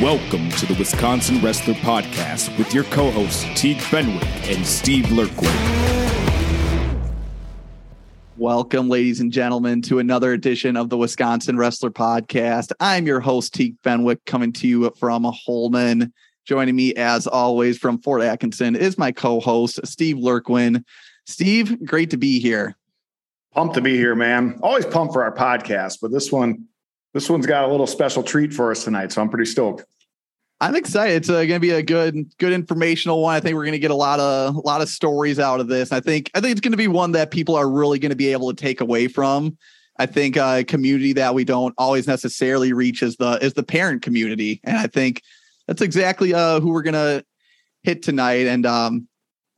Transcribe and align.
Welcome 0.00 0.48
to 0.52 0.64
the 0.64 0.72
Wisconsin 0.78 1.42
Wrestler 1.42 1.74
Podcast 1.74 2.56
with 2.56 2.72
your 2.72 2.84
co 2.84 3.10
hosts, 3.10 3.44
Teague 3.54 3.82
Fenwick 3.82 4.24
and 4.48 4.64
Steve 4.64 5.04
Lurkwood. 5.04 5.54
Welcome, 8.38 8.88
ladies 8.88 9.20
and 9.20 9.30
gentlemen, 9.30 9.82
to 9.82 9.98
another 9.98 10.32
edition 10.32 10.78
of 10.78 10.88
the 10.88 10.96
Wisconsin 10.96 11.58
Wrestler 11.58 11.90
Podcast. 11.90 12.72
I'm 12.80 13.06
your 13.06 13.20
host, 13.20 13.52
Teague 13.52 13.76
Fenwick, 13.84 14.24
coming 14.24 14.54
to 14.54 14.66
you 14.66 14.90
from 14.98 15.24
Holmen. 15.24 16.14
Joining 16.46 16.74
me, 16.74 16.94
as 16.94 17.26
always, 17.26 17.76
from 17.76 18.00
Fort 18.00 18.22
Atkinson 18.22 18.76
is 18.76 18.96
my 18.96 19.12
co 19.12 19.38
host, 19.38 19.80
Steve 19.84 20.16
Lurkwin. 20.16 20.82
Steve, 21.26 21.84
great 21.84 22.08
to 22.08 22.16
be 22.16 22.40
here. 22.40 22.74
Pumped 23.52 23.74
to 23.74 23.82
be 23.82 23.98
here, 23.98 24.14
man. 24.14 24.60
Always 24.62 24.86
pumped 24.86 25.12
for 25.12 25.22
our 25.22 25.34
podcast, 25.34 25.98
but 26.00 26.10
this 26.10 26.32
one, 26.32 26.68
this 27.12 27.28
one's 27.28 27.44
got 27.44 27.64
a 27.64 27.68
little 27.68 27.86
special 27.86 28.22
treat 28.22 28.54
for 28.54 28.70
us 28.70 28.84
tonight, 28.84 29.12
so 29.12 29.20
I'm 29.20 29.28
pretty 29.28 29.44
stoked. 29.44 29.84
I'm 30.62 30.76
excited. 30.76 31.16
It's 31.16 31.30
uh, 31.30 31.44
going 31.44 31.48
to 31.48 31.60
be 31.60 31.70
a 31.70 31.82
good, 31.82 32.36
good 32.38 32.52
informational 32.52 33.22
one. 33.22 33.34
I 33.34 33.40
think 33.40 33.54
we're 33.54 33.64
going 33.64 33.72
to 33.72 33.78
get 33.78 33.90
a 33.90 33.94
lot 33.94 34.20
of, 34.20 34.54
a 34.56 34.60
lot 34.60 34.82
of 34.82 34.90
stories 34.90 35.38
out 35.38 35.58
of 35.58 35.68
this. 35.68 35.90
I 35.90 36.00
think, 36.00 36.30
I 36.34 36.40
think 36.40 36.52
it's 36.52 36.60
going 36.60 36.72
to 36.72 36.78
be 36.78 36.88
one 36.88 37.12
that 37.12 37.30
people 37.30 37.56
are 37.56 37.68
really 37.68 37.98
going 37.98 38.10
to 38.10 38.16
be 38.16 38.32
able 38.32 38.52
to 38.52 38.56
take 38.56 38.82
away 38.82 39.08
from. 39.08 39.56
I 40.00 40.06
think 40.06 40.36
uh, 40.36 40.56
a 40.58 40.64
community 40.64 41.12
that 41.14 41.34
we 41.34 41.44
don't 41.44 41.74
always 41.76 42.06
necessarily 42.06 42.72
reach 42.72 43.02
is 43.02 43.16
the 43.16 43.38
is 43.42 43.52
the 43.52 43.62
parent 43.62 44.00
community, 44.00 44.58
and 44.64 44.78
I 44.78 44.86
think 44.86 45.22
that's 45.66 45.82
exactly 45.82 46.32
uh, 46.32 46.58
who 46.60 46.70
we're 46.70 46.82
going 46.82 46.94
to 46.94 47.22
hit 47.82 48.02
tonight. 48.02 48.46
And 48.46 48.64
um, 48.64 49.08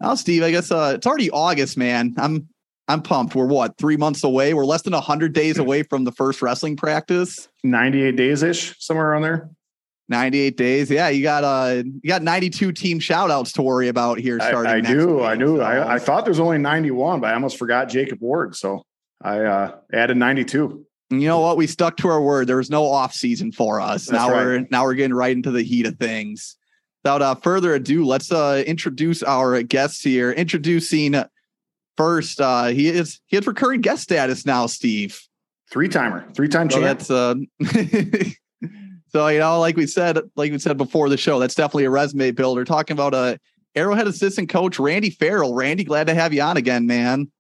oh, 0.01 0.17
Steve, 0.17 0.43
I 0.43 0.51
guess 0.51 0.73
uh, 0.73 0.95
it's 0.97 1.07
already 1.07 1.31
August, 1.31 1.77
man. 1.77 2.15
I'm 2.19 2.49
I'm 2.89 3.03
pumped. 3.03 3.37
We're 3.37 3.47
what 3.47 3.79
three 3.79 3.97
months 3.97 4.25
away. 4.25 4.53
We're 4.53 4.65
less 4.65 4.83
than 4.83 4.95
hundred 4.95 5.33
days 5.33 5.59
away 5.59 5.85
from 5.85 6.03
the 6.03 6.13
first 6.13 6.43
wrestling 6.43 6.77
practice. 6.77 7.49
98 7.63 8.17
days 8.17 8.43
ish, 8.43 8.75
somewhere 8.85 9.11
around 9.11 9.23
there. 9.23 9.51
98 10.09 10.57
days. 10.57 10.91
Yeah, 10.91 11.09
you 11.09 11.23
got 11.23 11.45
uh 11.45 11.83
you 11.85 12.09
got 12.09 12.23
92 12.23 12.73
team 12.73 12.99
shout 13.01 13.31
outs 13.31 13.53
to 13.53 13.63
worry 13.63 13.89
about 13.89 14.19
here 14.19 14.39
starting. 14.41 14.73
I, 14.73 14.77
I 14.77 14.81
do. 14.81 15.17
week, 15.17 15.25
I 15.25 15.35
knew. 15.35 15.57
so. 15.59 15.63
I, 15.63 15.95
I 15.95 15.99
thought 15.99 16.25
there's 16.25 16.41
only 16.41 16.59
91, 16.59 17.21
but 17.21 17.31
I 17.31 17.35
almost 17.35 17.59
forgot 17.59 17.89
Jacob 17.89 18.21
Ward. 18.21 18.55
So 18.57 18.85
I 19.23 19.41
uh, 19.41 19.77
added 19.93 20.17
92. 20.17 20.85
you 21.11 21.29
know 21.29 21.41
what? 21.41 21.57
We 21.57 21.67
stuck 21.67 21.97
to 21.99 22.09
our 22.09 22.21
word. 22.21 22.47
There 22.47 22.57
was 22.57 22.71
no 22.71 22.87
off 22.87 23.15
season 23.15 23.53
for 23.53 23.81
us. 23.81 24.07
That's 24.07 24.13
now 24.13 24.31
right. 24.31 24.45
we're 24.45 24.67
now 24.71 24.85
we're 24.85 24.95
getting 24.95 25.15
right 25.15 25.35
into 25.35 25.51
the 25.51 25.63
heat 25.63 25.87
of 25.87 25.97
things. 25.97 26.57
Without 27.05 27.23
uh, 27.23 27.35
further 27.37 27.75
ado, 27.75 28.05
let's 28.05 28.31
uh, 28.31 28.63
introduce 28.67 29.23
our 29.23 29.63
guests 29.63 30.03
here. 30.03 30.31
Introducing 30.31 31.17
first, 31.97 32.41
uh, 32.41 32.67
he 32.67 32.89
is 32.89 33.21
he 33.27 33.37
has 33.37 33.47
recurring 33.47 33.81
guest 33.81 34.03
status 34.03 34.47
now, 34.47 34.67
Steve. 34.67 35.21
Three 35.71 35.89
timer, 35.89 36.27
three 36.35 36.49
time 36.49 36.69
So 36.71 36.81
champ. 36.81 36.99
that's 36.99 37.11
uh 37.11 37.35
so 39.13 39.29
you 39.29 39.39
know, 39.39 39.61
like 39.61 39.77
we 39.77 39.87
said, 39.87 40.19
like 40.37 40.53
we 40.53 40.59
said 40.59 40.79
before 40.79 41.09
the 41.09 41.17
show, 41.17 41.39
that's 41.39 41.55
definitely 41.55 41.85
a 41.85 41.91
resume 41.91 42.31
builder. 42.31 42.65
Talking 42.65 42.95
about 42.95 43.15
a 43.15 43.39
Arrowhead 43.75 44.07
assistant 44.07 44.49
coach 44.49 44.79
Randy 44.79 45.11
Ferrell. 45.11 45.55
Randy, 45.55 45.85
glad 45.85 46.07
to 46.07 46.15
have 46.15 46.33
you 46.33 46.43
on 46.43 46.57
again, 46.57 46.87
man. 46.87 47.31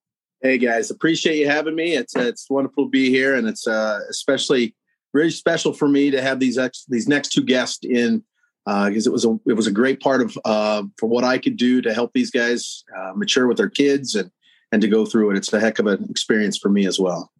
Hey 0.42 0.58
guys, 0.58 0.90
appreciate 0.90 1.38
you 1.38 1.48
having 1.48 1.74
me. 1.74 1.94
It's 1.94 2.16
it's 2.16 2.48
wonderful 2.50 2.84
to 2.84 2.90
be 2.90 3.10
here, 3.10 3.34
and 3.34 3.48
it's 3.48 3.66
uh, 3.66 4.00
especially 4.10 4.74
really 5.12 5.30
special 5.30 5.72
for 5.72 5.88
me 5.88 6.10
to 6.10 6.20
have 6.22 6.40
these 6.40 6.58
ex, 6.58 6.84
these 6.88 7.08
next 7.08 7.30
two 7.30 7.42
guests 7.42 7.84
in 7.84 8.22
because 8.66 9.06
it 9.06 9.12
was 9.12 9.24
a 9.24 9.38
it 9.46 9.54
was 9.54 9.66
a 9.66 9.72
great 9.72 10.00
part 10.00 10.20
of 10.22 10.38
uh, 10.44 10.82
for 10.98 11.08
what 11.08 11.24
I 11.24 11.38
could 11.38 11.56
do 11.56 11.82
to 11.82 11.94
help 11.94 12.12
these 12.12 12.30
guys 12.30 12.84
uh, 12.96 13.12
mature 13.14 13.46
with 13.46 13.56
their 13.56 13.70
kids 13.70 14.14
and 14.14 14.30
and 14.72 14.82
to 14.82 14.88
go 14.88 15.04
through 15.04 15.30
it. 15.30 15.36
It's 15.36 15.52
a 15.52 15.60
heck 15.60 15.78
of 15.78 15.86
an 15.86 16.06
experience 16.10 16.58
for 16.58 16.68
me 16.68 16.86
as 16.86 16.98
well. 16.98 17.30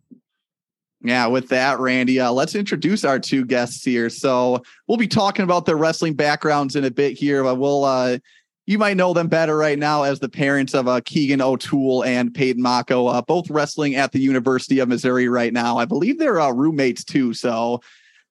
Yeah, 1.05 1.27
with 1.27 1.48
that, 1.48 1.81
Randy, 1.81 2.20
uh, 2.20 2.31
let's 2.31 2.55
introduce 2.55 3.05
our 3.05 3.19
two 3.19 3.45
guests 3.45 3.84
here. 3.84 4.08
So 4.08 4.62
we'll 4.86 4.98
be 4.98 5.09
talking 5.09 5.42
about 5.42 5.67
their 5.67 5.77
wrestling 5.77 6.14
backgrounds 6.14 6.76
in 6.76 6.84
a 6.84 6.91
bit 6.91 7.19
here, 7.19 7.43
but 7.43 7.56
we'll 7.56 7.84
uh, 7.84 8.19
you 8.66 8.78
might 8.78 8.97
know 8.97 9.12
them 9.12 9.26
better 9.26 9.56
right 9.56 9.78
now 9.78 10.04
as 10.04 10.21
the 10.21 10.28
parents 10.28 10.75
of 10.75 10.87
uh, 10.87 11.00
Keegan 11.04 11.41
O'Toole 11.41 12.04
and 12.04 12.32
Peyton 12.32 12.62
Mocco, 12.62 13.12
uh, 13.12 13.21
both 13.22 13.50
wrestling 13.50 13.97
at 13.97 14.12
the 14.12 14.21
University 14.21 14.78
of 14.78 14.88
Missouri 14.88 15.28
right 15.28 15.53
now. 15.53 15.76
I 15.76 15.84
believe 15.84 16.19
they're 16.19 16.41
uh, 16.41 16.53
roommates 16.53 17.03
too, 17.03 17.34
so 17.34 17.81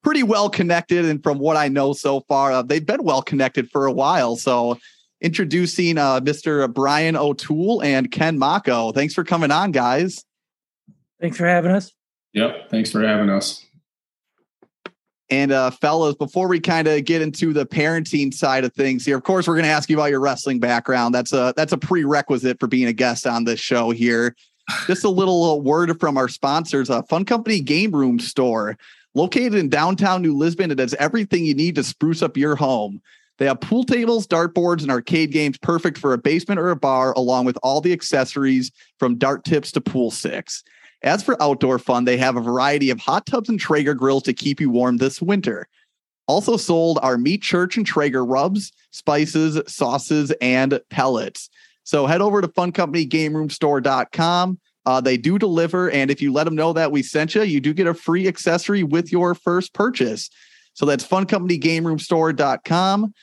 pretty 0.04 0.24
well 0.24 0.50
connected. 0.50 1.04
And 1.04 1.22
from 1.22 1.38
what 1.40 1.58
I 1.58 1.68
know 1.68 1.92
so 1.92 2.22
far, 2.22 2.54
uh, 2.54 2.62
they've 2.62 2.86
been 2.86 3.04
well 3.04 3.22
connected 3.22 3.70
for 3.70 3.86
a 3.86 3.92
while. 3.92 4.38
So 4.38 4.80
introducing 5.20 5.98
uh, 5.98 6.22
Mr. 6.22 6.74
Brian 6.74 7.18
O'Toole 7.18 7.84
and 7.84 8.10
Ken 8.10 8.40
Mocco. 8.40 8.94
Thanks 8.94 9.14
for 9.14 9.26
coming 9.26 9.52
on, 9.52 9.72
guys. 9.72 10.24
Thanks 11.20 11.38
for 11.38 11.46
having 11.46 11.72
us. 11.72 11.92
Yep. 12.34 12.70
Thanks 12.70 12.92
for 12.92 13.02
having 13.02 13.30
us. 13.30 13.66
And 15.30 15.54
uh, 15.54 15.72
fellas, 15.72 16.16
before 16.16 16.50
we 16.50 16.60
kind 16.60 16.90
of 16.90 17.06
get 17.06 17.22
into 17.22 17.54
the 17.54 17.66
parenting 17.66 18.34
side 18.34 18.66
of 18.66 18.74
things 18.74 19.06
here, 19.06 19.16
of 19.16 19.24
course, 19.24 19.48
we're 19.48 19.56
going 19.56 19.66
to 19.66 19.72
ask 19.72 19.90
you 19.90 19.96
about 19.96 20.10
your 20.10 20.20
wrestling 20.20 20.60
background. 20.60 21.16
That's 21.16 21.32
a 21.32 21.54
that's 21.56 21.72
a 21.72 21.78
prerequisite 21.78 22.60
for 22.60 22.68
being 22.68 22.88
a 22.88 22.94
guest 22.94 23.26
on 23.26 23.46
this 23.46 23.60
show 23.60 23.92
here. 23.92 24.36
Just 24.88 25.06
a 25.06 25.10
little 25.10 25.52
uh, 25.52 25.56
word 25.56 25.98
from 26.02 26.18
our 26.18 26.28
sponsors: 26.28 26.90
uh, 26.90 27.02
Fun 27.04 27.24
Company 27.24 27.62
Game 27.62 27.92
Room 27.92 28.20
Store, 28.20 28.78
located 29.16 29.56
in 29.56 29.70
downtown 29.70 30.22
New 30.22 30.36
Lisbon. 30.36 30.70
It 30.70 30.80
has 30.80 30.94
everything 30.96 31.46
you 31.46 31.56
need 31.56 31.76
to 31.76 31.84
spruce 31.84 32.22
up 32.22 32.36
your 32.36 32.58
home. 32.58 33.02
They 33.38 33.46
have 33.46 33.62
pool 33.62 33.86
tables, 33.86 34.28
dartboards, 34.28 34.82
and 34.82 34.92
arcade 34.92 35.32
games 35.32 35.58
perfect 35.58 35.98
for 35.98 36.12
a 36.12 36.18
basement 36.18 36.60
or 36.60 36.72
a 36.72 36.76
bar, 36.76 37.14
along 37.14 37.46
with 37.46 37.58
all 37.64 37.80
the 37.80 37.94
accessories 37.94 38.70
from 39.00 39.18
dart 39.18 39.46
tips 39.46 39.72
to 39.72 39.82
pool 39.82 40.12
sticks. 40.12 40.62
As 41.04 41.24
for 41.24 41.42
outdoor 41.42 41.80
fun, 41.80 42.06
they 42.06 42.18
have 42.18 42.38
a 42.38 42.42
variety 42.42 42.92
of 42.92 43.00
hot 43.00 43.26
tubs 43.26 43.50
and 43.50 43.60
Traeger 43.60 43.96
grills 43.96 44.22
to 44.24 44.34
keep 44.34 44.62
you 44.62 44.70
warm 44.70 44.98
this 44.98 45.22
winter. 45.22 45.68
Also 46.28 46.58
sold 46.58 47.00
are 47.02 47.18
meat 47.18 47.42
church 47.42 47.76
and 47.76 47.84
Traeger 47.86 48.24
rubs, 48.24 48.72
spices, 48.92 49.60
sauces, 49.68 50.32
and 50.42 50.80
pellets. 50.90 51.50
So 51.84 52.06
head 52.06 52.22
over 52.22 52.40
to 52.42 52.48
funcompanygameroomstore.com. 52.48 54.60
Uh, 54.86 55.02
they 55.02 55.18
do 55.18 55.38
deliver, 55.38 55.92
and 55.92 56.10
if 56.10 56.22
you 56.22 56.32
let 56.32 56.46
them 56.46 56.56
know 56.56 56.72
that 56.74 56.92
we 56.92 57.04
sent 57.04 57.36
you, 57.36 57.44
you 57.44 57.60
do 57.60 57.72
get 57.74 57.86
a 57.88 57.94
free 57.94 58.28
accessory 58.28 58.84
with 58.84 59.12
your 59.12 59.36
first 59.36 59.74
purchase. 59.74 60.30
So 60.74 60.86
that's 60.86 61.06
funcompanygameroomstore.com. 61.06 63.14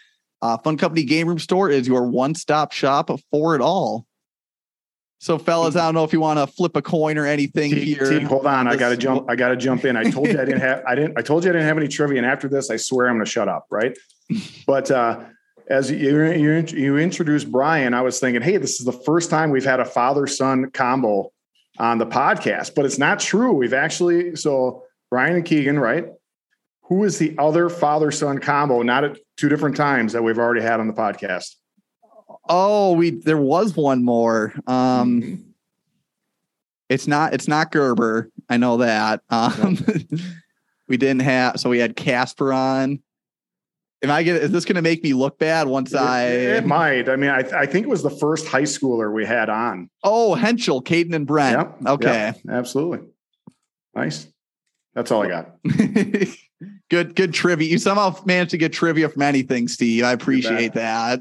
Uh, 0.40 0.56
Fun 0.58 0.76
Company 0.76 1.02
Game 1.02 1.26
Room 1.26 1.40
Store 1.40 1.68
is 1.70 1.88
your 1.88 2.04
one-stop 2.04 2.70
shop 2.72 3.10
for 3.30 3.56
it 3.56 3.60
all. 3.60 4.06
So, 5.20 5.36
fellas, 5.36 5.74
I 5.74 5.84
don't 5.84 5.94
know 5.94 6.04
if 6.04 6.12
you 6.12 6.20
want 6.20 6.38
to 6.38 6.46
flip 6.46 6.76
a 6.76 6.82
coin 6.82 7.18
or 7.18 7.26
anything 7.26 7.72
Teague, 7.72 7.98
here. 7.98 8.08
Teague, 8.08 8.28
hold 8.28 8.46
on, 8.46 8.68
I 8.68 8.76
got 8.76 8.90
to 8.90 8.96
jump. 8.96 9.28
I 9.28 9.34
got 9.34 9.48
to 9.48 9.56
jump 9.56 9.84
in. 9.84 9.96
I 9.96 10.08
told 10.10 10.28
you 10.28 10.40
I 10.40 10.44
didn't 10.44 10.60
have. 10.60 10.82
I 10.86 10.94
didn't. 10.94 11.18
I 11.18 11.22
told 11.22 11.44
you 11.44 11.50
I 11.50 11.54
didn't 11.54 11.66
have 11.66 11.76
any 11.76 11.88
trivia. 11.88 12.18
And 12.18 12.26
after 12.26 12.48
this, 12.48 12.70
I 12.70 12.76
swear 12.76 13.08
I'm 13.08 13.16
going 13.16 13.24
to 13.24 13.30
shut 13.30 13.48
up. 13.48 13.66
Right. 13.68 13.98
But 14.66 14.90
uh, 14.92 15.24
as 15.68 15.90
you 15.90 16.24
you 16.32 16.64
you 16.68 16.98
introduced 16.98 17.50
Brian, 17.50 17.94
I 17.94 18.02
was 18.02 18.20
thinking, 18.20 18.42
hey, 18.42 18.58
this 18.58 18.78
is 18.78 18.86
the 18.86 18.92
first 18.92 19.28
time 19.28 19.50
we've 19.50 19.64
had 19.64 19.80
a 19.80 19.84
father 19.84 20.28
son 20.28 20.70
combo 20.70 21.32
on 21.78 21.98
the 21.98 22.06
podcast. 22.06 22.76
But 22.76 22.84
it's 22.84 22.98
not 22.98 23.18
true. 23.18 23.52
We've 23.52 23.74
actually 23.74 24.36
so 24.36 24.84
Brian 25.10 25.34
and 25.34 25.44
Keegan, 25.44 25.80
right? 25.80 26.06
Who 26.82 27.04
is 27.04 27.18
the 27.18 27.34
other 27.38 27.68
father 27.68 28.12
son 28.12 28.38
combo? 28.38 28.82
Not 28.82 29.02
at 29.02 29.18
two 29.36 29.48
different 29.48 29.76
times 29.76 30.12
that 30.12 30.22
we've 30.22 30.38
already 30.38 30.62
had 30.62 30.78
on 30.78 30.86
the 30.86 30.94
podcast. 30.94 31.56
Oh, 32.48 32.92
we 32.92 33.10
there 33.10 33.38
was 33.38 33.76
one 33.76 34.04
more. 34.04 34.52
Um 34.66 35.44
it's 36.88 37.06
not 37.06 37.34
it's 37.34 37.48
not 37.48 37.70
Gerber. 37.70 38.30
I 38.48 38.56
know 38.56 38.78
that. 38.78 39.22
Um 39.30 39.78
we 40.88 40.96
didn't 40.96 41.22
have 41.22 41.60
so 41.60 41.70
we 41.70 41.78
had 41.78 41.96
Casper 41.96 42.52
on. 42.52 43.00
Am 44.02 44.10
I 44.10 44.22
gonna 44.22 44.38
is 44.38 44.50
this 44.52 44.64
gonna 44.64 44.82
make 44.82 45.02
me 45.02 45.12
look 45.12 45.38
bad 45.38 45.66
once 45.66 45.94
I 45.94 46.24
It, 46.26 46.56
it 46.56 46.66
might. 46.66 47.08
I 47.08 47.16
mean, 47.16 47.30
I, 47.30 47.40
I 47.40 47.66
think 47.66 47.84
it 47.84 47.88
was 47.88 48.02
the 48.02 48.10
first 48.10 48.46
high 48.46 48.62
schooler 48.62 49.12
we 49.12 49.26
had 49.26 49.48
on. 49.50 49.90
Oh 50.04 50.34
Henschel, 50.34 50.82
Caden 50.82 51.14
and 51.14 51.26
Brent. 51.26 51.58
Yep, 51.58 51.86
Okay. 51.86 52.04
yep, 52.06 52.36
absolutely. 52.48 53.06
Nice. 53.94 54.28
That's 54.94 55.10
all 55.10 55.22
I 55.22 55.28
got. 55.28 55.56
good 56.90 57.14
good 57.14 57.34
trivia. 57.34 57.68
You 57.68 57.78
somehow 57.78 58.16
managed 58.24 58.52
to 58.52 58.58
get 58.58 58.72
trivia 58.72 59.08
from 59.08 59.22
anything, 59.22 59.68
Steve. 59.68 60.04
I 60.04 60.12
appreciate 60.12 60.74
that. 60.74 61.20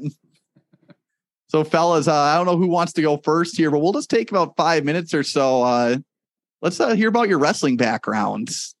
So, 1.48 1.64
fellas, 1.64 2.08
uh, 2.08 2.14
I 2.14 2.36
don't 2.36 2.46
know 2.46 2.58
who 2.58 2.66
wants 2.66 2.92
to 2.94 3.02
go 3.02 3.16
first 3.16 3.56
here, 3.56 3.70
but 3.70 3.78
we'll 3.78 3.92
just 3.92 4.10
take 4.10 4.30
about 4.30 4.56
five 4.56 4.84
minutes 4.84 5.14
or 5.14 5.22
so. 5.22 5.62
Uh, 5.62 5.96
let's 6.60 6.78
uh, 6.78 6.94
hear 6.94 7.08
about 7.08 7.28
your 7.28 7.38
wrestling 7.38 7.76
backgrounds. 7.76 8.74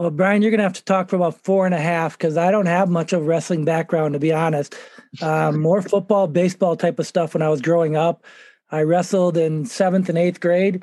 Well, 0.00 0.10
Brian, 0.10 0.42
you're 0.42 0.50
going 0.50 0.58
to 0.58 0.64
have 0.64 0.72
to 0.72 0.84
talk 0.84 1.10
for 1.10 1.16
about 1.16 1.42
four 1.44 1.66
and 1.66 1.74
a 1.74 1.80
half 1.80 2.16
because 2.16 2.36
I 2.36 2.50
don't 2.50 2.66
have 2.66 2.88
much 2.88 3.12
of 3.12 3.20
a 3.20 3.24
wrestling 3.24 3.64
background, 3.64 4.14
to 4.14 4.18
be 4.18 4.32
honest. 4.32 4.74
Um, 5.20 5.60
more 5.62 5.82
football, 5.82 6.26
baseball 6.26 6.74
type 6.74 6.98
of 6.98 7.06
stuff 7.06 7.34
when 7.34 7.42
I 7.42 7.48
was 7.48 7.60
growing 7.60 7.96
up. 7.96 8.24
I 8.70 8.82
wrestled 8.82 9.36
in 9.36 9.66
seventh 9.66 10.08
and 10.08 10.16
eighth 10.16 10.40
grade, 10.40 10.82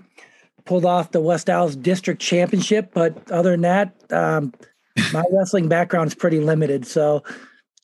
pulled 0.65 0.85
off 0.85 1.11
the 1.11 1.19
West 1.19 1.49
Allis 1.49 1.75
District 1.75 2.21
Championship. 2.21 2.91
But 2.93 3.31
other 3.31 3.51
than 3.51 3.61
that, 3.61 4.13
um, 4.13 4.53
my 5.11 5.23
wrestling 5.31 5.67
background 5.67 6.07
is 6.07 6.15
pretty 6.15 6.39
limited. 6.39 6.85
So 6.85 7.23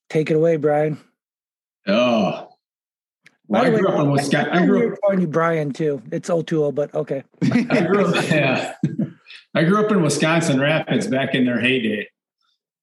take 0.09 0.29
it 0.29 0.35
away, 0.35 0.57
Brian. 0.57 0.99
Oh. 1.87 2.52
Well, 3.47 3.63
I 3.63 3.69
way, 3.69 3.79
grew 3.79 3.89
up 3.89 3.99
in 3.99 4.11
Wisconsin. 4.11 4.53
I 4.53 4.65
grew 4.65 4.93
up, 4.93 4.99
calling 5.01 5.21
you 5.21 5.27
Brian 5.27 5.71
too. 5.71 6.01
It's 6.11 6.29
O'Toole, 6.29 6.71
but 6.71 6.93
okay. 6.95 7.23
I 7.43 7.81
grew 7.81 8.05
up, 8.05 8.29
yeah. 8.29 8.75
I 9.53 9.63
grew 9.63 9.83
up 9.83 9.91
in 9.91 10.01
Wisconsin 10.01 10.59
Rapids 10.59 11.07
back 11.07 11.35
in 11.35 11.45
their 11.45 11.59
heyday. 11.59 12.07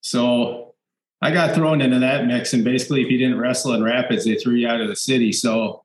So 0.02 0.74
I 1.22 1.30
got 1.30 1.54
thrown 1.54 1.80
into 1.80 1.98
that 1.98 2.26
mix, 2.26 2.52
and 2.52 2.64
basically, 2.64 3.02
if 3.02 3.10
you 3.10 3.18
didn't 3.18 3.38
wrestle 3.38 3.74
in 3.74 3.82
Rapids, 3.82 4.24
they 4.24 4.36
threw 4.36 4.54
you 4.54 4.68
out 4.68 4.80
of 4.80 4.88
the 4.88 4.96
city. 4.96 5.32
So 5.32 5.84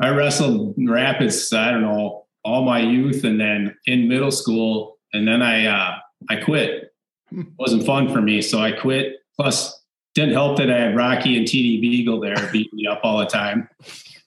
I 0.00 0.10
wrestled 0.10 0.76
in 0.76 0.88
Rapids. 0.88 1.52
I 1.52 1.70
don't 1.70 1.82
know 1.82 2.26
all 2.44 2.64
my 2.64 2.80
youth, 2.80 3.24
and 3.24 3.40
then 3.40 3.76
in 3.86 4.08
middle 4.08 4.30
school, 4.30 4.98
and 5.12 5.26
then 5.26 5.42
I 5.42 5.66
uh, 5.66 5.98
I 6.28 6.36
quit. 6.36 6.92
It 7.32 7.46
wasn't 7.58 7.86
fun 7.86 8.12
for 8.12 8.20
me, 8.20 8.42
so 8.42 8.58
I 8.58 8.72
quit. 8.72 9.16
Plus, 9.36 9.79
didn't 10.20 10.34
help 10.34 10.58
that 10.58 10.70
I 10.70 10.78
had 10.78 10.96
Rocky 10.96 11.36
and 11.36 11.46
TD 11.46 11.80
Beagle 11.80 12.20
there 12.20 12.48
beating 12.52 12.76
me 12.76 12.86
up 12.86 13.00
all 13.02 13.18
the 13.18 13.26
time. 13.26 13.68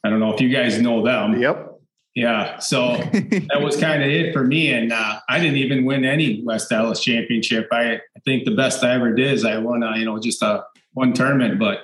I 0.03 0.09
don't 0.09 0.19
know 0.19 0.33
if 0.33 0.41
you 0.41 0.49
guys 0.49 0.81
know 0.81 1.03
them. 1.03 1.39
Yep. 1.39 1.69
Yeah. 2.15 2.59
So 2.59 2.95
that 2.97 3.59
was 3.61 3.77
kind 3.77 4.03
of 4.03 4.09
it 4.09 4.33
for 4.33 4.43
me. 4.43 4.71
And 4.71 4.91
uh, 4.91 5.19
I 5.29 5.39
didn't 5.39 5.57
even 5.57 5.85
win 5.85 6.05
any 6.05 6.43
West 6.43 6.71
Allis 6.71 6.99
championship. 6.99 7.67
I, 7.71 7.93
I 7.93 8.19
think 8.25 8.45
the 8.45 8.55
best 8.55 8.83
I 8.83 8.93
ever 8.93 9.13
did 9.13 9.33
is 9.33 9.45
I 9.45 9.57
won, 9.57 9.83
uh, 9.83 9.95
you 9.95 10.05
know, 10.05 10.19
just 10.19 10.41
a 10.41 10.63
one 10.93 11.13
tournament, 11.13 11.59
but 11.59 11.79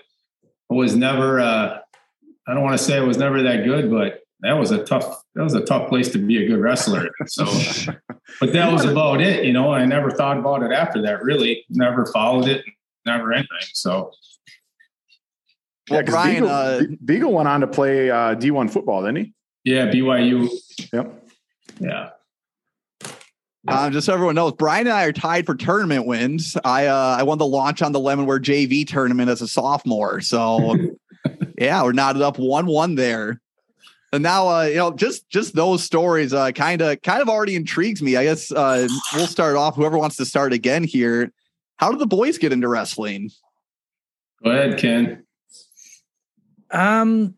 I 0.69 0.75
was 0.75 0.95
never, 0.95 1.39
uh, 1.39 1.79
I 2.47 2.53
don't 2.53 2.63
want 2.63 2.77
to 2.77 2.83
say 2.83 2.97
I 2.97 3.01
was 3.01 3.17
never 3.17 3.41
that 3.43 3.63
good, 3.63 3.89
but 3.89 4.21
that 4.41 4.53
was 4.53 4.71
a 4.71 4.83
tough, 4.83 5.23
that 5.35 5.43
was 5.43 5.55
a 5.55 5.65
tough 5.65 5.89
place 5.89 6.09
to 6.09 6.19
be 6.19 6.43
a 6.43 6.47
good 6.47 6.59
wrestler. 6.59 7.09
So, 7.27 7.45
but 8.39 8.53
that 8.53 8.71
was 8.71 8.85
about 8.85 9.21
it. 9.21 9.45
You 9.45 9.53
know, 9.53 9.73
I 9.73 9.85
never 9.85 10.11
thought 10.11 10.37
about 10.37 10.63
it 10.63 10.71
after 10.71 11.01
that 11.03 11.23
really 11.23 11.65
never 11.69 12.05
followed 12.05 12.47
it, 12.47 12.63
never 13.05 13.33
anything. 13.33 13.57
So 13.73 14.11
Well, 15.89 15.99
Yeah, 15.99 16.03
'cause 16.03 16.13
Brian, 16.13 16.33
Beagle, 16.43 16.49
uh, 16.49 16.83
Beagle 17.03 17.33
went 17.33 17.47
on 17.47 17.61
to 17.61 17.67
play 17.67 18.09
uh, 18.11 18.35
D1 18.35 18.69
football, 18.69 19.01
didn't 19.01 19.17
he? 19.17 19.33
yeah, 19.63 19.87
BYU. 19.91 20.47
Yep. 20.93 21.27
Yeah. 21.79 22.09
Um, 23.67 23.91
just 23.91 24.05
so 24.05 24.13
everyone 24.13 24.35
knows, 24.35 24.53
Brian 24.53 24.87
and 24.87 24.95
I 24.95 25.03
are 25.03 25.11
tied 25.11 25.45
for 25.45 25.53
tournament 25.53 26.05
wins. 26.07 26.55
I 26.63 26.87
uh, 26.87 27.17
I 27.19 27.23
won 27.23 27.37
the 27.37 27.45
launch 27.45 27.81
on 27.81 27.91
the 27.91 27.99
Lemonware 27.99 28.39
JV 28.39 28.87
tournament 28.87 29.29
as 29.29 29.41
a 29.41 29.47
sophomore. 29.47 30.21
So 30.21 30.75
yeah, 31.57 31.83
we're 31.83 31.91
knotted 31.91 32.21
up 32.21 32.39
one 32.39 32.65
one 32.67 32.95
there. 32.95 33.41
And 34.13 34.23
now 34.23 34.47
uh, 34.47 34.63
you 34.63 34.75
know, 34.77 34.91
just 34.91 35.29
just 35.29 35.53
those 35.55 35.83
stories 35.83 36.33
uh 36.33 36.51
kind 36.51 36.81
of 36.81 37.01
kind 37.01 37.21
of 37.21 37.29
already 37.29 37.55
intrigues 37.55 38.01
me. 38.01 38.15
I 38.15 38.23
guess 38.23 38.51
uh 38.51 38.87
we'll 39.13 39.27
start 39.27 39.55
off. 39.55 39.75
Whoever 39.75 39.97
wants 39.97 40.15
to 40.17 40.25
start 40.25 40.53
again 40.53 40.83
here. 40.83 41.31
How 41.79 41.91
did 41.91 41.99
the 41.99 42.07
boys 42.07 42.37
get 42.37 42.51
into 42.51 42.67
wrestling? 42.67 43.31
Go 44.43 44.51
ahead, 44.51 44.77
Ken. 44.77 45.23
Um, 46.71 47.35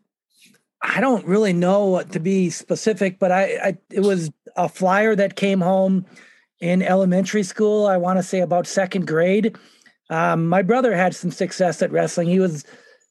I 0.82 1.00
don't 1.00 1.24
really 1.24 1.52
know 1.52 1.86
what 1.86 2.10
to 2.12 2.20
be 2.20 2.50
specific, 2.50 3.20
but 3.20 3.30
I, 3.30 3.42
I 3.62 3.78
it 3.90 4.00
was 4.00 4.32
a 4.56 4.68
flyer 4.68 5.14
that 5.14 5.36
came 5.36 5.60
home 5.60 6.04
in 6.60 6.82
elementary 6.82 7.44
school. 7.44 7.86
I 7.86 7.96
want 7.96 8.18
to 8.18 8.22
say 8.24 8.40
about 8.40 8.66
second 8.66 9.06
grade. 9.06 9.56
Um, 10.10 10.48
my 10.48 10.62
brother 10.62 10.94
had 10.94 11.14
some 11.14 11.30
success 11.30 11.80
at 11.80 11.92
wrestling. 11.92 12.26
He 12.26 12.40
was 12.40 12.64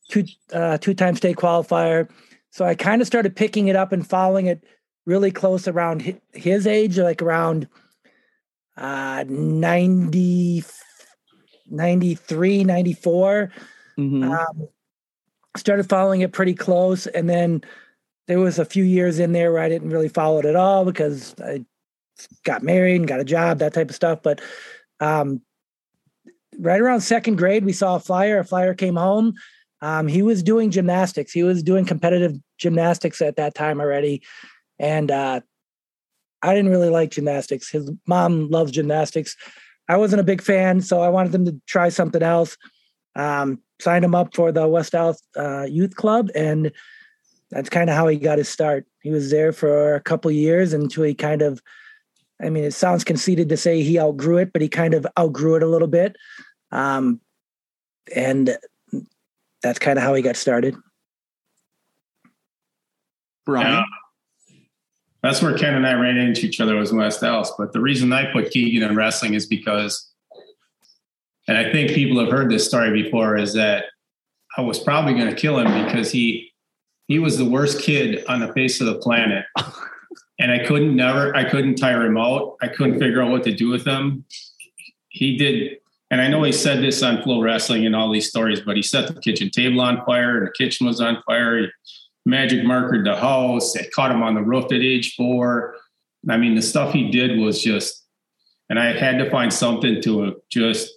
two 0.10 0.26
uh, 0.52 0.80
two 0.80 0.94
time 0.94 1.16
state 1.16 1.38
qualifier, 1.38 2.10
so 2.50 2.66
I 2.66 2.76
kind 2.76 3.02
of 3.02 3.08
started 3.08 3.38
picking 3.38 3.70
it 3.70 3.78
up 3.78 3.94
and 3.94 4.06
following 4.06 4.48
it 4.48 4.66
really 5.06 5.32
close 5.32 5.66
around 5.66 6.20
his 6.34 6.68
age, 6.68 7.00
like 7.00 7.22
around 7.22 7.70
uh 8.76 9.24
90 9.28 10.64
93 11.72 12.64
94 12.64 13.52
Mhm. 13.98 14.24
um, 14.24 14.68
started 15.58 15.90
following 15.90 16.22
it 16.22 16.32
pretty 16.32 16.54
close. 16.54 17.08
And 17.08 17.30
then 17.30 17.62
there 18.28 18.40
was 18.40 18.60
a 18.60 18.66
few 18.66 18.84
years 18.84 19.20
in 19.20 19.34
there 19.34 19.52
where 19.52 19.62
i 19.62 19.68
didn't 19.70 19.90
really 19.90 20.08
follow 20.08 20.40
it 20.40 20.46
at 20.46 20.56
all 20.56 20.86
because 20.86 21.36
i 21.44 21.66
got 22.46 22.64
married 22.64 22.96
and 22.98 23.08
got 23.08 23.20
a 23.20 23.26
job 23.26 23.60
that 23.60 23.74
type 23.74 23.90
of 23.90 23.96
stuff. 23.96 24.22
But 24.24 24.42
um, 25.00 25.42
right 26.60 26.80
around 26.80 27.02
second 27.02 27.38
grade 27.38 27.66
we 27.66 27.74
saw 27.74 27.96
a 27.96 28.00
flyer. 28.00 28.40
A 28.40 28.46
flyer 28.46 28.74
came 28.74 28.96
home. 28.96 29.34
Um, 29.82 30.08
he 30.08 30.22
was 30.22 30.44
doing 30.44 30.70
gymnastics. 30.70 31.32
He 31.32 31.44
was 31.44 31.64
doing 31.64 31.86
competitive 31.86 32.38
gymnastics 32.60 33.22
at 33.22 33.36
that 33.38 33.56
time 33.56 33.82
already. 33.82 34.22
And 34.80 35.10
uh, 35.12 35.42
i 36.44 36.54
didn't 36.56 36.72
really 36.72 36.90
like 36.90 37.12
gymnastics. 37.12 37.70
His 37.70 37.92
mom 38.08 38.50
loves 38.50 38.72
gymnastics 38.72 39.36
i 39.92 39.98
wasn't 39.98 40.20
a 40.20 40.24
big 40.24 40.42
fan 40.42 40.82
so 40.82 41.02
i 41.02 41.10
wanted 41.10 41.32
them 41.32 41.46
to 41.46 41.56
try 41.68 41.90
something 41.90 42.24
else 42.24 42.58
um, 43.16 43.60
signed 43.82 44.06
him 44.06 44.16
up 44.16 44.36
for 44.36 44.52
the 44.52 44.68
West 44.68 44.96
Allis 44.96 45.22
uh, 45.38 45.64
Youth 45.64 45.96
Club, 45.96 46.30
and 46.36 46.72
that's 47.50 47.70
kind 47.70 47.90
of 47.90 47.96
how 47.96 48.08
he 48.08 48.18
got 48.18 48.38
his 48.38 48.50
start. 48.50 48.86
He 49.02 49.10
was 49.10 49.32
there 49.32 49.52
for 49.52 49.96
a 49.96 50.02
couple 50.02 50.32
years 50.32 50.74
until 50.74 51.04
he 51.04 51.14
kind 51.14 51.42
of, 51.42 51.62
I 52.42 52.50
mean, 52.50 52.64
it 52.64 52.74
sounds 52.74 53.04
conceited 53.04 53.50
to 53.50 53.58
say 53.58 53.82
he 53.82 54.00
outgrew 54.00 54.38
it, 54.38 54.54
but 54.54 54.62
he 54.62 54.70
kind 54.70 54.94
of 54.94 55.06
outgrew 55.20 55.56
it 55.56 55.64
a 55.64 55.68
little 55.68 55.88
bit, 55.88 56.16
um, 56.72 57.20
and 58.16 58.58
that's 59.62 59.80
kind 59.80 59.98
of 59.98 60.04
how 60.04 60.14
he 60.14 60.22
got 60.22 60.36
started. 60.36 60.76
Brian. 63.46 63.84
That's 65.24 65.42
where 65.42 65.58
Ken 65.58 65.76
and 65.76 65.86
I 65.86 65.94
ran 65.94 66.18
into 66.18 66.48
each 66.48 66.60
other 66.60 66.76
was 66.76 66.92
in 66.92 66.98
West 66.98 67.22
Allis. 67.22 67.52
But 67.58 67.74
the 67.74 67.80
reason 67.80 68.12
I 68.12 68.32
put 68.32 68.50
Keegan 68.52 68.90
in 68.90 68.96
wrestling 68.96 69.36
is 69.36 69.46
because, 69.46 70.10
and 71.48 71.58
I 71.58 71.72
think 71.72 71.92
people 71.92 72.20
have 72.20 72.32
heard 72.32 72.50
this 72.50 72.66
story 72.66 73.04
before, 73.04 73.38
is 73.38 73.54
that 73.54 73.86
I 74.58 74.62
was 74.62 74.80
probably 74.80 75.14
going 75.14 75.30
to 75.30 75.36
kill 75.36 75.60
him 75.60 75.86
because 75.86 76.12
he 76.12 76.52
he 77.08 77.20
was 77.20 77.38
the 77.38 77.46
worst 77.46 77.82
kid 77.82 78.24
on 78.28 78.40
the 78.40 78.52
face 78.54 78.80
of 78.80 78.88
the 78.88 78.96
planet, 78.96 79.46
and 80.40 80.52
I 80.52 80.66
couldn't 80.66 80.96
never 80.96 81.36
I 81.36 81.44
couldn't 81.44 81.76
tire 81.76 82.06
him 82.06 82.18
out. 82.18 82.56
I 82.62 82.68
couldn't 82.68 83.00
figure 83.00 83.22
out 83.22 83.32
what 83.32 83.44
to 83.44 83.54
do 83.54 83.70
with 83.70 83.86
him. 83.86 84.26
He 85.10 85.38
did, 85.38 85.78
and 86.10 86.22
I 86.22 86.30
know 86.30 86.42
he 86.44 86.52
said 86.52 86.82
this 86.82 87.04
on 87.04 87.22
Flow 87.22 87.42
Wrestling 87.42 87.86
and 87.86 87.96
all 87.96 88.12
these 88.12 88.30
stories, 88.30 88.62
but 88.62 88.76
he 88.76 88.82
set 88.82 89.14
the 89.14 89.22
kitchen 89.22 89.50
table 89.52 89.82
on 89.82 90.04
fire, 90.06 90.38
and 90.38 90.48
the 90.48 90.52
kitchen 90.52 90.88
was 90.88 91.00
on 91.00 91.22
fire. 91.28 91.60
He, 91.60 91.68
magic 92.32 92.64
markered 92.64 93.06
the 93.06 93.16
house. 93.16 93.76
It 93.76 93.92
caught 93.92 94.10
him 94.10 94.24
on 94.24 94.34
the 94.34 94.42
roof 94.42 94.66
at 94.66 94.82
age 94.82 95.16
four. 95.16 95.76
I 96.28 96.38
mean, 96.38 96.56
the 96.56 96.62
stuff 96.62 96.94
he 96.94 97.12
did 97.12 97.38
was 97.38 97.62
just, 97.62 98.06
and 98.70 98.80
I 98.80 98.98
had 98.98 99.20
to 99.20 99.30
find 99.30 99.54
something 99.54 100.02
to 100.02 100.42
just 100.50 100.90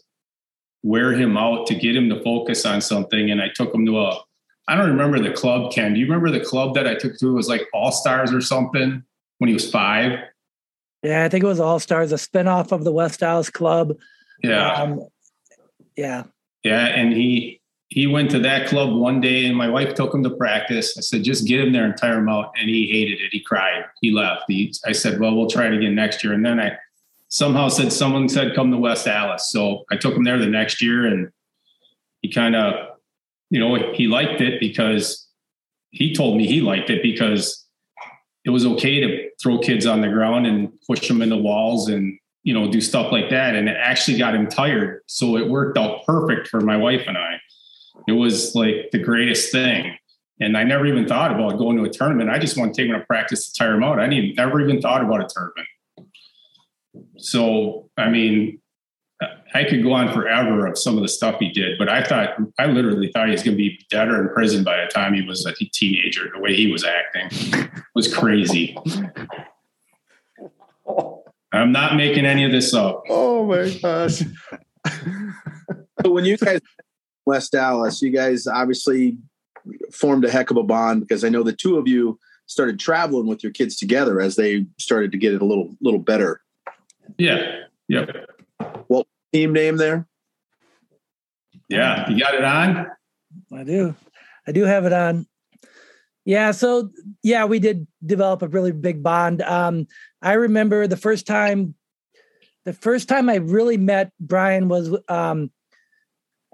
wear 0.83 1.13
him 1.13 1.37
out 1.37 1.67
to 1.67 1.75
get 1.75 1.97
him 1.97 2.09
to 2.11 2.23
focus 2.23 2.65
on 2.65 2.81
something. 2.81 3.31
And 3.31 3.43
I 3.43 3.49
took 3.55 3.75
him 3.75 3.85
to 3.87 4.01
a, 4.01 4.21
I 4.69 4.77
don't 4.77 4.91
remember 4.91 5.19
the 5.19 5.33
club, 5.33 5.73
Ken. 5.73 5.93
Do 5.93 6.01
you 6.01 6.07
remember 6.07 6.31
the 6.31 6.45
club 6.45 6.75
that 6.75 6.87
I 6.87 6.95
took 6.95 7.19
to? 7.19 7.29
It 7.29 7.33
was 7.33 7.49
like 7.49 7.67
All 7.75 7.91
Stars 7.91 8.33
or 8.33 8.41
something 8.41 9.03
when 9.39 9.49
he 9.49 9.55
was 9.55 9.71
five. 9.71 10.21
Yeah, 11.03 11.25
I 11.25 11.29
think 11.29 11.45
it 11.45 11.49
was 11.49 11.61
All 11.61 11.81
Stars, 11.81 12.13
a 12.13 12.17
spinoff 12.17 12.71
of 12.71 12.85
the 12.85 12.93
West 12.93 13.23
Allis 13.23 13.51
Club. 13.51 13.97
Yeah. 14.43 14.73
Um, 14.73 15.09
yeah. 15.97 16.25
Yeah. 16.63 16.87
And 16.87 17.13
he, 17.13 17.61
he 17.89 18.07
went 18.07 18.31
to 18.31 18.39
that 18.41 18.69
club 18.69 18.93
one 18.95 19.21
day 19.21 19.47
and 19.47 19.57
my 19.57 19.69
wife 19.69 19.95
took 19.95 20.15
him 20.15 20.23
to 20.23 20.31
practice. 20.31 20.97
I 20.97 21.01
said, 21.01 21.23
just 21.23 21.47
get 21.47 21.61
him 21.61 21.73
there 21.73 21.85
and 21.85 21.97
tire 21.97 22.19
him 22.19 22.29
out. 22.29 22.53
And 22.59 22.69
he 22.69 22.89
hated 22.89 23.21
it. 23.21 23.31
He 23.31 23.41
cried. 23.41 23.85
He 24.01 24.11
left. 24.11 24.45
He, 24.49 24.75
I 24.85 24.93
said, 24.93 25.21
well, 25.21 25.35
we'll 25.37 25.51
try 25.51 25.67
it 25.67 25.75
again 25.75 25.95
next 25.95 26.25
year. 26.25 26.33
And 26.33 26.45
then 26.45 26.59
I 26.59 26.77
somehow 27.29 27.69
said, 27.69 27.93
someone 27.93 28.29
said, 28.29 28.55
come 28.55 28.71
to 28.71 28.79
West 28.79 29.07
Allis. 29.07 29.51
So 29.51 29.85
I 29.91 29.97
took 29.97 30.15
him 30.15 30.25
there 30.25 30.39
the 30.39 30.47
next 30.47 30.83
year 30.83 31.07
and 31.07 31.31
he 32.23 32.33
kind 32.33 32.57
of, 32.57 32.97
you 33.51 33.61
know, 33.61 33.93
he 33.93 34.09
liked 34.09 34.41
it 34.41 34.59
because 34.61 35.29
he 35.91 36.15
told 36.15 36.37
me 36.37 36.47
he 36.47 36.61
liked 36.61 36.91
it 36.91 37.03
because 37.03 37.65
it 38.45 38.51
was 38.51 38.67
okay 38.67 39.01
to 39.01 39.31
throw 39.41 39.59
kids 39.59 39.87
on 39.87 40.01
the 40.01 40.09
ground 40.09 40.47
and 40.47 40.73
push 40.87 41.07
them 41.07 41.23
into 41.23 41.37
walls 41.37 41.89
and, 41.89 42.19
you 42.43 42.53
know, 42.53 42.71
do 42.71 42.81
stuff 42.81 43.13
like 43.13 43.31
that. 43.31 43.55
And 43.55 43.69
it 43.69 43.77
actually 43.79 44.19
got 44.19 44.35
him 44.35 44.49
tired. 44.49 45.03
So 45.07 45.37
it 45.37 45.49
worked 45.49 45.79
out 45.79 46.05
perfect 46.05 46.49
for 46.49 46.61
my 46.61 46.77
wife 46.77 47.05
and 47.07 47.17
I 47.17 47.41
it 48.07 48.13
was 48.13 48.55
like 48.55 48.91
the 48.93 48.99
greatest 48.99 49.53
thing. 49.53 49.97
And 50.41 50.57
I 50.57 50.65
never 50.65 50.87
even 50.87 51.07
thought 51.07 51.33
about 51.33 51.59
going 51.59 51.77
to 51.77 51.85
a 51.85 51.89
tournament. 51.89 52.29
I 52.29 52.39
just 52.39 52.57
want 52.57 52.75
to 52.75 52.83
take 52.83 52.91
him 52.91 52.99
to 52.99 53.07
practice 53.07 53.53
to 53.53 53.59
tire 53.59 53.75
him 53.75 53.85
out. 53.85 54.01
I 54.01 54.09
didn't, 54.09 54.35
never 54.35 54.61
even 54.61 54.81
thought 54.81 55.03
about 55.03 55.21
a 55.21 55.29
tournament. 55.33 55.69
So, 57.19 57.89
I 57.97 58.09
mean, 58.09 58.61
I 59.55 59.63
could 59.65 59.83
go 59.85 59.93
on 59.93 60.13
forever 60.13 60.67
of 60.67 60.77
some 60.77 60.97
of 60.97 61.03
the 61.03 61.09
stuff 61.09 61.39
he 61.39 61.51
did, 61.51 61.79
but 61.79 61.89
I 61.89 62.03
thought, 62.03 62.37
I 62.59 62.67
literally 62.67 63.11
thought 63.13 63.27
he 63.27 63.33
was 63.33 63.45
going 63.45 63.57
to 63.57 63.63
be 63.63 63.79
dead 63.89 64.09
or 64.09 64.21
in 64.21 64.35
prison 64.35 64.65
by 64.65 64.85
the 64.85 64.91
time 64.91 65.15
he 65.15 65.23
was 65.23 65.47
a 65.47 65.53
teenager. 65.53 66.31
The 66.35 66.41
way 66.41 66.55
he 66.55 66.71
was 66.71 66.85
acting 66.85 67.71
was 67.95 68.13
crazy. 68.13 68.77
I'm 71.53 71.71
not 71.71 71.95
making 71.95 72.27
any 72.27 72.45
of 72.45 72.51
this 72.51 72.75
up. 72.75 73.05
Oh 73.09 73.47
my 73.47 73.71
gosh. 73.81 74.23
So 76.03 76.11
when 76.11 76.25
you 76.25 76.37
guys 76.37 76.61
West 77.27 77.55
Allis, 77.55 78.03
you 78.03 78.11
guys 78.11 78.47
obviously 78.47 79.17
formed 79.93 80.25
a 80.25 80.31
heck 80.31 80.51
of 80.51 80.57
a 80.57 80.63
bond 80.63 81.01
because 81.01 81.25
I 81.25 81.29
know 81.29 81.43
the 81.43 81.53
two 81.53 81.79
of 81.79 81.89
you 81.89 82.19
started 82.47 82.79
traveling 82.79 83.27
with 83.27 83.43
your 83.43 83.53
kids 83.53 83.77
together 83.77 84.21
as 84.21 84.37
they 84.37 84.67
started 84.79 85.13
to 85.13 85.19
get 85.19 85.33
it 85.33 85.43
a 85.43 85.45
little 85.45 85.75
little 85.81 86.01
better. 86.01 86.41
Yeah. 87.19 87.61
Yep. 87.89 88.11
Well, 88.89 89.07
team 89.33 89.53
name 89.53 89.77
there? 89.77 90.07
Yeah. 91.69 92.09
You 92.09 92.21
got 92.21 92.35
it 92.35 92.45
on? 92.45 92.87
I 93.53 93.65
do. 93.65 93.95
I 94.47 94.53
do 94.53 94.65
have 94.65 94.85
it 94.85 94.93
on. 94.93 95.27
Yeah, 96.25 96.53
so 96.53 96.91
yeah, 97.23 97.45
we 97.45 97.59
did 97.59 97.87
develop 98.05 98.41
a 98.43 98.49
really 98.49 98.73
big 98.73 99.03
bond. 99.03 99.43
Um, 99.43 99.87
I 100.23 100.35
remember 100.35 100.87
the 100.87 100.97
first 100.97 101.27
time, 101.27 101.75
the 102.65 102.73
first 102.73 103.09
time 103.09 103.29
I 103.29 103.37
really 103.37 103.77
met 103.77 104.11
Brian 104.19 104.69
was 104.69 104.97
um, 105.09 105.51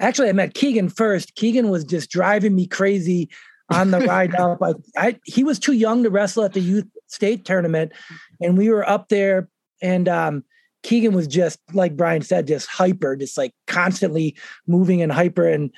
actually 0.01 0.29
I 0.29 0.33
met 0.33 0.55
Keegan 0.55 0.89
first. 0.89 1.35
Keegan 1.35 1.69
was 1.69 1.85
just 1.85 2.11
driving 2.11 2.55
me 2.55 2.67
crazy 2.67 3.29
on 3.71 3.91
the 3.91 4.01
ride 4.07 4.35
up. 4.35 4.59
I, 4.63 4.73
I, 4.97 5.21
he 5.25 5.45
was 5.45 5.59
too 5.59 5.73
young 5.73 6.03
to 6.03 6.11
wrestle 6.11 6.45
at 6.45 6.55
the 6.55 6.61
youth 6.61 6.87
state 7.07 7.45
tournament, 7.45 7.93
and 8.41 8.59
we 8.59 8.71
were 8.71 8.89
up 8.89 9.09
there, 9.09 9.49
and 9.81 10.09
um, 10.09 10.45
Keegan 10.83 11.13
was 11.13 11.27
just 11.27 11.61
like 11.73 11.97
Brian 11.97 12.23
said, 12.23 12.47
just 12.47 12.67
hyper, 12.67 13.15
just 13.17 13.37
like 13.37 13.53
constantly 13.67 14.37
moving 14.67 15.03
and 15.03 15.13
hyper, 15.13 15.49
and 15.49 15.71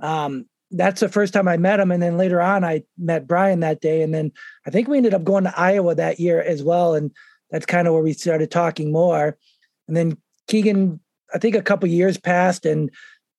um, 0.00 0.46
that's 0.70 1.00
the 1.00 1.08
first 1.08 1.32
time 1.32 1.48
I 1.48 1.56
met 1.56 1.80
him. 1.80 1.90
And 1.90 2.02
then 2.02 2.16
later 2.16 2.40
on, 2.40 2.64
I 2.64 2.82
met 2.98 3.26
Brian 3.26 3.60
that 3.60 3.80
day, 3.80 4.02
and 4.02 4.14
then 4.14 4.32
I 4.66 4.70
think 4.70 4.88
we 4.88 4.96
ended 4.96 5.14
up 5.14 5.24
going 5.24 5.44
to 5.44 5.58
Iowa 5.58 5.94
that 5.94 6.20
year 6.20 6.40
as 6.40 6.62
well, 6.62 6.94
and 6.94 7.10
that's 7.50 7.66
kind 7.66 7.86
of 7.86 7.94
where 7.94 8.02
we 8.02 8.12
started 8.12 8.50
talking 8.50 8.92
more. 8.92 9.36
And 9.86 9.96
then 9.96 10.16
Keegan, 10.48 11.00
I 11.34 11.38
think 11.38 11.54
a 11.54 11.62
couple 11.62 11.88
years 11.88 12.18
passed, 12.18 12.64
and 12.66 12.90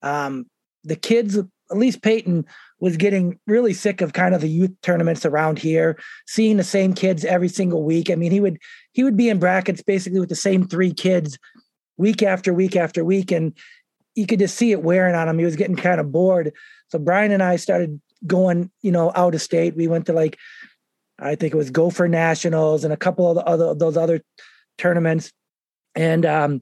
um, 0.05 0.45
the 0.85 0.95
kids, 0.95 1.37
at 1.37 1.47
least 1.71 2.01
Peyton, 2.01 2.45
was 2.79 2.95
getting 2.95 3.39
really 3.47 3.73
sick 3.73 4.01
of 4.01 4.13
kind 4.13 4.35
of 4.35 4.41
the 4.41 4.49
youth 4.49 4.71
tournaments 4.81 5.25
around 5.25 5.59
here, 5.59 5.97
seeing 6.27 6.57
the 6.57 6.63
same 6.63 6.93
kids 6.93 7.25
every 7.25 7.49
single 7.49 7.83
week. 7.83 8.09
I 8.09 8.15
mean, 8.15 8.31
he 8.31 8.39
would 8.39 8.59
he 8.93 9.03
would 9.03 9.17
be 9.17 9.29
in 9.29 9.39
brackets 9.39 9.81
basically 9.81 10.19
with 10.19 10.29
the 10.29 10.35
same 10.35 10.67
three 10.67 10.93
kids 10.93 11.37
week 11.97 12.21
after 12.21 12.53
week 12.53 12.75
after 12.75 13.03
week, 13.03 13.31
and 13.31 13.53
you 14.13 14.27
could 14.27 14.39
just 14.39 14.55
see 14.55 14.71
it 14.71 14.83
wearing 14.83 15.15
on 15.15 15.27
him. 15.27 15.39
He 15.39 15.45
was 15.45 15.55
getting 15.55 15.75
kind 15.75 15.99
of 15.99 16.11
bored. 16.11 16.53
So 16.89 16.99
Brian 16.99 17.31
and 17.31 17.43
I 17.43 17.55
started 17.55 17.99
going, 18.27 18.71
you 18.81 18.91
know, 18.91 19.11
out 19.15 19.35
of 19.35 19.41
state. 19.41 19.75
We 19.75 19.87
went 19.87 20.05
to 20.05 20.13
like, 20.13 20.37
I 21.19 21.35
think 21.35 21.53
it 21.53 21.57
was 21.57 21.71
Gopher 21.71 22.07
Nationals 22.07 22.83
and 22.83 22.93
a 22.93 22.97
couple 22.97 23.29
of 23.29 23.35
the 23.35 23.45
other 23.45 23.73
those 23.73 23.97
other 23.97 24.21
tournaments, 24.77 25.31
and 25.95 26.25
um, 26.25 26.61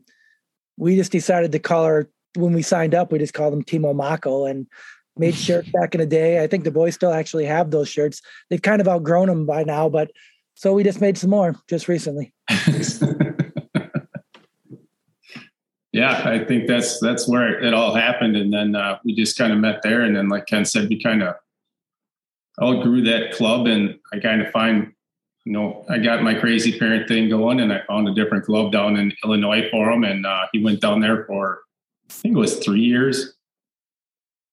we 0.77 0.95
just 0.95 1.11
decided 1.11 1.51
to 1.51 1.59
call 1.59 1.85
her 1.85 2.09
when 2.35 2.53
we 2.53 2.61
signed 2.61 2.95
up. 2.95 3.11
We 3.11 3.19
just 3.19 3.33
called 3.33 3.53
them 3.53 3.63
Timo 3.63 3.93
Mocco 3.95 4.49
and 4.49 4.67
made 5.17 5.35
shirts 5.35 5.69
back 5.69 5.95
in 5.95 6.01
the 6.01 6.07
day. 6.07 6.43
I 6.43 6.47
think 6.47 6.63
the 6.63 6.71
boys 6.71 6.95
still 6.95 7.13
actually 7.13 7.45
have 7.45 7.71
those 7.71 7.89
shirts. 7.89 8.21
They've 8.49 8.61
kind 8.61 8.81
of 8.81 8.87
outgrown 8.87 9.27
them 9.27 9.45
by 9.45 9.63
now, 9.63 9.89
but 9.89 10.11
so 10.55 10.73
we 10.73 10.83
just 10.83 11.01
made 11.01 11.17
some 11.17 11.29
more 11.31 11.55
just 11.67 11.87
recently. 11.87 12.33
yeah, 15.91 16.21
I 16.25 16.43
think 16.45 16.67
that's 16.67 16.99
that's 16.99 17.27
where 17.27 17.59
it 17.61 17.73
all 17.73 17.95
happened, 17.95 18.35
and 18.35 18.53
then 18.53 18.75
uh, 18.75 18.99
we 19.03 19.15
just 19.15 19.37
kind 19.37 19.51
of 19.51 19.59
met 19.59 19.81
there, 19.83 20.01
and 20.01 20.15
then 20.15 20.29
like 20.29 20.45
Ken 20.45 20.63
said, 20.63 20.89
we 20.89 21.01
kind 21.01 21.23
of 21.23 21.35
all 22.59 22.83
grew 22.83 23.01
that 23.01 23.31
club, 23.33 23.65
and 23.65 23.97
I 24.13 24.19
kind 24.19 24.41
of 24.41 24.51
find, 24.51 24.93
you 25.43 25.53
know, 25.53 25.85
I 25.89 25.97
got 25.97 26.21
my 26.21 26.35
crazy 26.35 26.77
parent 26.77 27.07
thing 27.07 27.29
going, 27.29 27.59
and 27.59 27.73
I 27.73 27.81
found 27.87 28.07
a 28.07 28.13
different 28.13 28.45
club 28.45 28.71
down 28.71 28.95
in 28.95 29.11
Illinois 29.23 29.67
for 29.71 29.89
him, 29.89 30.03
and 30.03 30.25
uh, 30.25 30.45
he 30.51 30.63
went 30.63 30.81
down 30.81 30.99
there 30.99 31.25
for 31.25 31.61
I 32.09 32.13
think 32.13 32.35
it 32.35 32.39
was 32.39 32.59
three 32.59 32.81
years, 32.81 33.33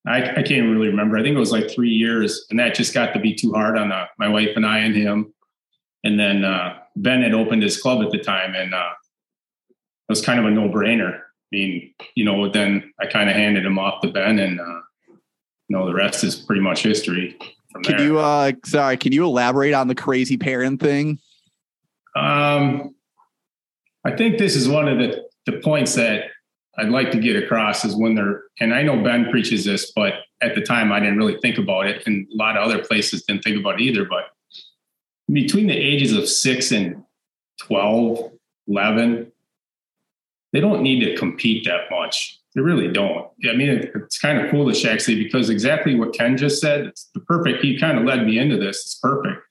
I, 0.07 0.30
I 0.37 0.42
can't 0.42 0.71
really 0.71 0.88
remember. 0.88 1.19
I 1.19 1.23
think 1.23 1.37
it 1.37 1.40
was 1.40 1.52
like 1.52 1.71
three 1.71 1.90
years, 1.90 2.47
and 2.50 2.59
that 2.59 2.75
just 2.75 2.95
got 2.95 3.12
to 3.12 3.21
be 3.21 3.35
too 3.35 3.52
hard 3.52 3.76
on 3.76 3.92
uh, 3.92 4.07
my 4.19 4.28
wife 4.28 4.50
and 4.57 4.64
I 4.64 4.78
and 4.78 4.95
him. 4.95 5.35
And 6.04 6.19
then 6.19 6.45
uh, 6.45 6.78
Ben 6.97 7.23
had 7.23 7.35
opened 7.35 7.62
his 7.62 7.80
club 7.80 8.02
at 8.02 8.11
the 8.11 8.19
time, 8.19 8.54
and 8.54 8.75
uh, 8.75 8.90
it 9.69 9.76
was 10.09 10.25
kind 10.25 10.40
of 10.40 10.47
a 10.47 10.50
no 10.50 10.69
brainer. 10.69 11.19
I 11.19 11.23
mean, 11.52 11.95
you 12.14 12.25
know, 12.25 12.49
then 12.49 12.92
I 12.99 13.07
kind 13.07 13.28
of 13.28 13.37
handed 13.37 13.66
him 13.66 13.78
off 13.78 14.00
to 14.00 14.09
Ben, 14.09 14.38
and 14.38 14.59
uh, 14.59 14.80
you 15.07 15.76
know, 15.76 15.87
the 15.87 15.95
rest 15.95 16.25
is 16.25 16.35
pretty 16.35 16.62
much 16.62 16.83
history. 16.83 17.37
can 17.85 17.99
there. 17.99 18.07
you, 18.07 18.19
uh, 18.19 18.52
sorry, 18.64 18.97
can 18.97 19.12
you 19.12 19.25
elaborate 19.25 19.75
on 19.75 19.88
the 19.88 19.95
crazy 19.95 20.38
parent 20.38 20.80
thing? 20.80 21.19
Um, 22.16 22.95
I 24.04 24.16
think 24.16 24.38
this 24.38 24.57
is 24.57 24.66
one 24.66 24.88
of 24.88 24.99
the 24.99 25.28
the 25.45 25.59
points 25.61 25.95
that 25.95 26.25
I'd 26.80 26.88
like 26.88 27.10
to 27.10 27.20
get 27.20 27.37
across 27.37 27.84
is 27.84 27.94
when 27.94 28.14
they're, 28.14 28.44
and 28.58 28.75
I 28.75 28.82
know 28.82 29.02
Ben 29.02 29.30
preaches 29.30 29.66
this, 29.66 29.92
but 29.94 30.14
at 30.40 30.54
the 30.54 30.62
time 30.62 30.92
I 30.92 30.99
didn't 30.99 31.18
really 31.18 31.38
think 31.40 31.58
about 31.58 31.87
it. 31.87 32.06
And 32.06 32.26
a 32.32 32.37
lot 32.37 32.56
of 32.56 32.64
other 32.64 32.82
places 32.82 33.22
didn't 33.22 33.44
think 33.44 33.60
about 33.60 33.80
it 33.80 33.84
either. 33.84 34.06
But 34.06 34.25
between 35.30 35.66
the 35.66 35.76
ages 35.76 36.14
of 36.14 36.26
six 36.26 36.72
and 36.72 37.04
12, 37.60 38.32
11, 38.68 39.30
they 40.54 40.60
don't 40.60 40.82
need 40.82 41.04
to 41.04 41.16
compete 41.16 41.66
that 41.66 41.90
much. 41.90 42.40
They 42.54 42.62
really 42.62 42.88
don't. 42.88 43.28
I 43.49 43.54
mean, 43.54 43.68
it's 43.94 44.18
kind 44.18 44.40
of 44.40 44.50
foolish 44.50 44.87
actually, 44.87 45.22
because 45.22 45.50
exactly 45.50 45.94
what 45.96 46.14
Ken 46.14 46.38
just 46.38 46.62
said, 46.62 46.87
it's 46.87 47.10
the 47.14 47.20
perfect, 47.20 47.62
he 47.62 47.78
kind 47.78 47.99
of 47.99 48.04
led 48.04 48.26
me 48.26 48.38
into 48.38 48.56
this. 48.56 48.78
It's 48.78 48.99
perfect. 48.99 49.42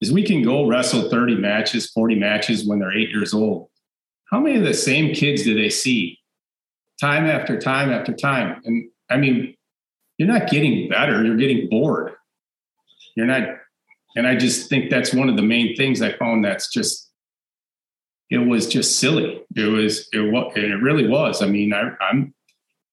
Is 0.00 0.10
we 0.10 0.22
can 0.22 0.42
go 0.42 0.66
wrestle 0.66 1.10
30 1.10 1.36
matches, 1.36 1.90
40 1.90 2.14
matches 2.14 2.66
when 2.66 2.78
they're 2.78 2.96
eight 2.96 3.10
years 3.10 3.34
old. 3.34 3.68
How 4.30 4.40
many 4.40 4.56
of 4.56 4.64
the 4.64 4.72
same 4.72 5.14
kids 5.14 5.42
do 5.42 5.54
they 5.54 5.68
see 5.68 6.19
time 7.00 7.26
after 7.26 7.58
time 7.58 7.90
after 7.90 8.12
time. 8.12 8.60
And 8.64 8.90
I 9.08 9.16
mean, 9.16 9.54
you're 10.18 10.28
not 10.28 10.50
getting 10.50 10.88
better, 10.88 11.24
you're 11.24 11.36
getting 11.36 11.68
bored. 11.68 12.12
You're 13.16 13.26
not, 13.26 13.42
and 14.16 14.26
I 14.26 14.36
just 14.36 14.68
think 14.68 14.90
that's 14.90 15.14
one 15.14 15.28
of 15.28 15.36
the 15.36 15.42
main 15.42 15.76
things 15.76 16.02
I 16.02 16.12
found 16.12 16.44
that's 16.44 16.70
just, 16.70 17.10
it 18.28 18.38
was 18.38 18.68
just 18.68 19.00
silly. 19.00 19.42
It 19.56 19.64
was, 19.64 20.08
it 20.12 20.20
was, 20.20 20.52
it 20.56 20.82
really 20.82 21.08
was. 21.08 21.42
I 21.42 21.46
mean, 21.46 21.72
I, 21.72 21.90
I'm, 22.00 22.34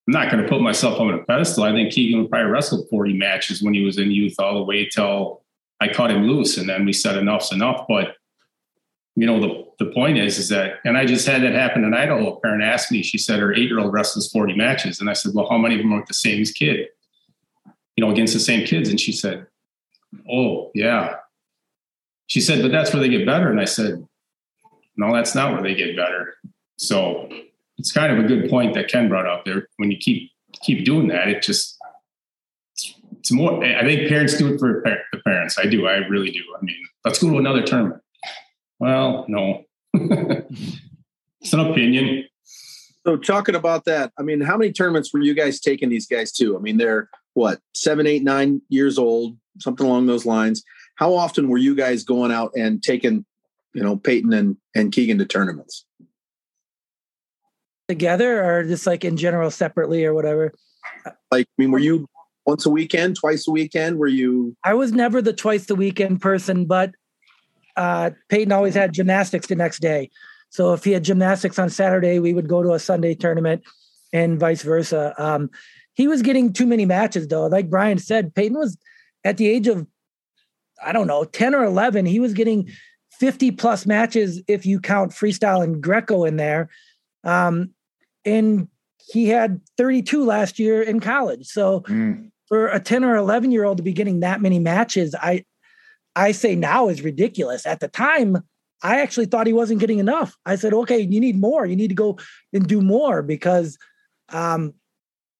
I'm 0.08 0.14
not 0.14 0.32
going 0.32 0.42
to 0.42 0.50
put 0.50 0.62
myself 0.62 1.00
on 1.00 1.14
a 1.14 1.24
pedestal. 1.24 1.66
I 1.66 1.74
think 1.74 1.92
Keegan 1.92 2.30
probably 2.30 2.50
wrestled 2.50 2.88
40 2.90 3.14
matches 3.14 3.62
when 3.62 3.74
he 3.74 3.84
was 3.84 3.98
in 3.98 4.10
youth 4.10 4.36
all 4.40 4.56
the 4.56 4.64
way 4.64 4.88
till 4.88 5.44
I 5.82 5.90
cut 5.90 6.12
him 6.12 6.24
loose. 6.24 6.58
And 6.58 6.68
then 6.68 6.86
we 6.86 6.94
said 6.94 7.18
enough's 7.18 7.52
enough. 7.52 7.86
But 7.88 8.16
you 9.18 9.26
know, 9.26 9.40
the, 9.40 9.66
the 9.84 9.92
point 9.94 10.20
is, 10.20 10.38
is 10.38 10.48
that, 10.50 10.76
and 10.86 10.96
I 10.96 11.04
just 11.04 11.26
had 11.26 11.42
that 11.42 11.54
happen 11.54 11.84
in 11.84 11.92
Idaho. 11.92 12.34
A 12.34 12.40
parent 12.40 12.62
asked 12.62 12.92
me, 12.92 13.02
she 13.02 13.18
said 13.18 13.40
her 13.40 13.52
eight 13.52 13.68
year 13.68 13.80
old 13.80 13.92
wrestles 13.92 14.32
40 14.32 14.56
matches. 14.56 15.00
And 15.00 15.10
I 15.10 15.14
said, 15.14 15.34
well, 15.34 15.50
how 15.50 15.58
many 15.58 15.74
of 15.74 15.82
them 15.82 15.92
are 15.92 15.98
with 15.98 16.08
the 16.08 16.14
same 16.14 16.44
kid, 16.46 16.90
you 17.96 18.06
know, 18.06 18.12
against 18.12 18.36
the 18.36 18.40
same 18.40 18.64
kids? 18.64 18.90
And 18.90 19.00
she 19.00 19.12
said, 19.12 19.48
oh, 20.32 20.70
yeah. 20.76 21.16
She 22.28 22.40
said, 22.40 22.62
but 22.62 22.72
that's 22.72 22.94
where 22.94 23.02
they 23.02 23.10
get 23.10 23.26
better. 23.26 23.50
And 23.50 23.60
I 23.60 23.66
said, 23.66 24.06
no, 24.98 25.12
that's 25.12 25.34
not 25.34 25.52
where 25.52 25.64
they 25.64 25.74
get 25.74 25.96
better. 25.96 26.36
So 26.78 27.28
it's 27.80 27.92
kind 27.92 28.14
of 28.14 28.24
a 28.24 28.28
good 28.28 28.52
point 28.52 28.76
that 28.76 28.88
Ken 28.88 29.10
brought 29.10 29.26
up 29.26 29.46
there. 29.46 29.68
When 29.78 29.90
you 29.90 29.98
keep, 29.98 30.32
keep 30.62 30.86
doing 30.86 31.08
that, 31.08 31.28
it 31.28 31.42
just, 31.42 31.76
it's 33.18 33.32
more, 33.32 33.64
I 33.64 33.82
think 33.82 34.10
parents 34.10 34.38
do 34.38 34.54
it 34.54 34.60
for 34.60 34.84
the 35.12 35.20
parents. 35.22 35.58
I 35.58 35.66
do. 35.66 35.88
I 35.88 35.96
really 36.08 36.30
do. 36.30 36.44
I 36.56 36.64
mean, 36.64 36.88
let's 37.04 37.18
go 37.18 37.32
to 37.32 37.40
another 37.40 37.64
tournament 37.64 38.04
well, 38.80 39.26
no. 39.28 39.64
it's 39.94 41.54
an 41.54 41.60
opinion. 41.60 42.26
So 43.06 43.16
talking 43.16 43.56
about 43.56 43.86
that, 43.86 44.12
I 44.20 44.22
mean, 44.22 44.42
how 44.42 44.58
many 44.58 44.72
tournaments 44.72 45.14
were 45.14 45.22
you 45.22 45.34
guys 45.34 45.60
taking 45.62 45.90
these 45.90 46.06
guys 46.06 46.32
to? 46.34 46.58
I 46.58 46.60
mean, 46.60 46.78
they're 46.78 47.10
what, 47.36 47.60
seven, 47.74 48.06
eight, 48.06 48.24
nine 48.24 48.62
years 48.68 48.98
old, 48.98 49.38
something 49.60 49.86
along 49.86 50.08
those 50.08 50.26
lines. 50.26 50.64
How 50.96 51.14
often 51.14 51.48
were 51.48 51.58
you 51.58 51.76
guys 51.76 52.04
going 52.04 52.32
out 52.32 52.52
and 52.56 52.84
taking, 52.84 53.26
you 53.74 53.84
know, 53.84 53.96
Peyton 53.96 54.34
and, 54.34 54.58
and 54.76 54.92
Keegan 54.92 55.20
to 55.20 55.26
tournaments? 55.26 55.86
Together 57.88 58.44
or 58.44 58.64
just 58.64 58.86
like 58.86 59.06
in 59.06 59.16
general 59.16 59.52
separately 59.52 60.04
or 60.04 60.14
whatever? 60.14 60.54
Like, 61.32 61.48
I 61.48 61.62
mean, 61.62 61.72
were 61.72 61.80
you 61.80 62.08
once 62.46 62.66
a 62.66 62.70
weekend, 62.70 63.16
twice 63.16 63.48
a 63.48 63.52
weekend? 63.52 64.00
Were 64.00 64.08
you? 64.08 64.58
I 64.64 64.74
was 64.74 64.92
never 64.92 65.22
the 65.22 65.34
twice 65.34 65.68
the 65.68 65.76
weekend 65.76 66.22
person, 66.22 66.66
but 66.66 66.92
uh, 67.78 68.10
Peyton 68.28 68.52
always 68.52 68.74
had 68.74 68.94
gymnastics 68.94 69.48
the 69.48 69.56
next 69.56 69.80
day. 69.80 70.10
So 70.50 70.74
if 70.74 70.84
he 70.84 70.92
had 70.92 71.04
gymnastics 71.04 71.60
on 71.60 71.70
Saturday, 71.70 72.20
we 72.20 72.34
would 72.34 72.50
go 72.50 72.64
to 72.64 72.74
a 72.74 72.80
Sunday 72.80 73.16
tournament 73.16 73.64
and 74.12 74.40
vice 74.40 74.64
versa. 74.64 75.14
Um, 75.18 75.50
he 75.94 76.08
was 76.08 76.22
getting 76.22 76.54
too 76.54 76.66
many 76.66 76.86
matches 76.86 77.28
though. 77.28 77.48
Like 77.48 77.70
Brian 77.70 77.98
said, 78.00 78.34
Peyton 78.34 78.58
was 78.58 78.78
at 79.24 79.38
the 79.38 79.48
age 79.48 79.68
of, 79.68 79.88
I 80.84 80.92
don't 80.92 81.08
know, 81.08 81.24
10 81.24 81.54
or 81.54 81.64
11. 81.64 82.06
He 82.06 82.20
was 82.20 82.34
getting 82.34 82.70
50 83.20 83.52
plus 83.52 83.86
matches 83.86 84.42
if 84.48 84.66
you 84.66 84.80
count 84.80 85.12
freestyle 85.12 85.64
and 85.64 85.82
Greco 85.82 86.24
in 86.24 86.38
there. 86.38 86.70
Um, 87.24 87.72
and 88.26 88.68
he 88.98 89.28
had 89.30 89.62
32 89.78 90.24
last 90.24 90.60
year 90.60 90.82
in 90.82 91.00
college. 91.00 91.48
So 91.48 91.82
mm. 91.82 92.30
for 92.48 92.68
a 92.68 92.80
10 92.80 93.04
or 93.04 93.16
11 93.16 93.52
year 93.52 93.66
old 93.66 93.78
to 93.78 93.84
be 93.84 93.94
getting 93.94 94.20
that 94.22 94.42
many 94.42 94.60
matches, 94.60 95.16
I, 95.16 95.46
I 96.18 96.32
say 96.32 96.56
now 96.56 96.90
is 96.90 97.04
ridiculous. 97.04 97.68
At 97.68 97.80
the 97.80 97.88
time, 97.88 98.38
I 98.82 99.02
actually 99.02 99.28
thought 99.28 99.46
he 99.46 99.54
wasn't 99.54 99.80
getting 99.80 100.00
enough. 100.00 100.36
I 100.48 100.56
said, 100.56 100.74
okay, 100.74 101.00
you 101.00 101.20
need 101.20 101.40
more. 101.40 101.66
You 101.66 101.76
need 101.76 101.90
to 101.90 101.96
go 101.96 102.18
and 102.52 102.68
do 102.68 102.82
more 102.82 103.22
because 103.22 103.78
um, 104.30 104.74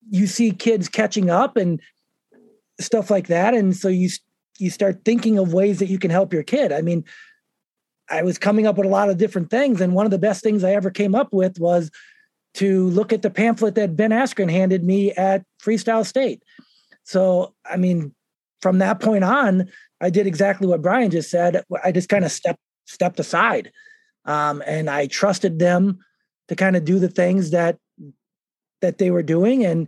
you 0.08 0.28
see 0.28 0.52
kids 0.52 0.88
catching 0.88 1.32
up 1.32 1.58
and 1.58 1.82
stuff 2.80 3.10
like 3.10 3.28
that. 3.28 3.56
And 3.56 3.76
so 3.76 3.88
you 3.88 4.10
you 4.60 4.70
start 4.70 5.04
thinking 5.04 5.38
of 5.38 5.54
ways 5.54 5.80
that 5.80 5.90
you 5.90 6.00
can 6.00 6.12
help 6.12 6.32
your 6.32 6.44
kid. 6.44 6.72
I 6.72 6.82
mean, 6.82 7.04
I 8.10 8.22
was 8.24 8.38
coming 8.38 8.68
up 8.68 8.78
with 8.78 8.86
a 8.88 8.90
lot 8.90 9.10
of 9.10 9.18
different 9.18 9.50
things. 9.50 9.82
And 9.82 9.94
one 9.94 10.06
of 10.06 10.12
the 10.12 10.18
best 10.20 10.44
things 10.44 10.64
I 10.64 10.74
ever 10.74 10.90
came 10.90 11.14
up 11.14 11.34
with 11.34 11.60
was 11.60 11.92
to 12.56 12.90
look 12.90 13.14
at 13.14 13.22
the 13.22 13.30
pamphlet 13.30 13.76
that 13.76 13.96
Ben 13.96 14.12
Askren 14.12 14.50
handed 14.50 14.84
me 14.84 15.12
at 15.12 15.44
Freestyle 15.62 16.06
State. 16.06 16.44
So, 17.04 17.54
I 17.70 17.78
mean, 17.78 18.16
from 18.62 18.80
that 18.80 19.00
point 19.00 19.24
on, 19.24 19.70
I 20.00 20.10
did 20.10 20.28
exactly 20.28 20.68
what 20.68 20.82
Brian 20.82 21.12
just 21.12 21.30
said. 21.30 21.64
I 21.84 21.92
just 21.92 22.10
kind 22.10 22.26
of 22.26 22.32
stepped 22.32 22.60
stepped 22.86 23.20
aside, 23.20 23.72
um, 24.26 24.64
and 24.66 24.90
I 24.90 25.08
trusted 25.08 25.60
them 25.60 26.00
to 26.48 26.56
kind 26.56 26.76
of 26.76 26.86
do 26.86 27.00
the 27.00 27.10
things 27.10 27.52
that 27.52 27.78
that 28.82 28.98
they 28.98 29.12
were 29.12 29.24
doing. 29.24 29.66
And 29.66 29.88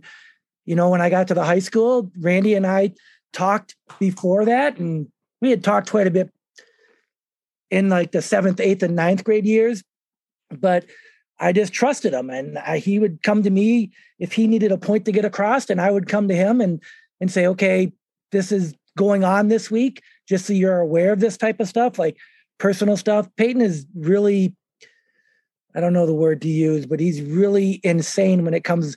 you 0.66 0.74
know, 0.74 0.88
when 0.90 1.00
I 1.00 1.10
got 1.10 1.28
to 1.28 1.34
the 1.34 1.44
high 1.44 1.60
school, 1.60 2.10
Randy 2.18 2.54
and 2.54 2.66
I 2.66 2.92
talked 3.32 3.76
before 3.98 4.44
that, 4.44 4.78
and 4.78 5.08
we 5.40 5.50
had 5.50 5.64
talked 5.64 5.90
quite 5.90 6.06
a 6.06 6.10
bit 6.10 6.30
in 7.70 7.88
like 7.88 8.12
the 8.12 8.22
seventh, 8.22 8.60
eighth, 8.60 8.82
and 8.82 8.96
ninth 8.96 9.24
grade 9.24 9.46
years. 9.46 9.82
But 10.50 10.86
I 11.38 11.52
just 11.52 11.72
trusted 11.72 12.12
him, 12.12 12.28
and 12.30 12.58
I, 12.58 12.78
he 12.78 12.98
would 12.98 13.22
come 13.22 13.42
to 13.44 13.50
me 13.50 13.92
if 14.18 14.32
he 14.32 14.46
needed 14.46 14.72
a 14.72 14.78
point 14.78 15.04
to 15.04 15.12
get 15.12 15.24
across, 15.24 15.70
and 15.70 15.80
I 15.80 15.90
would 15.90 16.08
come 16.08 16.28
to 16.28 16.34
him 16.34 16.60
and 16.60 16.82
and 17.20 17.30
say, 17.30 17.46
"Okay, 17.46 17.92
this 18.32 18.50
is 18.50 18.74
going 19.00 19.24
on 19.24 19.48
this 19.48 19.70
week, 19.70 20.02
just 20.28 20.44
so 20.46 20.52
you're 20.52 20.78
aware 20.78 21.12
of 21.12 21.20
this 21.20 21.38
type 21.38 21.58
of 21.60 21.68
stuff, 21.68 21.98
like 21.98 22.16
personal 22.58 22.96
stuff." 22.96 23.28
Peyton 23.36 23.62
is 23.62 23.86
really, 23.94 24.54
I 25.74 25.80
don't 25.80 25.94
know 25.94 26.06
the 26.06 26.22
word 26.26 26.42
to 26.42 26.48
use, 26.48 26.84
but 26.84 27.00
he's 27.00 27.22
really 27.22 27.80
insane 27.82 28.44
when 28.44 28.54
it 28.54 28.64
comes 28.64 28.96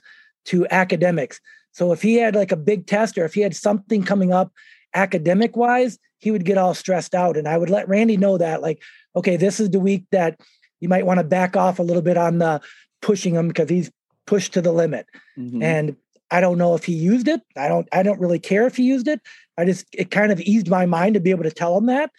to 0.50 0.66
academics. 0.70 1.40
So 1.72 1.92
if 1.92 2.02
he 2.02 2.16
had 2.16 2.36
like 2.36 2.52
a 2.52 2.56
big 2.56 2.86
test 2.86 3.16
or 3.18 3.24
if 3.24 3.34
he 3.34 3.40
had 3.40 3.56
something 3.56 4.04
coming 4.04 4.32
up 4.32 4.52
academic 4.94 5.56
wise, 5.56 5.98
he 6.18 6.30
would 6.30 6.44
get 6.44 6.58
all 6.58 6.74
stressed 6.74 7.14
out. 7.14 7.36
And 7.36 7.48
I 7.48 7.58
would 7.58 7.70
let 7.70 7.88
Randy 7.88 8.16
know 8.16 8.38
that, 8.38 8.62
like, 8.62 8.82
okay, 9.16 9.36
this 9.36 9.58
is 9.58 9.70
the 9.70 9.80
week 9.80 10.04
that 10.12 10.38
you 10.80 10.88
might 10.88 11.06
want 11.06 11.18
to 11.18 11.24
back 11.24 11.56
off 11.56 11.78
a 11.78 11.82
little 11.82 12.02
bit 12.02 12.16
on 12.16 12.38
the 12.38 12.60
pushing 13.02 13.34
him 13.34 13.48
because 13.48 13.68
he's 13.68 13.90
pushed 14.26 14.52
to 14.54 14.62
the 14.62 14.72
limit. 14.72 15.06
Mm-hmm. 15.36 15.62
And 15.62 15.96
I 16.34 16.40
don't 16.40 16.58
know 16.58 16.74
if 16.74 16.84
he 16.84 16.94
used 16.94 17.28
it. 17.28 17.40
I 17.56 17.68
don't 17.68 17.88
I 17.92 18.02
don't 18.02 18.20
really 18.20 18.38
care 18.38 18.66
if 18.66 18.76
he 18.76 18.84
used 18.84 19.08
it. 19.08 19.20
I 19.56 19.64
just 19.64 19.86
it 19.92 20.10
kind 20.10 20.32
of 20.32 20.40
eased 20.40 20.68
my 20.68 20.86
mind 20.86 21.14
to 21.14 21.20
be 21.20 21.30
able 21.30 21.44
to 21.44 21.50
tell 21.50 21.76
him 21.76 21.86
that. 21.86 22.10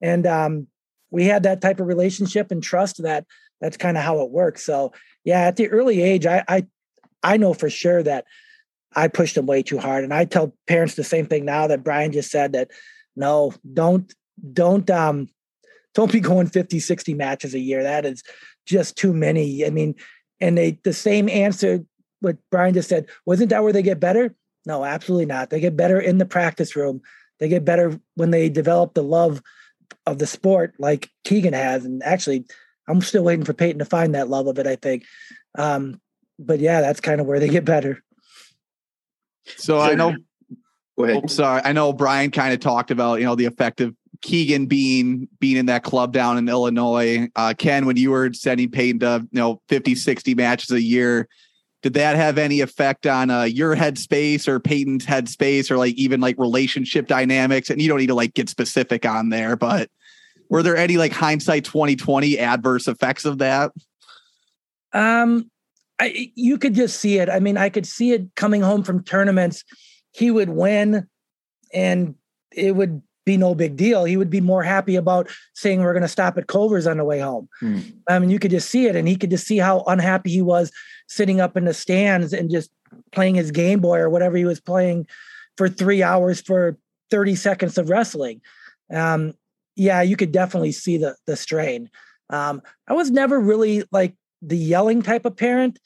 And 0.00 0.26
um 0.26 0.66
we 1.10 1.24
had 1.24 1.44
that 1.44 1.60
type 1.60 1.80
of 1.80 1.86
relationship 1.86 2.50
and 2.50 2.62
trust 2.62 3.02
that 3.02 3.24
that's 3.60 3.76
kind 3.76 3.96
of 3.96 4.04
how 4.04 4.20
it 4.20 4.30
works. 4.30 4.64
So 4.64 4.92
yeah, 5.24 5.40
at 5.42 5.56
the 5.56 5.68
early 5.68 6.02
age, 6.02 6.26
I 6.26 6.44
I 6.48 6.66
I 7.22 7.36
know 7.36 7.54
for 7.54 7.70
sure 7.70 8.02
that 8.02 8.26
I 8.94 9.08
pushed 9.08 9.36
him 9.36 9.46
way 9.46 9.62
too 9.62 9.78
hard. 9.78 10.04
And 10.04 10.14
I 10.14 10.24
tell 10.24 10.54
parents 10.66 10.94
the 10.94 11.04
same 11.04 11.26
thing 11.26 11.44
now 11.44 11.66
that 11.66 11.82
Brian 11.82 12.12
just 12.12 12.30
said 12.30 12.52
that 12.52 12.70
no, 13.16 13.52
don't, 13.72 14.12
don't, 14.52 14.88
um, 14.90 15.28
don't 15.94 16.12
be 16.12 16.20
going 16.20 16.48
50, 16.48 16.80
60 16.80 17.14
matches 17.14 17.54
a 17.54 17.58
year. 17.58 17.82
That 17.82 18.04
is 18.04 18.22
just 18.66 18.96
too 18.96 19.12
many. 19.12 19.64
I 19.64 19.70
mean, 19.70 19.94
and 20.40 20.58
they, 20.58 20.78
the 20.84 20.92
same 20.92 21.28
answer, 21.28 21.84
what 22.24 22.38
Brian 22.50 22.74
just 22.74 22.88
said, 22.88 23.06
wasn't 23.26 23.50
that 23.50 23.62
where 23.62 23.72
they 23.72 23.82
get 23.82 24.00
better? 24.00 24.34
No, 24.66 24.84
absolutely 24.84 25.26
not. 25.26 25.50
They 25.50 25.60
get 25.60 25.76
better 25.76 26.00
in 26.00 26.18
the 26.18 26.24
practice 26.24 26.74
room. 26.74 27.02
They 27.38 27.48
get 27.48 27.64
better 27.64 28.00
when 28.14 28.30
they 28.30 28.48
develop 28.48 28.94
the 28.94 29.02
love 29.02 29.42
of 30.06 30.18
the 30.18 30.26
sport 30.26 30.74
like 30.78 31.10
Keegan 31.24 31.52
has. 31.52 31.84
And 31.84 32.02
actually, 32.02 32.46
I'm 32.88 33.00
still 33.00 33.22
waiting 33.22 33.44
for 33.44 33.52
Peyton 33.52 33.78
to 33.78 33.84
find 33.84 34.14
that 34.14 34.28
love 34.28 34.46
of 34.46 34.58
it, 34.58 34.66
I 34.66 34.76
think. 34.76 35.04
Um, 35.56 36.00
but 36.38 36.60
yeah, 36.60 36.80
that's 36.80 37.00
kind 37.00 37.20
of 37.20 37.26
where 37.26 37.40
they 37.40 37.48
get 37.48 37.64
better. 37.64 38.02
So 39.56 39.78
I 39.78 39.94
know. 39.94 40.16
Go 40.96 41.04
ahead. 41.04 41.22
Oh, 41.24 41.26
sorry, 41.26 41.60
I 41.64 41.72
know 41.72 41.92
Brian 41.92 42.30
kind 42.30 42.54
of 42.54 42.60
talked 42.60 42.90
about 42.90 43.18
you 43.18 43.26
know 43.26 43.34
the 43.34 43.46
effect 43.46 43.80
of 43.80 43.94
Keegan 44.22 44.66
being 44.66 45.28
being 45.40 45.56
in 45.56 45.66
that 45.66 45.82
club 45.82 46.12
down 46.12 46.38
in 46.38 46.48
Illinois. 46.48 47.28
Uh, 47.34 47.52
Ken, 47.56 47.84
when 47.84 47.96
you 47.96 48.10
were 48.10 48.32
sending 48.32 48.70
Peyton 48.70 49.00
to 49.00 49.26
you 49.30 49.40
know 49.40 49.60
50, 49.68 49.94
60 49.94 50.34
matches 50.34 50.70
a 50.70 50.80
year, 50.80 51.28
did 51.84 51.92
that 51.92 52.16
have 52.16 52.38
any 52.38 52.62
effect 52.62 53.06
on 53.06 53.28
uh, 53.28 53.42
your 53.42 53.76
headspace 53.76 54.48
or 54.48 54.58
Peyton's 54.58 55.04
headspace 55.04 55.70
or 55.70 55.76
like 55.76 55.94
even 55.96 56.18
like 56.18 56.38
relationship 56.38 57.06
dynamics? 57.06 57.68
And 57.68 57.78
you 57.78 57.88
don't 57.88 57.98
need 57.98 58.06
to 58.06 58.14
like 58.14 58.32
get 58.32 58.48
specific 58.48 59.04
on 59.04 59.28
there, 59.28 59.54
but 59.54 59.90
were 60.48 60.62
there 60.62 60.78
any 60.78 60.96
like 60.96 61.12
hindsight 61.12 61.66
2020 61.66 62.38
adverse 62.38 62.88
effects 62.88 63.26
of 63.26 63.36
that? 63.36 63.72
Um, 64.94 65.50
I, 66.00 66.32
you 66.34 66.56
could 66.56 66.74
just 66.74 67.00
see 67.00 67.18
it. 67.18 67.28
I 67.28 67.38
mean, 67.38 67.58
I 67.58 67.68
could 67.68 67.86
see 67.86 68.12
it 68.12 68.34
coming 68.34 68.62
home 68.62 68.82
from 68.82 69.04
tournaments. 69.04 69.62
He 70.12 70.30
would 70.30 70.48
win, 70.48 71.06
and 71.74 72.14
it 72.50 72.74
would 72.74 73.02
be 73.26 73.36
no 73.36 73.54
big 73.54 73.76
deal. 73.76 74.04
He 74.04 74.16
would 74.16 74.30
be 74.30 74.40
more 74.40 74.62
happy 74.62 74.96
about 74.96 75.28
saying 75.52 75.82
we're 75.82 75.92
going 75.92 76.00
to 76.00 76.08
stop 76.08 76.38
at 76.38 76.46
Culver's 76.46 76.86
on 76.86 76.96
the 76.96 77.04
way 77.04 77.20
home. 77.20 77.46
Hmm. 77.60 77.80
I 78.08 78.18
mean, 78.20 78.30
you 78.30 78.38
could 78.38 78.52
just 78.52 78.70
see 78.70 78.86
it, 78.86 78.96
and 78.96 79.06
he 79.06 79.16
could 79.16 79.28
just 79.28 79.46
see 79.46 79.58
how 79.58 79.84
unhappy 79.86 80.30
he 80.30 80.40
was 80.40 80.72
sitting 81.06 81.40
up 81.40 81.56
in 81.56 81.64
the 81.64 81.74
stands 81.74 82.32
and 82.32 82.50
just 82.50 82.70
playing 83.12 83.34
his 83.34 83.50
Game 83.50 83.80
Boy 83.80 83.98
or 83.98 84.10
whatever 84.10 84.36
he 84.36 84.44
was 84.44 84.60
playing 84.60 85.06
for 85.56 85.68
three 85.68 86.02
hours 86.02 86.40
for 86.40 86.76
30 87.10 87.36
seconds 87.36 87.78
of 87.78 87.88
wrestling. 87.88 88.40
Um, 88.92 89.34
yeah, 89.76 90.02
you 90.02 90.16
could 90.16 90.32
definitely 90.32 90.72
see 90.72 90.96
the 90.96 91.16
the 91.26 91.36
strain. 91.36 91.90
Um, 92.30 92.62
I 92.88 92.94
was 92.94 93.10
never 93.10 93.40
really 93.40 93.84
like 93.90 94.14
the 94.40 94.56
yelling 94.56 95.02
type 95.02 95.24
of 95.24 95.36
parent, 95.36 95.78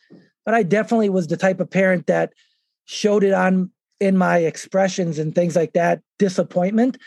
but 0.44 0.54
I 0.54 0.62
definitely 0.62 1.08
was 1.08 1.26
the 1.26 1.36
type 1.36 1.60
of 1.60 1.70
parent 1.70 2.06
that 2.06 2.32
showed 2.84 3.24
it 3.24 3.32
on 3.32 3.70
in 4.00 4.16
my 4.16 4.38
expressions 4.38 5.18
and 5.18 5.34
things 5.34 5.56
like 5.56 5.72
that, 5.72 6.00
disappointment. 6.18 6.98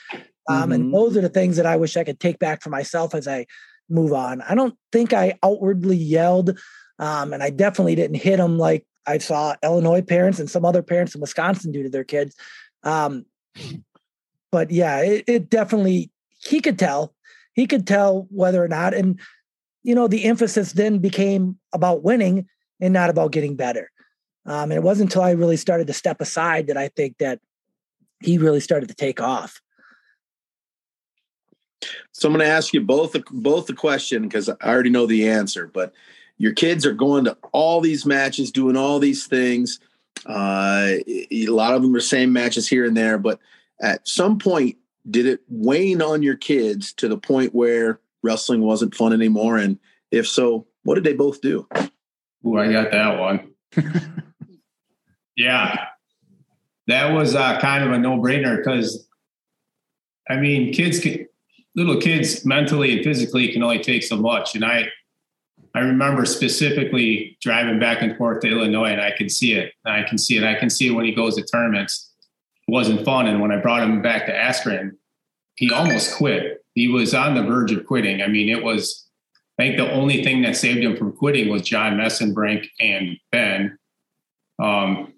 Um, 0.50 0.64
mm-hmm. 0.64 0.72
And 0.74 0.94
those 0.94 1.16
are 1.18 1.22
the 1.22 1.30
things 1.30 1.58
that 1.58 1.66
I 1.66 1.78
wish 1.78 1.96
I 1.96 2.04
could 2.04 2.20
take 2.20 2.40
back 2.40 2.62
for 2.62 2.70
myself 2.70 3.16
as 3.16 3.28
I 3.28 3.46
move 3.90 4.14
on. 4.14 4.42
I 4.42 4.56
don't 4.56 4.76
think 4.92 5.14
I 5.14 5.38
outwardly 5.44 5.98
yelled, 5.98 6.58
um, 7.02 7.34
and 7.34 7.42
I 7.42 7.50
definitely 7.50 7.96
didn't 7.96 8.18
hit 8.18 8.38
them 8.38 8.58
like 8.58 8.86
I 9.08 9.18
saw 9.18 9.56
Illinois 9.64 10.04
parents 10.04 10.40
and 10.40 10.50
some 10.50 10.64
other 10.64 10.84
parents 10.84 11.16
in 11.16 11.22
Wisconsin 11.22 11.72
do 11.72 11.84
to 11.84 11.90
their 11.90 12.04
kids. 12.04 12.36
Um, 12.84 13.26
but 14.52 14.70
yeah, 14.70 15.00
it, 15.00 15.24
it 15.28 15.50
definitely 15.50 16.12
he 16.40 16.62
could 16.62 16.78
tell. 16.78 17.16
He 17.54 17.66
could 17.66 17.88
tell 17.88 18.28
whether 18.30 18.64
or 18.64 18.68
not, 18.68 18.94
and 18.94 19.20
you 19.84 19.96
know, 19.96 20.08
the 20.08 20.26
emphasis 20.26 20.74
then 20.74 21.00
became 21.00 21.58
about 21.74 22.04
winning 22.04 22.48
and 22.80 22.94
not 22.94 23.10
about 23.10 23.32
getting 23.32 23.56
better. 23.56 23.92
Um, 24.46 24.72
and 24.72 24.74
it 24.74 24.84
wasn't 24.84 25.10
until 25.10 25.24
I 25.24 25.32
really 25.32 25.58
started 25.58 25.88
to 25.88 25.94
step 25.94 26.22
aside 26.22 26.68
that 26.68 26.78
I 26.78 26.88
think 26.90 27.18
that 27.18 27.40
he 28.22 28.38
really 28.38 28.60
started 28.60 28.90
to 28.90 28.96
take 28.96 29.20
off. 29.20 29.60
So 32.12 32.28
I'm 32.28 32.34
going 32.34 32.46
to 32.46 32.52
ask 32.52 32.74
you 32.74 32.82
both 32.82 33.16
both 33.32 33.66
the 33.66 33.74
question 33.74 34.24
because 34.24 34.50
I 34.50 34.56
already 34.64 34.92
know 34.92 35.08
the 35.08 35.28
answer. 35.28 35.66
But 35.66 35.94
your 36.42 36.54
kids 36.54 36.88
are 36.88 36.94
going 36.94 37.24
to 37.26 37.38
all 37.52 37.82
these 37.82 38.04
matches, 38.04 38.52
doing 38.52 38.76
all 38.76 38.98
these 38.98 39.28
things. 39.28 39.80
Uh, 40.26 40.94
a 41.08 41.46
lot 41.50 41.76
of 41.76 41.84
them 41.84 41.96
are 41.96 42.00
same 42.00 42.34
matches 42.34 42.68
here 42.68 42.84
and 42.84 42.98
there. 42.98 43.20
But 43.20 43.40
at 43.80 44.08
some 44.08 44.40
point, 44.40 44.78
did 45.08 45.28
it 45.28 45.42
wane 45.50 46.02
on 46.02 46.24
your 46.24 46.36
kids 46.36 46.94
to 46.94 47.08
the 47.08 47.18
point 47.18 47.54
where 47.54 48.00
wrestling 48.24 48.62
wasn't 48.62 48.96
fun 48.96 49.14
anymore? 49.14 49.58
And 49.58 49.78
if 50.10 50.28
so, 50.28 50.66
what 50.82 50.96
did 50.96 51.04
they 51.04 51.14
both 51.14 51.42
do? 51.42 51.68
Ooh, 52.44 52.58
I 52.58 52.72
got 52.72 52.90
that 52.90 53.20
one. 53.20 53.52
yeah, 55.38 55.86
that 56.88 57.14
was 57.14 57.36
uh, 57.36 57.60
kind 57.60 57.84
of 57.84 57.92
a 57.92 58.00
no 58.00 58.18
brainer 58.18 58.58
because, 58.58 59.08
I 60.28 60.38
mean, 60.38 60.74
kids 60.74 61.00
can, 61.00 61.28
little 61.76 62.02
kids 62.02 62.44
mentally 62.48 62.96
and 62.96 63.04
physically 63.04 63.50
can 63.50 63.62
only 63.62 63.78
take 63.78 64.02
so 64.02 64.18
much. 64.18 64.56
And 64.56 64.66
I, 64.66 64.88
I 65.74 65.80
remember 65.80 66.26
specifically 66.26 67.38
driving 67.42 67.80
back 67.80 68.02
and 68.02 68.18
forth 68.18 68.42
to 68.42 68.48
Illinois, 68.48 68.92
and 68.92 69.02
I 69.02 69.12
could 69.18 69.32
see 69.32 69.54
it. 69.54 69.74
I 69.86 70.04
can 70.04 70.18
see 70.18 70.38
it. 70.38 70.44
I 70.44 70.56
can 70.56 70.70
see 70.70 70.88
it 70.88 70.92
when 70.92 71.06
he 71.06 71.14
goes 71.14 71.36
to 71.36 71.44
tournaments. 71.44 72.12
It 72.68 72.72
wasn't 72.72 73.06
fun. 73.06 73.28
And 73.28 73.42
when 73.42 73.52
I 73.52 73.58
brought 73.58 73.84
him 73.84 74.02
back 74.02 74.26
to 74.26 74.34
Askren, 74.34 74.92
he 75.56 75.72
almost 75.72 76.16
quit 76.16 76.62
he 76.74 76.88
was 76.88 77.14
on 77.14 77.36
the 77.36 77.44
verge 77.44 77.72
of 77.72 77.86
quitting. 77.86 78.22
I 78.22 78.28
mean, 78.28 78.50
it 78.50 78.64
was, 78.64 79.08
I 79.60 79.64
think 79.64 79.78
the 79.78 79.92
only 79.92 80.24
thing 80.24 80.42
that 80.44 80.56
saved 80.56 80.84
him 80.84 80.96
from 80.96 81.12
quitting 81.12 81.50
was 81.50 81.64
John 81.64 81.98
Messenbrink 81.98 82.68
and 82.80 83.18
Ben. 83.32 83.78
Um, 84.62 85.14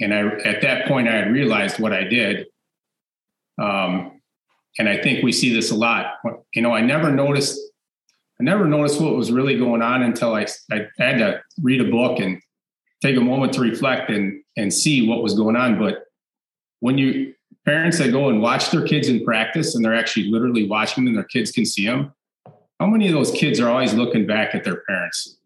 and 0.00 0.12
I, 0.12 0.20
at 0.40 0.62
that 0.62 0.86
point, 0.86 1.08
I 1.08 1.16
had 1.16 1.32
realized 1.32 1.78
what 1.78 1.92
I 1.92 2.04
did. 2.04 2.46
Um, 3.60 4.20
and 4.78 4.88
I 4.88 5.00
think 5.02 5.22
we 5.22 5.32
see 5.32 5.52
this 5.52 5.70
a 5.70 5.74
lot. 5.74 6.14
You 6.54 6.62
know, 6.62 6.74
I 6.74 6.80
never 6.80 7.10
noticed, 7.10 7.58
I 8.40 8.44
never 8.44 8.66
noticed 8.66 9.00
what 9.00 9.14
was 9.14 9.30
really 9.30 9.56
going 9.58 9.82
on 9.82 10.02
until 10.02 10.34
I, 10.34 10.46
I 10.70 10.88
had 10.98 11.18
to 11.18 11.40
read 11.62 11.80
a 11.80 11.90
book 11.90 12.18
and 12.18 12.40
take 13.02 13.16
a 13.16 13.20
moment 13.20 13.52
to 13.54 13.60
reflect 13.60 14.10
and, 14.10 14.42
and 14.56 14.72
see 14.72 15.08
what 15.08 15.22
was 15.22 15.34
going 15.34 15.56
on. 15.56 15.78
But 15.78 16.04
when 16.80 16.98
you, 16.98 17.34
parents 17.64 17.98
that 17.98 18.10
go 18.10 18.28
and 18.28 18.42
watch 18.42 18.70
their 18.70 18.84
kids 18.84 19.08
in 19.08 19.24
practice 19.24 19.74
and 19.74 19.84
they're 19.84 19.94
actually 19.94 20.30
literally 20.30 20.66
watching 20.66 21.04
them 21.04 21.14
their 21.14 21.24
kids 21.24 21.52
can 21.52 21.64
see 21.64 21.86
them 21.86 22.12
how 22.82 22.88
many 22.88 23.06
of 23.06 23.12
those 23.12 23.30
kids 23.30 23.60
are 23.60 23.68
always 23.68 23.94
looking 23.94 24.26
back 24.26 24.56
at 24.56 24.64
their 24.64 24.82
parents? 24.88 25.38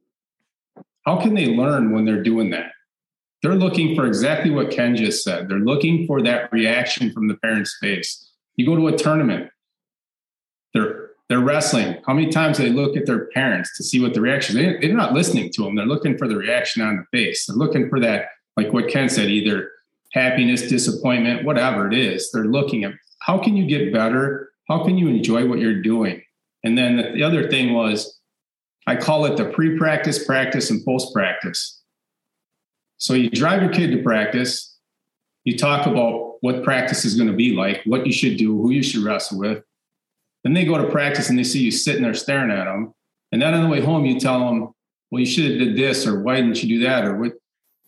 How 1.04 1.20
can 1.20 1.34
they 1.34 1.54
learn 1.54 1.92
when 1.92 2.06
they're 2.06 2.22
doing 2.22 2.48
that? 2.52 2.72
They're 3.42 3.54
looking 3.54 3.94
for 3.94 4.06
exactly 4.06 4.50
what 4.50 4.70
ken 4.70 4.96
just 4.96 5.22
said. 5.22 5.46
They're 5.46 5.58
looking 5.58 6.06
for 6.06 6.22
that 6.22 6.50
reaction 6.50 7.12
from 7.12 7.28
the 7.28 7.36
parent's 7.36 7.76
face. 7.78 8.32
You 8.54 8.64
go 8.64 8.74
to 8.74 8.86
a 8.86 8.96
tournament 8.96 9.50
they're 10.72 11.05
they're 11.28 11.40
wrestling 11.40 11.96
how 12.06 12.14
many 12.14 12.30
times 12.30 12.58
they 12.58 12.70
look 12.70 12.96
at 12.96 13.06
their 13.06 13.26
parents 13.26 13.76
to 13.76 13.82
see 13.82 14.00
what 14.00 14.14
the 14.14 14.20
reaction 14.20 14.56
is 14.56 14.80
they're 14.80 14.94
not 14.94 15.12
listening 15.12 15.50
to 15.52 15.62
them 15.62 15.74
they're 15.74 15.86
looking 15.86 16.16
for 16.16 16.28
the 16.28 16.36
reaction 16.36 16.82
on 16.82 16.96
the 16.96 17.18
face 17.18 17.46
they're 17.46 17.56
looking 17.56 17.88
for 17.88 18.00
that 18.00 18.26
like 18.56 18.72
what 18.72 18.88
ken 18.88 19.08
said 19.08 19.28
either 19.28 19.70
happiness, 20.16 20.62
disappointment, 20.62 21.44
whatever 21.44 21.86
it 21.86 21.94
is. 21.94 22.30
They're 22.32 22.46
looking 22.46 22.84
at 22.84 22.92
how 23.20 23.38
can 23.38 23.56
you 23.56 23.66
get 23.66 23.92
better? 23.92 24.50
How 24.68 24.82
can 24.84 24.98
you 24.98 25.08
enjoy 25.08 25.46
what 25.46 25.58
you're 25.58 25.82
doing? 25.82 26.22
And 26.64 26.76
then 26.76 26.96
the 27.14 27.22
other 27.22 27.48
thing 27.48 27.74
was, 27.74 28.18
I 28.86 28.96
call 28.96 29.26
it 29.26 29.36
the 29.36 29.46
pre 29.46 29.76
practice, 29.76 30.24
practice, 30.24 30.70
and 30.70 30.84
post 30.84 31.12
practice. 31.12 31.82
So 32.98 33.14
you 33.14 33.28
drive 33.30 33.62
your 33.62 33.72
kid 33.72 33.90
to 33.90 34.02
practice, 34.02 34.74
You 35.44 35.56
talk 35.56 35.86
about 35.86 36.38
what 36.40 36.64
practice 36.64 37.04
is 37.04 37.14
going 37.14 37.28
to 37.28 37.36
be 37.36 37.54
like, 37.54 37.82
what 37.84 38.06
you 38.06 38.12
should 38.12 38.38
do, 38.38 38.60
who 38.60 38.70
you 38.70 38.82
should 38.82 39.04
wrestle 39.04 39.38
with. 39.38 39.62
Then 40.46 40.54
they 40.54 40.64
go 40.64 40.78
to 40.78 40.88
practice 40.88 41.28
and 41.28 41.36
they 41.36 41.42
see 41.42 41.60
you 41.60 41.72
sitting 41.72 42.02
there 42.02 42.14
staring 42.14 42.52
at 42.52 42.66
them. 42.66 42.94
And 43.32 43.42
then 43.42 43.52
on 43.52 43.64
the 43.64 43.68
way 43.68 43.80
home, 43.80 44.04
you 44.04 44.20
tell 44.20 44.38
them, 44.46 44.72
well, 45.10 45.18
you 45.18 45.26
should 45.26 45.50
have 45.50 45.58
did 45.58 45.76
this, 45.76 46.06
or 46.06 46.22
why 46.22 46.36
didn't 46.36 46.62
you 46.62 46.68
do 46.78 46.84
that? 46.84 47.04
Or 47.04 47.16
what? 47.16 47.32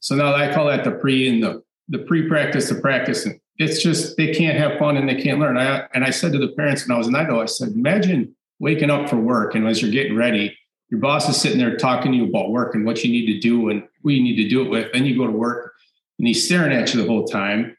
So 0.01 0.16
now 0.16 0.35
I 0.35 0.53
call 0.53 0.66
that 0.66 0.83
the 0.83 0.90
pre 0.90 1.29
and 1.29 1.40
the, 1.40 1.62
the 1.88 2.01
pre-practice, 2.01 2.68
the 2.68 2.81
practice. 2.81 3.27
And 3.27 3.38
it's 3.59 3.81
just, 3.81 4.16
they 4.16 4.35
can't 4.35 4.59
have 4.59 4.77
fun 4.77 4.97
and 4.97 5.09
they 5.09 5.23
can't 5.23 5.38
learn. 5.38 5.57
I, 5.57 5.87
and 5.94 6.03
I 6.03 6.11
said 6.11 6.33
to 6.33 6.38
the 6.38 6.49
parents 6.49 6.85
when 6.85 6.97
I 6.97 6.99
was 6.99 7.07
in 7.07 7.14
Idaho, 7.14 7.40
I 7.40 7.47
said, 7.47 7.68
imagine 7.68 8.35
waking 8.59 8.90
up 8.90 9.09
for 9.09 9.18
work 9.18 9.55
and 9.55 9.64
as 9.64 9.81
you're 9.81 9.92
getting 9.92 10.16
ready, 10.16 10.59
your 10.90 10.99
boss 10.99 11.29
is 11.29 11.40
sitting 11.40 11.59
there 11.59 11.77
talking 11.77 12.11
to 12.11 12.18
you 12.18 12.25
about 12.25 12.51
work 12.51 12.75
and 12.75 12.85
what 12.85 13.05
you 13.05 13.12
need 13.12 13.33
to 13.33 13.38
do 13.38 13.68
and 13.68 13.85
who 14.03 14.11
you 14.11 14.21
need 14.21 14.42
to 14.42 14.49
do 14.49 14.62
it 14.62 14.68
with. 14.68 14.92
Then 14.92 15.07
you 15.07 15.16
go 15.16 15.29
to 15.29 15.33
work 15.33 15.75
and 16.18 16.27
he's 16.27 16.44
staring 16.44 16.73
at 16.73 16.92
you 16.92 17.01
the 17.01 17.09
whole 17.09 17.25
time. 17.25 17.77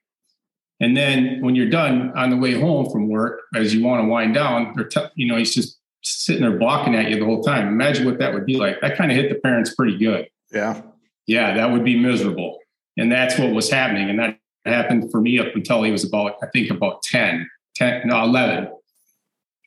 And 0.82 0.96
then 0.96 1.42
when 1.42 1.56
you're 1.56 1.70
done 1.70 2.12
on 2.16 2.30
the 2.30 2.38
way 2.38 2.54
home 2.54 2.90
from 2.90 3.10
work, 3.10 3.42
as 3.54 3.74
you 3.74 3.84
want 3.84 4.02
to 4.04 4.08
wind 4.08 4.34
down, 4.34 4.74
they're 4.76 4.88
t- 4.88 5.14
you 5.16 5.28
know 5.28 5.36
he's 5.36 5.54
just 5.54 5.78
sitting 6.02 6.42
there 6.42 6.58
blocking 6.58 6.96
at 6.96 7.10
you 7.10 7.20
the 7.20 7.26
whole 7.26 7.44
time. 7.44 7.68
Imagine 7.68 8.06
what 8.06 8.20
that 8.20 8.34
would 8.34 8.46
be 8.46 8.56
like. 8.56 8.80
That 8.82 8.98
kind 8.98 9.12
of 9.12 9.18
hit 9.18 9.30
the 9.30 9.36
parents 9.36 9.76
pretty 9.76 9.98
good. 9.98 10.28
Yeah, 10.52 10.82
yeah, 11.28 11.54
that 11.54 11.72
would 11.72 11.84
be 11.84 12.00
miserable. 12.00 12.60
And 12.98 13.12
that's 13.12 13.38
what 13.38 13.52
was 13.54 13.70
happening. 13.70 14.10
And 14.10 14.20
that 14.20 14.40
happened 14.66 15.12
for 15.12 15.22
me 15.22 15.40
up 15.40 15.56
until 15.56 15.84
he 15.84 15.92
was 15.92 16.04
about, 16.04 16.36
I 16.42 16.48
think, 16.48 16.70
about 16.70 17.04
10, 17.04 17.48
10 17.76 18.08
no, 18.08 18.24
11. 18.24 18.70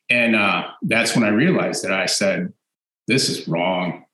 And 0.09 0.35
uh, 0.35 0.67
that's 0.83 1.15
when 1.15 1.23
I 1.23 1.29
realized 1.29 1.83
that 1.83 1.91
I 1.91 2.05
said, 2.05 2.53
this 3.07 3.29
is 3.29 3.47
wrong. 3.47 4.05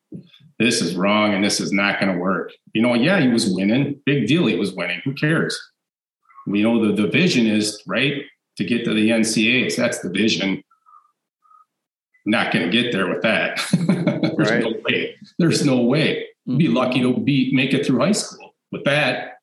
This 0.60 0.82
is 0.82 0.96
wrong. 0.96 1.34
And 1.34 1.44
this 1.44 1.60
is 1.60 1.72
not 1.72 2.00
going 2.00 2.14
to 2.14 2.20
work. 2.20 2.52
You 2.74 2.82
know, 2.82 2.94
yeah, 2.94 3.20
he 3.20 3.28
was 3.28 3.52
winning. 3.52 4.00
Big 4.06 4.28
deal. 4.28 4.46
He 4.46 4.56
was 4.56 4.74
winning. 4.74 5.02
Who 5.04 5.14
cares? 5.14 5.60
We 6.48 6.64
know 6.64 6.86
the, 6.86 7.02
the 7.02 7.08
vision 7.08 7.48
is 7.48 7.82
right 7.88 8.24
to 8.58 8.64
get 8.64 8.86
to 8.86 8.94
the 8.94 9.10
NCAAs. 9.10 9.76
That's 9.76 10.00
the 10.00 10.10
vision. 10.10 10.64
Not 12.26 12.52
going 12.54 12.70
to 12.70 12.72
get 12.72 12.92
there 12.92 13.08
with 13.08 13.22
that. 13.22 13.60
There's 14.38 14.52
right. 14.52 14.62
no 14.62 14.74
way. 14.84 15.16
There's 15.38 15.66
no 15.66 15.82
way. 15.82 16.28
Be 16.46 16.66
mm-hmm. 16.66 16.76
lucky 16.76 17.02
to 17.02 17.18
be 17.18 17.52
make 17.54 17.74
it 17.74 17.86
through 17.86 18.00
high 18.00 18.12
school 18.12 18.56
with 18.72 18.84
that. 18.86 19.38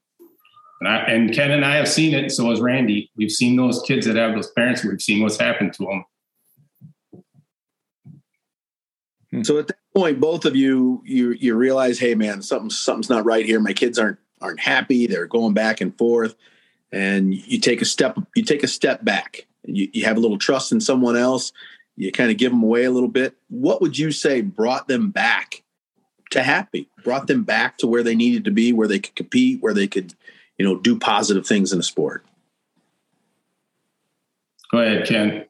And, 0.81 0.89
I, 0.89 0.97
and 1.05 1.33
Ken 1.33 1.53
and 1.53 1.65
I 1.65 1.77
have 1.77 1.89
seen 1.89 2.15
it. 2.15 2.31
So 2.31 2.51
has 2.51 2.61
Randy. 2.61 3.11
We've 3.17 3.31
seen 3.31 3.57
those 3.57 3.83
kids 3.83 4.07
that 4.07 4.17
have 4.17 4.35
those 4.35 4.51
parents. 4.53 4.85
We've 4.85 5.01
seen 5.01 5.23
what's 5.23 5.39
happened 5.39 5.73
to 5.75 5.85
them 5.85 6.05
Hmm. 9.37 9.43
So 9.43 9.59
at 9.59 9.69
that 9.69 9.79
point, 9.95 10.21
both 10.21 10.45
of 10.45 10.57
you 10.57 11.03
you 11.05 11.33
you 11.33 11.55
realize, 11.55 11.99
hey 11.99 12.15
man, 12.15 12.43
something 12.43 12.71
something's 12.71 13.11
not 13.11 13.25
right 13.25 13.45
here. 13.45 13.61
My 13.61 13.73
kids 13.73 13.99
aren't 13.99 14.19
aren't 14.41 14.61
happy. 14.61 15.07
They're 15.07 15.27
going 15.27 15.55
back 15.55 15.81
and 15.81 15.97
forth, 15.97 16.35
and 16.93 17.35
you 17.35 17.59
take 17.59 17.83
a 17.83 17.85
step 17.85 18.19
you 18.35 18.43
take 18.43 18.63
a 18.63 18.69
step 18.69 19.05
back. 19.05 19.47
You, 19.65 19.89
you 19.93 20.05
have 20.05 20.17
a 20.17 20.21
little 20.21 20.39
trust 20.39 20.73
in 20.73 20.81
someone 20.81 21.17
else. 21.17 21.53
You 21.97 22.13
kind 22.13 22.31
of 22.31 22.37
give 22.37 22.53
them 22.53 22.63
away 22.63 22.85
a 22.85 22.91
little 22.91 23.09
bit. 23.09 23.35
What 23.49 23.81
would 23.81 23.99
you 23.99 24.13
say 24.13 24.43
brought 24.43 24.87
them 24.87 25.11
back 25.11 25.63
to 26.31 26.43
happy? 26.43 26.89
Brought 27.03 27.27
them 27.27 27.43
back 27.43 27.79
to 27.79 27.87
where 27.87 28.03
they 28.03 28.15
needed 28.15 28.45
to 28.45 28.51
be, 28.51 28.73
where 28.73 28.89
they 28.89 28.99
could 28.99 29.17
compete, 29.17 29.63
where 29.63 29.73
they 29.73 29.87
could, 29.87 30.15
you 30.59 30.65
know, 30.65 30.77
do 30.77 30.99
positive 30.99 31.47
things 31.47 31.73
in 31.73 31.79
the 31.79 31.85
sport. 31.85 32.25
Go 34.71 34.79
ahead, 34.79 35.07
Ken. 35.07 35.47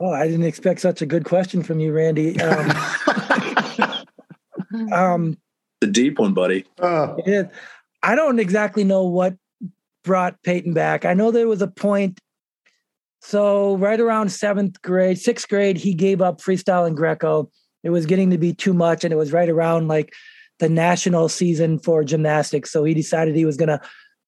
Oh, 0.00 0.10
I 0.10 0.26
didn't 0.26 0.44
expect 0.44 0.80
such 0.80 1.02
a 1.02 1.06
good 1.06 1.24
question 1.24 1.62
from 1.62 1.80
you, 1.80 1.92
Randy. 1.92 2.40
Um, 2.40 2.70
um, 4.92 5.38
the 5.80 5.86
deep 5.86 6.18
one, 6.18 6.34
buddy. 6.34 6.64
Uh. 6.78 7.14
I 8.04 8.14
don't 8.14 8.38
exactly 8.38 8.84
know 8.84 9.04
what 9.04 9.34
brought 10.04 10.42
Peyton 10.42 10.74
back. 10.74 11.06
I 11.06 11.14
know 11.14 11.30
there 11.30 11.48
was 11.48 11.62
a 11.62 11.66
point. 11.66 12.20
So 13.22 13.76
right 13.78 13.98
around 13.98 14.30
seventh 14.30 14.82
grade, 14.82 15.18
sixth 15.18 15.48
grade, 15.48 15.78
he 15.78 15.94
gave 15.94 16.20
up 16.20 16.42
freestyle 16.42 16.86
and 16.86 16.94
Greco. 16.94 17.50
It 17.82 17.88
was 17.88 18.04
getting 18.04 18.30
to 18.30 18.38
be 18.38 18.52
too 18.52 18.74
much, 18.74 19.04
and 19.04 19.12
it 19.12 19.16
was 19.16 19.32
right 19.32 19.48
around 19.48 19.88
like 19.88 20.12
the 20.58 20.68
national 20.68 21.30
season 21.30 21.78
for 21.78 22.04
gymnastics. 22.04 22.70
So 22.70 22.84
he 22.84 22.92
decided 22.92 23.34
he 23.34 23.46
was 23.46 23.56
going 23.56 23.70
to 23.70 23.80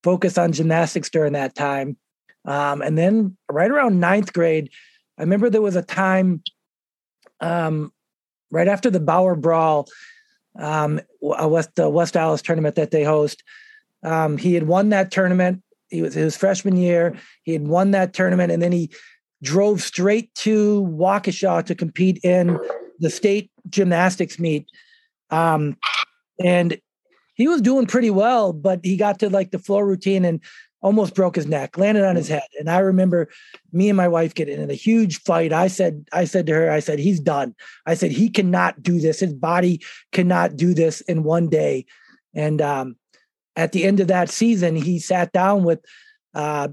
focus 0.03 0.39
on 0.39 0.53
gymnastics 0.53 1.11
during 1.11 1.35
that 1.35 1.55
time. 1.55 1.99
Um, 2.47 2.81
and 2.81 2.97
then 2.97 3.37
right 3.51 3.71
around 3.71 4.01
ninth 4.01 4.33
grade, 4.33 4.71
I 5.19 5.23
remember 5.23 5.51
there 5.51 5.61
was 5.61 5.77
a 5.77 5.83
time 5.83 6.43
um, 7.41 7.93
right 8.51 8.69
after 8.69 8.89
the 8.89 9.01
Bauer 9.01 9.37
Brawl, 9.37 9.87
um, 10.59 11.01
a 11.23 11.47
West 11.47 11.79
uh, 11.79 11.91
West 11.91 12.17
Allis 12.17 12.41
tournament 12.41 12.77
that 12.77 12.91
they 12.91 13.05
host. 13.05 13.43
Um, 14.03 14.39
he 14.39 14.55
had 14.55 14.67
won 14.67 14.91
that 14.91 15.11
tournament. 15.11 15.63
He 15.89 16.03
was 16.03 16.15
his 16.15 16.37
freshman 16.37 16.77
year. 16.77 17.17
He 17.45 17.53
had 17.53 17.67
won 17.67 17.93
that 17.93 18.13
tournament, 18.13 18.53
and 18.53 18.63
then 18.63 18.73
he 18.73 18.91
drove 19.43 19.83
straight 19.83 20.35
to 20.35 20.83
Waukesha 20.91 21.65
to 21.67 21.75
compete 21.75 22.19
in 22.25 22.59
the 22.99 23.11
state 23.11 23.51
gymnastics 23.69 24.39
meet. 24.39 24.67
Um, 25.31 25.77
and 26.43 26.79
he 27.35 27.49
was 27.49 27.61
doing 27.61 27.87
pretty 27.87 28.11
well, 28.11 28.53
but 28.53 28.81
he 28.83 28.97
got 28.97 29.19
to 29.21 29.29
like 29.29 29.51
the 29.51 29.59
floor 29.59 29.87
routine 29.87 30.25
and 30.25 30.41
almost 30.83 31.15
broke 31.15 31.37
his 31.37 31.47
neck, 31.47 31.77
landed 31.77 32.05
on 32.05 32.17
his 32.17 32.29
head. 32.29 32.47
And 32.59 32.71
I 32.71 32.79
remember 32.79 33.29
me 33.73 33.89
and 33.89 33.97
my 33.97 34.09
wife 34.09 34.35
getting 34.35 34.61
in 34.61 34.71
a 34.71 34.75
huge 34.75 35.21
fight. 35.23 35.53
I 35.53 35.69
said, 35.69 36.07
I 36.13 36.25
said 36.25 36.47
to 36.47 36.55
her, 36.55 36.71
I 36.71 36.81
said, 36.81 36.99
he's 36.99 37.21
done. 37.21 37.55
I 37.87 37.95
said, 37.95 38.13
he 38.13 38.31
cannot 38.31 38.83
do 38.83 39.01
this. 39.01 39.21
His 39.21 39.35
body 39.35 39.83
cannot 40.13 40.57
do 40.57 40.75
this 40.75 41.01
in 41.03 41.25
one 41.25 41.49
day. 41.49 41.87
And 42.35 42.63
um, 42.63 42.97
at 43.57 43.73
the 43.73 43.85
end 43.85 44.01
of 44.01 44.09
that 44.09 44.31
season, 44.31 44.77
he 44.77 44.99
sat 44.99 45.33
down 45.33 45.65
with, 45.65 45.81
uh, 46.35 46.69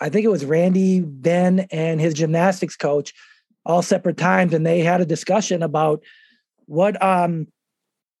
I 0.00 0.08
think 0.08 0.24
it 0.24 0.30
was 0.30 0.44
Randy, 0.44 1.00
Ben, 1.00 1.66
and 1.70 2.00
his 2.00 2.14
gymnastics 2.14 2.76
coach, 2.76 3.12
all 3.64 3.82
separate 3.82 4.16
times, 4.16 4.54
and 4.54 4.66
they 4.66 4.80
had 4.80 5.00
a 5.00 5.06
discussion 5.06 5.62
about 5.62 6.02
what 6.66 7.00
um, 7.02 7.48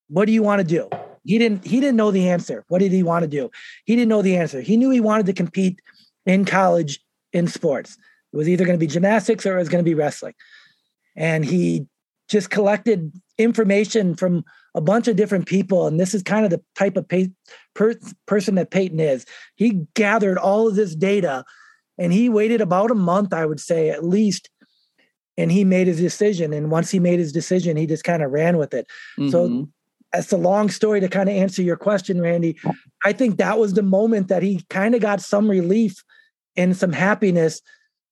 what 0.08 0.26
do 0.26 0.32
you 0.32 0.42
want 0.42 0.60
to 0.60 0.66
do? 0.66 0.88
He 1.24 1.38
didn't 1.38 1.64
he 1.64 1.80
didn't 1.80 1.96
know 1.96 2.10
the 2.10 2.28
answer. 2.28 2.64
What 2.68 2.80
did 2.80 2.92
he 2.92 3.02
want 3.02 3.22
to 3.22 3.28
do? 3.28 3.50
He 3.84 3.94
didn't 3.96 4.08
know 4.08 4.22
the 4.22 4.36
answer. 4.36 4.60
He 4.60 4.76
knew 4.76 4.90
he 4.90 5.00
wanted 5.00 5.26
to 5.26 5.32
compete 5.32 5.80
in 6.26 6.44
college 6.44 7.00
in 7.32 7.46
sports. 7.46 7.96
It 8.32 8.36
was 8.36 8.48
either 8.48 8.64
going 8.64 8.78
to 8.78 8.84
be 8.84 8.86
gymnastics 8.86 9.46
or 9.46 9.56
it 9.56 9.60
was 9.60 9.68
going 9.68 9.84
to 9.84 9.88
be 9.88 9.94
wrestling. 9.94 10.34
And 11.16 11.44
he 11.44 11.86
just 12.28 12.50
collected 12.50 13.12
information 13.38 14.14
from 14.14 14.44
a 14.74 14.80
bunch 14.80 15.08
of 15.08 15.16
different 15.16 15.46
people. 15.46 15.86
And 15.86 15.98
this 15.98 16.14
is 16.14 16.22
kind 16.22 16.44
of 16.44 16.50
the 16.50 16.62
type 16.74 16.96
of 16.96 17.08
per, 17.78 17.94
person 18.26 18.56
that 18.56 18.72
Peyton 18.72 18.98
is. 18.98 19.24
He 19.54 19.86
gathered 19.94 20.36
all 20.36 20.66
of 20.66 20.74
this 20.74 20.94
data 20.94 21.44
and 21.96 22.12
he 22.12 22.28
waited 22.28 22.60
about 22.60 22.90
a 22.90 22.96
month, 22.96 23.32
I 23.32 23.46
would 23.46 23.60
say, 23.60 23.88
at 23.88 24.04
least. 24.04 24.50
And 25.36 25.52
he 25.52 25.64
made 25.64 25.86
his 25.86 25.98
decision. 25.98 26.52
And 26.52 26.70
once 26.70 26.90
he 26.90 26.98
made 26.98 27.20
his 27.20 27.32
decision, 27.32 27.76
he 27.76 27.86
just 27.86 28.02
kind 28.02 28.24
of 28.24 28.32
ran 28.32 28.58
with 28.58 28.74
it. 28.74 28.88
Mm-hmm. 29.16 29.30
So 29.30 29.68
that's 30.12 30.32
a 30.32 30.36
long 30.36 30.68
story 30.68 30.98
to 31.00 31.08
kind 31.08 31.28
of 31.28 31.36
answer 31.36 31.62
your 31.62 31.76
question, 31.76 32.20
Randy. 32.20 32.58
I 33.04 33.12
think 33.12 33.38
that 33.38 33.58
was 33.58 33.74
the 33.74 33.82
moment 33.82 34.26
that 34.28 34.42
he 34.42 34.64
kind 34.68 34.96
of 34.96 35.00
got 35.00 35.20
some 35.20 35.48
relief 35.48 36.02
and 36.56 36.76
some 36.76 36.92
happiness 36.92 37.62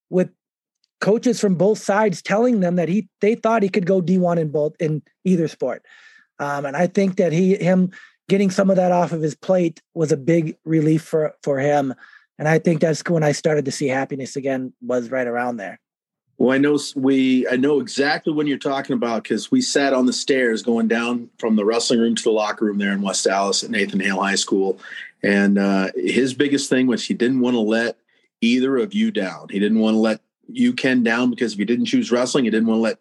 with 0.08 0.30
coaches 1.00 1.40
from 1.40 1.56
both 1.56 1.78
sides 1.78 2.22
telling 2.22 2.60
them 2.60 2.76
that 2.76 2.88
he 2.88 3.08
they 3.20 3.34
thought 3.34 3.62
he 3.64 3.68
could 3.68 3.86
go 3.86 4.00
D1 4.00 4.38
in 4.38 4.50
both 4.50 4.74
in 4.78 5.02
either 5.24 5.48
sport. 5.48 5.82
Um, 6.38 6.64
and 6.64 6.76
I 6.76 6.86
think 6.86 7.16
that 7.16 7.32
he 7.32 7.56
him 7.56 7.90
getting 8.28 8.50
some 8.50 8.70
of 8.70 8.76
that 8.76 8.92
off 8.92 9.12
of 9.12 9.22
his 9.22 9.34
plate 9.34 9.80
was 9.94 10.12
a 10.12 10.16
big 10.16 10.56
relief 10.64 11.02
for 11.02 11.34
for 11.42 11.58
him. 11.58 11.94
And 12.38 12.48
I 12.48 12.58
think 12.58 12.80
that's 12.80 13.02
when 13.08 13.22
I 13.22 13.32
started 13.32 13.64
to 13.64 13.72
see 13.72 13.88
happiness 13.88 14.36
again 14.36 14.72
was 14.82 15.10
right 15.10 15.26
around 15.26 15.56
there. 15.56 15.80
Well, 16.38 16.54
I 16.54 16.58
know 16.58 16.78
we 16.94 17.48
I 17.48 17.56
know 17.56 17.80
exactly 17.80 18.32
when 18.32 18.46
you're 18.46 18.58
talking 18.58 18.94
about 18.94 19.22
because 19.22 19.50
we 19.50 19.62
sat 19.62 19.94
on 19.94 20.04
the 20.04 20.12
stairs 20.12 20.62
going 20.62 20.86
down 20.86 21.30
from 21.38 21.56
the 21.56 21.64
wrestling 21.64 22.00
room 22.00 22.14
to 22.14 22.22
the 22.22 22.30
locker 22.30 22.66
room 22.66 22.78
there 22.78 22.92
in 22.92 23.00
West 23.00 23.26
Allis 23.26 23.64
at 23.64 23.70
Nathan 23.70 24.00
Hale 24.00 24.20
High 24.20 24.34
School, 24.34 24.78
and 25.22 25.58
uh, 25.58 25.88
his 25.94 26.34
biggest 26.34 26.68
thing 26.68 26.86
was 26.86 27.06
he 27.06 27.14
didn't 27.14 27.40
want 27.40 27.54
to 27.54 27.60
let 27.60 27.96
either 28.42 28.76
of 28.76 28.92
you 28.92 29.10
down. 29.10 29.48
He 29.48 29.58
didn't 29.58 29.78
want 29.78 29.94
to 29.94 29.98
let 29.98 30.20
you 30.48 30.74
Ken 30.74 31.02
down 31.02 31.30
because 31.30 31.54
if 31.54 31.58
he 31.58 31.64
didn't 31.64 31.86
choose 31.86 32.12
wrestling, 32.12 32.44
he 32.44 32.50
didn't 32.50 32.68
want 32.68 32.78
to 32.78 32.82
let 32.82 32.98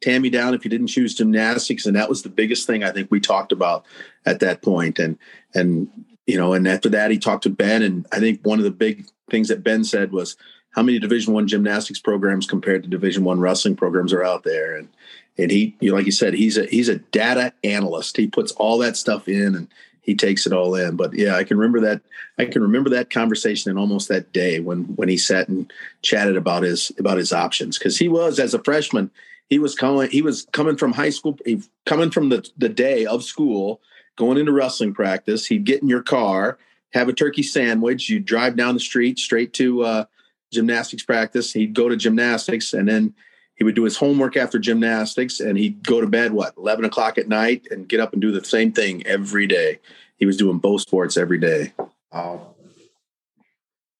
Tammy 0.00 0.30
down 0.30 0.54
if 0.54 0.64
you 0.64 0.70
didn't 0.70 0.86
choose 0.88 1.14
gymnastics, 1.14 1.86
and 1.86 1.96
that 1.96 2.08
was 2.08 2.22
the 2.22 2.28
biggest 2.28 2.66
thing 2.66 2.84
I 2.84 2.92
think 2.92 3.10
we 3.10 3.20
talked 3.20 3.52
about 3.52 3.84
at 4.24 4.40
that 4.40 4.62
point. 4.62 4.98
And 4.98 5.18
and 5.54 5.88
you 6.26 6.36
know, 6.36 6.52
and 6.52 6.68
after 6.68 6.88
that, 6.90 7.10
he 7.10 7.18
talked 7.18 7.44
to 7.44 7.50
Ben, 7.50 7.82
and 7.82 8.06
I 8.12 8.20
think 8.20 8.40
one 8.42 8.58
of 8.58 8.64
the 8.64 8.70
big 8.70 9.06
things 9.30 9.48
that 9.48 9.64
Ben 9.64 9.84
said 9.84 10.12
was 10.12 10.36
how 10.70 10.82
many 10.82 10.98
division 10.98 11.34
one 11.34 11.48
gymnastics 11.48 11.98
programs 11.98 12.46
compared 12.46 12.82
to 12.82 12.88
division 12.88 13.24
one 13.24 13.40
wrestling 13.40 13.76
programs 13.76 14.12
are 14.12 14.24
out 14.24 14.44
there? 14.44 14.76
And 14.76 14.88
and 15.36 15.50
he 15.50 15.76
you 15.80 15.90
know, 15.90 15.96
like 15.96 16.06
you 16.06 16.12
said 16.12 16.34
he's 16.34 16.58
a 16.58 16.66
he's 16.66 16.88
a 16.88 16.98
data 16.98 17.52
analyst. 17.64 18.16
He 18.16 18.26
puts 18.26 18.52
all 18.52 18.78
that 18.78 18.96
stuff 18.96 19.28
in 19.28 19.54
and 19.54 19.68
he 20.02 20.14
takes 20.14 20.46
it 20.46 20.52
all 20.52 20.74
in. 20.74 20.96
But 20.96 21.14
yeah 21.14 21.36
i 21.36 21.44
can 21.44 21.58
remember 21.58 21.80
that 21.80 22.00
i 22.38 22.46
can 22.46 22.62
remember 22.62 22.88
that 22.90 23.10
conversation 23.10 23.70
and 23.70 23.78
almost 23.78 24.08
that 24.08 24.32
day 24.32 24.58
when 24.58 24.84
when 24.96 25.08
he 25.08 25.18
sat 25.18 25.48
and 25.48 25.70
chatted 26.00 26.36
about 26.36 26.62
his 26.62 26.92
about 26.98 27.18
his 27.18 27.32
options. 27.32 27.78
Because 27.78 27.98
he 27.98 28.08
was 28.08 28.38
as 28.38 28.54
a 28.54 28.62
freshman 28.62 29.10
he 29.48 29.58
was 29.58 29.74
coming 29.74 30.10
he 30.10 30.22
was 30.22 30.46
coming 30.52 30.76
from 30.76 30.92
high 30.92 31.10
school 31.10 31.38
he, 31.44 31.62
coming 31.86 32.10
from 32.10 32.28
the 32.28 32.48
the 32.56 32.68
day 32.68 33.06
of 33.06 33.24
school 33.24 33.80
going 34.16 34.38
into 34.38 34.52
wrestling 34.52 34.92
practice 34.92 35.46
he'd 35.46 35.64
get 35.64 35.82
in 35.82 35.88
your 35.88 36.02
car 36.02 36.58
have 36.92 37.08
a 37.08 37.12
turkey 37.12 37.42
sandwich. 37.42 38.08
You 38.08 38.20
drive 38.20 38.56
down 38.56 38.74
the 38.74 38.80
street 38.80 39.18
straight 39.18 39.52
to 39.54 39.82
uh, 39.82 40.04
gymnastics 40.52 41.02
practice. 41.02 41.52
He'd 41.52 41.74
go 41.74 41.88
to 41.88 41.96
gymnastics 41.96 42.72
and 42.72 42.88
then 42.88 43.14
he 43.54 43.64
would 43.64 43.74
do 43.74 43.84
his 43.84 43.96
homework 43.96 44.36
after 44.36 44.58
gymnastics 44.58 45.40
and 45.40 45.58
he'd 45.58 45.82
go 45.82 46.00
to 46.00 46.06
bed, 46.06 46.32
what, 46.32 46.54
11 46.56 46.84
o'clock 46.84 47.18
at 47.18 47.28
night 47.28 47.66
and 47.70 47.88
get 47.88 48.00
up 48.00 48.12
and 48.12 48.22
do 48.22 48.30
the 48.30 48.44
same 48.44 48.72
thing 48.72 49.06
every 49.06 49.46
day. 49.46 49.80
He 50.16 50.26
was 50.26 50.36
doing 50.36 50.58
both 50.58 50.82
sports 50.82 51.16
every 51.16 51.38
day. 51.38 51.72
Wow. 52.12 52.54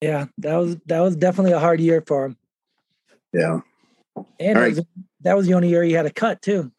Yeah, 0.01 0.27
that 0.39 0.55
was 0.55 0.77
that 0.87 1.01
was 1.01 1.17
definitely 1.17 1.53
a 1.53 1.59
hard 1.59 1.81
year 1.81 2.05
for 2.07 2.27
him. 2.27 2.37
Yeah. 3.33 3.61
And 4.39 4.57
All 4.57 4.63
that, 4.63 4.77
was, 4.77 4.85
that 5.23 5.37
was 5.37 5.47
the 5.47 5.55
only 5.55 5.69
year 5.69 5.83
he 5.83 5.93
had 5.93 6.07
a 6.07 6.13
cut 6.13 6.43
too. 6.43 6.71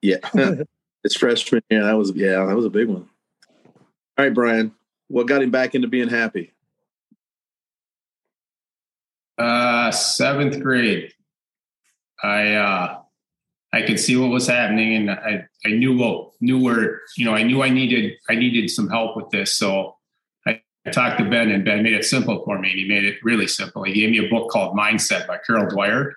Yeah. 0.00 0.16
it's 1.04 1.16
freshman. 1.16 1.62
Yeah, 1.70 1.82
that 1.82 1.96
was 1.96 2.12
yeah, 2.14 2.44
that 2.44 2.56
was 2.56 2.64
a 2.64 2.70
big 2.70 2.88
one. 2.88 3.08
All 4.18 4.24
right, 4.24 4.34
Brian. 4.34 4.72
What 5.08 5.28
got 5.28 5.42
him 5.42 5.50
back 5.50 5.74
into 5.74 5.88
being 5.88 6.08
happy? 6.08 6.52
Uh, 9.38 9.90
seventh 9.90 10.60
grade. 10.60 11.12
I 12.22 12.54
uh, 12.54 12.98
I 13.72 13.82
could 13.82 13.98
see 13.98 14.16
what 14.16 14.30
was 14.30 14.46
happening, 14.46 14.94
and 14.94 15.10
I 15.10 15.44
I 15.64 15.70
knew 15.70 15.96
what 15.96 16.32
knew 16.40 16.62
where 16.62 17.00
you 17.16 17.24
know 17.24 17.34
I 17.34 17.42
knew 17.42 17.62
I 17.62 17.70
needed 17.70 18.12
I 18.28 18.34
needed 18.34 18.70
some 18.70 18.88
help 18.88 19.16
with 19.16 19.30
this. 19.30 19.56
So 19.56 19.96
I, 20.46 20.60
I 20.86 20.90
talked 20.90 21.18
to 21.18 21.28
Ben, 21.28 21.50
and 21.50 21.64
Ben 21.64 21.82
made 21.82 21.94
it 21.94 22.04
simple 22.04 22.42
for 22.44 22.58
me. 22.58 22.70
and 22.70 22.78
He 22.78 22.88
made 22.88 23.04
it 23.04 23.16
really 23.22 23.48
simple. 23.48 23.82
He 23.82 23.92
gave 23.94 24.10
me 24.10 24.18
a 24.18 24.28
book 24.28 24.50
called 24.50 24.76
Mindset 24.76 25.26
by 25.26 25.38
Carol 25.46 25.66
Dweck, 25.66 26.12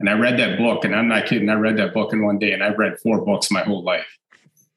and 0.00 0.10
I 0.10 0.14
read 0.14 0.38
that 0.38 0.58
book. 0.58 0.84
And 0.84 0.94
I'm 0.94 1.08
not 1.08 1.26
kidding. 1.26 1.48
I 1.48 1.54
read 1.54 1.76
that 1.76 1.94
book 1.94 2.12
in 2.12 2.24
one 2.24 2.38
day, 2.38 2.52
and 2.52 2.64
I've 2.64 2.78
read 2.78 2.98
four 2.98 3.24
books 3.24 3.50
my 3.50 3.62
whole 3.62 3.84
life. 3.84 4.18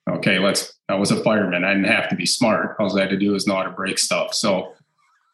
Okay, 0.10 0.38
let's. 0.38 0.74
I 0.90 0.96
was 0.96 1.12
a 1.12 1.24
fireman. 1.24 1.64
I 1.64 1.74
didn't 1.74 1.92
have 1.92 2.10
to 2.10 2.16
be 2.16 2.26
smart. 2.26 2.76
All 2.78 2.96
I 2.98 3.02
had 3.02 3.10
to 3.10 3.18
do 3.18 3.32
was 3.32 3.48
know 3.48 3.56
how 3.56 3.64
to 3.64 3.72
break 3.72 3.98
stuff. 3.98 4.34
So 4.34 4.74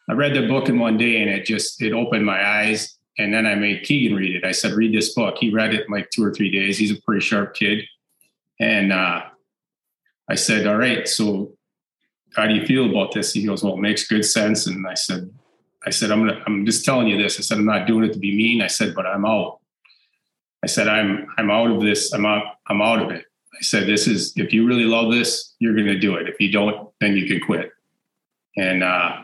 I 0.07 0.13
read 0.13 0.35
the 0.35 0.47
book 0.47 0.69
in 0.69 0.79
one 0.79 0.97
day, 0.97 1.21
and 1.21 1.29
it 1.29 1.45
just 1.45 1.81
it 1.81 1.91
opened 1.91 2.25
my 2.25 2.47
eyes 2.47 2.99
and 3.19 3.33
then 3.33 3.45
I 3.45 3.53
made 3.55 3.83
Keegan 3.83 4.15
read 4.15 4.33
it. 4.33 4.45
I 4.45 4.53
said, 4.53 4.71
read 4.71 4.93
this 4.93 5.13
book. 5.13 5.35
He 5.37 5.51
read 5.51 5.73
it 5.73 5.85
in 5.87 5.91
like 5.91 6.09
two 6.09 6.23
or 6.23 6.33
three 6.33 6.49
days. 6.49 6.77
He's 6.77 6.97
a 6.97 7.01
pretty 7.01 7.19
sharp 7.19 7.53
kid. 7.53 7.83
And 8.61 8.93
uh, 8.93 9.23
I 10.29 10.35
said, 10.35 10.65
all 10.65 10.77
right, 10.77 11.05
so 11.05 11.51
how 12.33 12.47
do 12.47 12.53
you 12.53 12.65
feel 12.65 12.89
about 12.89 13.13
this? 13.13 13.33
He 13.33 13.45
goes, 13.45 13.61
well, 13.61 13.73
it 13.73 13.81
makes 13.81 14.07
good 14.07 14.23
sense. 14.23 14.67
And 14.67 14.87
I 14.87 14.93
said, 14.93 15.29
I 15.85 15.89
said, 15.89 16.11
I'm 16.11 16.25
gonna, 16.25 16.41
I'm 16.47 16.65
just 16.65 16.85
telling 16.85 17.07
you 17.07 17.21
this. 17.21 17.37
I 17.39 17.41
said, 17.41 17.57
I'm 17.57 17.65
not 17.65 17.87
doing 17.87 18.05
it 18.05 18.13
to 18.13 18.19
be 18.19 18.35
mean. 18.35 18.61
I 18.61 18.67
said, 18.67 18.95
but 18.95 19.05
I'm 19.05 19.25
out. 19.25 19.58
I 20.63 20.67
said, 20.67 20.87
I'm, 20.87 21.27
I'm 21.37 21.49
out 21.49 21.71
of 21.71 21.81
this. 21.81 22.13
I'm 22.13 22.25
out, 22.25 22.43
I'm 22.67 22.81
out 22.81 23.01
of 23.01 23.11
it. 23.11 23.25
I 23.53 23.61
said, 23.61 23.87
this 23.87 24.07
is, 24.07 24.33
if 24.35 24.53
you 24.53 24.67
really 24.67 24.85
love 24.85 25.11
this, 25.11 25.55
you're 25.59 25.73
going 25.73 25.87
to 25.87 25.99
do 25.99 26.15
it. 26.15 26.27
If 26.27 26.39
you 26.39 26.51
don't, 26.51 26.89
then 26.99 27.15
you 27.15 27.27
can 27.27 27.39
quit. 27.45 27.71
And 28.57 28.83
uh, 28.83 29.23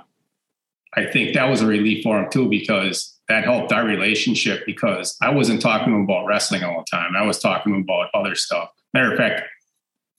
I 0.93 1.05
think 1.05 1.33
that 1.33 1.49
was 1.49 1.61
a 1.61 1.67
relief 1.67 2.03
for 2.03 2.19
him 2.19 2.29
too, 2.31 2.49
because 2.49 3.17
that 3.27 3.43
helped 3.43 3.71
our 3.71 3.83
relationship 3.83 4.65
because 4.65 5.17
I 5.21 5.31
wasn't 5.31 5.61
talking 5.61 5.87
to 5.87 5.95
him 5.95 6.03
about 6.03 6.25
wrestling 6.25 6.63
all 6.63 6.83
the 6.85 6.97
time. 6.97 7.15
I 7.15 7.23
was 7.23 7.39
talking 7.39 7.81
about 7.81 8.09
other 8.13 8.35
stuff. 8.35 8.69
Matter 8.93 9.11
of 9.11 9.17
fact, 9.17 9.41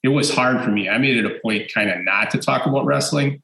it 0.02 0.08
was 0.08 0.32
hard 0.32 0.62
for 0.62 0.70
me. 0.70 0.88
I 0.88 0.98
made 0.98 1.16
it 1.16 1.24
a 1.24 1.38
point 1.40 1.72
kind 1.72 1.90
of 1.90 2.04
not 2.04 2.30
to 2.32 2.38
talk 2.38 2.66
about 2.66 2.84
wrestling. 2.84 3.42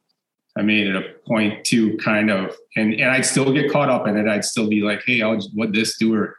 I 0.56 0.62
made 0.62 0.86
it 0.86 0.96
a 0.96 1.14
point 1.26 1.64
to 1.66 1.96
kind 1.96 2.30
of, 2.30 2.54
and, 2.76 2.92
and 2.94 3.10
I'd 3.10 3.24
still 3.24 3.52
get 3.52 3.72
caught 3.72 3.88
up 3.88 4.06
in 4.06 4.16
it. 4.16 4.28
I'd 4.28 4.44
still 4.44 4.68
be 4.68 4.82
like, 4.82 5.02
hey, 5.06 5.22
I'll 5.22 5.40
what 5.54 5.72
this 5.72 5.96
do 5.96 6.14
or, 6.14 6.36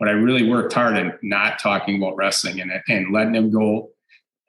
but 0.00 0.08
I 0.08 0.12
really 0.12 0.48
worked 0.48 0.72
hard 0.72 0.96
at 0.96 1.22
not 1.22 1.58
talking 1.58 2.02
about 2.02 2.16
wrestling 2.16 2.60
and, 2.60 2.72
and 2.88 3.12
letting 3.12 3.34
him 3.34 3.50
go. 3.50 3.90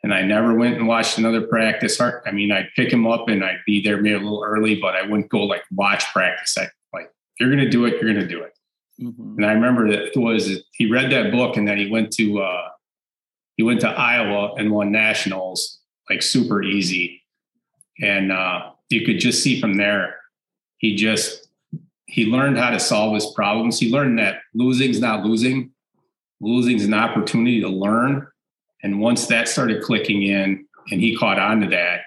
And 0.02 0.14
I 0.14 0.24
never 0.24 0.56
went 0.56 0.78
and 0.78 0.88
watched 0.88 1.20
another 1.20 1.42
practice. 1.46 2.02
I 2.02 2.32
mean, 2.32 2.52
I'd 2.52 2.70
pick 2.76 2.92
him 2.92 3.06
up 3.06 3.28
and 3.28 3.44
I'd 3.44 3.60
be 3.68 3.84
there 3.84 3.98
maybe 3.98 4.16
a 4.16 4.20
little 4.20 4.44
early, 4.44 4.80
but 4.80 4.96
I 4.96 5.04
wouldn't 5.04 5.30
go 5.30 5.44
like 5.44 5.64
watch 5.72 6.06
practice. 6.14 6.58
I 6.58 6.70
like, 6.94 7.06
if 7.06 7.40
you're 7.40 7.50
going 7.50 7.64
to 7.64 7.70
do 7.70 7.86
it, 7.86 8.02
you're 8.02 8.12
going 8.12 8.26
to 8.26 8.28
do 8.28 8.42
it. 8.42 8.54
Mm-hmm. 9.00 9.36
And 9.38 9.46
I 9.46 9.52
remember 9.52 9.90
that 9.92 10.16
it 10.16 10.18
was 10.18 10.64
he 10.74 10.90
read 10.90 11.12
that 11.12 11.32
book 11.32 11.58
and 11.58 11.68
then 11.68 11.78
he 11.78 11.90
went 11.90 12.12
to 12.14 12.40
uh, 12.40 12.70
he 13.58 13.64
went 13.64 13.82
to 13.82 13.90
Iowa 13.90 14.54
and 14.56 14.72
won 14.72 14.92
nationals 14.92 15.80
like 16.10 16.22
super 16.22 16.62
easy, 16.62 17.22
and 18.02 18.32
uh, 18.32 18.72
you 18.90 19.06
could 19.06 19.20
just 19.20 19.42
see 19.42 19.60
from 19.60 19.76
there 19.76 20.18
he 20.78 20.96
just 20.96 21.48
he 22.12 22.26
learned 22.26 22.58
how 22.58 22.72
to 22.72 22.80
solve 22.80 23.16
his 23.16 23.32
problems. 23.34 23.80
He 23.80 23.90
learned 23.90 24.20
that 24.20 24.42
losing's 24.54 25.00
not 25.00 25.26
losing, 25.26 25.72
losing's 26.42 26.84
an 26.84 26.94
opportunity 26.94 27.62
to 27.62 27.70
learn. 27.70 28.28
And 28.84 29.00
once 29.00 29.28
that 29.28 29.48
started 29.48 29.82
clicking 29.82 30.24
in, 30.24 30.68
and 30.92 31.00
he 31.00 31.16
caught 31.16 31.40
on 31.40 31.62
to 31.62 31.68
that, 31.70 32.02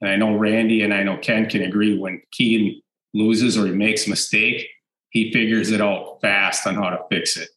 and 0.00 0.10
I 0.10 0.16
know 0.16 0.36
Randy 0.36 0.82
and 0.82 0.92
I 0.92 1.04
know 1.04 1.18
Ken 1.18 1.48
can 1.48 1.62
agree 1.62 1.96
when 1.96 2.20
Keegan 2.32 2.82
loses 3.14 3.56
or 3.56 3.66
he 3.66 3.72
makes 3.72 4.08
a 4.08 4.10
mistake, 4.10 4.68
he 5.10 5.32
figures 5.32 5.70
it 5.70 5.80
out 5.80 6.18
fast 6.20 6.66
on 6.66 6.74
how 6.74 6.90
to 6.90 7.04
fix 7.08 7.36
it. 7.36 7.48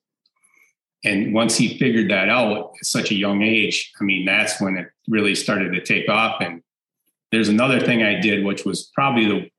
And 1.03 1.33
once 1.33 1.57
he 1.57 1.79
figured 1.79 2.11
that 2.11 2.29
out 2.29 2.73
at 2.79 2.85
such 2.85 3.09
a 3.09 3.15
young 3.15 3.41
age, 3.41 3.91
I 3.99 4.03
mean, 4.03 4.23
that's 4.25 4.61
when 4.61 4.77
it 4.77 4.87
really 5.07 5.33
started 5.33 5.73
to 5.73 5.83
take 5.83 6.09
off. 6.09 6.41
And 6.41 6.61
there's 7.31 7.49
another 7.49 7.79
thing 7.79 8.03
I 8.03 8.19
did, 8.19 8.45
which 8.45 8.65
was 8.65 8.91
probably 8.93 9.25
the, 9.25 9.49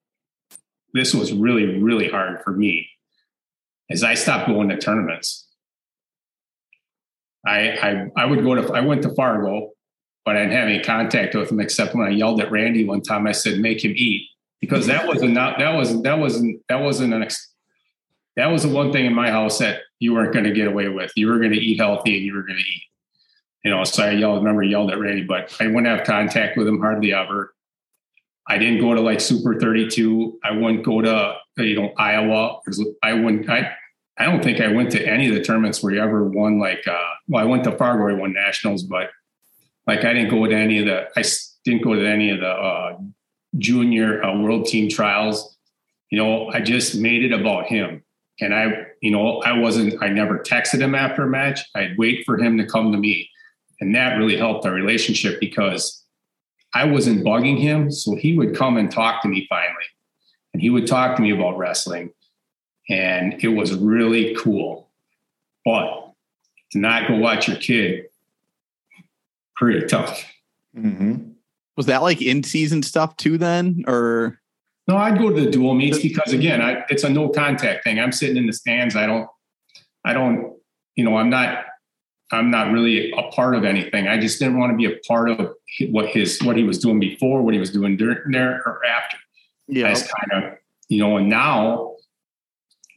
this 0.96 1.14
was 1.14 1.32
really, 1.32 1.78
really 1.78 2.09
hard 2.09 2.42
for 2.42 2.52
me, 2.52 2.88
is 3.88 4.02
I 4.02 4.14
stopped 4.14 4.48
going 4.48 4.68
to 4.68 4.78
tournaments. 4.78 5.46
I, 7.46 7.70
I, 7.70 8.06
I 8.16 8.24
would 8.26 8.42
go 8.42 8.54
to, 8.54 8.72
I 8.72 8.80
went 8.80 9.02
to 9.02 9.14
Fargo, 9.14 9.70
but 10.24 10.37
I 10.37 10.40
didn't 10.40 10.54
have 10.54 10.68
any 10.68 10.82
contact 10.82 11.35
with 11.35 11.50
him 11.50 11.61
except 11.61 11.94
when 11.94 12.06
I 12.06 12.11
yelled 12.11 12.40
at 12.40 12.50
Randy 12.50 12.85
one 12.85 13.02
time, 13.02 13.26
I 13.26 13.32
said, 13.32 13.61
make 13.61 13.85
him 13.85 13.94
eat 13.96 14.28
because 14.61 14.87
that 14.87 15.06
wasn't 15.06 15.32
not 15.32 15.59
that 15.59 15.74
wasn't 15.74 16.04
that 16.04 16.18
wasn't 16.18 16.61
that 16.68 16.80
wasn't 16.80 17.14
an 17.14 17.22
ex, 17.22 17.52
that 18.37 18.46
was 18.46 18.64
the 18.64 18.68
one 18.68 18.92
thing 18.92 19.06
in 19.06 19.14
my 19.14 19.30
house 19.30 19.59
that 19.59 19.80
you 19.98 20.14
weren't 20.14 20.32
going 20.32 20.44
to 20.44 20.52
get 20.52 20.66
away 20.66 20.88
with. 20.88 21.12
You 21.16 21.28
were 21.28 21.38
going 21.38 21.52
to 21.52 21.59
eat 21.59 21.78
healthy 21.78 22.16
and 22.16 22.24
you 22.24 22.35
were 22.35 22.42
going 22.42 22.59
to 22.59 22.64
eat. 22.64 22.82
You 23.64 23.70
know, 23.70 23.82
so 23.85 24.04
I 24.04 24.11
yelled, 24.11 24.38
remember 24.38 24.62
yelled 24.62 24.90
at 24.90 24.98
Randy, 24.98 25.24
but 25.24 25.54
I 25.59 25.66
wouldn't 25.66 25.87
have 25.87 26.06
contact 26.06 26.56
with 26.56 26.68
him 26.68 26.80
hardly 26.80 27.12
ever. 27.12 27.54
I 28.48 28.59
didn't 28.59 28.80
go 28.80 28.94
to 28.94 29.00
like 29.00 29.20
Super 29.20 29.59
32. 29.59 30.38
I 30.44 30.52
wouldn't 30.52 30.85
go 30.85 31.00
to 31.02 31.37
you 31.59 31.80
know 31.80 31.92
Iowa. 31.96 32.61
because 32.64 32.85
I 33.02 33.12
wouldn't. 33.12 33.48
I 33.48 33.72
I 34.18 34.24
don't 34.24 34.42
think 34.42 34.61
I 34.61 34.68
went 34.68 34.90
to 34.92 35.06
any 35.06 35.28
of 35.28 35.35
the 35.35 35.42
tournaments 35.42 35.82
where 35.82 35.92
he 35.92 35.98
ever 35.98 36.24
won. 36.24 36.59
Like, 36.59 36.87
uh, 36.87 37.11
well, 37.28 37.42
I 37.42 37.46
went 37.46 37.64
to 37.64 37.72
Fargo. 37.72 38.09
I 38.09 38.18
won 38.18 38.32
nationals, 38.32 38.82
but 38.82 39.11
like 39.87 40.04
I 40.04 40.12
didn't 40.12 40.30
go 40.30 40.46
to 40.46 40.56
any 40.56 40.78
of 40.78 40.87
the. 40.87 41.09
I 41.16 41.24
didn't 41.64 41.82
go 41.82 41.94
to 41.94 42.09
any 42.09 42.30
of 42.30 42.40
the 42.40 42.48
uh, 42.48 42.96
junior 43.59 44.22
uh, 44.22 44.38
world 44.38 44.66
team 44.66 44.88
trials, 44.88 45.56
you 46.11 46.18
know, 46.18 46.48
I 46.50 46.61
just 46.61 46.96
made 46.96 47.24
it 47.24 47.32
about 47.32 47.66
him. 47.66 48.02
And 48.40 48.54
I, 48.54 48.87
you 49.00 49.11
know, 49.11 49.40
I 49.42 49.59
wasn't, 49.59 50.02
I 50.02 50.09
never 50.09 50.38
texted 50.38 50.80
him 50.80 50.94
after 50.94 51.22
a 51.22 51.28
match. 51.28 51.61
I'd 51.74 51.96
wait 51.96 52.24
for 52.26 52.38
him 52.38 52.59
to 52.59 52.66
come 52.66 52.92
to 52.92 52.98
me. 52.98 53.30
And 53.80 53.94
that 53.94 54.16
really 54.16 54.37
helped 54.37 54.66
our 54.66 54.72
relationship 54.72 55.40
because 55.40 56.04
I 56.76 56.84
wasn't 56.84 57.24
bugging 57.24 57.58
him. 57.58 57.90
So 57.90 58.16
he 58.16 58.36
would 58.36 58.54
come 58.54 58.76
and 58.76 58.90
talk 58.90 59.22
to 59.22 59.28
me 59.28 59.46
finally. 59.48 59.86
And 60.52 60.60
he 60.60 60.68
would 60.68 60.86
talk 60.86 61.16
to 61.16 61.22
me 61.22 61.30
about 61.30 61.56
wrestling. 61.56 62.10
And 62.90 63.42
it 63.42 63.48
was 63.48 63.74
really 63.74 64.34
cool. 64.34 64.90
But 65.64 66.12
to 66.72 66.78
not 66.78 67.08
go 67.08 67.16
watch 67.16 67.48
your 67.48 67.56
kid, 67.56 68.04
pretty 69.56 69.86
tough. 69.86 70.30
Mm-hmm. 70.76 71.30
Was 71.78 71.86
that 71.86 72.02
like 72.02 72.20
in 72.20 72.42
season 72.42 72.82
stuff 72.82 73.16
too 73.16 73.38
then? 73.38 73.84
Or 73.86 74.38
no, 74.86 74.98
I'd 74.98 75.18
go 75.18 75.30
to 75.30 75.40
the 75.40 75.50
dual 75.50 75.74
meets 75.74 75.98
because 75.98 76.34
again, 76.34 76.60
I, 76.60 76.84
it's 76.90 77.04
a 77.04 77.08
no 77.08 77.30
contact 77.30 77.84
thing. 77.84 77.98
I'm 77.98 78.12
sitting 78.12 78.36
in 78.36 78.46
the 78.46 78.52
stands. 78.52 78.96
I 78.96 79.06
don't, 79.06 79.28
I 80.04 80.12
don't, 80.12 80.54
you 80.94 81.04
know, 81.04 81.16
I'm 81.16 81.30
not, 81.30 81.64
I'm 82.32 82.50
not 82.50 82.72
really 82.72 83.12
a 83.12 83.22
part 83.30 83.54
of 83.54 83.64
anything. 83.64 84.08
I 84.08 84.18
just 84.18 84.38
didn't 84.38 84.58
want 84.58 84.72
to 84.72 84.76
be 84.76 84.86
a 84.86 84.98
part 85.06 85.30
of 85.30 85.54
what 85.90 86.06
his, 86.06 86.42
what 86.42 86.56
he 86.56 86.64
was 86.64 86.78
doing 86.78 86.98
before, 86.98 87.42
what 87.42 87.54
he 87.54 87.60
was 87.60 87.70
doing 87.70 87.96
during 87.96 88.32
there 88.32 88.62
or 88.66 88.84
after. 88.84 89.16
Yeah. 89.68 89.88
That's 89.88 90.02
kind 90.02 90.44
of, 90.44 90.58
you 90.88 91.00
know, 91.00 91.16
and 91.16 91.28
now, 91.28 91.94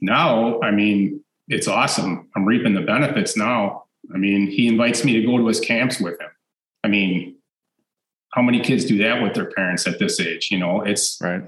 now, 0.01 0.59
I 0.61 0.71
mean, 0.71 1.23
it's 1.47 1.67
awesome. 1.67 2.29
I'm 2.35 2.45
reaping 2.45 2.73
the 2.73 2.81
benefits 2.81 3.35
now. 3.35 3.85
I 4.13 4.17
mean, 4.17 4.47
he 4.47 4.67
invites 4.67 5.03
me 5.03 5.13
to 5.13 5.25
go 5.25 5.37
to 5.37 5.47
his 5.47 5.59
camps 5.59 5.99
with 5.99 6.19
him. 6.19 6.29
I 6.83 6.87
mean, 6.87 7.35
how 8.31 8.41
many 8.41 8.59
kids 8.59 8.85
do 8.85 8.97
that 8.99 9.21
with 9.21 9.33
their 9.33 9.51
parents 9.51 9.87
at 9.87 9.99
this 9.99 10.19
age? 10.19 10.49
You 10.51 10.59
know, 10.59 10.81
it's 10.81 11.19
right. 11.21 11.43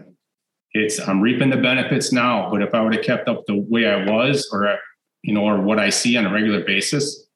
It's 0.74 1.00
I'm 1.00 1.22
reaping 1.22 1.50
the 1.50 1.58
benefits 1.58 2.12
now, 2.12 2.50
but 2.50 2.62
if 2.62 2.74
I 2.74 2.82
would 2.82 2.96
have 2.96 3.04
kept 3.04 3.28
up 3.28 3.46
the 3.46 3.60
way 3.70 3.86
I 3.86 4.06
was, 4.10 4.50
or 4.52 4.78
you 5.22 5.34
know, 5.34 5.44
or 5.44 5.62
what 5.62 5.80
I 5.80 5.90
see 5.90 6.18
on 6.18 6.26
a 6.26 6.34
regular 6.34 6.64
basis, 6.64 7.28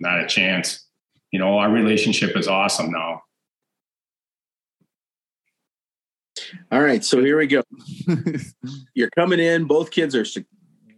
not 0.00 0.20
a 0.20 0.26
chance. 0.26 0.86
You 1.30 1.38
know, 1.38 1.58
our 1.58 1.70
relationship 1.70 2.36
is 2.36 2.48
awesome 2.48 2.90
now. 2.90 3.22
All 6.70 6.82
right, 6.82 7.04
so 7.04 7.22
here 7.22 7.38
we 7.38 7.46
go. 7.46 7.62
You're 8.94 9.10
coming 9.10 9.40
in. 9.40 9.64
Both 9.64 9.90
kids 9.90 10.14
are 10.14 10.26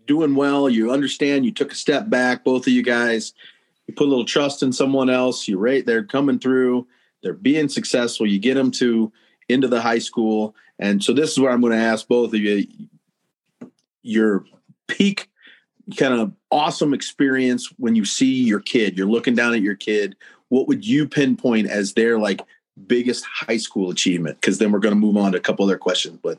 doing 0.07 0.35
well. 0.35 0.69
You 0.69 0.91
understand. 0.91 1.45
You 1.45 1.53
took 1.53 1.73
a 1.73 1.77
step 1.77 2.09
back. 2.09 2.45
Both 2.45 2.67
of 2.67 2.73
you 2.73 2.83
guys. 2.83 3.33
You 3.87 3.95
put 3.95 4.07
a 4.07 4.11
little 4.11 4.25
trust 4.25 4.63
in 4.63 4.73
someone 4.73 5.11
else. 5.11 5.47
You 5.47 5.59
rate. 5.59 5.87
They're 5.87 6.05
coming 6.05 6.39
through 6.39 6.87
they're 7.25 7.33
being 7.33 7.69
successful. 7.69 8.27
You 8.27 8.39
get 8.39 8.55
them 8.55 8.71
to 8.73 9.11
into 9.49 9.67
the 9.67 9.81
high 9.81 9.99
school. 9.99 10.55
And 10.79 11.03
so 11.03 11.13
this 11.13 11.33
is 11.33 11.41
where 11.41 11.51
I'm 11.51 11.61
going 11.61 11.73
to 11.73 11.79
ask 11.79 12.07
both 12.07 12.33
of 12.33 12.39
you 12.39 12.67
your 14.03 14.45
peak 14.87 15.31
kind 15.97 16.15
of 16.15 16.33
awesome 16.51 16.95
experience 16.95 17.73
when 17.79 17.95
you 17.95 18.05
see 18.05 18.45
your 18.45 18.61
kid, 18.61 18.97
you're 18.97 19.07
looking 19.07 19.35
down 19.35 19.55
at 19.55 19.61
your 19.61 19.75
kid. 19.75 20.17
What 20.49 20.69
would 20.69 20.87
you 20.87 21.09
pinpoint 21.09 21.69
as 21.69 21.95
their 21.95 22.19
like 22.19 22.41
biggest 22.87 23.25
high 23.25 23.57
school 23.57 23.91
achievement? 23.91 24.41
Because 24.41 24.59
then 24.59 24.73
we're 24.73 24.79
going 24.79 24.95
to 24.95 25.01
move 25.01 25.17
on 25.17 25.33
to 25.33 25.39
a 25.39 25.41
couple 25.41 25.65
other 25.65 25.79
questions. 25.79 26.19
But 26.23 26.39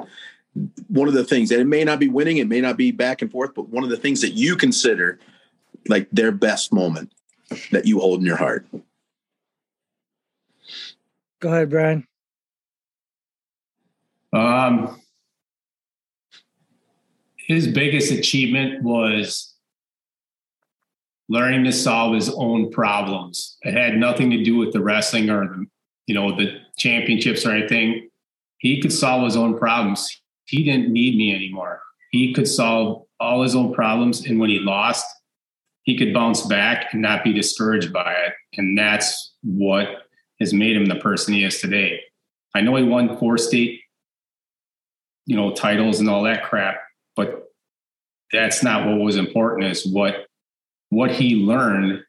one 0.87 1.07
of 1.07 1.13
the 1.13 1.23
things, 1.23 1.51
and 1.51 1.61
it 1.61 1.65
may 1.65 1.83
not 1.83 1.99
be 1.99 2.07
winning, 2.07 2.37
it 2.37 2.47
may 2.47 2.61
not 2.61 2.77
be 2.77 2.91
back 2.91 3.21
and 3.21 3.31
forth, 3.31 3.53
but 3.53 3.69
one 3.69 3.83
of 3.83 3.89
the 3.89 3.97
things 3.97 4.21
that 4.21 4.31
you 4.31 4.55
consider 4.55 5.19
like 5.87 6.07
their 6.11 6.31
best 6.31 6.73
moment 6.73 7.11
that 7.71 7.85
you 7.85 7.99
hold 7.99 8.19
in 8.19 8.25
your 8.25 8.37
heart. 8.37 8.65
Go 11.39 11.49
ahead, 11.49 11.69
Brian. 11.69 12.07
Um, 14.33 14.99
his 17.47 17.67
biggest 17.67 18.11
achievement 18.11 18.83
was 18.83 19.53
learning 21.29 21.63
to 21.63 21.71
solve 21.71 22.15
his 22.15 22.29
own 22.29 22.71
problems. 22.71 23.57
It 23.61 23.73
had 23.73 23.97
nothing 23.97 24.31
to 24.31 24.43
do 24.43 24.57
with 24.57 24.73
the 24.73 24.81
wrestling 24.81 25.29
or 25.29 25.47
the, 25.47 25.65
you 26.07 26.15
know, 26.15 26.35
the 26.35 26.59
championships 26.77 27.45
or 27.45 27.51
anything. 27.51 28.09
He 28.57 28.81
could 28.81 28.93
solve 28.93 29.23
his 29.23 29.35
own 29.35 29.57
problems. 29.57 30.21
He 30.45 30.63
didn't 30.63 30.91
need 30.91 31.17
me 31.17 31.35
anymore. 31.35 31.81
He 32.11 32.33
could 32.33 32.47
solve 32.47 33.03
all 33.19 33.43
his 33.43 33.55
own 33.55 33.73
problems. 33.73 34.25
And 34.25 34.39
when 34.39 34.49
he 34.49 34.59
lost, 34.59 35.05
he 35.83 35.97
could 35.97 36.13
bounce 36.13 36.41
back 36.41 36.93
and 36.93 37.01
not 37.01 37.23
be 37.23 37.33
discouraged 37.33 37.93
by 37.93 38.11
it. 38.11 38.33
And 38.57 38.77
that's 38.77 39.33
what 39.43 39.87
has 40.39 40.53
made 40.53 40.75
him 40.75 40.85
the 40.85 40.95
person 40.95 41.33
he 41.33 41.43
is 41.43 41.59
today. 41.59 42.01
I 42.55 42.61
know 42.61 42.75
he 42.75 42.83
won 42.83 43.17
four 43.17 43.37
state, 43.37 43.81
you 45.25 45.35
know, 45.35 45.53
titles 45.53 45.99
and 45.99 46.09
all 46.09 46.23
that 46.23 46.43
crap, 46.43 46.77
but 47.15 47.51
that's 48.31 48.63
not 48.63 48.87
what 48.87 48.99
was 48.99 49.15
important 49.17 49.69
is 49.71 49.85
what 49.85 50.27
what 50.89 51.11
he 51.11 51.35
learned 51.35 52.03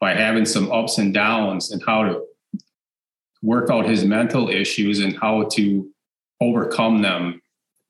by 0.00 0.14
having 0.14 0.46
some 0.46 0.70
ups 0.72 0.98
and 0.98 1.12
downs 1.12 1.70
and 1.70 1.82
how 1.86 2.02
to 2.02 2.24
work 3.42 3.70
out 3.70 3.86
his 3.86 4.04
mental 4.04 4.48
issues 4.48 5.00
and 5.00 5.16
how 5.18 5.44
to 5.44 5.88
overcome 6.40 7.02
them 7.02 7.40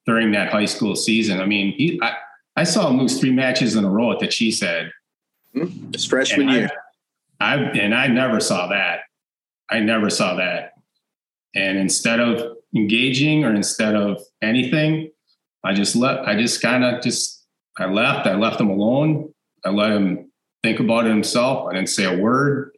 during 0.06 0.32
that 0.32 0.50
high 0.50 0.64
school 0.64 0.96
season. 0.96 1.40
I 1.40 1.46
mean, 1.46 1.72
he 1.72 2.00
I, 2.02 2.14
I 2.56 2.64
saw 2.64 2.88
him 2.88 2.98
lose 2.98 3.18
three 3.18 3.32
matches 3.32 3.76
in 3.76 3.84
a 3.84 3.90
row 3.90 4.12
at 4.12 4.18
the 4.18 4.26
Cheesehead. 4.26 4.90
Mm-hmm. 5.54 5.92
His 5.92 6.04
freshman 6.04 6.48
and 6.48 6.56
year. 6.56 6.70
I, 7.40 7.54
I 7.54 7.56
and 7.56 7.94
I 7.94 8.06
never 8.08 8.40
saw 8.40 8.68
that. 8.68 9.00
I 9.70 9.80
never 9.80 10.10
saw 10.10 10.34
that. 10.36 10.72
And 11.54 11.78
instead 11.78 12.20
of 12.20 12.56
engaging 12.74 13.44
or 13.44 13.54
instead 13.54 13.94
of 13.94 14.20
anything, 14.42 15.10
I 15.64 15.74
just 15.74 15.96
let 15.96 16.26
I 16.26 16.40
just 16.40 16.62
kind 16.62 16.84
of 16.84 17.02
just 17.02 17.44
I 17.78 17.86
left. 17.86 18.26
I 18.26 18.34
left 18.34 18.60
him 18.60 18.70
alone. 18.70 19.32
I 19.64 19.70
let 19.70 19.92
him 19.92 20.30
think 20.62 20.80
about 20.80 21.06
it 21.06 21.10
himself. 21.10 21.68
I 21.68 21.74
didn't 21.74 21.88
say 21.88 22.04
a 22.04 22.18
word. 22.18 22.72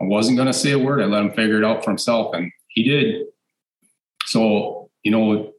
I 0.00 0.04
wasn't 0.04 0.36
going 0.36 0.46
to 0.46 0.52
say 0.52 0.72
a 0.72 0.78
word. 0.78 1.00
I 1.00 1.06
let 1.06 1.22
him 1.22 1.30
figure 1.30 1.58
it 1.58 1.64
out 1.64 1.82
for 1.82 1.90
himself, 1.90 2.34
and 2.34 2.52
he 2.68 2.84
did. 2.84 3.26
So 4.26 4.90
you 5.02 5.10
know, 5.10 5.52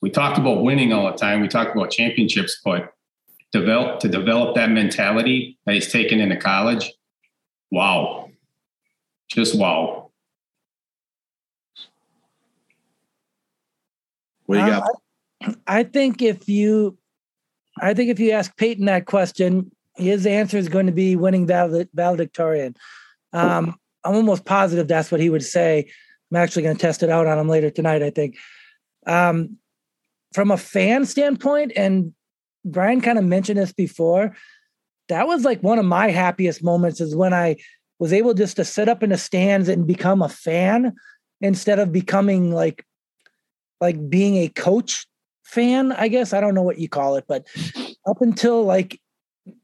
we 0.00 0.10
talked 0.10 0.38
about 0.38 0.62
winning 0.62 0.92
all 0.92 1.10
the 1.10 1.16
time. 1.16 1.40
We 1.40 1.48
talked 1.48 1.74
about 1.74 1.90
championships, 1.90 2.60
but 2.64 2.92
develop 3.52 4.00
to 4.00 4.08
develop 4.08 4.54
that 4.54 4.70
mentality 4.70 5.58
that 5.66 5.74
he's 5.74 5.92
taken 5.92 6.20
into 6.20 6.36
college. 6.36 6.92
Wow, 7.70 8.30
just 9.28 9.58
wow. 9.58 10.10
What 14.46 14.56
do 14.56 14.60
you 14.60 14.72
uh, 14.72 14.80
got? 14.80 15.01
I 15.66 15.84
think 15.84 16.22
if 16.22 16.48
you, 16.48 16.98
I 17.80 17.94
think 17.94 18.10
if 18.10 18.20
you 18.20 18.32
ask 18.32 18.56
Peyton 18.56 18.86
that 18.86 19.06
question, 19.06 19.70
his 19.96 20.26
answer 20.26 20.56
is 20.56 20.68
going 20.68 20.86
to 20.86 20.92
be 20.92 21.16
winning 21.16 21.46
valedictorian. 21.46 22.74
Um, 23.32 23.76
I'm 24.04 24.14
almost 24.14 24.44
positive 24.44 24.88
that's 24.88 25.10
what 25.10 25.20
he 25.20 25.30
would 25.30 25.44
say. 25.44 25.90
I'm 26.30 26.36
actually 26.36 26.62
going 26.62 26.76
to 26.76 26.82
test 26.82 27.02
it 27.02 27.10
out 27.10 27.26
on 27.26 27.38
him 27.38 27.48
later 27.48 27.70
tonight. 27.70 28.02
I 28.02 28.10
think. 28.10 28.36
Um, 29.06 29.58
from 30.32 30.50
a 30.50 30.56
fan 30.56 31.04
standpoint, 31.04 31.72
and 31.76 32.14
Brian 32.64 33.00
kind 33.00 33.18
of 33.18 33.24
mentioned 33.24 33.58
this 33.58 33.72
before, 33.72 34.34
that 35.08 35.26
was 35.26 35.44
like 35.44 35.62
one 35.62 35.78
of 35.78 35.84
my 35.84 36.10
happiest 36.10 36.62
moments 36.62 37.00
is 37.00 37.14
when 37.14 37.34
I 37.34 37.56
was 37.98 38.12
able 38.12 38.34
just 38.34 38.56
to 38.56 38.64
sit 38.64 38.88
up 38.88 39.02
in 39.02 39.10
the 39.10 39.18
stands 39.18 39.68
and 39.68 39.86
become 39.86 40.22
a 40.22 40.28
fan 40.28 40.94
instead 41.40 41.78
of 41.78 41.92
becoming 41.92 42.52
like 42.52 42.86
like 43.80 44.08
being 44.08 44.36
a 44.36 44.48
coach 44.48 45.06
fan, 45.42 45.92
I 45.92 46.08
guess. 46.08 46.32
I 46.32 46.40
don't 46.40 46.54
know 46.54 46.62
what 46.62 46.78
you 46.78 46.88
call 46.88 47.16
it, 47.16 47.24
but 47.26 47.46
up 48.06 48.20
until 48.20 48.64
like 48.64 49.00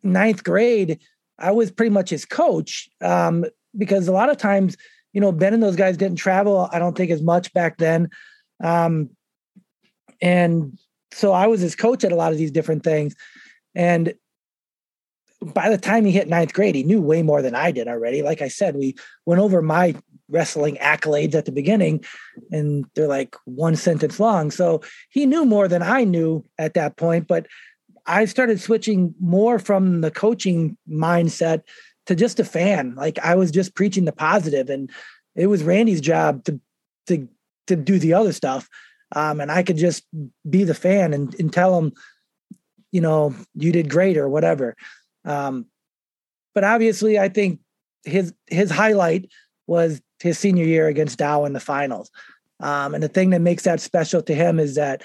ninth 0.02 0.44
grade, 0.44 0.98
I 1.38 1.52
was 1.52 1.70
pretty 1.70 1.90
much 1.90 2.10
his 2.10 2.24
coach. 2.24 2.88
Um, 3.00 3.44
because 3.76 4.08
a 4.08 4.12
lot 4.12 4.30
of 4.30 4.36
times, 4.36 4.76
you 5.12 5.20
know, 5.20 5.32
Ben 5.32 5.54
and 5.54 5.62
those 5.62 5.76
guys 5.76 5.96
didn't 5.96 6.18
travel, 6.18 6.68
I 6.72 6.78
don't 6.78 6.96
think 6.96 7.10
as 7.10 7.22
much 7.22 7.52
back 7.52 7.78
then. 7.78 8.10
Um, 8.62 9.10
and 10.20 10.78
so 11.12 11.32
I 11.32 11.46
was 11.46 11.60
his 11.60 11.76
coach 11.76 12.04
at 12.04 12.12
a 12.12 12.16
lot 12.16 12.32
of 12.32 12.38
these 12.38 12.50
different 12.50 12.82
things. 12.82 13.14
And 13.74 14.14
by 15.40 15.70
the 15.70 15.78
time 15.78 16.04
he 16.04 16.10
hit 16.10 16.28
ninth 16.28 16.52
grade, 16.52 16.74
he 16.74 16.82
knew 16.82 17.00
way 17.00 17.22
more 17.22 17.42
than 17.42 17.54
I 17.54 17.70
did 17.70 17.86
already. 17.86 18.22
Like 18.22 18.42
I 18.42 18.48
said, 18.48 18.76
we 18.76 18.96
went 19.24 19.40
over 19.40 19.62
my 19.62 19.94
wrestling 20.28 20.76
accolades 20.76 21.34
at 21.34 21.44
the 21.44 21.52
beginning 21.52 22.04
and 22.50 22.84
they're 22.94 23.08
like 23.08 23.36
one 23.44 23.76
sentence 23.76 24.20
long. 24.20 24.50
So 24.50 24.82
he 25.10 25.26
knew 25.26 25.44
more 25.44 25.68
than 25.68 25.82
I 25.82 26.04
knew 26.04 26.44
at 26.58 26.74
that 26.74 26.96
point. 26.96 27.26
But 27.26 27.46
I 28.06 28.24
started 28.24 28.60
switching 28.60 29.14
more 29.20 29.58
from 29.58 30.00
the 30.00 30.10
coaching 30.10 30.76
mindset 30.88 31.62
to 32.06 32.14
just 32.14 32.40
a 32.40 32.44
fan. 32.44 32.94
Like 32.94 33.18
I 33.18 33.34
was 33.34 33.50
just 33.50 33.74
preaching 33.74 34.04
the 34.04 34.12
positive 34.12 34.70
and 34.70 34.90
it 35.34 35.46
was 35.46 35.62
Randy's 35.62 36.00
job 36.00 36.44
to 36.44 36.60
to 37.06 37.28
to 37.68 37.76
do 37.76 37.98
the 37.98 38.14
other 38.14 38.32
stuff. 38.32 38.68
Um, 39.14 39.40
and 39.40 39.50
I 39.50 39.62
could 39.62 39.76
just 39.76 40.04
be 40.48 40.64
the 40.64 40.74
fan 40.74 41.14
and, 41.14 41.34
and 41.38 41.52
tell 41.52 41.78
him, 41.78 41.92
you 42.92 43.00
know, 43.00 43.34
you 43.54 43.72
did 43.72 43.88
great 43.88 44.18
or 44.18 44.28
whatever. 44.28 44.76
Um, 45.24 45.66
but 46.54 46.64
obviously, 46.64 47.18
I 47.18 47.28
think 47.28 47.60
his 48.04 48.34
his 48.46 48.70
highlight 48.70 49.30
was 49.66 50.00
his 50.20 50.38
senior 50.38 50.64
year 50.64 50.88
against 50.88 51.18
Dow 51.18 51.44
in 51.44 51.52
the 51.52 51.60
finals. 51.60 52.10
Um, 52.60 52.94
and 52.94 53.02
the 53.02 53.08
thing 53.08 53.30
that 53.30 53.40
makes 53.40 53.64
that 53.64 53.80
special 53.80 54.22
to 54.22 54.34
him 54.34 54.58
is 54.58 54.74
that 54.74 55.02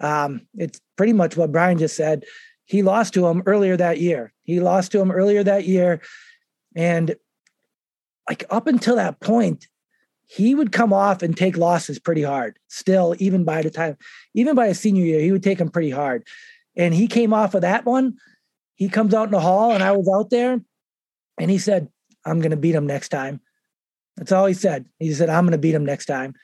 um, 0.00 0.46
it's 0.56 0.80
pretty 0.96 1.12
much 1.12 1.36
what 1.36 1.52
Brian 1.52 1.78
just 1.78 1.96
said. 1.96 2.24
He 2.64 2.82
lost 2.82 3.14
to 3.14 3.26
him 3.26 3.42
earlier 3.46 3.76
that 3.76 3.98
year. 3.98 4.32
He 4.42 4.60
lost 4.60 4.92
to 4.92 5.00
him 5.00 5.10
earlier 5.10 5.42
that 5.42 5.66
year. 5.66 6.00
And 6.76 7.16
like 8.28 8.44
up 8.50 8.66
until 8.66 8.96
that 8.96 9.20
point, 9.20 9.66
he 10.26 10.54
would 10.54 10.72
come 10.72 10.92
off 10.92 11.22
and 11.22 11.34
take 11.34 11.56
losses 11.56 11.98
pretty 11.98 12.22
hard. 12.22 12.58
Still, 12.68 13.14
even 13.18 13.44
by 13.44 13.62
the 13.62 13.70
time, 13.70 13.96
even 14.34 14.54
by 14.54 14.68
his 14.68 14.78
senior 14.78 15.04
year, 15.04 15.20
he 15.20 15.32
would 15.32 15.42
take 15.42 15.58
them 15.58 15.70
pretty 15.70 15.90
hard. 15.90 16.26
And 16.76 16.92
he 16.94 17.08
came 17.08 17.32
off 17.32 17.54
of 17.54 17.62
that 17.62 17.86
one. 17.86 18.18
He 18.74 18.88
comes 18.88 19.14
out 19.14 19.24
in 19.24 19.32
the 19.32 19.40
hall, 19.40 19.72
and 19.72 19.82
I 19.82 19.92
was 19.92 20.08
out 20.08 20.30
there, 20.30 20.60
and 21.40 21.50
he 21.50 21.58
said, 21.58 21.88
I'm 22.24 22.40
going 22.40 22.50
to 22.50 22.56
beat 22.56 22.74
him 22.74 22.86
next 22.86 23.08
time. 23.08 23.40
That's 24.18 24.32
all 24.32 24.46
he 24.46 24.54
said. 24.54 24.86
He 24.98 25.14
said, 25.14 25.30
I'm 25.30 25.44
going 25.44 25.52
to 25.52 25.58
beat 25.58 25.74
him 25.74 25.86
next 25.86 26.06
time. 26.06 26.34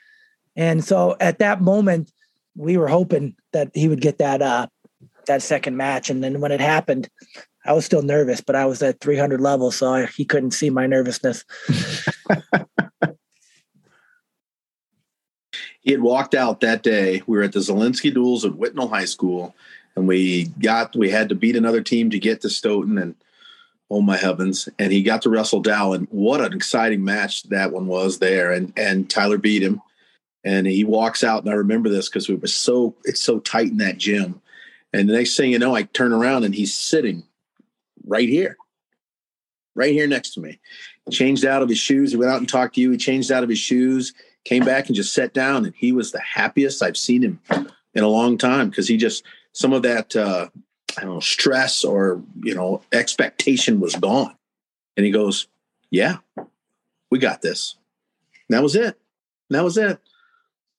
And 0.55 0.83
so 0.83 1.17
at 1.19 1.39
that 1.39 1.61
moment, 1.61 2.11
we 2.55 2.77
were 2.77 2.87
hoping 2.87 3.35
that 3.51 3.69
he 3.73 3.89
would 3.89 3.99
get 3.99 4.17
that 4.19 4.41
uh 4.41 4.67
that 5.27 5.41
second 5.41 5.75
match. 5.75 6.09
And 6.09 6.23
then 6.23 6.39
when 6.39 6.51
it 6.51 6.61
happened, 6.61 7.09
I 7.65 7.73
was 7.73 7.83
still 7.83 8.03
nervous, 8.03 8.41
but 8.41 8.55
I 8.55 8.65
was 8.65 8.81
at 8.83 8.99
300 8.99 9.41
level, 9.41 9.71
so 9.71 9.91
I, 9.91 10.05
he 10.05 10.23
couldn't 10.23 10.51
see 10.51 10.69
my 10.69 10.85
nervousness. 10.85 11.43
he 15.81 15.91
had 15.91 16.01
walked 16.01 16.35
out 16.35 16.61
that 16.61 16.83
day. 16.83 17.23
We 17.25 17.37
were 17.37 17.43
at 17.43 17.53
the 17.53 17.59
Zelinsky 17.59 18.13
duels 18.13 18.45
at 18.45 18.55
Whitnall 18.55 18.87
High 18.89 19.05
School, 19.05 19.55
and 19.95 20.07
we 20.07 20.45
got 20.59 20.95
we 20.95 21.09
had 21.09 21.29
to 21.29 21.35
beat 21.35 21.55
another 21.55 21.81
team 21.81 22.11
to 22.11 22.19
get 22.19 22.41
to 22.41 22.49
Stoughton. 22.49 22.99
And 22.99 23.15
oh 23.89 24.01
my 24.01 24.17
heavens. 24.17 24.67
And 24.79 24.91
he 24.91 25.03
got 25.03 25.21
to 25.23 25.29
wrestle 25.29 25.61
dow 25.61 25.93
and 25.93 26.07
what 26.09 26.41
an 26.41 26.53
exciting 26.53 27.03
match 27.03 27.43
that 27.49 27.71
one 27.71 27.87
was 27.87 28.19
there. 28.19 28.51
And 28.51 28.73
and 28.77 29.09
tyler 29.09 29.37
beat 29.37 29.63
him. 29.63 29.81
And 30.43 30.67
he 30.67 30.83
walks 30.83 31.23
out 31.23 31.43
and 31.43 31.51
i 31.51 31.55
remember 31.55 31.89
this 31.89 32.09
because 32.09 32.29
it 32.29 32.41
was 32.41 32.55
so 32.55 32.95
it's 33.03 33.21
so 33.21 33.39
tight 33.39 33.67
in 33.67 33.77
that 33.77 33.97
gym. 33.97 34.41
And 34.93 35.09
the 35.09 35.13
next 35.13 35.35
thing 35.35 35.51
you 35.51 35.59
know 35.59 35.75
i 35.75 35.83
turn 35.83 36.13
around 36.13 36.43
and 36.43 36.55
he's 36.55 36.73
sitting 36.73 37.23
right 38.05 38.29
here. 38.29 38.57
Right 39.75 39.91
here 39.91 40.07
next 40.07 40.35
to 40.35 40.39
me. 40.39 40.59
He 41.05 41.11
changed 41.11 41.43
out 41.43 41.61
of 41.61 41.67
his 41.69 41.77
shoes. 41.77 42.11
He 42.11 42.17
went 42.17 42.31
out 42.31 42.39
and 42.39 42.47
talked 42.47 42.75
to 42.75 42.81
you. 42.81 42.91
He 42.91 42.97
changed 42.97 43.31
out 43.31 43.43
of 43.43 43.49
his 43.49 43.59
shoes 43.59 44.13
came 44.45 44.63
back 44.63 44.85
and 44.87 44.95
just 44.95 45.13
sat 45.13 45.33
down 45.33 45.65
and 45.65 45.73
he 45.75 45.91
was 45.91 46.11
the 46.11 46.21
happiest 46.21 46.81
i've 46.81 46.95
seen 46.95 47.21
him 47.21 47.39
in 47.93 48.03
a 48.03 48.07
long 48.07 48.37
time 48.37 48.69
because 48.69 48.87
he 48.87 48.95
just 48.95 49.23
some 49.51 49.73
of 49.73 49.81
that 49.81 50.15
uh, 50.15 50.47
I 50.97 51.01
don't 51.01 51.15
know, 51.15 51.19
stress 51.19 51.83
or, 51.83 52.21
you 52.41 52.55
know, 52.55 52.81
expectation 52.91 53.79
was 53.79 53.95
gone. 53.95 54.35
And 54.97 55.05
he 55.05 55.11
goes, 55.11 55.47
Yeah, 55.89 56.17
we 57.09 57.19
got 57.19 57.41
this. 57.41 57.75
And 58.49 58.57
that 58.57 58.63
was 58.63 58.75
it. 58.75 58.97
And 59.49 59.57
that 59.57 59.63
was 59.63 59.77
it. 59.77 59.99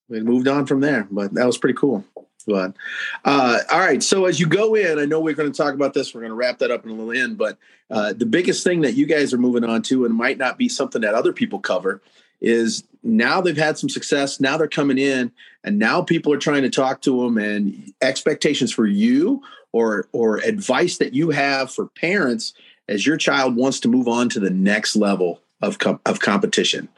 we 0.08 0.20
moved 0.20 0.48
on 0.48 0.66
from 0.66 0.80
there, 0.80 1.06
but 1.10 1.34
that 1.34 1.46
was 1.46 1.58
pretty 1.58 1.76
cool. 1.76 2.04
But 2.46 2.76
uh, 3.24 3.58
all 3.70 3.80
right, 3.80 4.02
so 4.02 4.26
as 4.26 4.38
you 4.38 4.46
go 4.46 4.74
in, 4.74 4.98
I 4.98 5.04
know 5.04 5.20
we're 5.20 5.34
going 5.34 5.50
to 5.50 5.56
talk 5.56 5.74
about 5.74 5.94
this. 5.94 6.14
We're 6.14 6.20
going 6.20 6.30
to 6.30 6.36
wrap 6.36 6.58
that 6.58 6.70
up 6.70 6.84
in 6.84 6.90
a 6.90 6.94
little 6.94 7.12
end, 7.12 7.36
but 7.36 7.58
uh, 7.90 8.12
the 8.12 8.26
biggest 8.26 8.62
thing 8.62 8.82
that 8.82 8.94
you 8.94 9.04
guys 9.04 9.34
are 9.34 9.38
moving 9.38 9.64
on 9.64 9.82
to, 9.82 10.04
and 10.04 10.14
might 10.14 10.38
not 10.38 10.56
be 10.56 10.68
something 10.68 11.02
that 11.02 11.14
other 11.14 11.32
people 11.32 11.58
cover, 11.58 12.00
is 12.40 12.84
now 13.02 13.40
they've 13.40 13.56
had 13.56 13.78
some 13.78 13.88
success. 13.88 14.40
Now 14.40 14.56
they're 14.56 14.68
coming 14.68 14.98
in, 14.98 15.32
and 15.64 15.78
now 15.78 16.02
people 16.02 16.32
are 16.32 16.38
trying 16.38 16.62
to 16.62 16.70
talk 16.70 17.02
to 17.02 17.22
them, 17.22 17.36
and 17.36 17.92
expectations 18.00 18.72
for 18.72 18.86
you 18.86 19.42
or 19.76 20.08
or 20.12 20.38
advice 20.38 20.96
that 20.96 21.12
you 21.12 21.30
have 21.30 21.70
for 21.70 21.86
parents 21.88 22.54
as 22.88 23.06
your 23.06 23.18
child 23.18 23.56
wants 23.56 23.78
to 23.80 23.88
move 23.88 24.08
on 24.08 24.30
to 24.30 24.40
the 24.40 24.50
next 24.50 24.96
level 24.96 25.42
of 25.60 25.78
com- 25.78 26.00
of 26.06 26.20
competition. 26.20 26.88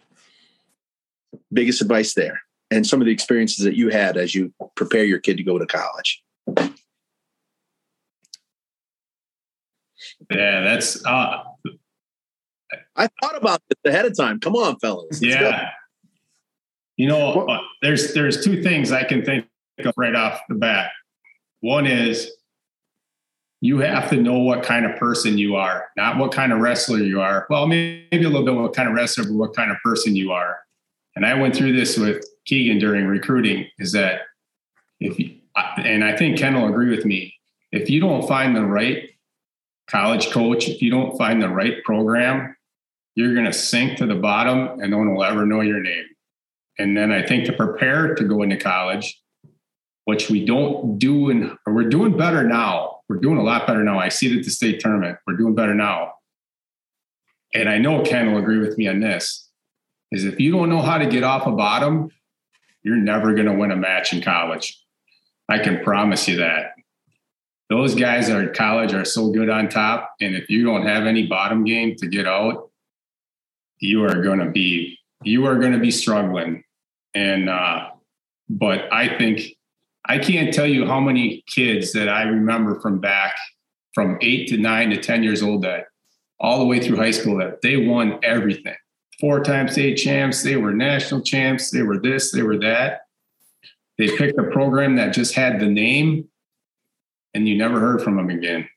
Biggest 1.53 1.83
advice 1.83 2.15
there 2.15 2.43
and 2.71 2.87
some 2.87 3.01
of 3.01 3.07
the 3.07 3.13
experiences 3.13 3.65
that 3.65 3.75
you 3.75 3.89
had 3.89 4.17
as 4.17 4.33
you 4.35 4.53
prepare 4.77 5.05
your 5.05 5.19
kid 5.19 5.37
to 5.39 5.43
go 5.43 5.59
to 5.59 5.67
college. 5.67 6.23
Yeah, 10.31 10.61
that's. 10.61 11.05
Uh, 11.05 11.43
I 12.95 13.09
thought 13.21 13.37
about 13.37 13.61
this 13.69 13.93
ahead 13.93 14.05
of 14.05 14.17
time. 14.17 14.39
Come 14.39 14.55
on, 14.55 14.79
fellas. 14.79 15.07
Let's 15.11 15.25
yeah. 15.25 15.41
Go. 15.41 15.69
You 16.97 17.09
know, 17.09 17.47
uh, 17.47 17.61
there's 17.83 18.15
there's 18.15 18.45
two 18.45 18.63
things 18.63 18.93
I 18.93 19.03
can 19.03 19.25
think 19.25 19.47
of 19.85 19.95
right 19.97 20.15
off 20.15 20.41
the 20.49 20.55
bat. 20.55 20.91
One 21.61 21.87
is 21.87 22.31
you 23.61 23.79
have 23.79 24.09
to 24.11 24.17
know 24.17 24.39
what 24.39 24.63
kind 24.63 24.87
of 24.87 24.97
person 24.99 25.37
you 25.37 25.57
are, 25.57 25.89
not 25.97 26.17
what 26.17 26.33
kind 26.33 26.53
of 26.53 26.61
wrestler 26.61 26.99
you 26.99 27.21
are. 27.21 27.47
Well, 27.51 27.67
maybe 27.67 28.07
a 28.13 28.29
little 28.29 28.45
bit 28.45 28.55
what 28.55 28.75
kind 28.75 28.89
of 28.89 28.95
wrestler, 28.95 29.25
but 29.25 29.33
what 29.33 29.57
kind 29.57 29.71
of 29.71 29.79
person 29.85 30.15
you 30.15 30.31
are. 30.31 30.59
And 31.17 31.27
I 31.27 31.35
went 31.35 31.57
through 31.57 31.73
this 31.73 31.97
with 31.97 32.25
Keegan 32.47 32.79
during 32.79 33.07
recruiting 33.07 33.67
is 33.79 33.93
that 33.93 34.23
if 35.01 35.19
you, 35.19 35.35
and 35.77 36.05
I 36.05 36.17
think 36.17 36.39
Ken 36.39 36.55
will 36.55 36.69
agree 36.69 36.95
with 36.95 37.05
me, 37.05 37.35
if 37.73 37.91
you 37.91 38.01
don't 38.01 38.27
find 38.29 38.55
the 38.55 38.65
right 38.65 39.11
college 39.89 40.31
coach, 40.31 40.69
if 40.69 40.81
you 40.81 40.91
don't 40.91 41.19
find 41.19 41.43
the 41.43 41.49
right 41.49 41.83
program, 41.83 42.55
you're 43.17 43.35
going 43.35 43.47
to 43.47 43.53
sink 43.53 43.99
to 43.99 44.07
the 44.07 44.15
bottom 44.15 44.81
and 44.81 44.93
no 44.93 44.99
one 44.99 45.13
will 45.13 45.25
ever 45.25 45.45
know 45.45 45.61
your 45.61 45.81
name. 45.81 46.05
And 46.79 46.97
then 46.97 47.11
I 47.11 47.27
think 47.27 47.47
to 47.47 47.53
prepare 47.53 48.15
to 48.15 48.25
go 48.25 48.43
into 48.43 48.57
college, 48.57 49.21
which 50.05 50.31
we 50.31 50.45
don't 50.45 50.99
do, 50.99 51.31
and 51.31 51.59
we're 51.67 51.89
doing 51.89 52.17
better 52.17 52.45
now. 52.45 52.98
We're 53.09 53.17
doing 53.17 53.39
a 53.39 53.43
lot 53.43 53.67
better 53.67 53.83
now. 53.83 53.99
I 53.99 54.09
see 54.09 54.31
it 54.33 54.39
at 54.39 54.45
the 54.45 54.51
state 54.51 54.81
tournament. 54.81 55.19
We're 55.27 55.37
doing 55.37 55.55
better 55.55 55.75
now. 55.75 56.15
And 57.55 57.69
I 57.69 57.79
know 57.79 58.03
Ken 58.03 58.33
will 58.33 58.41
agree 58.41 58.59
with 58.59 58.77
me 58.77 58.89
on 58.89 59.01
this 59.01 59.49
is 60.11 60.25
if 60.25 60.41
you 60.41 60.53
don't 60.53 60.69
know 60.69 60.83
how 60.83 60.99
to 60.99 61.07
get 61.07 61.23
off 61.23 61.47
a 61.47 61.53
bottom, 61.53 62.11
you're 62.83 62.97
never 62.97 63.35
going 63.35 63.47
to 63.47 63.53
win 63.53 63.71
a 63.71 63.77
match 63.77 64.13
in 64.13 64.23
college. 64.23 64.79
I 65.49 65.59
can 65.59 65.83
promise 65.83 66.29
you 66.29 66.37
that. 66.37 66.73
Those 67.71 67.95
guys 67.95 68.29
that 68.29 68.37
are 68.37 68.49
at 68.49 68.55
college 68.55 68.95
are 68.95 69.05
so 69.05 69.31
good 69.31 69.51
on 69.51 69.69
top. 69.69 70.15
And 70.21 70.35
if 70.35 70.49
you 70.49 70.65
don't 70.65 70.87
have 70.87 71.05
any 71.05 71.27
bottom 71.27 71.65
game 71.65 71.97
to 71.97 72.07
get 72.07 72.27
out, 72.27 72.71
you 73.79 74.05
are 74.05 74.23
going 74.23 74.39
to 74.39 74.51
be, 74.51 74.99
you 75.23 75.47
are 75.47 75.59
going 75.59 75.73
to 75.73 75.79
be 75.79 75.91
struggling. 75.91 76.65
And, 77.15 77.51
uh, 77.51 77.91
but 78.49 78.91
I 78.93 79.19
think 79.19 79.43
I 80.09 80.19
can't 80.19 80.53
tell 80.53 80.67
you 80.67 80.87
how 80.87 81.01
many 81.01 81.45
kids 81.47 81.93
that 81.93 82.09
I 82.09 82.23
remember 82.23 82.81
from 82.81 82.99
back 82.99 83.35
from 83.95 84.19
eight 84.23 84.49
to 84.49 84.57
nine 84.57 84.91
to 84.91 84.97
10 84.97 85.23
years 85.23 85.43
old 85.43 85.63
that 85.63 85.87
all 86.41 86.59
the 86.59 86.65
way 86.65 86.81
through 86.81 86.97
high 86.97 87.11
school 87.11 87.39
that 87.39 87.61
they 87.63 87.77
won 87.77 88.19
everything 88.23 88.77
four 89.21 89.43
time 89.43 89.69
state 89.69 89.97
champs. 89.97 90.43
They 90.43 90.57
were 90.57 90.73
national 90.73 91.23
champs. 91.23 91.71
They 91.71 91.83
were 91.83 91.99
this, 91.99 92.33
they 92.33 92.43
were 92.43 92.59
that. 92.59 93.03
They 93.99 94.17
picked 94.17 94.39
a 94.39 94.45
program 94.45 94.97
that 94.97 95.13
just 95.13 95.35
had 95.35 95.61
the 95.61 95.67
name 95.67 96.29
and 97.35 97.49
you 97.49 97.57
never 97.57 97.81
heard 97.81 98.01
from 98.01 98.17
them 98.17 98.31
again. 98.31 98.69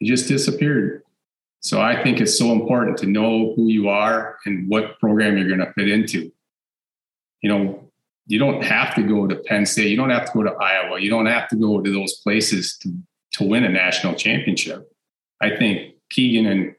It 0.00 0.06
just 0.06 0.26
disappeared. 0.26 1.02
So 1.60 1.80
I 1.80 2.02
think 2.02 2.20
it's 2.20 2.36
so 2.36 2.52
important 2.52 2.96
to 2.98 3.06
know 3.06 3.52
who 3.54 3.68
you 3.68 3.88
are 3.88 4.38
and 4.46 4.68
what 4.68 4.98
program 4.98 5.36
you're 5.36 5.46
going 5.46 5.60
to 5.60 5.72
fit 5.74 5.88
into. 5.88 6.32
You 7.40 7.50
know, 7.50 7.81
you 8.26 8.38
don't 8.38 8.62
have 8.62 8.94
to 8.94 9.02
go 9.02 9.26
to 9.26 9.36
Penn 9.36 9.66
State. 9.66 9.90
You 9.90 9.96
don't 9.96 10.10
have 10.10 10.26
to 10.26 10.32
go 10.32 10.42
to 10.44 10.52
Iowa. 10.52 11.00
You 11.00 11.10
don't 11.10 11.26
have 11.26 11.48
to 11.48 11.56
go 11.56 11.80
to 11.80 11.92
those 11.92 12.14
places 12.18 12.78
to, 12.78 12.94
to 13.32 13.44
win 13.44 13.64
a 13.64 13.68
national 13.68 14.14
championship. 14.14 14.90
I 15.40 15.56
think 15.56 15.94
Keegan 16.10 16.46
and 16.46 16.74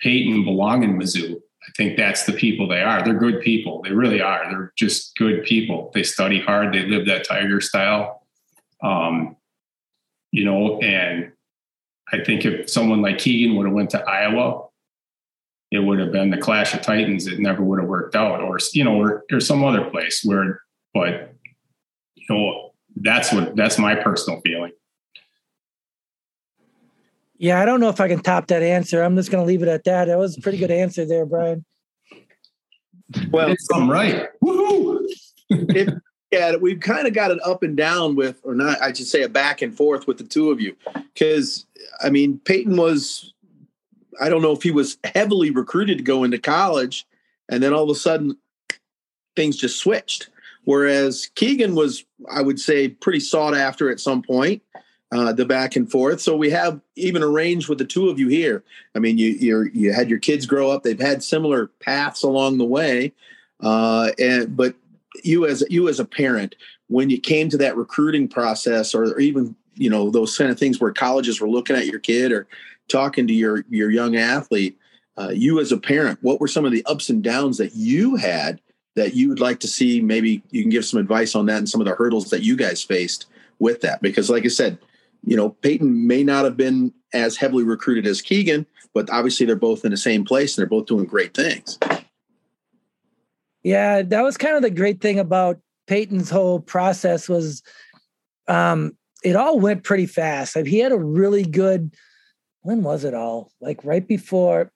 Peyton 0.00 0.44
belong 0.44 0.82
in 0.82 0.98
Mizzou. 0.98 1.34
I 1.36 1.70
think 1.76 1.96
that's 1.96 2.24
the 2.24 2.32
people 2.32 2.66
they 2.66 2.82
are. 2.82 3.04
They're 3.04 3.14
good 3.14 3.40
people. 3.40 3.82
They 3.82 3.92
really 3.92 4.20
are. 4.20 4.50
They're 4.50 4.72
just 4.76 5.14
good 5.16 5.44
people. 5.44 5.90
They 5.94 6.02
study 6.02 6.40
hard. 6.40 6.74
They 6.74 6.86
live 6.86 7.06
that 7.06 7.24
tiger 7.24 7.60
style. 7.60 8.26
Um, 8.82 9.36
you 10.32 10.44
know, 10.44 10.80
and 10.80 11.32
I 12.12 12.24
think 12.24 12.44
if 12.44 12.68
someone 12.68 13.02
like 13.02 13.18
Keegan 13.18 13.56
would 13.56 13.66
have 13.66 13.74
went 13.74 13.90
to 13.90 14.02
Iowa, 14.02 14.66
it 15.70 15.78
would 15.78 16.00
have 16.00 16.10
been 16.10 16.30
the 16.30 16.38
clash 16.38 16.74
of 16.74 16.82
titans. 16.82 17.26
It 17.26 17.38
never 17.38 17.62
would 17.62 17.78
have 17.78 17.88
worked 17.88 18.16
out, 18.16 18.40
or 18.40 18.58
you 18.72 18.84
know, 18.84 18.98
or, 19.00 19.24
or 19.30 19.38
some 19.38 19.62
other 19.62 19.88
place 19.90 20.22
where. 20.24 20.61
But 20.94 21.34
you 22.14 22.26
know, 22.28 22.72
that's 22.96 23.32
what 23.32 23.56
that's 23.56 23.78
my 23.78 23.94
personal 23.94 24.40
feeling. 24.40 24.72
Yeah, 27.38 27.60
I 27.60 27.64
don't 27.64 27.80
know 27.80 27.88
if 27.88 28.00
I 28.00 28.06
can 28.06 28.20
top 28.20 28.46
that 28.48 28.62
answer. 28.62 29.02
I'm 29.02 29.16
just 29.16 29.32
going 29.32 29.42
to 29.42 29.46
leave 29.46 29.62
it 29.62 29.68
at 29.68 29.82
that. 29.84 30.04
That 30.04 30.16
was 30.16 30.38
a 30.38 30.40
pretty 30.40 30.58
good 30.58 30.70
answer 30.70 31.04
there, 31.04 31.26
Brian. 31.26 31.64
Well, 33.30 33.54
I'm 33.74 33.90
right. 33.90 34.28
Woohoo! 34.40 35.04
if, 35.50 35.92
yeah, 36.30 36.54
we've 36.56 36.78
kind 36.78 37.08
of 37.08 37.14
got 37.14 37.32
it 37.32 37.40
up 37.44 37.64
and 37.64 37.76
down 37.76 38.14
with, 38.14 38.40
or 38.44 38.54
not, 38.54 38.80
I 38.80 38.92
should 38.92 39.06
say, 39.06 39.22
a 39.22 39.28
back 39.28 39.60
and 39.60 39.76
forth 39.76 40.06
with 40.06 40.18
the 40.18 40.24
two 40.24 40.50
of 40.50 40.60
you. 40.60 40.76
Because, 41.12 41.66
I 42.00 42.10
mean, 42.10 42.40
Peyton 42.44 42.76
was, 42.76 43.34
I 44.20 44.28
don't 44.28 44.42
know 44.42 44.52
if 44.52 44.62
he 44.62 44.70
was 44.70 44.98
heavily 45.02 45.50
recruited 45.50 45.98
to 45.98 46.04
go 46.04 46.22
into 46.22 46.38
college, 46.38 47.06
and 47.48 47.62
then 47.62 47.74
all 47.74 47.82
of 47.82 47.90
a 47.90 47.98
sudden 47.98 48.38
things 49.34 49.56
just 49.56 49.78
switched. 49.78 50.30
Whereas 50.64 51.28
Keegan 51.34 51.74
was, 51.74 52.04
I 52.30 52.42
would 52.42 52.60
say, 52.60 52.88
pretty 52.88 53.20
sought 53.20 53.54
after 53.54 53.90
at 53.90 54.00
some 54.00 54.22
point 54.22 54.62
uh, 55.12 55.32
the 55.32 55.44
back 55.44 55.76
and 55.76 55.90
forth. 55.90 56.20
So 56.20 56.36
we 56.36 56.50
have 56.50 56.80
even 56.96 57.22
arranged 57.22 57.68
with 57.68 57.78
the 57.78 57.84
two 57.84 58.08
of 58.08 58.18
you 58.18 58.28
here. 58.28 58.64
I 58.94 58.98
mean, 58.98 59.18
you 59.18 59.30
you 59.30 59.70
you 59.74 59.92
had 59.92 60.08
your 60.08 60.18
kids 60.18 60.46
grow 60.46 60.70
up; 60.70 60.82
they've 60.82 60.98
had 60.98 61.22
similar 61.22 61.66
paths 61.80 62.22
along 62.22 62.58
the 62.58 62.64
way, 62.64 63.12
uh, 63.60 64.12
and 64.18 64.56
but 64.56 64.74
you 65.22 65.46
as 65.46 65.62
you 65.68 65.88
as 65.88 66.00
a 66.00 66.04
parent, 66.04 66.54
when 66.88 67.10
you 67.10 67.20
came 67.20 67.50
to 67.50 67.58
that 67.58 67.76
recruiting 67.76 68.26
process, 68.26 68.94
or, 68.94 69.04
or 69.04 69.20
even 69.20 69.54
you 69.74 69.90
know 69.90 70.10
those 70.10 70.36
kind 70.36 70.50
of 70.50 70.58
things 70.58 70.80
where 70.80 70.92
colleges 70.92 71.40
were 71.40 71.48
looking 71.48 71.76
at 71.76 71.86
your 71.86 72.00
kid 72.00 72.32
or 72.32 72.46
talking 72.88 73.26
to 73.26 73.34
your 73.34 73.64
your 73.68 73.90
young 73.90 74.16
athlete, 74.16 74.78
uh, 75.18 75.30
you 75.30 75.60
as 75.60 75.72
a 75.72 75.76
parent, 75.76 76.18
what 76.22 76.40
were 76.40 76.48
some 76.48 76.64
of 76.64 76.72
the 76.72 76.84
ups 76.86 77.10
and 77.10 77.22
downs 77.22 77.58
that 77.58 77.74
you 77.74 78.16
had? 78.16 78.60
That 78.94 79.14
you 79.14 79.30
would 79.30 79.40
like 79.40 79.60
to 79.60 79.68
see, 79.68 80.02
maybe 80.02 80.42
you 80.50 80.62
can 80.62 80.70
give 80.70 80.84
some 80.84 81.00
advice 81.00 81.34
on 81.34 81.46
that 81.46 81.56
and 81.56 81.68
some 81.68 81.80
of 81.80 81.86
the 81.86 81.94
hurdles 81.94 82.28
that 82.28 82.42
you 82.42 82.56
guys 82.56 82.82
faced 82.82 83.26
with 83.58 83.80
that. 83.80 84.02
Because, 84.02 84.28
like 84.28 84.44
I 84.44 84.48
said, 84.48 84.78
you 85.24 85.36
know, 85.36 85.50
Peyton 85.50 86.06
may 86.06 86.22
not 86.22 86.44
have 86.44 86.56
been 86.56 86.92
as 87.14 87.36
heavily 87.36 87.64
recruited 87.64 88.06
as 88.06 88.20
Keegan, 88.20 88.66
but 88.94 89.08
obviously 89.10 89.46
they're 89.46 89.56
both 89.56 89.84
in 89.84 89.90
the 89.90 89.96
same 89.96 90.24
place 90.24 90.56
and 90.56 90.62
they're 90.62 90.68
both 90.68 90.86
doing 90.86 91.06
great 91.06 91.34
things. 91.34 91.78
Yeah, 93.62 94.02
that 94.02 94.22
was 94.22 94.36
kind 94.36 94.56
of 94.56 94.62
the 94.62 94.70
great 94.70 95.00
thing 95.00 95.18
about 95.18 95.60
Peyton's 95.86 96.30
whole 96.30 96.60
process 96.60 97.28
was 97.28 97.62
um 98.48 98.96
it 99.22 99.36
all 99.36 99.60
went 99.60 99.84
pretty 99.84 100.06
fast. 100.06 100.56
Like 100.56 100.66
he 100.66 100.78
had 100.78 100.92
a 100.92 100.98
really 100.98 101.44
good 101.44 101.94
when 102.62 102.82
was 102.82 103.04
it 103.04 103.14
all? 103.14 103.52
Like 103.60 103.84
right 103.84 104.06
before 104.06 104.72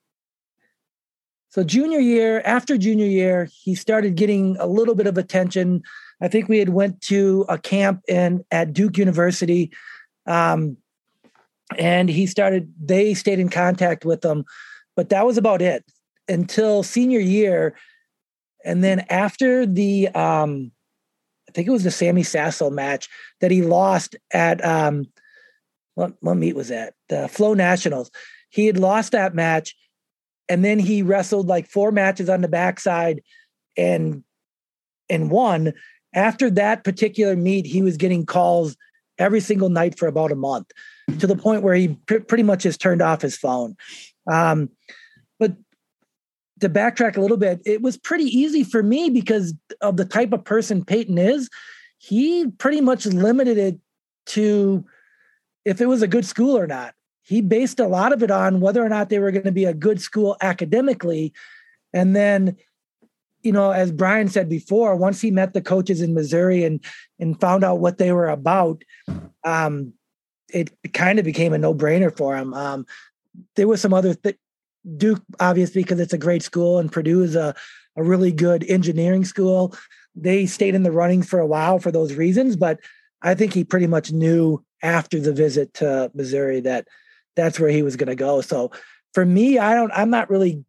so 1.56 1.64
junior 1.64 2.00
year, 2.00 2.42
after 2.44 2.76
junior 2.76 3.06
year, 3.06 3.48
he 3.50 3.74
started 3.74 4.14
getting 4.14 4.58
a 4.60 4.66
little 4.66 4.94
bit 4.94 5.06
of 5.06 5.16
attention. 5.16 5.82
I 6.20 6.28
think 6.28 6.50
we 6.50 6.58
had 6.58 6.68
went 6.68 7.00
to 7.04 7.46
a 7.48 7.56
camp 7.56 8.02
in 8.08 8.44
at 8.50 8.74
Duke 8.74 8.98
University 8.98 9.72
um, 10.26 10.76
and 11.78 12.10
he 12.10 12.26
started, 12.26 12.70
they 12.78 13.14
stayed 13.14 13.38
in 13.38 13.48
contact 13.48 14.04
with 14.04 14.22
him, 14.22 14.44
but 14.96 15.08
that 15.08 15.24
was 15.24 15.38
about 15.38 15.62
it 15.62 15.82
until 16.28 16.82
senior 16.82 17.20
year. 17.20 17.74
And 18.62 18.84
then 18.84 19.06
after 19.08 19.64
the, 19.64 20.08
um, 20.08 20.72
I 21.48 21.52
think 21.52 21.68
it 21.68 21.72
was 21.72 21.84
the 21.84 21.90
Sammy 21.90 22.22
Sassel 22.22 22.70
match 22.70 23.08
that 23.40 23.50
he 23.50 23.62
lost 23.62 24.14
at, 24.30 24.62
um, 24.62 25.06
what, 25.94 26.12
what 26.20 26.34
meet 26.34 26.54
was 26.54 26.68
that? 26.68 26.92
The 27.08 27.28
Flow 27.28 27.54
Nationals. 27.54 28.10
He 28.50 28.66
had 28.66 28.76
lost 28.76 29.12
that 29.12 29.34
match 29.34 29.74
and 30.48 30.64
then 30.64 30.78
he 30.78 31.02
wrestled 31.02 31.46
like 31.46 31.68
four 31.68 31.92
matches 31.92 32.28
on 32.28 32.40
the 32.40 32.48
backside 32.48 33.22
and 33.76 34.22
and 35.08 35.30
won 35.30 35.72
after 36.14 36.50
that 36.50 36.84
particular 36.84 37.36
meet 37.36 37.66
he 37.66 37.82
was 37.82 37.96
getting 37.96 38.26
calls 38.26 38.76
every 39.18 39.40
single 39.40 39.68
night 39.68 39.98
for 39.98 40.06
about 40.06 40.32
a 40.32 40.36
month 40.36 40.70
to 41.18 41.26
the 41.26 41.36
point 41.36 41.62
where 41.62 41.74
he 41.74 41.88
pr- 42.06 42.20
pretty 42.20 42.42
much 42.42 42.64
has 42.64 42.76
turned 42.76 43.02
off 43.02 43.22
his 43.22 43.36
phone. 43.36 43.76
Um, 44.30 44.70
but 45.38 45.54
to 46.60 46.68
backtrack 46.68 47.16
a 47.16 47.20
little 47.20 47.36
bit, 47.36 47.60
it 47.64 47.82
was 47.82 47.96
pretty 47.96 48.24
easy 48.24 48.64
for 48.64 48.82
me 48.82 49.10
because 49.10 49.54
of 49.80 49.96
the 49.96 50.04
type 50.04 50.32
of 50.32 50.44
person 50.44 50.84
Peyton 50.84 51.18
is. 51.18 51.48
He 51.98 52.48
pretty 52.58 52.80
much 52.80 53.06
limited 53.06 53.58
it 53.58 53.78
to 54.26 54.84
if 55.64 55.80
it 55.80 55.86
was 55.86 56.02
a 56.02 56.08
good 56.08 56.26
school 56.26 56.56
or 56.56 56.66
not. 56.66 56.94
He 57.26 57.40
based 57.40 57.80
a 57.80 57.88
lot 57.88 58.12
of 58.12 58.22
it 58.22 58.30
on 58.30 58.60
whether 58.60 58.84
or 58.84 58.88
not 58.88 59.08
they 59.08 59.18
were 59.18 59.32
going 59.32 59.44
to 59.44 59.52
be 59.52 59.64
a 59.64 59.74
good 59.74 60.00
school 60.00 60.36
academically. 60.40 61.32
And 61.92 62.14
then, 62.14 62.56
you 63.42 63.50
know, 63.50 63.72
as 63.72 63.90
Brian 63.90 64.28
said 64.28 64.48
before, 64.48 64.94
once 64.94 65.20
he 65.20 65.32
met 65.32 65.52
the 65.52 65.60
coaches 65.60 66.00
in 66.00 66.14
Missouri 66.14 66.62
and 66.62 66.80
and 67.18 67.40
found 67.40 67.64
out 67.64 67.80
what 67.80 67.98
they 67.98 68.12
were 68.12 68.28
about, 68.28 68.84
um, 69.42 69.92
it 70.54 70.70
kind 70.92 71.18
of 71.18 71.24
became 71.24 71.52
a 71.52 71.58
no 71.58 71.74
brainer 71.74 72.16
for 72.16 72.36
him. 72.36 72.54
Um, 72.54 72.86
there 73.56 73.66
was 73.66 73.80
some 73.80 73.92
other 73.92 74.14
th- 74.14 74.38
Duke, 74.96 75.22
obviously, 75.40 75.82
because 75.82 75.98
it's 75.98 76.12
a 76.12 76.18
great 76.18 76.44
school, 76.44 76.78
and 76.78 76.92
Purdue 76.92 77.24
is 77.24 77.34
a, 77.34 77.56
a 77.96 78.04
really 78.04 78.30
good 78.30 78.64
engineering 78.68 79.24
school. 79.24 79.74
They 80.14 80.46
stayed 80.46 80.76
in 80.76 80.84
the 80.84 80.92
running 80.92 81.24
for 81.24 81.40
a 81.40 81.46
while 81.46 81.80
for 81.80 81.90
those 81.90 82.14
reasons, 82.14 82.54
but 82.54 82.78
I 83.20 83.34
think 83.34 83.52
he 83.52 83.64
pretty 83.64 83.88
much 83.88 84.12
knew 84.12 84.64
after 84.80 85.18
the 85.18 85.32
visit 85.32 85.74
to 85.74 86.12
Missouri 86.14 86.60
that 86.60 86.86
that's 87.36 87.60
where 87.60 87.70
he 87.70 87.82
was 87.82 87.96
going 87.96 88.08
to 88.08 88.16
go. 88.16 88.40
So 88.40 88.72
for 89.14 89.24
me, 89.24 89.58
I 89.58 89.74
don't, 89.74 89.92
I'm 89.94 90.10
not 90.10 90.30
really 90.30 90.64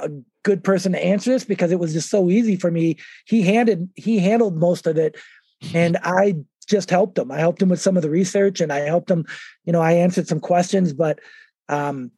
a 0.00 0.10
good 0.42 0.64
person 0.64 0.92
to 0.92 1.04
answer 1.04 1.30
this 1.30 1.44
because 1.44 1.70
it 1.70 1.78
was 1.78 1.92
just 1.92 2.10
so 2.10 2.30
easy 2.30 2.56
for 2.56 2.70
me. 2.70 2.96
He 3.26 3.42
handed, 3.42 3.88
he 3.94 4.18
handled 4.18 4.56
most 4.56 4.86
of 4.86 4.96
it, 4.96 5.16
and 5.74 5.96
I 6.02 6.36
just 6.66 6.90
helped 6.90 7.18
him. 7.18 7.30
I 7.30 7.38
helped 7.38 7.62
him 7.62 7.68
with 7.68 7.80
some 7.80 7.96
of 7.96 8.02
the 8.02 8.10
research, 8.10 8.60
and 8.60 8.72
I 8.72 8.80
helped 8.80 9.10
him. 9.10 9.24
You 9.64 9.72
know, 9.72 9.80
I 9.80 9.92
answered 9.92 10.28
some 10.28 10.40
questions, 10.40 10.92
but 10.92 11.20
um, 11.68 12.10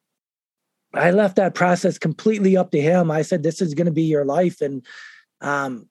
I 0.95 1.11
left 1.11 1.37
that 1.37 1.55
process 1.55 1.99
completely 1.99 2.57
up 2.57 2.71
to 2.71 2.81
him. 2.81 3.11
I 3.11 3.23
said, 3.23 3.43
"This 3.43 3.61
is 3.61 3.75
going 3.75 3.87
to 3.87 3.93
be 3.93 4.05
your 4.05 4.25
life," 4.25 4.61
and 4.61 4.85
um, 5.41 5.89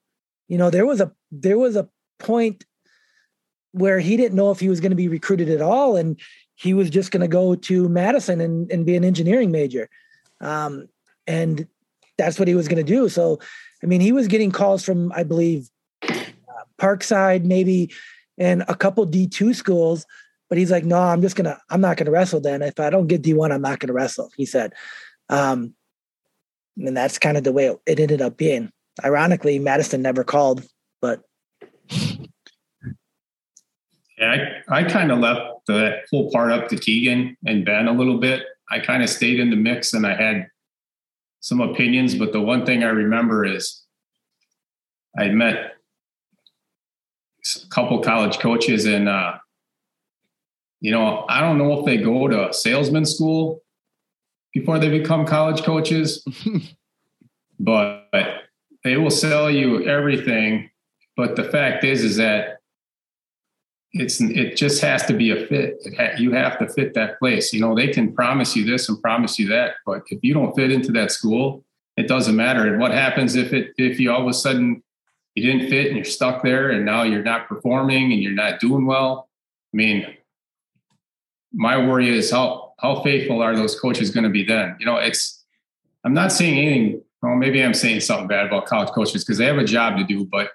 you 0.48 0.58
know, 0.58 0.70
there 0.70 0.86
was 0.86 1.02
a 1.02 1.12
there 1.32 1.58
was 1.58 1.76
a 1.76 1.90
point 2.20 2.66
where 3.72 4.00
he 4.00 4.16
didn't 4.16 4.38
know 4.38 4.52
if 4.52 4.60
he 4.60 4.70
was 4.70 4.80
going 4.80 4.92
to 4.92 4.96
be 4.96 5.08
recruited 5.08 5.50
at 5.50 5.62
all, 5.62 5.96
and 5.96 6.20
he 6.56 6.74
was 6.74 6.90
just 6.90 7.12
going 7.12 7.22
to 7.22 7.28
go 7.28 7.56
to 7.56 7.90
Madison 7.90 8.42
and, 8.42 8.72
and 8.72 8.86
be 8.86 8.96
an 8.96 9.04
engineering 9.04 9.52
major, 9.52 9.90
um, 10.42 10.88
and 11.28 11.68
that's 12.18 12.40
what 12.40 12.48
he 12.48 12.56
was 12.56 12.68
going 12.68 12.84
to 12.84 12.94
do. 12.94 13.10
So, 13.10 13.40
I 13.84 13.88
mean, 13.88 14.02
he 14.02 14.12
was 14.12 14.28
getting 14.28 14.52
calls 14.52 14.84
from, 14.84 15.12
I 15.14 15.24
believe, 15.24 15.70
uh, 16.04 16.16
Parkside, 16.80 17.44
maybe, 17.44 17.92
and 18.38 18.64
a 18.68 18.76
couple 18.76 19.06
D 19.06 19.28
two 19.28 19.54
schools 19.54 20.06
but 20.50 20.58
he's 20.58 20.72
like, 20.72 20.86
no, 20.86 21.00
I'm 21.00 21.22
just 21.22 21.36
gonna, 21.36 21.60
I'm 21.70 21.82
not 21.82 21.98
gonna 21.98 22.12
wrestle. 22.12 22.40
Then 22.40 22.62
if 22.62 22.80
I 22.80 22.90
don't 22.90 23.08
get 23.08 23.22
D1, 23.22 23.52
I'm 23.52 23.62
not 23.62 23.80
gonna 23.80 23.94
wrestle. 23.94 24.32
He 24.38 24.46
said, 24.46 24.74
um, 25.30 25.74
and 26.78 26.96
that's 26.96 27.18
kind 27.18 27.38
of 27.38 27.44
the 27.44 27.52
way 27.52 27.76
it 27.86 28.00
ended 28.00 28.22
up 28.22 28.38
being. 28.38 28.72
Ironically, 29.04 29.60
Madison 29.60 30.02
never 30.02 30.24
called, 30.24 30.66
but 31.02 31.24
yeah, 34.18 34.62
I, 34.70 34.80
I 34.80 34.84
kind 34.84 35.12
of 35.12 35.20
left 35.20 35.66
the 35.68 36.02
whole 36.12 36.32
part 36.32 36.52
up 36.52 36.70
to 36.70 36.78
Keegan 36.78 37.38
and 37.46 37.66
Ben 37.66 37.88
a 37.88 37.94
little 37.94 38.18
bit. 38.18 38.44
I 38.70 38.80
kind 38.80 39.04
of 39.04 39.10
stayed 39.10 39.40
in 39.40 39.50
the 39.50 39.56
mix 39.56 39.94
and 39.94 40.06
I 40.08 40.16
had 40.16 40.48
some 41.42 41.62
opinions, 41.62 42.16
but 42.16 42.32
the 42.32 42.42
one 42.42 42.66
thing 42.66 42.84
I 42.84 42.90
remember 42.90 43.46
is 43.46 43.84
I 45.18 45.30
met 45.30 45.74
a 47.56 47.68
couple 47.70 48.02
college 48.02 48.40
coaches 48.40 48.86
and 48.86 49.08
uh, 49.08 49.36
you 50.82 50.92
know, 50.92 51.26
I 51.30 51.42
don't 51.42 51.58
know 51.58 51.80
if 51.80 51.86
they 51.86 51.98
go 51.98 52.28
to 52.28 52.54
salesman 52.54 53.06
school 53.06 53.64
before 54.54 54.80
they 54.80 54.90
become 54.90 55.26
college 55.26 55.64
coaches, 55.64 56.26
but 57.60 58.08
they 58.84 58.98
will 58.98 59.12
sell 59.12 59.50
you 59.50 59.84
everything. 59.88 60.70
But 61.18 61.36
the 61.36 61.44
fact 61.44 61.84
is, 61.84 62.04
is 62.04 62.18
that 62.18 62.60
it's 63.96 64.20
it 64.20 64.58
just 64.58 64.82
has 64.82 65.06
to 65.06 65.14
be 65.14 65.32
a 65.32 65.48
fit. 65.48 65.82
Ha- 65.98 66.18
you 66.18 66.32
have 66.32 66.60
to 66.60 66.68
fit 66.68 66.94
that 66.96 67.18
place. 67.18 67.54
You 67.54 67.62
know, 67.62 67.74
they 67.74 67.88
can 67.88 68.12
promise 68.12 68.56
you 68.56 68.66
this 68.66 68.90
and 68.90 69.02
promise 69.02 69.40
you 69.40 69.48
that, 69.48 69.76
but 69.86 70.04
if 70.10 70.20
you 70.22 70.34
don't 70.34 70.54
fit 70.54 70.72
into 70.72 70.92
that 70.92 71.12
school, 71.12 71.64
it 71.96 72.08
doesn't 72.08 72.36
matter. 72.36 72.68
And 72.68 72.80
what 72.80 72.92
happens 72.92 73.36
if 73.36 73.54
it 73.54 73.74
if 73.78 74.00
you 74.00 74.12
all 74.12 74.22
of 74.22 74.28
a 74.28 74.34
sudden 74.34 74.84
you 75.34 75.50
didn't 75.50 75.70
fit 75.70 75.88
and 75.88 75.96
you're 75.96 76.06
stuck 76.06 76.44
there 76.44 76.72
and 76.72 76.86
now 76.86 77.04
you're 77.04 77.24
not 77.24 77.48
performing 77.48 78.12
and 78.12 78.22
you're 78.22 78.34
not 78.34 78.60
doing 78.60 78.86
well? 78.86 79.30
I 79.74 79.78
mean, 79.78 80.06
my 81.54 81.78
worry 81.78 82.10
is 82.10 82.32
how 82.32 82.74
how 82.80 83.02
faithful 83.02 83.42
are 83.42 83.56
those 83.56 83.80
coaches 83.80 84.12
going 84.12 84.26
to 84.26 84.30
be 84.30 84.44
then? 84.44 84.76
You 84.78 84.86
know, 84.86 84.98
it's 84.98 85.46
I'm 86.04 86.14
not 86.14 86.34
saying 86.34 86.58
anything. 86.58 87.02
Well, 87.22 87.36
maybe 87.36 87.64
I'm 87.64 87.74
saying 87.74 88.02
something 88.02 88.28
bad 88.28 88.46
about 88.46 88.66
college 88.66 88.90
coaches 88.90 89.24
because 89.24 89.38
they 89.38 89.46
have 89.46 89.58
a 89.58 89.64
job 89.64 89.98
to 89.98 90.04
do, 90.04 90.26
but 90.26 90.52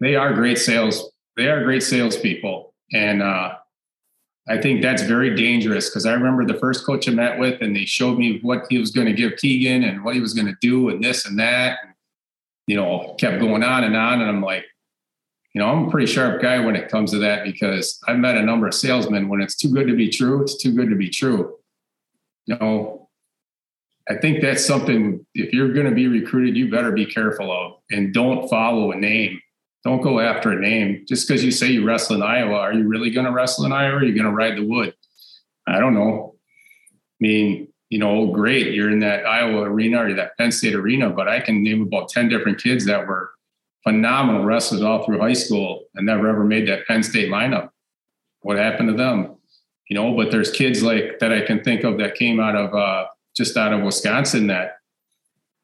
they 0.00 0.16
are 0.16 0.32
great 0.32 0.58
sales. 0.58 1.12
They 1.36 1.48
are 1.48 1.62
great 1.62 1.84
salespeople, 1.84 2.67
and 2.92 3.22
uh, 3.22 3.54
I 4.48 4.58
think 4.58 4.80
that's 4.80 5.02
very 5.02 5.34
dangerous 5.34 5.88
because 5.88 6.06
I 6.06 6.12
remember 6.14 6.46
the 6.46 6.58
first 6.58 6.86
coach 6.86 7.08
I 7.08 7.12
met 7.12 7.38
with, 7.38 7.60
and 7.60 7.76
they 7.76 7.84
showed 7.84 8.18
me 8.18 8.38
what 8.40 8.64
he 8.70 8.78
was 8.78 8.90
going 8.90 9.06
to 9.06 9.12
give 9.12 9.36
Keegan 9.36 9.84
and 9.84 10.04
what 10.04 10.14
he 10.14 10.20
was 10.20 10.34
going 10.34 10.46
to 10.46 10.56
do, 10.60 10.88
and 10.88 11.02
this 11.02 11.26
and 11.26 11.38
that. 11.38 11.78
And, 11.82 11.92
you 12.66 12.76
know, 12.76 13.14
kept 13.18 13.40
going 13.40 13.62
on 13.62 13.84
and 13.84 13.96
on, 13.96 14.20
and 14.20 14.28
I'm 14.28 14.42
like, 14.42 14.64
you 15.54 15.60
know, 15.60 15.68
I'm 15.68 15.88
a 15.88 15.90
pretty 15.90 16.06
sharp 16.06 16.40
guy 16.40 16.60
when 16.60 16.76
it 16.76 16.90
comes 16.90 17.10
to 17.12 17.18
that 17.18 17.44
because 17.44 17.98
I've 18.06 18.18
met 18.18 18.36
a 18.36 18.42
number 18.42 18.66
of 18.66 18.74
salesmen 18.74 19.28
when 19.28 19.40
it's 19.40 19.56
too 19.56 19.72
good 19.72 19.88
to 19.88 19.96
be 19.96 20.08
true, 20.08 20.42
it's 20.42 20.56
too 20.56 20.72
good 20.72 20.90
to 20.90 20.96
be 20.96 21.10
true. 21.10 21.56
You 22.46 22.56
know, 22.56 23.08
I 24.08 24.16
think 24.16 24.40
that's 24.40 24.64
something 24.64 25.26
if 25.34 25.52
you're 25.52 25.72
going 25.72 25.88
to 25.88 25.94
be 25.94 26.06
recruited, 26.06 26.56
you 26.56 26.70
better 26.70 26.92
be 26.92 27.06
careful 27.06 27.50
of 27.50 27.80
and 27.90 28.14
don't 28.14 28.48
follow 28.48 28.92
a 28.92 28.96
name. 28.96 29.40
Don't 29.84 30.02
go 30.02 30.20
after 30.20 30.52
a 30.52 30.60
name 30.60 31.04
just 31.06 31.26
because 31.26 31.44
you 31.44 31.50
say 31.50 31.68
you 31.68 31.86
wrestle 31.86 32.16
in 32.16 32.22
Iowa. 32.22 32.56
Are 32.56 32.72
you 32.72 32.86
really 32.86 33.10
going 33.10 33.26
to 33.26 33.32
wrestle 33.32 33.64
in 33.64 33.72
Iowa? 33.72 33.94
Or 33.94 33.98
are 33.98 34.04
you 34.04 34.14
going 34.14 34.26
to 34.26 34.32
ride 34.32 34.56
the 34.56 34.66
wood? 34.66 34.94
I 35.66 35.78
don't 35.78 35.94
know. 35.94 36.34
I 36.34 37.20
mean, 37.20 37.68
you 37.90 37.98
know, 37.98 38.26
great, 38.26 38.74
you're 38.74 38.90
in 38.90 39.00
that 39.00 39.26
Iowa 39.26 39.62
arena 39.62 40.04
or 40.04 40.14
that 40.14 40.36
Penn 40.36 40.52
State 40.52 40.74
arena, 40.74 41.10
but 41.10 41.28
I 41.28 41.40
can 41.40 41.62
name 41.62 41.82
about 41.82 42.10
10 42.10 42.28
different 42.28 42.62
kids 42.62 42.84
that 42.86 43.06
were 43.06 43.30
phenomenal 43.82 44.44
wrestlers 44.44 44.82
all 44.82 45.04
through 45.04 45.20
high 45.20 45.32
school 45.32 45.84
and 45.94 46.06
never 46.06 46.28
ever 46.28 46.44
made 46.44 46.68
that 46.68 46.86
Penn 46.86 47.02
State 47.02 47.30
lineup. 47.30 47.70
What 48.40 48.58
happened 48.58 48.90
to 48.90 48.94
them? 48.94 49.36
You 49.88 49.96
know, 49.96 50.14
but 50.14 50.30
there's 50.30 50.50
kids 50.50 50.82
like 50.82 51.18
that 51.20 51.32
I 51.32 51.40
can 51.40 51.64
think 51.64 51.84
of 51.84 51.98
that 51.98 52.14
came 52.14 52.40
out 52.40 52.54
of 52.54 52.74
uh, 52.74 53.06
just 53.34 53.56
out 53.56 53.72
of 53.72 53.82
Wisconsin 53.82 54.48
that, 54.48 54.78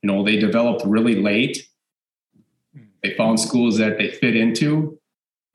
you 0.02 0.10
know, 0.10 0.24
they 0.24 0.38
developed 0.38 0.84
really 0.86 1.20
late. 1.20 1.68
They 3.04 3.14
found 3.14 3.38
schools 3.38 3.76
that 3.78 3.98
they 3.98 4.10
fit 4.10 4.34
into, 4.34 4.98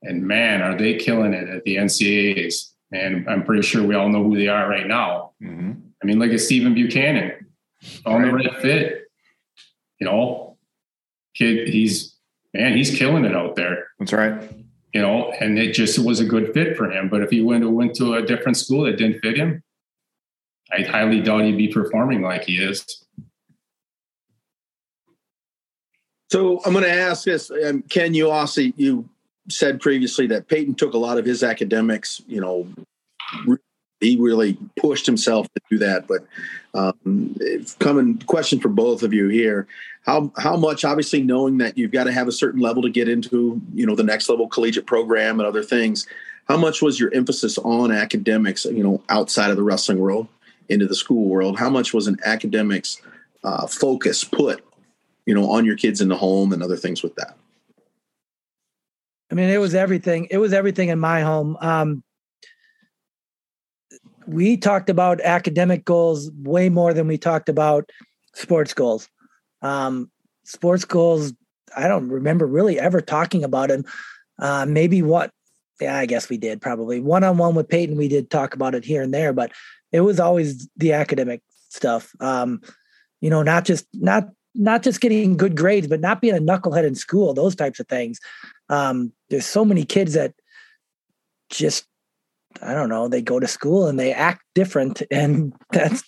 and 0.02 0.22
man, 0.22 0.62
are 0.62 0.78
they 0.78 0.94
killing 0.94 1.34
it 1.34 1.48
at 1.48 1.64
the 1.64 1.76
NCAAs? 1.76 2.70
And 2.92 3.28
I'm 3.28 3.42
pretty 3.42 3.62
sure 3.62 3.82
we 3.82 3.96
all 3.96 4.08
know 4.08 4.22
who 4.22 4.36
they 4.36 4.46
are 4.46 4.68
right 4.68 4.86
now. 4.86 5.32
Mm-hmm. 5.42 5.72
I 6.00 6.06
mean, 6.06 6.20
look 6.20 6.30
at 6.30 6.40
Stephen 6.40 6.74
Buchanan, 6.74 7.46
on 8.06 8.22
the 8.22 8.32
right 8.32 8.56
fit. 8.62 9.10
You 9.98 10.06
know, 10.06 10.58
kid, 11.34 11.68
he's 11.68 12.16
man, 12.54 12.76
he's 12.76 12.96
killing 12.96 13.24
it 13.24 13.34
out 13.34 13.56
there. 13.56 13.88
That's 13.98 14.12
right. 14.12 14.48
You 14.94 15.02
know, 15.02 15.32
and 15.32 15.58
it 15.58 15.72
just 15.72 15.98
was 15.98 16.20
a 16.20 16.24
good 16.24 16.54
fit 16.54 16.76
for 16.76 16.88
him. 16.88 17.08
But 17.08 17.22
if 17.22 17.30
he 17.30 17.42
went 17.42 17.62
to 17.62 17.70
went 17.70 17.96
to 17.96 18.14
a 18.14 18.22
different 18.22 18.58
school 18.58 18.84
that 18.84 18.96
didn't 18.96 19.20
fit 19.22 19.36
him, 19.36 19.62
I 20.72 20.82
highly 20.82 21.20
doubt 21.20 21.42
he'd 21.42 21.58
be 21.58 21.68
performing 21.68 22.22
like 22.22 22.44
he 22.44 22.58
is. 22.58 22.86
So 26.30 26.60
I'm 26.64 26.72
going 26.72 26.84
to 26.84 26.90
ask 26.90 27.24
this, 27.24 27.50
um, 27.50 27.82
Ken. 27.82 28.14
You 28.14 28.30
also 28.30 28.62
you 28.76 29.08
said 29.48 29.80
previously 29.80 30.26
that 30.28 30.48
Peyton 30.48 30.74
took 30.74 30.94
a 30.94 30.98
lot 30.98 31.18
of 31.18 31.24
his 31.24 31.42
academics, 31.42 32.22
you 32.28 32.40
know, 32.40 32.68
he 34.00 34.16
really 34.16 34.56
pushed 34.78 35.06
himself 35.06 35.46
to 35.54 35.60
do 35.70 35.78
that. 35.78 36.06
But 36.06 36.26
um, 36.74 37.36
coming 37.78 38.18
question 38.18 38.60
for 38.60 38.68
both 38.68 39.02
of 39.02 39.12
you 39.12 39.28
here: 39.28 39.66
how 40.06 40.32
how 40.36 40.56
much? 40.56 40.84
Obviously, 40.84 41.22
knowing 41.22 41.58
that 41.58 41.76
you've 41.76 41.92
got 41.92 42.04
to 42.04 42.12
have 42.12 42.28
a 42.28 42.32
certain 42.32 42.60
level 42.60 42.82
to 42.82 42.90
get 42.90 43.08
into, 43.08 43.60
you 43.74 43.86
know, 43.86 43.94
the 43.94 44.02
next 44.02 44.28
level 44.28 44.48
collegiate 44.48 44.86
program 44.86 45.40
and 45.40 45.46
other 45.46 45.62
things. 45.62 46.06
How 46.48 46.56
much 46.56 46.82
was 46.82 46.98
your 46.98 47.12
emphasis 47.14 47.58
on 47.58 47.92
academics? 47.92 48.64
You 48.64 48.82
know, 48.82 49.02
outside 49.08 49.50
of 49.50 49.56
the 49.56 49.62
wrestling 49.62 49.98
world, 49.98 50.26
into 50.68 50.86
the 50.86 50.94
school 50.94 51.28
world. 51.28 51.58
How 51.58 51.70
much 51.70 51.92
was 51.92 52.06
an 52.06 52.18
academics 52.24 53.00
uh, 53.44 53.66
focus 53.66 54.24
put, 54.24 54.64
you 55.30 55.34
know, 55.36 55.48
on 55.48 55.64
your 55.64 55.76
kids 55.76 56.00
in 56.00 56.08
the 56.08 56.16
home 56.16 56.52
and 56.52 56.60
other 56.60 56.76
things 56.76 57.04
with 57.04 57.14
that? 57.14 57.36
I 59.30 59.36
mean, 59.36 59.48
it 59.48 59.58
was 59.58 59.76
everything. 59.76 60.26
It 60.28 60.38
was 60.38 60.52
everything 60.52 60.88
in 60.88 60.98
my 60.98 61.20
home. 61.20 61.56
Um, 61.60 62.02
we 64.26 64.56
talked 64.56 64.90
about 64.90 65.20
academic 65.20 65.84
goals 65.84 66.32
way 66.42 66.68
more 66.68 66.92
than 66.92 67.06
we 67.06 67.16
talked 67.16 67.48
about 67.48 67.90
sports 68.34 68.74
goals. 68.74 69.08
Um, 69.62 70.10
sports 70.42 70.84
goals, 70.84 71.32
I 71.76 71.86
don't 71.86 72.08
remember 72.08 72.44
really 72.44 72.80
ever 72.80 73.00
talking 73.00 73.44
about 73.44 73.68
them. 73.68 73.84
Uh, 74.36 74.66
maybe 74.66 75.00
what, 75.00 75.30
yeah, 75.80 75.96
I 75.96 76.06
guess 76.06 76.28
we 76.28 76.38
did 76.38 76.60
probably 76.60 76.98
one 76.98 77.22
on 77.22 77.38
one 77.38 77.54
with 77.54 77.68
Peyton. 77.68 77.96
We 77.96 78.08
did 78.08 78.30
talk 78.30 78.54
about 78.54 78.74
it 78.74 78.84
here 78.84 79.02
and 79.02 79.14
there, 79.14 79.32
but 79.32 79.52
it 79.92 80.00
was 80.00 80.18
always 80.18 80.68
the 80.76 80.94
academic 80.94 81.40
stuff. 81.68 82.16
Um, 82.18 82.62
you 83.20 83.30
know, 83.30 83.44
not 83.44 83.64
just 83.64 83.86
not 83.94 84.24
not 84.54 84.82
just 84.82 85.00
getting 85.00 85.36
good 85.36 85.56
grades, 85.56 85.86
but 85.86 86.00
not 86.00 86.20
being 86.20 86.36
a 86.36 86.40
knucklehead 86.40 86.84
in 86.84 86.94
school, 86.94 87.34
those 87.34 87.54
types 87.54 87.80
of 87.80 87.88
things. 87.88 88.18
Um, 88.68 89.12
there's 89.28 89.46
so 89.46 89.64
many 89.64 89.84
kids 89.84 90.14
that 90.14 90.34
just 91.50 91.86
I 92.62 92.74
don't 92.74 92.88
know, 92.88 93.08
they 93.08 93.22
go 93.22 93.38
to 93.38 93.46
school 93.46 93.86
and 93.86 93.98
they 93.98 94.12
act 94.12 94.42
different. 94.54 95.02
And 95.10 95.52
that's, 95.72 96.02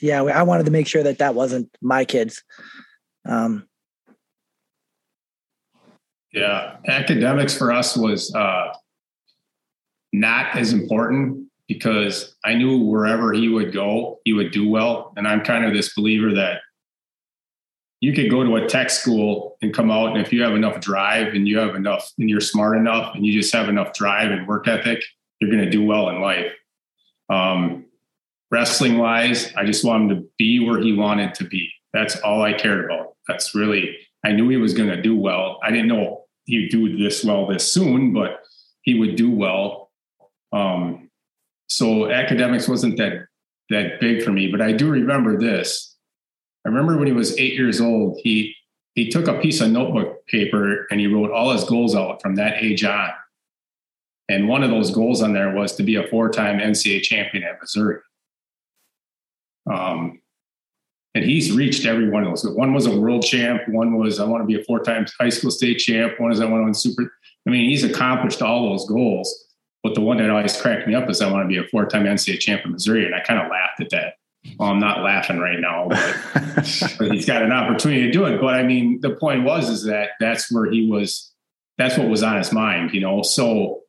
yeah, 0.00 0.22
I 0.22 0.42
wanted 0.42 0.66
to 0.66 0.70
make 0.70 0.86
sure 0.86 1.02
that 1.02 1.18
that 1.18 1.34
wasn't 1.34 1.70
my 1.80 2.04
kids. 2.04 2.42
Um, 3.24 3.66
yeah, 6.32 6.76
academics 6.86 7.56
for 7.56 7.72
us 7.72 7.96
was 7.96 8.34
uh, 8.34 8.72
not 10.12 10.56
as 10.56 10.72
important 10.72 11.46
because 11.66 12.36
I 12.44 12.54
knew 12.54 12.78
wherever 12.78 13.32
he 13.32 13.48
would 13.48 13.72
go, 13.72 14.20
he 14.24 14.32
would 14.32 14.52
do 14.52 14.68
well. 14.68 15.12
And 15.16 15.26
I'm 15.26 15.42
kind 15.42 15.64
of 15.64 15.72
this 15.72 15.94
believer 15.94 16.34
that 16.34 16.60
you 18.00 18.12
could 18.12 18.30
go 18.30 18.44
to 18.44 18.56
a 18.56 18.66
tech 18.66 18.90
school 18.90 19.56
and 19.60 19.74
come 19.74 19.90
out, 19.90 20.08
and 20.08 20.24
if 20.24 20.32
you 20.32 20.42
have 20.42 20.54
enough 20.54 20.80
drive 20.80 21.34
and 21.34 21.48
you 21.48 21.58
have 21.58 21.74
enough, 21.74 22.12
and 22.18 22.30
you're 22.30 22.40
smart 22.40 22.76
enough, 22.76 23.14
and 23.14 23.26
you 23.26 23.32
just 23.32 23.52
have 23.54 23.68
enough 23.68 23.92
drive 23.92 24.30
and 24.30 24.46
work 24.46 24.68
ethic, 24.68 25.02
you're 25.40 25.50
going 25.50 25.64
to 25.64 25.70
do 25.70 25.84
well 25.84 26.08
in 26.08 26.20
life. 26.20 26.52
Um, 27.28 27.86
wrestling 28.50 28.98
wise, 28.98 29.52
I 29.56 29.64
just 29.64 29.84
want 29.84 30.04
him 30.10 30.16
to 30.16 30.28
be 30.38 30.64
where 30.64 30.80
he 30.80 30.92
wanted 30.92 31.34
to 31.34 31.44
be. 31.44 31.70
That's 31.92 32.16
all 32.20 32.42
I 32.42 32.52
cared 32.52 32.84
about. 32.84 33.16
That's 33.26 33.54
really, 33.54 33.96
I 34.24 34.32
knew 34.32 34.48
he 34.48 34.56
was 34.56 34.74
going 34.74 34.90
to 34.90 35.02
do 35.02 35.16
well. 35.16 35.58
I 35.62 35.70
didn't 35.70 35.88
know 35.88 36.24
he'd 36.44 36.70
do 36.70 36.96
this 36.96 37.24
well 37.24 37.46
this 37.46 37.70
soon, 37.70 38.12
but 38.12 38.40
he 38.82 38.98
would 38.98 39.16
do 39.16 39.30
well. 39.30 39.90
Um, 40.52 41.10
so 41.68 42.10
academics 42.10 42.68
wasn't 42.68 42.96
that 42.98 43.26
that 43.70 44.00
big 44.00 44.22
for 44.22 44.32
me, 44.32 44.50
but 44.50 44.62
I 44.62 44.72
do 44.72 44.88
remember 44.88 45.38
this. 45.38 45.94
I 46.64 46.68
remember 46.68 46.96
when 46.96 47.06
he 47.06 47.12
was 47.12 47.38
eight 47.38 47.54
years 47.54 47.80
old, 47.80 48.18
he 48.22 48.54
he 48.94 49.08
took 49.08 49.28
a 49.28 49.38
piece 49.38 49.60
of 49.60 49.70
notebook 49.70 50.26
paper 50.26 50.86
and 50.90 50.98
he 50.98 51.06
wrote 51.06 51.30
all 51.30 51.52
his 51.52 51.64
goals 51.64 51.94
out 51.94 52.20
from 52.20 52.34
that 52.34 52.62
age 52.62 52.84
on. 52.84 53.10
And 54.28 54.48
one 54.48 54.62
of 54.62 54.70
those 54.70 54.90
goals 54.90 55.22
on 55.22 55.32
there 55.32 55.54
was 55.54 55.76
to 55.76 55.82
be 55.82 55.96
a 55.96 56.06
four 56.08 56.28
time 56.30 56.58
NCAA 56.58 57.02
champion 57.02 57.44
at 57.44 57.60
Missouri. 57.60 58.00
Um, 59.70 60.20
and 61.14 61.24
he's 61.24 61.52
reached 61.52 61.86
every 61.86 62.10
one 62.10 62.24
of 62.24 62.30
those. 62.30 62.48
One 62.54 62.74
was 62.74 62.86
a 62.86 62.98
world 62.98 63.24
champ. 63.24 63.62
One 63.68 63.98
was 63.98 64.20
I 64.20 64.24
want 64.24 64.42
to 64.42 64.46
be 64.46 64.60
a 64.60 64.64
four 64.64 64.80
time 64.80 65.06
high 65.18 65.30
school 65.30 65.50
state 65.50 65.78
champ. 65.78 66.18
One 66.18 66.32
is 66.32 66.40
I 66.40 66.44
want 66.44 66.60
to 66.60 66.64
win 66.64 66.74
super. 66.74 67.12
I 67.46 67.50
mean, 67.50 67.68
he's 67.68 67.84
accomplished 67.84 68.42
all 68.42 68.70
those 68.70 68.86
goals. 68.86 69.46
But 69.82 69.94
the 69.94 70.00
one 70.00 70.18
that 70.18 70.28
always 70.28 70.60
cracked 70.60 70.88
me 70.88 70.94
up 70.94 71.08
is 71.08 71.22
I 71.22 71.30
want 71.30 71.44
to 71.44 71.48
be 71.48 71.56
a 71.56 71.68
four 71.68 71.86
time 71.86 72.04
NCAA 72.04 72.40
champ 72.40 72.64
in 72.64 72.72
Missouri. 72.72 73.06
And 73.06 73.14
I 73.14 73.20
kind 73.20 73.40
of 73.40 73.50
laughed 73.50 73.80
at 73.80 73.90
that. 73.90 74.14
Well, 74.58 74.70
I'm 74.70 74.80
not 74.80 75.02
laughing 75.02 75.38
right 75.38 75.58
now, 75.60 75.88
but, 75.88 76.16
but 76.98 77.12
he's 77.12 77.26
got 77.26 77.42
an 77.42 77.52
opportunity 77.52 78.02
to 78.02 78.10
do 78.10 78.24
it. 78.24 78.40
But 78.40 78.54
I 78.54 78.62
mean, 78.62 79.00
the 79.00 79.10
point 79.10 79.44
was 79.44 79.68
is 79.68 79.84
that 79.84 80.10
that's 80.20 80.50
where 80.50 80.70
he 80.70 80.88
was. 80.90 81.32
That's 81.76 81.96
what 81.96 82.08
was 82.08 82.22
on 82.24 82.36
his 82.36 82.52
mind, 82.52 82.92
you 82.92 83.00
know. 83.00 83.22
So 83.22 83.82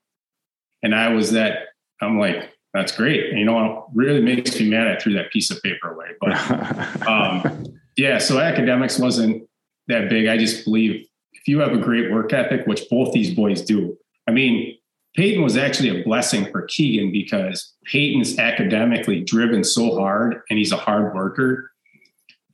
and 0.82 0.96
I 0.96 1.10
was 1.10 1.32
that, 1.32 1.70
I'm 2.02 2.20
like, 2.20 2.54
that's 2.74 2.96
great. 2.96 3.30
And, 3.30 3.40
you 3.40 3.46
know, 3.46 3.78
it 3.78 3.84
really 3.94 4.22
makes 4.22 4.60
me 4.60 4.70
mad 4.70 4.88
I 4.88 5.00
threw 5.00 5.14
that 5.14 5.32
piece 5.32 5.52
of 5.52 5.62
paper 5.62 5.92
away. 5.92 6.08
But 6.22 7.08
um, 7.08 7.66
yeah, 7.98 8.18
so 8.20 8.40
academics 8.40 9.00
wasn't 9.00 9.48
that 9.88 10.10
big. 10.10 10.28
I 10.28 10.38
just 10.38 10.66
believe 10.66 11.06
if 11.34 11.48
you 11.48 11.60
have 11.60 11.74
a 11.74 11.78
great 11.78 12.12
work 12.12 12.32
ethic, 12.32 12.68
which 12.68 12.84
both 12.90 13.14
these 13.14 13.34
boys 13.34 13.62
do, 13.62 13.98
I 14.28 14.32
mean, 14.32 14.78
Peyton 15.20 15.44
was 15.44 15.58
actually 15.58 15.90
a 15.90 16.02
blessing 16.02 16.50
for 16.50 16.62
Keegan 16.62 17.12
because 17.12 17.74
Peyton's 17.84 18.40
academically 18.40 19.20
driven 19.20 19.66
so 19.66 20.00
hard 20.00 20.42
and 20.50 20.58
he's 20.58 20.72
a 20.72 20.78
hard 20.78 21.14
worker 21.14 21.72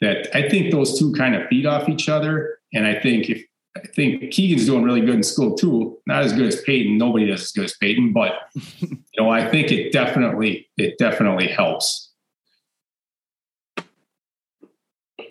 that 0.01 0.35
I 0.35 0.49
think 0.49 0.71
those 0.71 0.97
two 0.97 1.13
kind 1.13 1.35
of 1.35 1.47
feed 1.47 1.67
off 1.67 1.87
each 1.87 2.09
other. 2.09 2.57
And 2.73 2.87
I 2.87 2.99
think 2.99 3.29
if 3.29 3.45
I 3.77 3.81
think 3.93 4.31
Keegan's 4.31 4.65
doing 4.65 4.81
really 4.83 5.01
good 5.01 5.13
in 5.13 5.21
school 5.21 5.55
too. 5.55 5.99
Not 6.07 6.23
as 6.23 6.33
good 6.33 6.47
as 6.47 6.59
Peyton. 6.61 6.97
Nobody 6.97 7.27
does 7.27 7.43
as 7.43 7.51
good 7.51 7.65
as 7.65 7.75
Peyton, 7.77 8.13
but 8.13 8.33
you 8.79 8.97
know, 9.19 9.29
I 9.29 9.47
think 9.47 9.71
it 9.71 9.93
definitely 9.93 10.67
it 10.75 10.97
definitely 10.97 11.47
helps. 11.47 12.04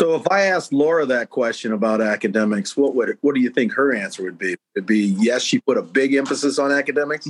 So 0.01 0.15
if 0.17 0.27
I 0.31 0.43
asked 0.47 0.73
Laura 0.73 1.07
that 1.07 1.31
question 1.31 1.73
about 1.73 2.01
academics, 2.01 2.77
what 2.77 2.95
would 2.95 3.19
what 3.21 3.35
do 3.35 3.41
you 3.41 3.51
think 3.51 3.73
her 3.73 3.95
answer 3.95 4.23
would 4.23 4.39
be? 4.39 4.57
It'd 4.75 4.87
be 4.87 5.17
yes, 5.19 5.43
she 5.43 5.59
put 5.61 5.77
a 5.77 5.83
big 5.83 6.15
emphasis 6.15 6.59
on 6.59 6.73
academics. 6.73 7.29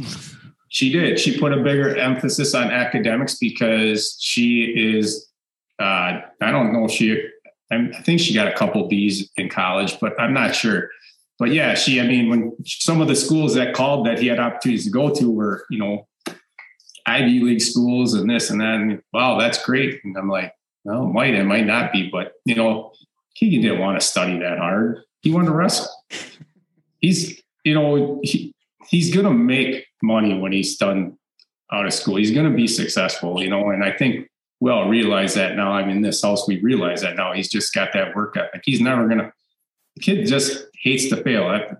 She 0.68 0.90
did. 0.90 1.20
She 1.20 1.38
put 1.38 1.52
a 1.52 1.58
bigger 1.58 1.96
emphasis 1.96 2.54
on 2.54 2.70
academics 2.70 3.36
because 3.36 4.16
she 4.20 4.72
is 4.76 5.30
uh, 5.78 6.20
I 6.40 6.50
don't 6.50 6.72
know 6.72 6.86
if 6.86 6.90
she 6.90 7.28
I 7.70 7.88
think 8.02 8.20
she 8.20 8.34
got 8.34 8.48
a 8.48 8.54
couple 8.54 8.86
B's 8.88 9.30
in 9.36 9.48
college, 9.48 9.98
but 10.00 10.18
I'm 10.20 10.32
not 10.32 10.54
sure 10.54 10.90
but 11.38 11.50
yeah, 11.50 11.74
she, 11.74 12.00
I 12.00 12.06
mean, 12.06 12.28
when 12.28 12.52
some 12.64 13.00
of 13.00 13.08
the 13.08 13.16
schools 13.16 13.54
that 13.54 13.74
called 13.74 14.06
that 14.06 14.18
he 14.18 14.28
had 14.28 14.38
opportunities 14.38 14.84
to 14.84 14.90
go 14.90 15.10
to 15.10 15.30
were, 15.30 15.66
you 15.68 15.78
know, 15.78 16.06
Ivy 17.06 17.40
League 17.40 17.60
schools 17.60 18.14
and 18.14 18.30
this 18.30 18.50
and 18.50 18.60
that. 18.60 18.74
And 18.76 19.02
wow, 19.12 19.38
that's 19.38 19.62
great. 19.64 20.02
And 20.04 20.16
I'm 20.16 20.28
like, 20.28 20.54
well, 20.84 21.04
it 21.04 21.12
might, 21.12 21.34
it 21.34 21.44
might 21.44 21.66
not 21.66 21.92
be, 21.92 22.08
but 22.10 22.32
you 22.44 22.54
know, 22.54 22.92
Keegan 23.34 23.62
didn't 23.62 23.80
want 23.80 24.00
to 24.00 24.06
study 24.06 24.38
that 24.38 24.58
hard. 24.58 25.00
He 25.22 25.30
wanted 25.30 25.46
to 25.46 25.54
wrestle. 25.54 25.88
He's, 27.00 27.42
you 27.64 27.74
know, 27.74 28.20
he, 28.22 28.54
he's 28.88 29.12
going 29.12 29.26
to 29.26 29.32
make 29.32 29.86
money 30.02 30.38
when 30.38 30.52
he's 30.52 30.76
done 30.76 31.18
out 31.72 31.86
of 31.86 31.94
school. 31.94 32.16
He's 32.16 32.30
going 32.30 32.48
to 32.48 32.56
be 32.56 32.68
successful, 32.68 33.42
you 33.42 33.50
know, 33.50 33.70
and 33.70 33.82
I 33.82 33.92
think 33.92 34.28
we 34.60 34.70
all 34.70 34.88
realize 34.88 35.34
that 35.34 35.56
now. 35.56 35.72
I 35.72 35.84
mean, 35.84 36.02
this 36.02 36.22
house, 36.22 36.46
we 36.46 36.60
realize 36.60 37.02
that 37.02 37.16
now. 37.16 37.32
He's 37.32 37.50
just 37.50 37.74
got 37.74 37.92
that 37.94 38.14
work 38.14 38.36
ethic. 38.36 38.62
He's 38.64 38.80
never 38.80 39.06
going 39.06 39.18
to, 39.18 39.32
the 39.96 40.02
kid 40.02 40.26
just 40.26 40.66
hates 40.82 41.08
to 41.08 41.16
fail. 41.22 41.44
I, 41.44 41.74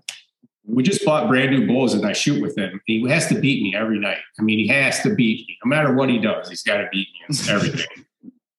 we 0.66 0.82
just 0.82 1.04
bought 1.04 1.28
brand 1.28 1.50
new 1.50 1.66
bows 1.66 1.94
and 1.94 2.04
I 2.06 2.12
shoot 2.12 2.40
with 2.42 2.56
him. 2.56 2.80
He 2.86 3.06
has 3.08 3.26
to 3.28 3.38
beat 3.38 3.62
me 3.62 3.74
every 3.76 3.98
night. 3.98 4.18
I 4.38 4.42
mean, 4.42 4.58
he 4.58 4.68
has 4.68 5.00
to 5.02 5.14
beat 5.14 5.46
me 5.46 5.58
no 5.64 5.68
matter 5.68 5.94
what 5.94 6.08
he 6.08 6.18
does. 6.18 6.48
He's 6.48 6.62
got 6.62 6.78
to 6.78 6.88
beat 6.90 7.08
me 7.08 7.20
in 7.28 7.50
everything, 7.50 8.04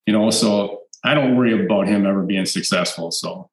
you 0.06 0.12
know. 0.12 0.30
So 0.30 0.82
I 1.04 1.14
don't 1.14 1.36
worry 1.36 1.64
about 1.64 1.86
him 1.86 2.06
ever 2.06 2.22
being 2.22 2.46
successful. 2.46 3.10
So, 3.10 3.50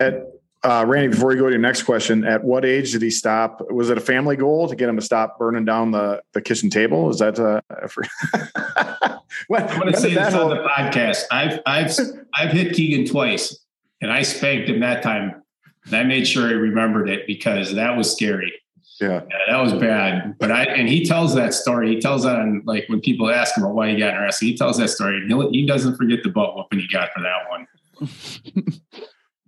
at 0.00 0.22
uh, 0.64 0.84
Randy, 0.86 1.08
before 1.08 1.32
you 1.32 1.38
go 1.38 1.46
to 1.46 1.52
your 1.52 1.60
next 1.60 1.82
question, 1.84 2.24
at 2.24 2.42
what 2.42 2.64
age 2.64 2.92
did 2.92 3.02
he 3.02 3.10
stop? 3.10 3.62
Was 3.70 3.90
it 3.90 3.98
a 3.98 4.00
family 4.00 4.36
goal 4.36 4.68
to 4.68 4.76
get 4.76 4.88
him 4.88 4.96
to 4.96 5.02
stop 5.02 5.38
burning 5.38 5.64
down 5.64 5.92
the, 5.92 6.20
the 6.32 6.42
kitchen 6.42 6.68
table? 6.68 7.10
Is 7.10 7.20
that 7.20 7.38
uh, 7.38 7.60
when, 9.46 9.62
I'm 9.62 9.78
going 9.78 9.92
to 9.92 10.00
say 10.00 10.14
this 10.14 10.34
on 10.34 10.50
the 10.50 10.62
podcast. 10.62 11.24
I've 11.30 11.60
I've 11.64 11.92
I've 12.34 12.50
hit 12.50 12.74
Keegan 12.74 13.06
twice 13.06 13.56
and 14.00 14.12
I 14.12 14.22
spanked 14.22 14.68
him 14.68 14.80
that 14.80 15.02
time. 15.02 15.42
And 15.86 15.96
I 15.96 16.02
made 16.02 16.26
sure 16.26 16.48
he 16.48 16.54
remembered 16.54 17.08
it 17.08 17.26
because 17.26 17.74
that 17.74 17.96
was 17.96 18.12
scary. 18.12 18.52
Yeah. 19.00 19.22
yeah. 19.28 19.38
that 19.48 19.62
was 19.62 19.72
bad. 19.74 20.36
But 20.38 20.50
I 20.50 20.64
and 20.64 20.88
he 20.88 21.04
tells 21.04 21.34
that 21.34 21.54
story. 21.54 21.94
He 21.94 22.00
tells 22.00 22.24
that 22.24 22.36
on 22.36 22.62
like 22.64 22.84
when 22.88 23.00
people 23.00 23.30
ask 23.30 23.56
him 23.56 23.64
about 23.64 23.74
why 23.74 23.90
he 23.90 23.96
got 23.96 24.14
arrested, 24.14 24.46
he 24.46 24.56
tells 24.56 24.78
that 24.78 24.88
story. 24.88 25.16
And 25.18 25.54
he 25.54 25.66
doesn't 25.66 25.96
forget 25.96 26.22
the 26.22 26.30
butt 26.30 26.56
whooping 26.56 26.80
he 26.80 26.88
got 26.88 27.10
for 27.12 27.22
that 27.22 27.48
one. 27.50 27.66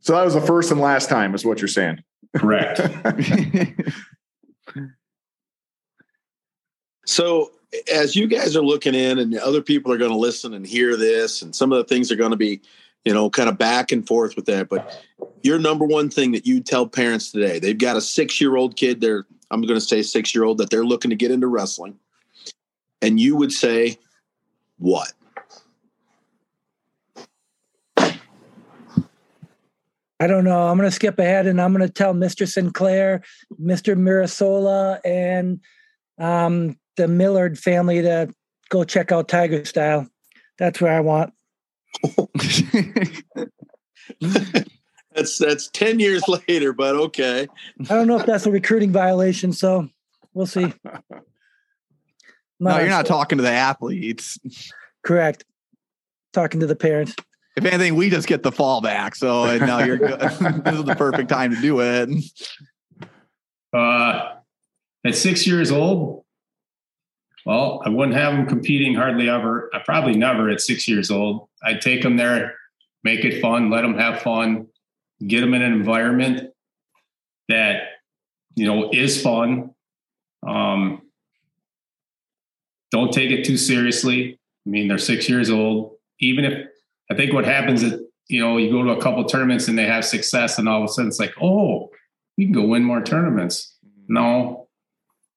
so 0.01 0.15
that 0.15 0.25
was 0.25 0.35
the 0.35 0.41
first 0.41 0.71
and 0.71 0.81
last 0.81 1.09
time, 1.09 1.35
is 1.35 1.45
what 1.45 1.61
you're 1.61 1.69
saying. 1.69 2.03
Correct. 2.37 2.81
so 7.07 7.51
as 7.93 8.17
you 8.17 8.27
guys 8.27 8.57
are 8.57 8.63
looking 8.63 8.95
in 8.95 9.19
and 9.19 9.37
other 9.39 9.63
people 9.63 9.93
are 9.93 9.99
going 9.99 10.11
to 10.11 10.17
listen 10.17 10.55
and 10.55 10.67
hear 10.67 10.97
this 10.97 11.43
and 11.43 11.55
some 11.55 11.73
of 11.73 11.79
the 11.79 11.85
things 11.85 12.11
are 12.11 12.17
going 12.17 12.33
to 12.33 12.37
be 12.37 12.61
you 13.05 13.15
know, 13.15 13.31
kind 13.31 13.49
of 13.49 13.59
back 13.59 13.93
and 13.93 14.07
forth 14.07 14.37
with 14.37 14.47
that. 14.47 14.69
But 14.69 15.03
your 15.43 15.59
number 15.59 15.85
one 15.85 16.11
thing 16.11 16.33
that 16.33 16.47
you 16.47 16.61
tell 16.61 16.87
parents 16.87 17.33
today, 17.33 17.59
they've 17.59 17.79
got 17.79 17.97
a 17.97 18.01
six 18.01 18.41
year 18.41 18.57
old 18.57 18.77
kid, 18.77 19.01
they're, 19.01 19.27
I'm 19.51 19.63
going 19.63 19.79
to 19.79 19.85
say 19.85 20.03
six 20.03 20.35
year 20.35 20.45
old, 20.45 20.59
that 20.59 20.71
they're 20.71 20.85
looking 20.85 21.11
to 21.11 21.17
get 21.17 21.31
into 21.31 21.47
wrestling. 21.47 21.99
And 23.03 23.19
you 23.19 23.37
would 23.37 23.53
say, 23.53 23.99
what? 24.79 25.13
I 30.21 30.27
don't 30.27 30.45
know. 30.45 30.69
I'm 30.69 30.77
going 30.77 30.89
to 30.89 30.95
skip 30.95 31.19
ahead 31.19 31.47
and 31.47 31.61
I'm 31.61 31.73
going 31.73 31.87
to 31.87 31.93
tell 31.93 32.13
Mr. 32.13 32.47
Sinclair, 32.47 33.23
Mr. 33.61 33.97
Mirasola, 33.97 35.01
and 35.03 35.61
um, 36.19 36.77
the 36.97 37.09
Millard 37.09 37.59
family 37.59 38.03
to 38.03 38.29
go 38.69 38.85
check 38.85 39.13
out 39.13 39.29
Tiger 39.29 39.65
Style. 39.65 40.07
That's 40.59 40.81
where 40.81 40.93
I 40.93 41.01
want. 41.01 41.33
that's 45.15 45.39
that's 45.39 45.69
10 45.69 46.01
years 46.01 46.23
later, 46.49 46.73
but 46.73 46.95
okay. 46.95 47.47
I 47.81 47.85
don't 47.85 48.07
know 48.07 48.19
if 48.19 48.27
that's 48.27 48.47
a 48.47 48.51
recruiting 48.51 48.93
violation, 48.93 49.53
so 49.53 49.89
we'll 50.35 50.47
see. 50.47 50.73
No, 52.63 52.79
you're 52.79 52.91
not 52.91 53.07
talking 53.07 53.39
to 53.39 53.43
the 53.43 53.51
athletes. 53.51 54.39
Correct. 55.03 55.47
Talking 56.35 56.61
to 56.61 56.67
the 56.67 56.77
parents. 56.77 57.17
If 57.57 57.65
anything, 57.65 57.95
we 57.95 58.11
just 58.11 58.29
get 58.29 58.43
the 58.43 58.53
fallback. 58.53 59.17
So 59.17 59.57
now 59.57 59.79
you're 59.79 59.97
good. 59.97 60.21
this 60.21 60.75
is 60.75 60.85
the 60.85 60.95
perfect 60.95 61.31
time 61.31 61.55
to 61.55 61.61
do 61.63 61.81
it. 61.81 62.11
Uh, 63.73 64.35
at 65.07 65.15
six 65.15 65.47
years 65.47 65.73
old, 65.73 66.27
well, 67.47 67.81
I 67.83 67.89
wouldn't 67.89 68.19
have 68.19 68.35
them 68.35 68.47
competing 68.47 68.95
hardly 68.95 69.31
ever. 69.31 69.71
I 69.73 69.79
probably 69.79 70.19
never 70.19 70.51
at 70.51 70.61
six 70.61 70.87
years 70.87 71.11
old. 71.11 71.49
I'd 71.65 71.81
take 71.81 72.03
them 72.03 72.19
there 72.19 72.57
make 73.03 73.25
it 73.25 73.41
fun, 73.41 73.71
let 73.71 73.83
them 73.83 73.97
have 73.97 74.21
fun, 74.21 74.67
get 75.27 75.41
them 75.41 75.55
in 75.55 75.63
an 75.63 75.73
environment 75.73 76.51
that 77.49 77.83
you 78.55 78.67
know 78.67 78.91
is 78.93 79.21
fun. 79.23 79.71
Um, 80.47 81.03
don't 82.91 83.13
take 83.13 83.31
it 83.31 83.45
too 83.45 83.57
seriously. 83.57 84.39
I 84.67 84.71
mean, 84.71 84.89
they're 84.89 84.99
six 84.99 85.29
years 85.29 85.51
old. 85.51 85.97
Even 86.21 86.45
if 86.45 86.69
I 87.11 87.15
think 87.15 87.33
what 87.33 87.45
happens 87.45 87.83
is, 87.83 88.01
you 88.29 88.41
know, 88.41 88.57
you 88.57 88.71
go 88.71 88.83
to 88.83 88.91
a 88.91 89.03
couple 89.03 89.25
tournaments 89.25 89.69
and 89.69 89.79
they 89.79 89.87
have 89.87 90.05
success, 90.05 90.59
and 90.59 90.69
all 90.69 90.83
of 90.83 90.85
a 90.85 90.93
sudden 90.93 91.09
it's 91.09 91.21
like, 91.21 91.35
oh, 91.41 91.91
you 92.37 92.47
can 92.47 92.53
go 92.53 92.67
win 92.67 92.85
more 92.85 93.03
tournaments. 93.03 93.77
No, 94.09 94.69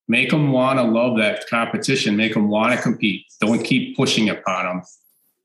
make 0.07 0.29
them 0.29 0.51
want 0.51 0.79
to 0.79 0.83
love 0.83 1.17
that 1.17 1.47
competition. 1.49 2.15
Make 2.15 2.33
them 2.33 2.49
want 2.49 2.73
to 2.73 2.81
compete. 2.81 3.25
Don't 3.39 3.63
keep 3.63 3.95
pushing 3.95 4.29
upon 4.29 4.65
them. 4.65 4.81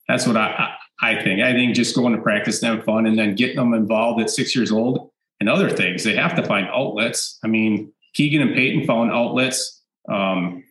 That's 0.08 0.26
what 0.26 0.36
I, 0.36 0.74
I 1.00 1.22
think. 1.22 1.40
I 1.40 1.52
think 1.52 1.74
just 1.74 1.94
going 1.94 2.14
to 2.14 2.22
practice 2.22 2.60
them 2.60 2.82
fun 2.82 3.06
and 3.06 3.18
then 3.18 3.34
getting 3.34 3.56
them 3.56 3.74
involved 3.74 4.20
at 4.20 4.30
six 4.30 4.54
years 4.54 4.72
old 4.72 5.10
and 5.40 5.48
other 5.48 5.70
things. 5.70 6.02
They 6.02 6.16
have 6.16 6.34
to 6.36 6.42
find 6.42 6.66
outlets. 6.68 7.38
I 7.44 7.46
mean, 7.46 7.92
Keegan 8.14 8.42
and 8.42 8.54
Peyton 8.54 8.86
found 8.86 9.12
outlets. 9.12 9.82
Um, 10.08 10.64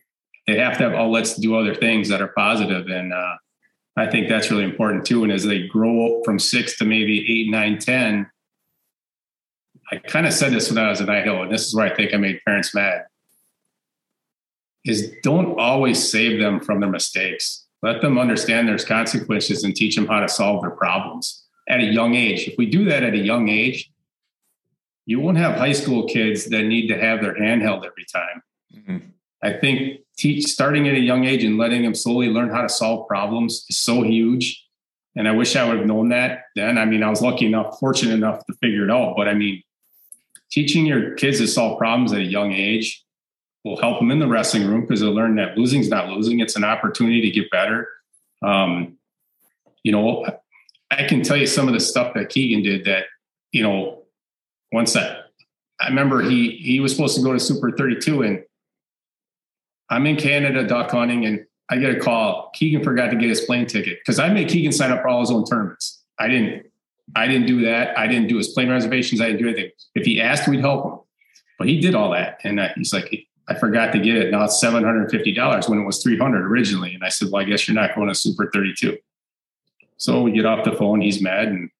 they 0.46 0.58
have 0.58 0.76
to 0.78 0.84
have 0.84 0.92
outlets 0.92 1.34
to 1.34 1.40
do 1.40 1.56
other 1.56 1.74
things 1.74 2.08
that 2.08 2.20
are 2.20 2.32
positive. 2.36 2.88
and 2.88 3.12
uh, 3.12 3.36
I 3.96 4.06
think 4.06 4.28
that's 4.28 4.50
really 4.50 4.64
important 4.64 5.04
too. 5.04 5.24
And 5.24 5.32
as 5.32 5.44
they 5.44 5.66
grow 5.66 6.18
up 6.18 6.24
from 6.24 6.38
six 6.38 6.78
to 6.78 6.84
maybe 6.84 7.20
eight, 7.28 7.50
nine, 7.50 7.78
ten, 7.78 8.30
I 9.90 9.96
kind 9.96 10.26
of 10.26 10.32
said 10.32 10.52
this 10.52 10.70
when 10.70 10.78
I 10.78 10.90
was 10.90 11.00
at 11.00 11.24
Hill, 11.24 11.42
and 11.42 11.52
this 11.52 11.66
is 11.66 11.74
where 11.74 11.90
I 11.90 11.94
think 11.94 12.12
I 12.12 12.18
made 12.18 12.40
parents 12.44 12.74
mad. 12.74 13.06
Is 14.84 15.12
don't 15.22 15.58
always 15.58 16.10
save 16.10 16.38
them 16.40 16.60
from 16.60 16.80
their 16.80 16.90
mistakes. 16.90 17.64
Let 17.82 18.02
them 18.02 18.18
understand 18.18 18.68
there's 18.68 18.84
consequences 18.84 19.64
and 19.64 19.74
teach 19.74 19.94
them 19.94 20.06
how 20.06 20.20
to 20.20 20.28
solve 20.28 20.62
their 20.62 20.70
problems 20.70 21.44
at 21.68 21.80
a 21.80 21.84
young 21.84 22.14
age. 22.14 22.48
If 22.48 22.58
we 22.58 22.66
do 22.66 22.84
that 22.86 23.02
at 23.02 23.14
a 23.14 23.18
young 23.18 23.48
age, 23.48 23.90
you 25.06 25.20
won't 25.20 25.38
have 25.38 25.56
high 25.56 25.72
school 25.72 26.06
kids 26.06 26.46
that 26.46 26.64
need 26.64 26.88
to 26.88 26.98
have 26.98 27.22
their 27.22 27.34
hand 27.34 27.62
held 27.62 27.84
every 27.84 28.04
time. 28.12 28.42
Mm-hmm. 28.74 29.06
I 29.42 29.52
think 29.52 30.00
teach 30.16 30.46
starting 30.46 30.88
at 30.88 30.94
a 30.94 31.00
young 31.00 31.24
age 31.24 31.44
and 31.44 31.56
letting 31.56 31.82
them 31.82 31.94
slowly 31.94 32.28
learn 32.28 32.50
how 32.50 32.62
to 32.62 32.68
solve 32.68 33.06
problems 33.06 33.64
is 33.70 33.78
so 33.78 34.02
huge. 34.02 34.64
And 35.16 35.28
I 35.28 35.32
wish 35.32 35.56
I 35.56 35.66
would 35.66 35.78
have 35.78 35.86
known 35.86 36.10
that 36.10 36.44
then. 36.56 36.78
I 36.78 36.84
mean, 36.84 37.02
I 37.02 37.10
was 37.10 37.22
lucky 37.22 37.46
enough, 37.46 37.78
fortunate 37.78 38.14
enough 38.14 38.44
to 38.46 38.54
figure 38.54 38.84
it 38.84 38.90
out. 38.90 39.14
But 39.16 39.28
I 39.28 39.34
mean, 39.34 39.62
teaching 40.50 40.86
your 40.86 41.14
kids 41.14 41.38
to 41.38 41.46
solve 41.46 41.78
problems 41.78 42.12
at 42.12 42.20
a 42.20 42.24
young 42.24 42.52
age 42.52 43.04
will 43.68 43.80
help 43.80 43.98
them 43.98 44.10
in 44.10 44.18
the 44.18 44.26
wrestling 44.26 44.66
room 44.66 44.82
because 44.82 45.00
they'll 45.00 45.14
learn 45.14 45.36
that 45.36 45.56
losing 45.56 45.80
is 45.80 45.88
not 45.88 46.08
losing. 46.08 46.40
It's 46.40 46.56
an 46.56 46.64
opportunity 46.64 47.20
to 47.22 47.30
get 47.30 47.50
better. 47.50 47.88
Um, 48.42 48.96
you 49.82 49.92
know, 49.92 50.26
I 50.90 51.04
can 51.04 51.22
tell 51.22 51.36
you 51.36 51.46
some 51.46 51.68
of 51.68 51.74
the 51.74 51.80
stuff 51.80 52.14
that 52.14 52.30
Keegan 52.30 52.62
did 52.62 52.84
that, 52.86 53.04
you 53.52 53.62
know, 53.62 54.02
once 54.72 54.92
that 54.94 55.28
I 55.80 55.88
remember 55.88 56.22
he 56.22 56.50
he 56.50 56.80
was 56.80 56.92
supposed 56.92 57.16
to 57.16 57.22
go 57.22 57.32
to 57.32 57.40
Super 57.40 57.70
32 57.70 58.22
and 58.22 58.44
I'm 59.90 60.06
in 60.06 60.16
Canada 60.16 60.66
duck 60.66 60.90
hunting 60.90 61.24
and 61.24 61.44
I 61.70 61.78
get 61.78 61.96
a 61.96 62.00
call. 62.00 62.50
Keegan 62.54 62.82
forgot 62.82 63.10
to 63.10 63.16
get 63.16 63.28
his 63.28 63.42
plane 63.42 63.66
ticket 63.66 63.98
because 64.00 64.18
I 64.18 64.28
made 64.28 64.48
Keegan 64.48 64.72
sign 64.72 64.90
up 64.90 65.02
for 65.02 65.08
all 65.08 65.20
his 65.20 65.30
own 65.30 65.44
tournaments. 65.44 66.02
I 66.18 66.28
didn't. 66.28 66.66
I 67.16 67.26
didn't 67.26 67.46
do 67.46 67.62
that. 67.62 67.98
I 67.98 68.06
didn't 68.06 68.28
do 68.28 68.36
his 68.36 68.48
plane 68.48 68.68
reservations. 68.68 69.20
I 69.20 69.26
didn't 69.28 69.40
do 69.40 69.48
anything. 69.48 69.70
If 69.94 70.04
he 70.04 70.20
asked, 70.20 70.46
we'd 70.46 70.60
help 70.60 70.84
him. 70.84 70.98
But 71.58 71.68
he 71.68 71.80
did 71.80 71.94
all 71.94 72.10
that, 72.12 72.40
and 72.44 72.60
uh, 72.60 72.68
he's 72.76 72.92
like, 72.92 73.27
I 73.48 73.54
forgot 73.54 73.92
to 73.92 73.98
get 73.98 74.16
it. 74.16 74.30
Now 74.30 74.44
it's 74.44 74.60
seven 74.60 74.84
hundred 74.84 75.02
and 75.02 75.10
fifty 75.10 75.32
dollars 75.32 75.68
when 75.68 75.78
it 75.78 75.84
was 75.84 76.02
three 76.02 76.18
hundred 76.18 76.46
originally. 76.46 76.94
And 76.94 77.04
I 77.04 77.08
said, 77.08 77.28
Well, 77.30 77.42
I 77.42 77.44
guess 77.44 77.66
you're 77.66 77.74
not 77.74 77.94
going 77.94 78.08
to 78.08 78.14
Super 78.14 78.50
Thirty 78.52 78.74
Two. 78.76 78.98
So 79.96 80.22
we 80.22 80.32
get 80.32 80.46
off 80.46 80.64
the 80.64 80.72
phone. 80.72 81.00
He's 81.00 81.22
mad, 81.22 81.48
and 81.48 81.70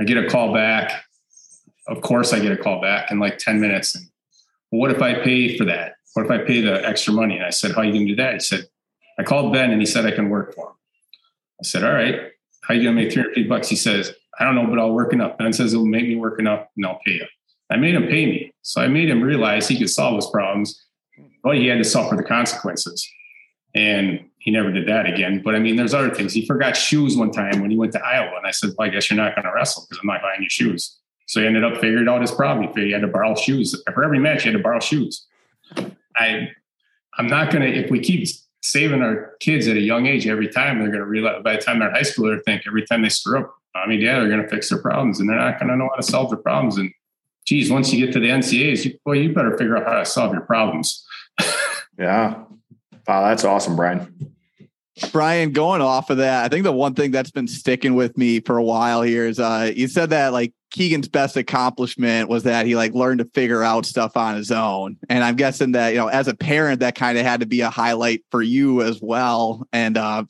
I 0.00 0.04
get 0.04 0.16
a 0.16 0.28
call 0.28 0.52
back. 0.52 1.04
Of 1.86 2.02
course, 2.02 2.32
I 2.32 2.40
get 2.40 2.52
a 2.52 2.56
call 2.56 2.80
back 2.80 3.10
in 3.10 3.20
like 3.20 3.38
ten 3.38 3.60
minutes. 3.60 3.94
And 3.94 4.06
well, 4.70 4.80
what 4.80 4.90
if 4.90 5.00
I 5.00 5.14
pay 5.14 5.56
for 5.56 5.64
that? 5.66 5.94
What 6.14 6.26
if 6.26 6.30
I 6.30 6.38
pay 6.38 6.60
the 6.60 6.86
extra 6.86 7.12
money? 7.12 7.36
And 7.36 7.44
I 7.44 7.50
said, 7.50 7.72
How 7.72 7.82
are 7.82 7.84
you 7.84 7.92
going 7.92 8.06
to 8.06 8.12
do 8.12 8.16
that? 8.16 8.34
He 8.34 8.40
said, 8.40 8.66
I 9.18 9.22
called 9.22 9.52
Ben 9.52 9.70
and 9.70 9.80
he 9.80 9.86
said 9.86 10.06
I 10.06 10.10
can 10.10 10.28
work 10.28 10.54
for 10.54 10.68
him. 10.68 10.74
I 11.60 11.64
said, 11.64 11.84
All 11.84 11.92
right. 11.92 12.32
How 12.62 12.74
are 12.74 12.76
you 12.76 12.82
going 12.84 12.96
to 12.96 13.02
make 13.02 13.12
350 13.12 13.48
bucks? 13.48 13.68
He 13.68 13.76
says, 13.76 14.12
I 14.38 14.44
don't 14.44 14.54
know, 14.54 14.66
but 14.66 14.78
I'll 14.78 14.92
work 14.92 15.12
enough. 15.12 15.38
Ben 15.38 15.52
says, 15.52 15.72
It'll 15.72 15.86
make 15.86 16.06
me 16.06 16.16
work 16.16 16.40
enough 16.40 16.66
and 16.76 16.86
I'll 16.86 17.00
pay 17.04 17.12
you. 17.12 17.26
I 17.70 17.76
made 17.76 17.94
him 17.94 18.06
pay 18.06 18.26
me. 18.26 18.52
So 18.62 18.82
I 18.82 18.88
made 18.88 19.08
him 19.08 19.22
realize 19.22 19.68
he 19.68 19.78
could 19.78 19.90
solve 19.90 20.16
his 20.16 20.26
problems, 20.26 20.84
but 21.42 21.56
he 21.56 21.66
had 21.66 21.78
to 21.78 21.84
suffer 21.84 22.16
the 22.16 22.22
consequences. 22.22 23.08
And 23.74 24.24
he 24.38 24.50
never 24.50 24.72
did 24.72 24.88
that 24.88 25.06
again. 25.06 25.42
But 25.44 25.54
I 25.54 25.60
mean, 25.60 25.76
there's 25.76 25.94
other 25.94 26.12
things. 26.12 26.32
He 26.32 26.46
forgot 26.46 26.76
shoes 26.76 27.16
one 27.16 27.30
time 27.30 27.60
when 27.60 27.70
he 27.70 27.76
went 27.76 27.92
to 27.92 28.04
Iowa. 28.04 28.36
And 28.36 28.46
I 28.46 28.50
said, 28.50 28.70
Well, 28.76 28.88
I 28.88 28.90
guess 28.90 29.10
you're 29.10 29.16
not 29.16 29.36
going 29.36 29.46
to 29.46 29.52
wrestle 29.54 29.86
because 29.88 30.00
I'm 30.02 30.08
not 30.08 30.22
buying 30.22 30.42
you 30.42 30.48
shoes. 30.48 30.98
So 31.26 31.40
he 31.40 31.46
ended 31.46 31.62
up 31.62 31.74
figuring 31.74 32.08
out 32.08 32.22
his 32.22 32.32
problem. 32.32 32.72
He 32.74 32.90
had 32.90 33.02
to 33.02 33.06
borrow 33.06 33.36
shoes. 33.36 33.80
For 33.94 34.02
every 34.02 34.18
match, 34.18 34.42
he 34.42 34.48
had 34.48 34.56
to 34.56 34.62
borrow 34.62 34.80
shoes. 34.80 35.26
I 36.16 36.48
I'm 37.18 37.28
not 37.28 37.52
gonna 37.52 37.66
if 37.66 37.90
we 37.90 38.00
keep 38.00 38.26
saving 38.62 39.02
our 39.02 39.36
kids 39.40 39.68
at 39.68 39.76
a 39.76 39.80
young 39.80 40.06
age 40.06 40.26
every 40.26 40.48
time 40.48 40.80
they're 40.80 40.90
gonna 40.90 41.06
realize 41.06 41.42
by 41.44 41.56
the 41.56 41.62
time 41.62 41.78
they're 41.78 41.88
in 41.88 41.94
high 41.94 42.02
school 42.02 42.26
they're 42.26 42.40
think 42.40 42.62
every 42.66 42.84
time 42.84 43.02
they 43.02 43.08
screw 43.08 43.40
up, 43.40 43.54
I 43.74 43.86
mean, 43.86 44.00
yeah, 44.00 44.18
they're 44.18 44.28
gonna 44.28 44.48
fix 44.48 44.70
their 44.70 44.80
problems 44.80 45.20
and 45.20 45.28
they're 45.28 45.36
not 45.36 45.60
gonna 45.60 45.76
know 45.76 45.88
how 45.88 45.96
to 45.96 46.02
solve 46.02 46.30
their 46.30 46.38
problems. 46.38 46.78
And 46.78 46.92
geez, 47.50 47.68
once 47.68 47.92
you 47.92 48.04
get 48.04 48.12
to 48.12 48.20
the 48.20 48.28
NCAs, 48.28 48.84
you, 48.84 48.96
boy, 49.04 49.14
you 49.14 49.34
better 49.34 49.58
figure 49.58 49.76
out 49.76 49.84
how 49.84 49.98
to 49.98 50.06
solve 50.06 50.32
your 50.32 50.42
problems. 50.42 51.04
yeah. 51.98 52.44
Wow, 53.08 53.28
that's 53.28 53.44
awesome, 53.44 53.74
Brian. 53.74 54.32
Brian, 55.10 55.50
going 55.50 55.80
off 55.80 56.10
of 56.10 56.18
that, 56.18 56.44
I 56.44 56.48
think 56.48 56.62
the 56.62 56.70
one 56.70 56.94
thing 56.94 57.10
that's 57.10 57.32
been 57.32 57.48
sticking 57.48 57.96
with 57.96 58.16
me 58.16 58.38
for 58.38 58.56
a 58.56 58.62
while 58.62 59.02
here 59.02 59.26
is 59.26 59.40
uh 59.40 59.72
you 59.74 59.88
said 59.88 60.10
that 60.10 60.32
like 60.32 60.52
Keegan's 60.70 61.08
best 61.08 61.36
accomplishment 61.36 62.28
was 62.28 62.44
that 62.44 62.66
he 62.66 62.76
like 62.76 62.92
learned 62.92 63.18
to 63.18 63.24
figure 63.34 63.64
out 63.64 63.86
stuff 63.86 64.16
on 64.16 64.36
his 64.36 64.52
own. 64.52 64.98
And 65.08 65.24
I'm 65.24 65.34
guessing 65.34 65.72
that, 65.72 65.88
you 65.88 65.98
know, 65.98 66.06
as 66.06 66.28
a 66.28 66.36
parent, 66.36 66.80
that 66.80 66.94
kind 66.94 67.18
of 67.18 67.24
had 67.24 67.40
to 67.40 67.46
be 67.46 67.62
a 67.62 67.70
highlight 67.70 68.24
for 68.30 68.42
you 68.42 68.82
as 68.82 69.00
well. 69.02 69.66
And 69.72 69.96
uh, 69.96 70.24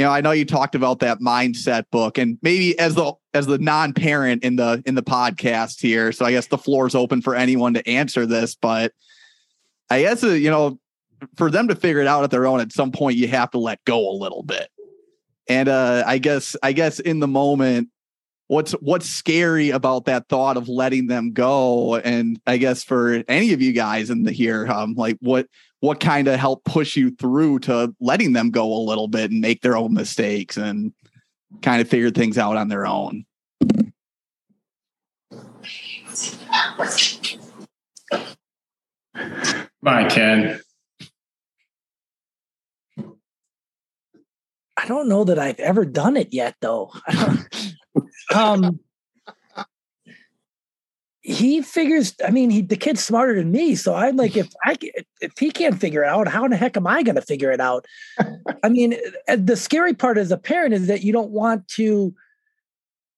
you 0.00 0.06
know, 0.06 0.12
I 0.12 0.22
know 0.22 0.30
you 0.30 0.46
talked 0.46 0.74
about 0.74 1.00
that 1.00 1.20
mindset 1.20 1.84
book 1.90 2.16
and 2.16 2.38
maybe 2.40 2.78
as 2.78 2.94
the 2.94 3.12
as 3.34 3.46
the 3.46 3.58
non-parent 3.58 4.42
in 4.42 4.56
the 4.56 4.82
in 4.86 4.94
the 4.94 5.02
podcast 5.02 5.78
here. 5.78 6.10
So 6.10 6.24
I 6.24 6.30
guess 6.30 6.46
the 6.46 6.56
floor 6.56 6.86
is 6.86 6.94
open 6.94 7.20
for 7.20 7.34
anyone 7.34 7.74
to 7.74 7.86
answer 7.86 8.24
this, 8.24 8.54
but 8.54 8.94
I 9.90 10.00
guess 10.00 10.24
uh, 10.24 10.28
you 10.28 10.48
know, 10.48 10.80
for 11.36 11.50
them 11.50 11.68
to 11.68 11.74
figure 11.74 12.00
it 12.00 12.06
out 12.06 12.24
at 12.24 12.30
their 12.30 12.46
own 12.46 12.60
at 12.60 12.72
some 12.72 12.92
point 12.92 13.18
you 13.18 13.28
have 13.28 13.50
to 13.50 13.58
let 13.58 13.84
go 13.84 14.10
a 14.10 14.16
little 14.16 14.42
bit. 14.42 14.70
And 15.50 15.68
uh 15.68 16.02
I 16.06 16.16
guess 16.16 16.56
I 16.62 16.72
guess 16.72 16.98
in 16.98 17.20
the 17.20 17.28
moment 17.28 17.90
what's 18.46 18.72
what's 18.80 19.06
scary 19.06 19.68
about 19.68 20.06
that 20.06 20.28
thought 20.30 20.56
of 20.56 20.66
letting 20.66 21.06
them 21.06 21.30
go 21.30 21.94
and 21.94 22.40
i 22.48 22.56
guess 22.56 22.82
for 22.82 23.22
any 23.28 23.52
of 23.52 23.62
you 23.62 23.72
guys 23.72 24.10
in 24.10 24.24
the 24.24 24.32
here 24.32 24.66
um 24.66 24.94
like 24.94 25.16
what 25.20 25.46
what 25.80 26.00
kind 26.00 26.28
of 26.28 26.38
help 26.38 26.64
push 26.64 26.96
you 26.96 27.10
through 27.10 27.58
to 27.60 27.94
letting 28.00 28.32
them 28.32 28.50
go 28.50 28.72
a 28.72 28.84
little 28.84 29.08
bit 29.08 29.30
and 29.30 29.40
make 29.40 29.62
their 29.62 29.76
own 29.76 29.94
mistakes 29.94 30.56
and 30.56 30.92
kind 31.62 31.80
of 31.80 31.88
figure 31.88 32.10
things 32.10 32.38
out 32.38 32.56
on 32.56 32.68
their 32.68 32.86
own 32.86 33.24
bye 39.82 40.06
ken 40.08 40.60
I 44.82 44.86
don't 44.86 45.08
know 45.08 45.24
that 45.24 45.38
I've 45.38 45.60
ever 45.60 45.84
done 45.84 46.16
it 46.16 46.32
yet, 46.32 46.56
though. 46.62 46.90
um, 48.34 48.80
he 51.30 51.62
figures. 51.62 52.14
I 52.24 52.30
mean, 52.30 52.50
he 52.50 52.62
the 52.62 52.76
kid's 52.76 53.04
smarter 53.04 53.34
than 53.34 53.50
me, 53.50 53.74
so 53.74 53.94
I'm 53.94 54.16
like, 54.16 54.36
if 54.36 54.52
I 54.64 54.76
if 55.20 55.32
he 55.38 55.50
can't 55.50 55.80
figure 55.80 56.02
it 56.02 56.08
out, 56.08 56.28
how 56.28 56.44
in 56.44 56.50
the 56.50 56.56
heck 56.56 56.76
am 56.76 56.86
I 56.86 57.02
going 57.02 57.16
to 57.16 57.22
figure 57.22 57.50
it 57.50 57.60
out? 57.60 57.86
I 58.62 58.68
mean, 58.68 58.96
uh, 59.28 59.36
the 59.38 59.56
scary 59.56 59.94
part 59.94 60.18
as 60.18 60.32
a 60.32 60.38
parent 60.38 60.74
is 60.74 60.86
that 60.88 61.02
you 61.02 61.12
don't 61.12 61.30
want 61.30 61.68
to, 61.68 62.14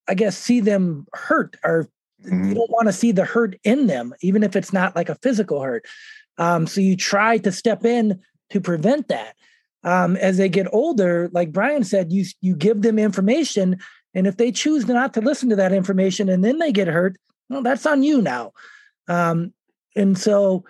I 0.09 0.15
guess, 0.15 0.37
see 0.37 0.61
them 0.61 1.07
hurt, 1.13 1.57
or 1.65 1.89
mm-hmm. 2.25 2.49
you 2.49 2.55
don't 2.55 2.71
want 2.71 2.89
to 2.89 2.93
see 2.93 3.13
the 3.13 3.25
hurt 3.25 3.59
in 3.65 3.87
them, 3.87 4.15
even 4.21 4.43
if 4.43 4.57
it's 4.57 4.73
not 4.73 4.95
like 4.95 5.09
a 5.09 5.17
physical 5.17 5.61
hurt. 5.61 5.87
Um, 6.39 6.67
so 6.67 6.81
you 6.81 6.97
try 6.97 7.39
to 7.39 7.53
step 7.53 7.85
in 7.85 8.21
to 8.51 8.61
prevent 8.61 9.09
that. 9.09 9.37
Um, 9.85 10.17
as 10.17 10.37
they 10.37 10.49
get 10.49 10.73
older, 10.73 11.29
like 11.33 11.51
Brian 11.51 11.83
said, 11.83 12.13
you 12.13 12.25
you 12.41 12.55
give 12.55 12.83
them 12.83 12.99
information 12.99 13.81
and 14.15 14.27
if 14.27 14.37
they 14.37 14.53
choose 14.53 14.87
not 14.87 15.15
to 15.15 15.21
listen 15.21 15.49
to 15.51 15.57
that 15.57 15.73
information 15.73 16.29
and 16.29 16.45
then 16.45 16.59
they 16.59 16.73
get 16.73 16.89
hurt, 16.89 17.17
well, 17.53 17.63
that's 17.63 17.87
on 17.87 18.03
you 18.03 18.23
now. 18.23 18.53
Um, 19.09 19.53
and 19.95 20.17
so 20.19 20.65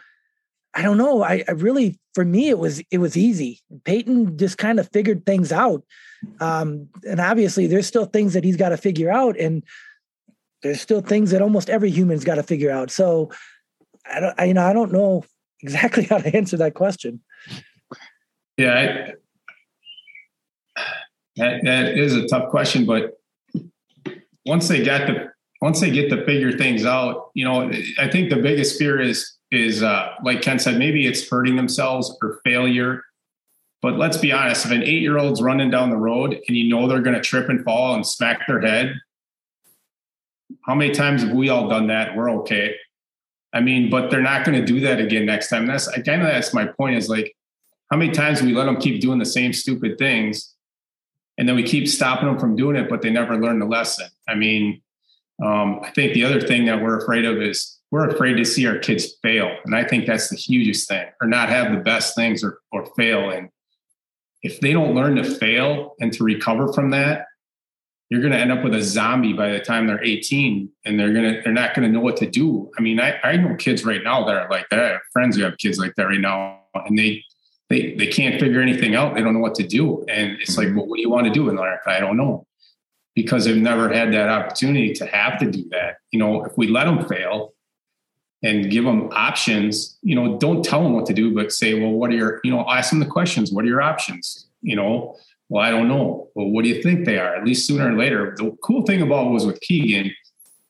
I 0.74 0.82
don't 0.82 0.98
know. 0.98 1.22
I, 1.22 1.44
I, 1.46 1.52
really, 1.52 1.98
for 2.14 2.24
me, 2.24 2.48
it 2.48 2.58
was 2.58 2.82
it 2.90 2.98
was 2.98 3.16
easy. 3.16 3.60
Peyton 3.84 4.38
just 4.38 4.58
kind 4.58 4.80
of 4.80 4.88
figured 4.90 5.26
things 5.26 5.52
out, 5.52 5.84
um, 6.40 6.88
and 7.06 7.20
obviously, 7.20 7.66
there's 7.66 7.86
still 7.86 8.06
things 8.06 8.32
that 8.32 8.44
he's 8.44 8.56
got 8.56 8.70
to 8.70 8.76
figure 8.76 9.10
out, 9.10 9.38
and 9.38 9.62
there's 10.62 10.80
still 10.80 11.02
things 11.02 11.30
that 11.30 11.42
almost 11.42 11.68
every 11.68 11.90
human's 11.90 12.24
got 12.24 12.36
to 12.36 12.42
figure 12.42 12.70
out. 12.70 12.90
So, 12.90 13.30
I 14.06 14.20
don't, 14.20 14.40
I, 14.40 14.44
you 14.44 14.54
know, 14.54 14.64
I 14.64 14.72
don't 14.72 14.92
know 14.92 15.24
exactly 15.60 16.04
how 16.10 16.18
to 16.18 16.34
answer 16.34 16.56
that 16.56 16.74
question. 16.74 17.20
Yeah, 18.56 19.14
I, 20.76 20.82
that 21.36 21.64
that 21.64 21.98
is 21.98 22.16
a 22.16 22.26
tough 22.26 22.48
question, 22.50 22.86
but 22.86 23.18
once 24.46 24.68
they 24.68 24.82
got 24.82 25.06
the 25.06 25.31
once 25.62 25.80
they 25.80 25.92
get 25.92 26.10
to 26.10 26.24
figure 26.26 26.50
things 26.50 26.84
out, 26.84 27.30
you 27.34 27.44
know, 27.44 27.70
I 27.98 28.08
think 28.08 28.30
the 28.30 28.36
biggest 28.36 28.76
fear 28.76 29.00
is 29.00 29.38
is 29.52 29.82
uh, 29.82 30.12
like 30.24 30.42
Ken 30.42 30.58
said, 30.58 30.76
maybe 30.76 31.06
it's 31.06 31.28
hurting 31.28 31.56
themselves 31.56 32.14
or 32.20 32.40
failure. 32.44 33.04
But 33.80 33.96
let's 33.96 34.16
be 34.16 34.32
honest, 34.32 34.66
if 34.66 34.72
an 34.72 34.82
eight 34.82 35.02
year 35.02 35.18
old's 35.18 35.40
running 35.40 35.70
down 35.70 35.90
the 35.90 35.96
road 35.96 36.32
and 36.48 36.56
you 36.56 36.68
know 36.68 36.88
they're 36.88 37.00
going 37.00 37.14
to 37.14 37.22
trip 37.22 37.48
and 37.48 37.64
fall 37.64 37.94
and 37.94 38.04
smack 38.04 38.46
their 38.48 38.60
head, 38.60 38.94
how 40.62 40.74
many 40.74 40.92
times 40.92 41.22
have 41.22 41.32
we 41.32 41.48
all 41.48 41.68
done 41.68 41.86
that? 41.86 42.16
We're 42.16 42.30
okay. 42.40 42.74
I 43.52 43.60
mean, 43.60 43.88
but 43.88 44.10
they're 44.10 44.20
not 44.20 44.44
going 44.44 44.58
to 44.58 44.66
do 44.66 44.80
that 44.80 44.98
again 44.98 45.26
next 45.26 45.48
time. 45.48 45.66
That's 45.66 45.86
kind 45.86 46.22
of 46.22 46.28
that's 46.28 46.52
my 46.52 46.66
point. 46.66 46.96
Is 46.96 47.08
like, 47.08 47.36
how 47.88 47.96
many 47.96 48.10
times 48.10 48.42
we 48.42 48.52
let 48.52 48.64
them 48.64 48.80
keep 48.80 49.00
doing 49.00 49.20
the 49.20 49.26
same 49.26 49.52
stupid 49.52 49.96
things, 49.96 50.54
and 51.38 51.48
then 51.48 51.54
we 51.54 51.62
keep 51.62 51.86
stopping 51.86 52.26
them 52.26 52.38
from 52.38 52.56
doing 52.56 52.74
it, 52.74 52.88
but 52.88 53.00
they 53.00 53.10
never 53.10 53.36
learn 53.36 53.60
the 53.60 53.66
lesson. 53.66 54.08
I 54.26 54.34
mean, 54.34 54.82
um, 55.42 55.80
I 55.82 55.90
think 55.90 56.14
the 56.14 56.24
other 56.24 56.40
thing 56.40 56.64
that 56.66 56.80
we're 56.80 56.98
afraid 56.98 57.24
of 57.24 57.42
is 57.42 57.80
we're 57.90 58.08
afraid 58.08 58.34
to 58.34 58.44
see 58.44 58.66
our 58.66 58.78
kids 58.78 59.14
fail, 59.22 59.54
and 59.64 59.74
I 59.74 59.84
think 59.84 60.06
that's 60.06 60.28
the 60.28 60.36
hugest 60.36 60.88
thing, 60.88 61.06
or 61.20 61.26
not 61.26 61.48
have 61.48 61.72
the 61.72 61.80
best 61.80 62.14
things, 62.14 62.44
or 62.44 62.60
or 62.70 62.86
fail. 62.96 63.30
And 63.30 63.50
if 64.42 64.60
they 64.60 64.72
don't 64.72 64.94
learn 64.94 65.16
to 65.16 65.24
fail 65.24 65.94
and 66.00 66.12
to 66.12 66.24
recover 66.24 66.72
from 66.72 66.90
that, 66.90 67.26
you're 68.12 68.20
going 68.20 68.34
to 68.34 68.38
end 68.38 68.52
up 68.52 68.62
with 68.62 68.74
a 68.74 68.82
zombie 68.82 69.32
by 69.32 69.50
the 69.52 69.58
time 69.58 69.86
they're 69.86 70.04
18 70.04 70.68
and 70.84 71.00
they're 71.00 71.14
going 71.14 71.32
to 71.32 71.40
they're 71.42 71.50
not 71.50 71.74
going 71.74 71.88
to 71.88 71.92
know 71.92 72.04
what 72.04 72.18
to 72.18 72.28
do. 72.28 72.70
I 72.78 72.82
mean 72.82 73.00
I, 73.00 73.18
I 73.24 73.36
know 73.36 73.56
kids 73.56 73.86
right 73.86 74.02
now 74.04 74.22
that 74.26 74.36
are 74.36 74.50
like 74.50 74.68
that. 74.68 74.80
I 74.80 74.88
have 74.88 75.00
friends 75.14 75.34
who 75.34 75.44
have 75.44 75.56
kids 75.56 75.78
like 75.78 75.94
that 75.96 76.08
right 76.08 76.20
now 76.20 76.60
and 76.74 76.98
they 76.98 77.24
they 77.70 77.94
they 77.94 78.06
can't 78.06 78.38
figure 78.38 78.60
anything 78.60 78.94
out. 78.94 79.14
They 79.14 79.22
don't 79.22 79.32
know 79.32 79.40
what 79.40 79.54
to 79.54 79.66
do. 79.66 80.04
And 80.10 80.32
it's 80.42 80.58
like 80.58 80.68
well 80.76 80.86
what 80.86 80.96
do 80.96 81.00
you 81.00 81.08
want 81.08 81.26
to 81.26 81.32
do 81.32 81.48
in 81.48 81.56
life? 81.56 81.80
I 81.86 82.00
don't 82.00 82.18
know 82.18 82.46
because 83.14 83.44
they've 83.44 83.56
never 83.56 83.92
had 83.92 84.12
that 84.12 84.28
opportunity 84.28 84.92
to 84.92 85.06
have 85.06 85.38
to 85.38 85.50
do 85.50 85.68
that 85.70 85.96
you 86.10 86.18
know 86.18 86.44
if 86.44 86.56
we 86.56 86.68
let 86.68 86.84
them 86.84 87.06
fail 87.06 87.54
and 88.42 88.70
give 88.70 88.84
them 88.84 89.08
options 89.12 89.98
you 90.02 90.14
know 90.14 90.38
don't 90.38 90.64
tell 90.64 90.82
them 90.82 90.92
what 90.92 91.06
to 91.06 91.14
do 91.14 91.34
but 91.34 91.52
say 91.52 91.80
well 91.80 91.92
what 91.92 92.10
are 92.10 92.16
your 92.16 92.40
you 92.44 92.50
know 92.50 92.64
ask 92.68 92.90
them 92.90 93.00
the 93.00 93.06
questions 93.06 93.52
what 93.52 93.64
are 93.64 93.68
your 93.68 93.82
options 93.82 94.48
you 94.62 94.76
know 94.76 95.16
well, 95.52 95.62
I 95.62 95.70
don't 95.70 95.86
know. 95.86 96.30
Well, 96.34 96.48
what 96.48 96.64
do 96.64 96.70
you 96.70 96.82
think 96.82 97.04
they 97.04 97.18
are? 97.18 97.36
At 97.36 97.44
least 97.44 97.66
sooner 97.66 97.92
or 97.92 97.98
later. 97.98 98.34
The 98.38 98.56
cool 98.62 98.86
thing 98.86 99.02
about 99.02 99.30
was 99.30 99.44
with 99.44 99.60
Keegan, 99.60 100.10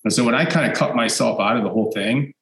and 0.03 0.13
so 0.13 0.25
when 0.25 0.35
I 0.35 0.45
kind 0.45 0.69
of 0.69 0.77
cut 0.77 0.97
myself 0.97 1.39
out 1.39 1.57
of 1.57 1.63
the 1.63 1.71
whole 1.71 1.93
thing, 1.93 2.35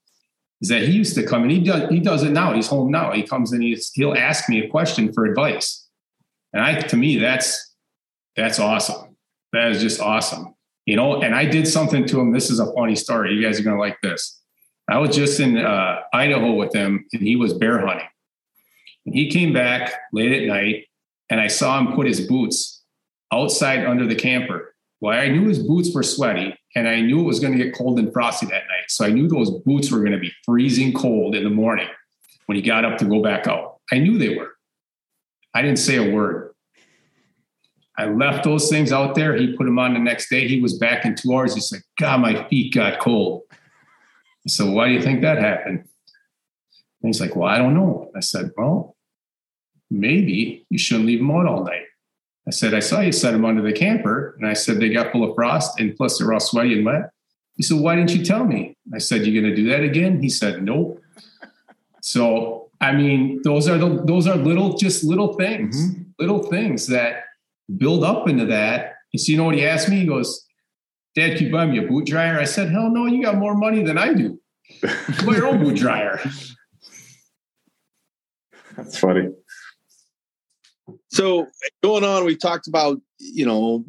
is 0.63 0.71
that 0.71 0.81
he 0.81 0.93
used 0.93 1.15
to 1.17 1.23
come 1.23 1.43
and 1.43 1.51
he 1.51 1.61
does 1.61 1.91
he 1.91 2.01
does 2.01 2.23
it 2.23 2.31
now. 2.31 2.55
He's 2.55 2.67
home 2.67 2.91
now. 2.91 3.13
He 3.13 3.25
comes 3.25 3.53
and 3.53 3.63
he's, 3.63 3.91
he'll 3.93 4.15
ask 4.15 4.49
me 4.49 4.61
a 4.61 4.69
question 4.71 5.13
for 5.13 5.27
advice, 5.27 5.87
and 6.55 6.63
I 6.63 6.81
to 6.81 6.97
me 6.97 7.19
that's 7.19 7.75
that's 8.37 8.59
awesome. 8.59 9.10
That 9.53 9.73
is 9.73 9.81
just 9.81 10.01
awesome, 10.01 10.55
you 10.87 10.97
know. 10.97 11.23
And 11.23 11.35
I 11.35 11.45
did 11.45 11.67
something 11.67 12.07
to 12.07 12.21
him. 12.21 12.33
This 12.33 12.51
is 12.51 12.61
a 12.61 12.73
funny 12.73 12.97
story. 12.97 13.35
You 13.35 13.43
guys 13.43 13.59
are 13.59 13.63
gonna 13.63 13.81
like 13.81 14.01
this. 14.03 14.41
I 14.89 14.99
was 14.99 15.15
just 15.15 15.41
in 15.41 15.57
uh, 15.57 16.01
Idaho 16.13 16.53
with 16.53 16.75
him, 16.75 17.07
and 17.13 17.23
he 17.23 17.37
was 17.37 17.55
bear 17.55 17.85
hunting. 17.85 18.09
And 19.07 19.15
he 19.15 19.31
came 19.31 19.53
back 19.53 19.93
late 20.13 20.33
at 20.33 20.47
night 20.47 20.87
and 21.31 21.41
I 21.41 21.47
saw 21.47 21.79
him 21.79 21.95
put 21.95 22.07
his 22.07 22.27
boots 22.27 22.83
outside 23.33 23.87
under 23.87 24.07
the 24.07 24.15
camper. 24.15 24.75
Well, 25.01 25.19
I 25.19 25.29
knew 25.29 25.49
his 25.49 25.61
boots 25.61 25.95
were 25.95 26.03
sweaty 26.03 26.55
and 26.75 26.87
I 26.87 27.01
knew 27.01 27.21
it 27.21 27.25
was 27.25 27.41
going 27.41 27.57
to 27.57 27.65
get 27.65 27.75
cold 27.75 27.99
and 27.99 28.13
frosty 28.13 28.47
that 28.47 28.65
night. 28.69 28.89
So 28.89 29.05
I 29.05 29.11
knew 29.11 29.29
those 29.29 29.51
boots 29.63 29.91
were 29.91 30.01
going 30.01 30.13
to 30.13 30.19
be 30.19 30.33
freezing 30.45 30.93
cold 30.93 31.35
in 31.35 31.45
the 31.45 31.51
morning 31.51 31.89
when 32.47 32.57
he 32.57 32.63
got 32.63 32.85
up 32.85 32.99
to 32.99 33.05
go 33.05 33.23
back 33.23 33.47
out. 33.47 33.79
I 33.91 33.99
knew 33.99 34.19
they 34.19 34.37
were. 34.37 34.53
I 35.55 35.63
didn't 35.63 35.79
say 35.79 35.97
a 35.97 36.13
word. 36.13 36.50
I 37.99 38.07
left 38.07 38.45
those 38.45 38.69
things 38.69 38.93
out 38.93 39.15
there. 39.15 39.37
He 39.37 39.57
put 39.57 39.65
them 39.65 39.79
on 39.79 39.95
the 39.95 40.01
next 40.01 40.31
day. 40.31 40.49
He 40.49 40.61
was 40.61 40.79
back 40.79 41.05
in 41.05 41.15
two 41.15 41.35
hours. 41.35 41.55
He 41.55 41.61
said, 41.61 41.83
God, 41.99 42.21
my 42.21 42.49
feet 42.49 42.73
got 42.75 43.01
cold. 43.01 43.43
So 44.47 44.71
why 44.71 44.89
do 44.89 44.95
you 44.95 45.03
think 45.03 45.21
that 45.21 45.39
happened? 45.39 45.85
And 47.03 47.09
he's 47.09 47.21
like, 47.21 47.37
Well, 47.37 47.49
I 47.49 47.59
don't 47.59 47.75
know. 47.75 48.11
I 48.17 48.21
said, 48.21 48.51
Well, 48.57 48.97
maybe 49.91 50.67
you 50.71 50.79
shouldn't 50.79 51.07
leave 51.07 51.19
them 51.19 51.31
out 51.31 51.47
all 51.47 51.65
night. 51.65 51.83
I 52.47 52.51
said, 52.51 52.75
I 52.75 52.81
saw 52.81 53.01
you 53.01 53.13
set 53.13 53.33
them 53.33 53.45
under 53.45 53.63
the 53.63 53.73
camper. 53.73 54.35
And 54.39 54.47
I 54.47 54.55
said, 54.55 54.81
they 54.81 54.89
got 54.89 55.13
full 55.13 55.29
of 55.29 55.35
frost 55.35 55.79
and 55.79 55.95
plus 55.97 56.19
they're 56.19 56.33
all 56.33 56.41
sweaty 56.41 56.75
and 56.75 56.87
wet. 56.87 57.11
He 57.57 57.63
said, 57.63 57.79
why 57.79 57.95
didn't 57.95 58.15
you 58.15 58.25
tell 58.25 58.45
me? 58.45 58.77
I 58.95 58.99
said, 58.99 59.27
"You're 59.27 59.41
going 59.41 59.55
to 59.55 59.63
do 59.63 59.69
that 59.69 59.83
again? 59.83 60.23
He 60.23 60.31
said, 60.31 60.63
nope. 60.63 61.01
So, 62.01 62.71
I 62.81 62.93
mean, 62.93 63.43
those 63.45 63.69
are 63.69 63.77
the, 63.77 64.03
those 64.05 64.27
are 64.27 64.37
little, 64.37 64.77
just 64.79 65.05
little 65.05 65.35
things, 65.35 65.77
mm-hmm. 65.77 66.03
little 66.19 66.43
things 66.45 66.87
that 66.87 67.25
build 67.77 68.05
up 68.05 68.29
into 68.29 68.47
that. 68.47 68.95
And 69.13 69.21
so, 69.21 69.33
you 69.33 69.39
know 69.39 69.45
what 69.45 69.55
he 69.55 69.67
asked 69.67 69.89
me? 69.89 70.01
He 70.01 70.07
goes, 70.07 70.47
Dad, 71.15 71.37
can 71.37 71.47
you 71.47 71.53
buy 71.53 71.67
me 71.67 71.79
a 71.79 71.89
boot 71.89 72.07
dryer? 72.07 72.39
I 72.39 72.45
said, 72.45 72.71
hell 72.71 72.91
no, 72.91 73.07
you 73.07 73.23
got 73.23 73.37
more 73.37 73.55
money 73.55 73.83
than 73.83 73.99
I 73.99 74.15
do. 74.15 74.41
buy 75.27 75.35
your 75.35 75.47
own 75.47 75.63
boot 75.63 75.77
dryer. 75.77 76.21
That's 78.77 78.99
funny. 78.99 79.29
So 81.09 81.49
going 81.83 82.05
on, 82.05 82.25
we 82.25 82.37
talked 82.37 82.69
about 82.69 83.01
you 83.19 83.45
know 83.45 83.85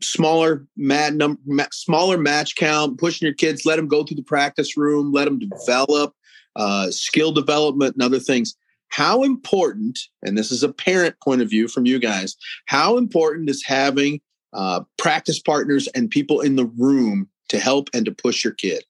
smaller 0.00 0.66
mat 0.76 1.14
number, 1.14 1.40
smaller 1.72 2.18
match 2.18 2.56
count, 2.56 2.98
pushing 2.98 3.26
your 3.26 3.34
kids, 3.34 3.66
let 3.66 3.76
them 3.76 3.88
go 3.88 4.04
through 4.04 4.16
the 4.16 4.22
practice 4.22 4.76
room, 4.76 5.12
let 5.12 5.24
them 5.24 5.38
develop 5.38 6.14
uh, 6.54 6.90
skill 6.90 7.32
development 7.32 7.94
and 7.94 8.02
other 8.02 8.18
things. 8.18 8.56
How 8.88 9.22
important, 9.22 9.98
and 10.22 10.38
this 10.38 10.50
is 10.50 10.62
a 10.62 10.72
parent 10.72 11.16
point 11.22 11.42
of 11.42 11.50
view 11.50 11.68
from 11.68 11.86
you 11.86 11.98
guys, 11.98 12.36
how 12.66 12.96
important 12.96 13.50
is 13.50 13.64
having 13.64 14.20
uh, 14.52 14.82
practice 14.96 15.38
partners 15.38 15.86
and 15.88 16.10
people 16.10 16.40
in 16.40 16.56
the 16.56 16.66
room 16.66 17.28
to 17.48 17.58
help 17.58 17.90
and 17.92 18.06
to 18.06 18.12
push 18.12 18.42
your 18.42 18.54
kid? 18.54 18.84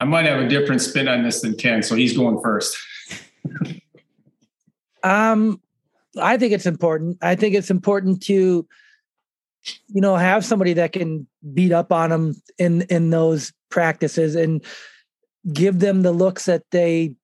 I 0.00 0.06
might 0.06 0.24
have 0.26 0.40
a 0.40 0.48
different 0.48 0.80
spin 0.80 1.08
on 1.08 1.22
this 1.22 1.42
than 1.42 1.54
Ken, 1.54 1.82
so 1.82 1.94
he's 1.94 2.16
going 2.16 2.40
first. 2.42 2.76
um, 5.02 5.60
I 6.18 6.38
think 6.38 6.52
it's 6.52 6.66
important. 6.66 7.18
I 7.22 7.34
think 7.34 7.54
it's 7.54 7.70
important 7.70 8.22
to, 8.24 8.66
you 9.88 10.00
know, 10.00 10.16
have 10.16 10.44
somebody 10.44 10.72
that 10.74 10.92
can 10.92 11.26
beat 11.52 11.72
up 11.72 11.92
on 11.92 12.10
them 12.10 12.42
in 12.58 12.82
in 12.82 13.10
those 13.10 13.52
practices 13.70 14.34
and 14.34 14.64
give 15.52 15.78
them 15.78 16.02
the 16.02 16.12
looks 16.12 16.44
that 16.44 16.62
they, 16.70 17.14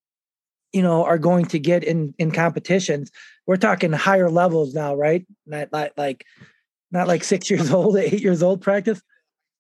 you 0.72 0.82
know, 0.82 1.04
are 1.04 1.18
going 1.18 1.46
to 1.46 1.58
get 1.58 1.84
in 1.84 2.14
in 2.18 2.30
competitions. 2.30 3.10
We're 3.46 3.56
talking 3.56 3.92
higher 3.92 4.30
levels 4.30 4.74
now, 4.74 4.94
right? 4.94 5.26
Not, 5.46 5.68
like 5.96 6.24
not 6.90 7.08
like 7.08 7.24
six 7.24 7.50
years 7.50 7.70
old, 7.70 7.96
eight 7.96 8.22
years 8.22 8.42
old 8.42 8.62
practice 8.62 9.02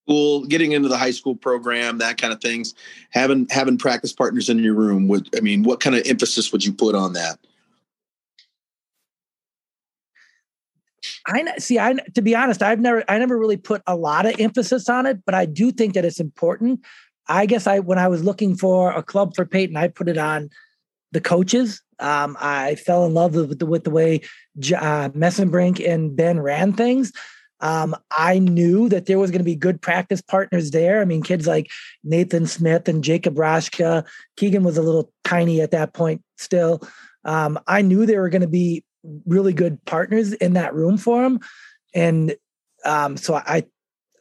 school, 0.06 0.44
getting 0.46 0.72
into 0.72 0.88
the 0.88 0.96
high 0.96 1.10
school 1.10 1.34
program, 1.34 1.98
that 1.98 2.18
kind 2.18 2.32
of 2.32 2.40
things, 2.40 2.74
having 3.10 3.46
having 3.50 3.78
practice 3.78 4.12
partners 4.12 4.48
in 4.48 4.58
your 4.58 4.74
room. 4.74 5.08
Would 5.08 5.28
I 5.36 5.40
mean, 5.40 5.62
what 5.62 5.80
kind 5.80 5.96
of 5.96 6.06
emphasis 6.06 6.52
would 6.52 6.64
you 6.64 6.72
put 6.72 6.94
on 6.94 7.12
that? 7.14 7.38
I 11.26 11.58
see. 11.58 11.78
I 11.78 11.94
to 12.14 12.22
be 12.22 12.34
honest, 12.34 12.62
I've 12.62 12.80
never, 12.80 13.04
I 13.08 13.18
never 13.18 13.36
really 13.36 13.56
put 13.56 13.82
a 13.86 13.96
lot 13.96 14.26
of 14.26 14.38
emphasis 14.38 14.88
on 14.88 15.06
it, 15.06 15.24
but 15.24 15.34
I 15.34 15.44
do 15.44 15.72
think 15.72 15.94
that 15.94 16.04
it's 16.04 16.20
important. 16.20 16.84
I 17.28 17.46
guess 17.46 17.66
I, 17.66 17.80
when 17.80 17.98
I 17.98 18.08
was 18.08 18.22
looking 18.22 18.56
for 18.56 18.92
a 18.92 19.02
club 19.02 19.34
for 19.34 19.44
Peyton, 19.44 19.76
I 19.76 19.88
put 19.88 20.08
it 20.08 20.18
on 20.18 20.50
the 21.12 21.20
coaches. 21.20 21.82
Um, 21.98 22.36
I 22.40 22.76
fell 22.76 23.04
in 23.06 23.14
love 23.14 23.34
with 23.34 23.58
the, 23.58 23.66
with 23.66 23.84
the 23.84 23.90
way 23.90 24.20
uh, 24.56 25.08
Messenbrink 25.10 25.84
and 25.86 26.14
Ben 26.14 26.38
ran 26.38 26.72
things. 26.72 27.12
Um, 27.60 27.96
I 28.16 28.38
knew 28.38 28.88
that 28.90 29.06
there 29.06 29.18
was 29.18 29.30
going 29.30 29.40
to 29.40 29.44
be 29.44 29.56
good 29.56 29.80
practice 29.80 30.20
partners 30.20 30.70
there. 30.70 31.00
I 31.00 31.06
mean, 31.06 31.22
kids 31.22 31.46
like 31.46 31.70
Nathan 32.04 32.46
Smith 32.46 32.86
and 32.86 33.02
Jacob 33.02 33.36
Rashka. 33.36 34.04
Keegan 34.36 34.62
was 34.62 34.76
a 34.76 34.82
little 34.82 35.10
tiny 35.24 35.62
at 35.62 35.70
that 35.70 35.94
point 35.94 36.22
still. 36.36 36.82
Um, 37.24 37.58
I 37.66 37.82
knew 37.82 38.04
there 38.04 38.20
were 38.20 38.28
going 38.28 38.42
to 38.42 38.48
be 38.48 38.84
really 39.26 39.52
good 39.52 39.84
partners 39.84 40.32
in 40.34 40.54
that 40.54 40.74
room 40.74 40.96
for 40.96 41.24
him. 41.24 41.40
And 41.94 42.36
um, 42.84 43.16
so 43.16 43.34
I, 43.34 43.64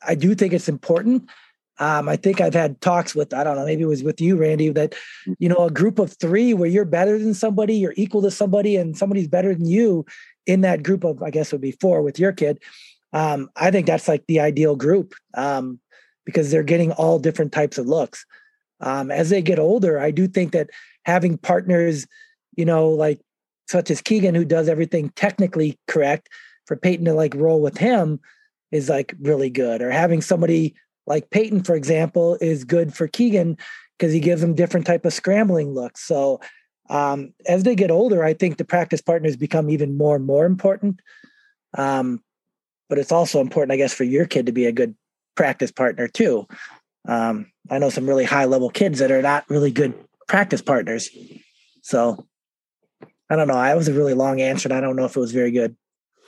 I 0.06 0.16
do 0.16 0.36
think 0.36 0.54
it's 0.54 0.70
important. 0.70 1.30
Um, 1.78 2.08
I 2.08 2.16
think 2.16 2.40
I've 2.40 2.54
had 2.54 2.80
talks 2.80 3.14
with, 3.14 3.34
I 3.34 3.44
don't 3.44 3.58
know, 3.58 3.66
maybe 3.66 3.84
it 3.84 3.88
was 3.88 4.04
with 4.04 4.22
you, 4.22 4.38
Randy, 4.38 4.70
that, 4.70 4.96
you 5.40 5.50
know, 5.50 5.66
a 5.66 5.72
group 5.72 6.00
of 6.00 6.14
three 6.14 6.54
where 6.54 6.70
you're 6.70 6.86
better 6.86 7.20
than 7.20 7.34
somebody, 7.34 7.76
you're 7.76 7.94
equal 7.98 8.22
to 8.22 8.32
somebody, 8.32 8.78
and 8.78 8.98
somebody's 8.98 9.28
better 9.28 9.54
than 9.54 9.68
you 9.68 10.06
in 10.46 10.62
that 10.62 10.84
group 10.84 11.04
of, 11.04 11.22
I 11.22 11.32
guess 11.32 11.52
would 11.52 11.60
be 11.60 11.72
four 11.72 12.02
with 12.02 12.18
your 12.18 12.32
kid 12.32 12.62
um, 13.16 13.50
I 13.56 13.72
think 13.72 13.88
that's 13.88 14.10
like 14.10 14.26
the 14.28 14.42
ideal 14.42 14.76
group 14.76 15.14
um, 15.36 15.80
because 16.26 16.52
they're 16.52 16.64
getting 16.64 16.92
all 16.92 17.18
different 17.18 17.54
types 17.54 17.78
of 17.78 17.88
looks. 17.88 18.26
Um, 18.82 19.10
as 19.10 19.30
they 19.30 19.42
get 19.42 19.58
older, 19.58 19.98
I 19.98 20.12
do 20.12 20.28
think 20.28 20.52
that 20.52 20.70
having 21.06 21.38
partners, 21.38 22.06
you 22.58 22.66
know, 22.66 22.90
like 22.90 23.22
such 23.68 23.90
as 23.92 24.02
Keegan, 24.02 24.36
who 24.36 24.46
does 24.46 24.70
everything 24.70 25.10
technically 25.16 25.80
correct, 25.88 26.30
for 26.66 26.76
Peyton 26.76 27.06
to 27.06 27.14
like 27.14 27.34
roll 27.36 27.62
with 27.62 27.78
him 27.78 28.20
is 28.72 28.90
like 28.90 29.16
really 29.22 29.50
good. 29.50 29.82
Or 29.82 29.92
having 29.92 30.22
somebody 30.22 30.76
like 31.08 31.30
Peyton, 31.30 31.64
for 31.64 31.76
example, 31.76 32.38
is 32.42 32.64
good 32.64 32.94
for 32.94 33.08
Keegan 33.08 33.58
because 33.98 34.12
he 34.12 34.20
gives 34.20 34.44
him 34.44 34.56
different 34.56 34.86
type 34.86 35.06
of 35.06 35.14
scrambling 35.14 35.74
looks. 35.74 36.02
So 36.02 36.42
um, 36.90 37.34
as 37.48 37.64
they 37.64 37.76
get 37.76 37.92
older, 37.92 38.24
I 38.24 38.34
think 38.34 38.58
the 38.58 38.66
practice 38.66 39.02
partners 39.02 39.38
become 39.38 39.70
even 39.70 39.98
more 39.98 40.16
and 40.16 40.26
more 40.26 40.46
important. 40.46 41.00
Um, 41.78 42.22
but 42.90 42.98
it's 42.98 43.12
also 43.12 43.42
important, 43.42 43.72
I 43.72 43.78
guess, 43.78 43.94
for 43.94 44.04
your 44.04 44.26
kid 44.26 44.46
to 44.46 44.52
be 44.52 44.66
a 44.66 44.72
good 44.72 44.96
practice 45.36 45.72
partner 45.72 46.08
too. 46.08 46.48
Um, 47.08 47.52
I 47.70 47.80
know 47.80 47.90
some 47.90 48.08
really 48.08 48.26
high 48.26 48.46
level 48.46 48.70
kids 48.70 49.00
that 49.00 49.12
are 49.12 49.22
not 49.22 49.50
really 49.50 49.72
good 49.72 49.94
practice 50.28 50.62
partners. 50.62 51.10
So 51.82 52.28
I 53.30 53.36
don't 53.36 53.48
know. 53.48 53.56
I 53.56 53.76
was 53.76 53.88
a 53.88 53.94
really 53.94 54.14
long 54.14 54.42
answer, 54.42 54.68
and 54.68 54.78
I 54.78 54.82
don't 54.82 54.96
know 54.96 55.06
if 55.06 55.16
it 55.16 55.20
was 55.20 55.32
very 55.32 55.52
good. 55.52 55.76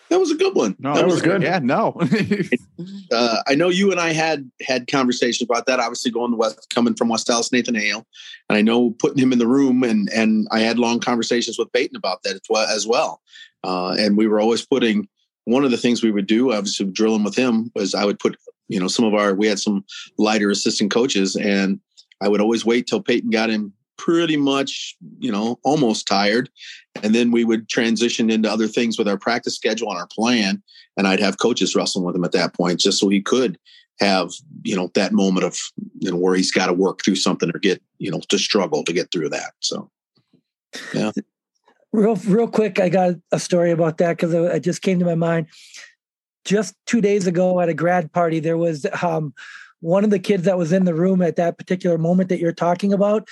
That 0.10 0.20
was 0.20 0.32
a 0.32 0.36
good 0.36 0.56
one. 0.56 0.76
No, 0.80 0.94
That 0.94 1.06
was 1.06 1.22
good. 1.22 1.44
Yeah, 1.44 1.60
no. 1.60 2.00
uh, 3.12 3.42
I 3.46 3.56
know 3.56 3.68
you 3.68 3.92
and 3.92 4.00
I 4.00 4.14
had 4.14 4.50
had 4.62 4.88
conversations 4.88 5.48
about 5.50 5.66
that. 5.66 5.80
Obviously, 5.80 6.12
going 6.12 6.32
to 6.32 6.38
West, 6.38 6.70
coming 6.74 6.96
from 6.96 7.10
West 7.10 7.30
Allis, 7.30 7.52
Nathan 7.52 7.76
Hale, 7.76 8.06
and 8.50 8.58
I 8.58 8.62
know 8.62 8.92
putting 8.92 9.20
him 9.22 9.34
in 9.34 9.40
the 9.40 9.48
room, 9.48 9.84
and 9.84 10.10
and 10.14 10.48
I 10.52 10.60
had 10.60 10.80
long 10.80 11.00
conversations 11.00 11.60
with 11.60 11.72
Peyton 11.74 11.98
about 11.98 12.24
that 12.24 12.36
as 12.36 12.42
well. 12.50 12.68
As 12.68 12.88
well. 12.88 13.22
Uh, 13.64 13.96
and 14.00 14.18
we 14.18 14.28
were 14.28 14.40
always 14.40 14.66
putting 14.66 15.10
one 15.46 15.66
of 15.66 15.72
the 15.72 15.78
things 15.78 16.04
we 16.04 16.12
would 16.12 16.28
do, 16.28 16.54
obviously 16.54 16.86
drilling 16.86 17.24
with 17.24 17.36
him, 17.36 17.72
was 17.76 17.94
I 17.94 18.06
would 18.06 18.20
put 18.20 18.38
you 18.70 18.80
know 18.80 18.88
some 18.88 19.06
of 19.06 19.14
our 19.14 19.34
we 19.34 19.48
had 19.48 19.60
some 19.60 19.84
lighter 20.18 20.50
assistant 20.50 20.92
coaches, 20.92 21.36
and 21.36 21.82
I 22.22 22.30
would 22.30 22.42
always 22.42 22.66
wait 22.66 22.88
till 22.88 23.02
Peyton 23.02 23.30
got 23.30 23.50
him 23.50 23.74
pretty 23.98 24.38
much 24.38 24.96
you 25.20 25.32
know 25.32 25.60
almost 25.64 26.08
tired 26.08 26.50
and 27.04 27.14
then 27.16 27.32
we 27.32 27.44
would 27.44 27.70
transition 27.70 28.30
into 28.30 28.52
other 28.52 28.68
things 28.68 28.98
with 28.98 29.08
our 29.08 29.18
practice 29.18 29.56
schedule 29.56 29.90
and 29.90 30.00
our 30.00 30.08
plan 30.08 30.62
and 30.98 31.08
i'd 31.08 31.20
have 31.20 31.40
coaches 31.40 31.76
wrestling 31.76 32.06
with 32.06 32.16
him 32.16 32.24
at 32.24 32.32
that 32.32 32.54
point 32.54 32.80
just 32.80 33.00
so 33.00 33.10
he 33.10 33.22
could 33.22 33.58
have 34.00 34.32
you 34.64 34.76
know 34.76 34.92
that 34.94 35.12
moment 35.12 35.46
of 35.46 35.58
you 36.00 36.12
know 36.12 36.18
where 36.18 36.36
he's 36.36 36.52
got 36.52 36.68
to 36.68 36.74
work 36.74 37.04
through 37.04 37.16
something 37.16 37.50
or 37.54 37.60
get 37.60 37.82
you 37.98 38.12
know 38.12 38.22
to 38.30 38.38
struggle 38.38 38.84
to 38.84 38.94
get 38.94 39.12
through 39.12 39.30
that 39.30 39.54
so 39.60 39.90
yeah 40.94 41.12
Real, 41.94 42.16
real 42.28 42.48
quick, 42.48 42.80
I 42.80 42.90
got 42.90 43.16
a 43.32 43.40
story 43.40 43.72
about 43.72 43.98
that 43.98 44.18
because 44.18 44.34
it 44.34 44.60
just 44.60 44.82
came 44.82 45.00
to 45.00 45.06
my 45.06 45.16
mind. 45.16 45.48
Just 46.46 46.76
two 46.86 47.02
days 47.02 47.28
ago 47.28 47.60
at 47.60 47.70
a 47.70 47.74
grad 47.74 48.12
party, 48.12 48.40
there 48.40 48.58
was 48.58 48.86
um, 49.02 49.34
one 49.80 50.04
of 50.04 50.10
the 50.10 50.20
kids 50.20 50.44
that 50.44 50.58
was 50.58 50.72
in 50.72 50.86
the 50.86 50.94
room 50.94 51.22
at 51.22 51.38
that 51.38 51.58
particular 51.58 51.98
moment 51.98 52.30
that 52.30 52.40
you're 52.40 52.52
talking 52.52 52.94
about. 52.94 53.28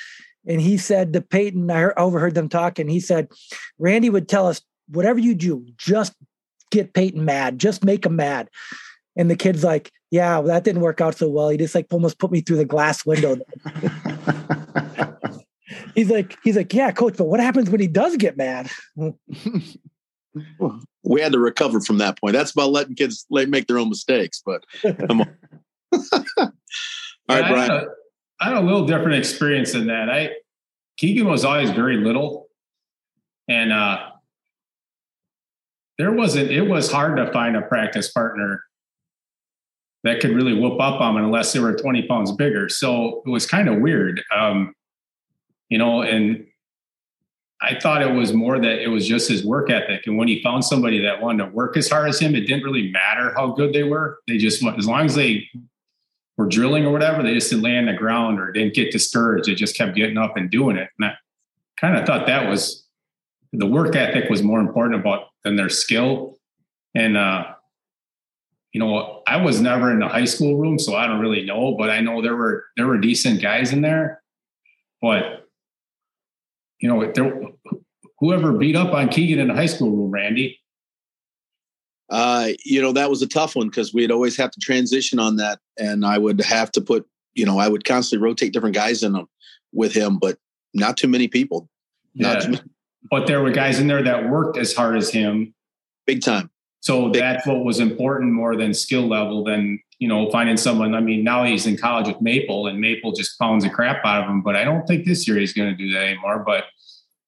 And 0.48 0.62
he 0.62 0.78
said 0.78 1.14
to 1.14 1.22
Peyton, 1.22 1.70
I 1.70 1.90
overheard 1.98 2.36
them 2.36 2.50
talking. 2.50 2.88
He 2.88 3.00
said, 3.00 3.30
Randy 3.80 4.10
would 4.10 4.30
tell 4.30 4.48
us, 4.48 4.62
whatever 4.90 5.20
you 5.20 5.36
do, 5.36 5.66
just 5.78 6.14
get 6.72 6.94
Peyton 6.94 7.26
mad, 7.26 7.60
just 7.60 7.84
make 7.84 8.06
him 8.06 8.16
mad. 8.16 8.50
And 9.16 9.30
the 9.30 9.36
kid's 9.36 9.64
like, 9.64 9.92
yeah, 10.12 10.38
well, 10.38 10.48
that 10.48 10.64
didn't 10.64 10.82
work 10.82 11.02
out 11.02 11.18
so 11.18 11.30
well. 11.30 11.50
He 11.50 11.58
just 11.58 11.76
like 11.76 11.88
almost 11.92 12.20
put 12.20 12.32
me 12.32 12.42
through 12.42 12.58
the 12.58 12.66
glass 12.66 13.06
window. 13.06 13.38
he's 15.96 16.10
like, 16.10 16.38
he's 16.44 16.58
like, 16.58 16.74
yeah, 16.74 16.92
coach, 16.92 17.16
but 17.18 17.26
what 17.26 17.40
happens 17.40 17.70
when 17.70 17.82
he 17.82 17.88
does 17.88 18.18
get 18.18 18.38
mad? 18.38 18.70
we 21.04 21.22
had 21.22 21.32
to 21.32 21.40
recover 21.40 21.80
from 21.80 22.00
that 22.00 22.20
point 22.20 22.34
that's 22.34 22.52
about 22.52 22.72
letting 22.72 22.96
kids 22.96 23.26
make 23.30 23.68
their 23.68 23.80
own 23.80 23.90
mistakes 23.90 24.42
but 24.46 24.66
come 25.08 25.22
on 25.22 25.38
all 26.38 26.52
right 27.30 27.46
I 27.46 27.50
brian 27.50 27.72
had, 27.72 27.72
a, 27.72 27.88
I 28.42 28.45
a 28.56 28.62
little 28.62 28.86
different 28.86 29.16
experience 29.16 29.74
than 29.74 29.88
that. 29.88 30.10
I 30.10 30.32
Keegan 30.98 31.28
was 31.28 31.44
always 31.44 31.72
very 31.72 31.98
little, 31.98 32.48
and 33.48 33.72
uh, 33.72 34.12
there 35.98 36.12
wasn't. 36.12 36.52
It 36.52 36.64
was 36.64 36.92
hard 36.92 37.18
to 37.18 37.32
find 37.32 37.56
a 37.56 37.62
practice 37.62 38.12
partner 38.12 38.64
that 40.04 40.20
could 40.20 40.32
really 40.32 40.54
whoop 40.54 40.80
up 40.80 41.02
on 41.02 41.18
him 41.18 41.26
unless 41.26 41.52
they 41.52 41.60
were 41.60 41.74
20 41.74 42.08
pounds 42.08 42.32
bigger. 42.32 42.70
So 42.70 43.24
it 43.26 43.30
was 43.30 43.48
kind 43.48 43.68
of 43.68 43.82
weird, 43.82 44.22
um, 44.34 44.74
you 45.70 45.78
know. 45.78 46.04
And 46.04 46.46
I 47.62 47.80
thought 47.80 48.02
it 48.02 48.14
was 48.14 48.32
more 48.32 48.60
that 48.60 48.84
it 48.84 48.88
was 48.88 49.08
just 49.08 49.28
his 49.28 49.44
work 49.44 49.70
ethic. 49.70 50.04
And 50.06 50.18
when 50.18 50.28
he 50.28 50.44
found 50.44 50.64
somebody 50.64 51.02
that 51.02 51.22
wanted 51.22 51.46
to 51.46 51.52
work 51.52 51.76
as 51.76 51.90
hard 51.90 52.08
as 52.08 52.20
him, 52.20 52.36
it 52.36 52.42
didn't 52.42 52.64
really 52.64 52.92
matter 52.92 53.34
how 53.36 53.52
good 53.52 53.74
they 53.74 53.84
were. 53.84 54.20
They 54.28 54.38
just 54.38 54.64
went 54.64 54.78
as 54.78 54.88
long 54.88 55.06
as 55.06 55.16
they 55.16 55.50
were 56.38 56.48
drilling 56.48 56.86
or 56.86 56.92
whatever, 56.92 57.24
they 57.24 57.34
just 57.34 57.50
didn't 57.50 57.64
lay 57.64 57.78
on 57.78 57.86
the 57.86 57.94
ground 57.94 58.40
or 58.40 58.52
didn't 58.52 58.74
get 58.74 58.92
discouraged. 58.92 59.48
They 59.48 59.56
just 59.56 59.76
kept 59.76 59.96
getting 59.96 60.18
up 60.18 60.36
and 60.36 60.50
doing 60.50 60.76
it. 60.78 60.90
And 61.00 61.10
I 61.10 61.14
kind 61.80 61.98
of 61.98 62.06
thought 62.06 62.28
that 62.28 62.50
was 62.50 62.86
the 63.54 63.66
work 63.66 63.96
ethic 63.96 64.30
was 64.30 64.44
more 64.44 64.60
important 64.60 65.00
about 65.00 65.28
than 65.44 65.56
their 65.56 65.70
skill. 65.70 66.38
And 66.94 67.16
uh, 67.18 67.54
you 68.74 68.80
know, 68.80 69.22
I 69.26 69.38
was 69.38 69.62
never 69.62 69.92
in 69.92 70.00
the 70.00 70.08
high 70.08 70.26
school 70.26 70.58
room, 70.58 70.78
so 70.78 70.96
I 70.96 71.08
don't 71.08 71.22
really 71.22 71.46
know, 71.46 71.76
but 71.78 71.90
I 71.90 72.02
know 72.02 72.22
there 72.22 72.36
were 72.36 72.66
there 72.76 72.88
were 72.88 72.98
decent 72.98 73.42
guys 73.42 73.72
in 73.72 73.82
there. 73.82 74.22
But 75.02 75.48
you 76.82 76.90
know, 76.90 77.12
there 77.12 77.42
whoever 78.20 78.54
beat 78.54 78.76
up 78.76 78.94
on 78.94 79.10
Keegan 79.10 79.40
in 79.40 79.48
the 79.48 79.54
high 79.54 79.66
school 79.66 79.92
room, 79.92 80.12
Randy, 80.12 80.60
Uh, 82.10 82.50
you 82.64 82.82
know, 82.82 82.92
that 82.92 83.10
was 83.10 83.22
a 83.22 83.28
tough 83.28 83.56
one 83.56 83.68
because 83.68 83.94
we'd 83.94 84.12
always 84.12 84.38
have 84.38 84.52
to 84.52 84.60
transition 84.60 85.20
on 85.20 85.38
that. 85.38 85.60
And 85.80 86.06
I 86.06 86.18
would 86.18 86.40
have 86.42 86.72
to 86.74 86.82
put, 86.82 87.08
you 87.34 87.46
know, 87.46 87.58
I 87.58 87.68
would 87.68 87.84
constantly 87.86 88.24
rotate 88.24 88.54
different 88.54 88.76
guys 88.76 89.02
in 89.04 89.14
them 89.14 89.28
with 89.74 89.94
him, 89.94 90.18
but 90.20 90.38
not 90.74 90.98
too 90.98 91.08
many 91.08 91.28
people. 91.28 91.70
Not 92.14 92.36
Yeah. 92.36 92.40
too 92.42 92.52
many, 92.52 92.64
but 93.10 93.28
there 93.28 93.42
were 93.42 93.52
guys 93.52 93.80
in 93.80 93.88
there 93.88 94.04
that 94.04 94.30
worked 94.30 94.58
as 94.58 94.74
hard 94.74 94.98
as 94.98 95.10
him. 95.10 95.54
big 96.08 96.22
time. 96.22 96.52
So 96.82 97.10
Big- 97.10 97.20
that's 97.20 97.48
what 97.48 97.66
was 97.66 97.80
important 97.80 98.32
more 98.32 98.56
than 98.56 98.72
skill 98.76 99.08
level 99.08 99.44
than, 99.44 99.80
you 99.98 100.08
know, 100.08 100.30
finding 100.30 100.56
someone. 100.56 100.94
I 100.94 101.00
mean, 101.00 101.24
now 101.24 101.44
he's 101.44 101.66
in 101.66 101.78
college 101.78 102.06
with 102.08 102.22
Maple 102.22 102.68
and 102.68 102.80
Maple 102.80 103.12
just 103.12 103.40
pounds 103.40 103.64
the 103.64 103.72
crap 103.72 104.06
out 104.06 104.24
of 104.24 104.30
him. 104.30 104.44
But 104.44 104.56
I 104.56 104.64
don't 104.64 104.86
think 104.86 105.04
this 105.04 105.28
year 105.28 105.40
he's 105.40 105.52
going 105.54 105.76
to 105.76 105.76
do 105.76 105.92
that 105.94 106.04
anymore. 106.10 106.44
But, 106.46 106.66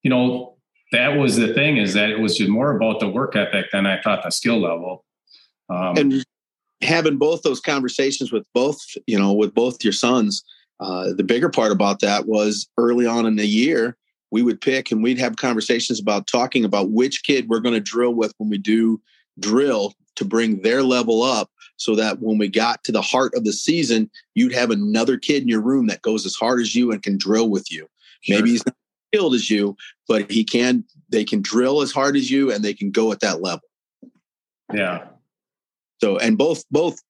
you 0.03 0.11
know, 0.11 0.57
that 0.92 1.18
was 1.18 1.36
the 1.36 1.54
thing 1.54 1.78
is 1.78 1.94
that 1.94 2.10
it 2.10 2.20
was 2.20 2.38
just 2.38 2.50
more 2.50 2.76
about 2.76 3.00
the 3.00 3.10
work 3.10 3.36
ethic 3.36 3.66
than 3.72 3.86
I 3.86 4.02
thought 4.02 4.24
the 4.24 4.32
skill 4.32 4.60
level. 4.60 5.04
Um, 5.70 5.98
And 5.98 6.26
having 6.82 7.18
both 7.18 7.42
those 7.42 7.60
conversations 7.60 8.32
with 8.32 8.46
both, 8.54 8.80
you 9.06 9.18
know, 9.18 9.34
with 9.34 9.54
both 9.54 9.84
your 9.84 9.94
sons, 9.94 10.44
uh, 10.80 11.14
the 11.14 11.24
bigger 11.24 11.50
part 11.50 11.72
about 11.72 12.00
that 12.02 12.28
was 12.28 12.70
early 12.78 13.06
on 13.06 13.26
in 13.26 13.36
the 13.36 13.48
year, 13.48 13.98
we 14.32 14.42
would 14.42 14.62
pick 14.62 14.92
and 14.92 15.02
we'd 15.02 15.18
have 15.18 15.38
conversations 15.38 16.00
about 16.00 16.28
talking 16.28 16.64
about 16.64 16.92
which 16.92 17.24
kid 17.24 17.50
we're 17.50 17.60
going 17.60 17.76
to 17.76 17.82
drill 17.82 18.14
with 18.14 18.34
when 18.38 18.50
we 18.50 18.58
do 18.58 19.02
drill 19.40 19.94
to 20.16 20.26
bring 20.26 20.62
their 20.62 20.84
level 20.84 21.24
up 21.24 21.50
so 21.78 21.96
that 21.96 22.20
when 22.22 22.38
we 22.38 22.48
got 22.48 22.84
to 22.84 22.92
the 22.92 23.02
heart 23.02 23.34
of 23.36 23.44
the 23.44 23.54
season, 23.54 24.10
you'd 24.36 24.54
have 24.54 24.72
another 24.72 25.18
kid 25.18 25.44
in 25.44 25.48
your 25.48 25.62
room 25.62 25.88
that 25.88 26.02
goes 26.02 26.26
as 26.26 26.36
hard 26.36 26.60
as 26.60 26.76
you 26.76 26.92
and 26.92 27.04
can 27.04 27.18
drill 27.18 27.50
with 27.50 27.72
you. 27.72 27.88
Maybe 28.28 28.52
he's 28.52 28.66
not 28.66 28.76
skilled 29.18 29.34
as 29.34 29.49
you, 29.49 29.76
but 30.07 30.30
he 30.32 30.43
can, 30.43 30.84
they 31.09 31.24
can 31.24 31.41
drill 31.41 31.82
as 31.82 31.91
hard 31.91 32.15
as 32.15 32.30
you 32.30 32.51
and 32.51 32.63
they 32.63 32.74
can 32.74 32.91
go 32.91 33.11
at 33.11 33.20
that 33.22 33.41
level. 33.41 33.68
yeah. 34.74 35.07
So, 35.99 36.18
and 36.20 36.38
both, 36.38 36.63
both, 36.70 37.01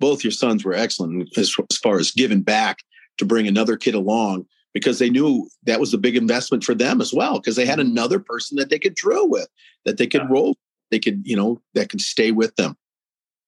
both 0.00 0.22
your 0.22 0.30
sons 0.30 0.64
were 0.64 0.74
excellent 0.74 1.30
as, 1.38 1.54
as 1.70 1.78
far 1.78 1.98
as 1.98 2.10
giving 2.10 2.42
back 2.42 2.80
to 3.16 3.24
bring 3.24 3.48
another 3.48 3.78
kid 3.78 3.94
along 3.94 4.44
because 4.74 4.98
they 4.98 5.08
knew 5.08 5.48
that 5.62 5.80
was 5.80 5.94
a 5.94 5.98
big 5.98 6.14
investment 6.14 6.62
for 6.62 6.74
them 6.74 7.00
as 7.00 7.14
well 7.14 7.38
because 7.38 7.56
they 7.56 7.64
had 7.64 7.78
mm-hmm. 7.78 7.92
another 7.92 8.18
person 8.18 8.58
that 8.58 8.68
they 8.68 8.78
could 8.78 8.94
drill 8.94 9.30
with, 9.30 9.48
that 9.86 9.96
they 9.96 10.06
could 10.06 10.22
Yeah. 10.22 10.28
roll, 10.30 10.56
they 10.90 10.98
could, 10.98 11.22
you 11.24 11.36
know, 11.36 11.62
that 11.72 11.88
could 11.88 12.02
stay 12.02 12.32
with 12.32 12.54
them. 12.56 12.76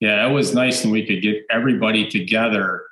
Yeah, 0.00 0.26
it 0.26 0.32
was 0.32 0.54
nice 0.54 0.82
and 0.82 0.92
we 0.92 1.04
could 1.04 1.20
get 1.20 1.44
everybody 1.50 2.08
together 2.08 2.84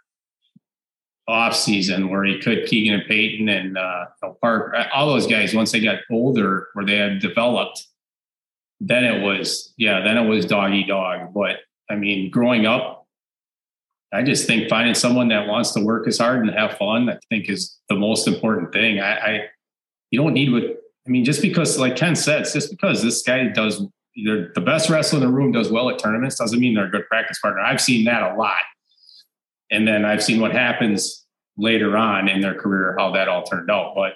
off 1.27 1.57
season 1.57 2.11
where 2.11 2.25
he 2.25 2.39
could 2.39 2.67
Keegan 2.67 2.95
and 2.95 3.09
Peyton 3.09 3.49
and 3.49 3.79
uh, 3.79 4.07
Park, 4.43 4.75
all 4.93 5.09
those 5.09 5.27
guys 5.27 5.55
once 5.55 5.73
they 5.73 5.81
got 5.81 5.99
older 6.11 6.69
where 6.75 6.85
they 6.85 6.97
had 6.97 7.21
developed, 7.21 7.87
then 8.81 9.05
it 9.05 9.23
was 9.23 9.73
yeah, 9.77 10.01
then 10.01 10.17
it 10.19 10.29
was 10.29 10.45
doggy 10.45 10.85
dog. 10.85 11.33
But 11.33 11.61
I 11.91 11.97
mean, 11.97 12.31
growing 12.31 12.67
up, 12.67 13.07
I 14.13 14.23
just 14.23 14.47
think 14.47 14.69
finding 14.69 14.95
someone 14.95 15.29
that 15.29 15.49
wants 15.49 15.73
to 15.73 15.81
work 15.81 16.07
as 16.07 16.19
hard 16.19 16.41
and 16.41 16.51
have 16.51 16.77
fun, 16.77 17.09
I 17.09 17.19
think 17.31 17.49
is 17.49 17.79
the 17.89 17.97
most 17.97 18.29
important 18.29 18.73
thing. 18.73 19.01
I, 19.01 19.17
I 19.17 19.41
you 20.11 20.21
don't 20.21 20.35
need 20.35 20.53
what 20.53 20.63
I 21.07 21.11
mean, 21.11 21.25
just 21.25 21.43
because 21.43 21.79
like 21.79 21.97
Ken 21.97 22.17
said, 22.17 22.43
it's 22.43 22.53
just 22.53 22.71
because 22.71 23.03
this 23.03 23.23
guy 23.23 23.49
does 23.49 23.83
the 24.17 24.63
best 24.65 24.91
wrestler 24.91 25.19
in 25.19 25.27
the 25.27 25.33
room 25.33 25.53
does 25.53 25.71
well 25.71 25.91
at 25.91 25.99
tournaments 25.99 26.37
doesn't 26.37 26.61
mean 26.61 26.75
they're 26.75 26.87
a 26.87 26.91
good 26.91 27.07
practice 27.09 27.39
partner. 27.41 27.61
I've 27.61 27.81
seen 27.81 28.05
that 28.05 28.23
a 28.23 28.37
lot. 28.37 28.63
And 29.75 29.87
then 29.87 30.05
I've 30.05 30.23
seen 30.23 30.41
what 30.41 30.53
happens 30.53 31.25
later 31.57 31.97
on 31.97 32.29
in 32.29 32.41
their 32.41 32.55
career, 32.55 32.95
how 32.99 33.11
that 33.13 33.29
all 33.29 33.43
turned 33.43 33.71
out. 33.71 33.95
But 33.95 34.15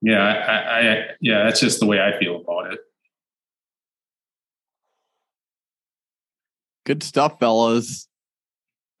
yeah, 0.00 0.22
I, 0.22 0.78
I 0.78 1.06
yeah, 1.20 1.44
that's 1.44 1.60
just 1.60 1.80
the 1.80 1.86
way 1.86 2.00
I 2.00 2.18
feel 2.18 2.36
about 2.36 2.72
it. 2.72 2.80
Good 6.84 7.02
stuff, 7.02 7.38
fellas. 7.40 8.06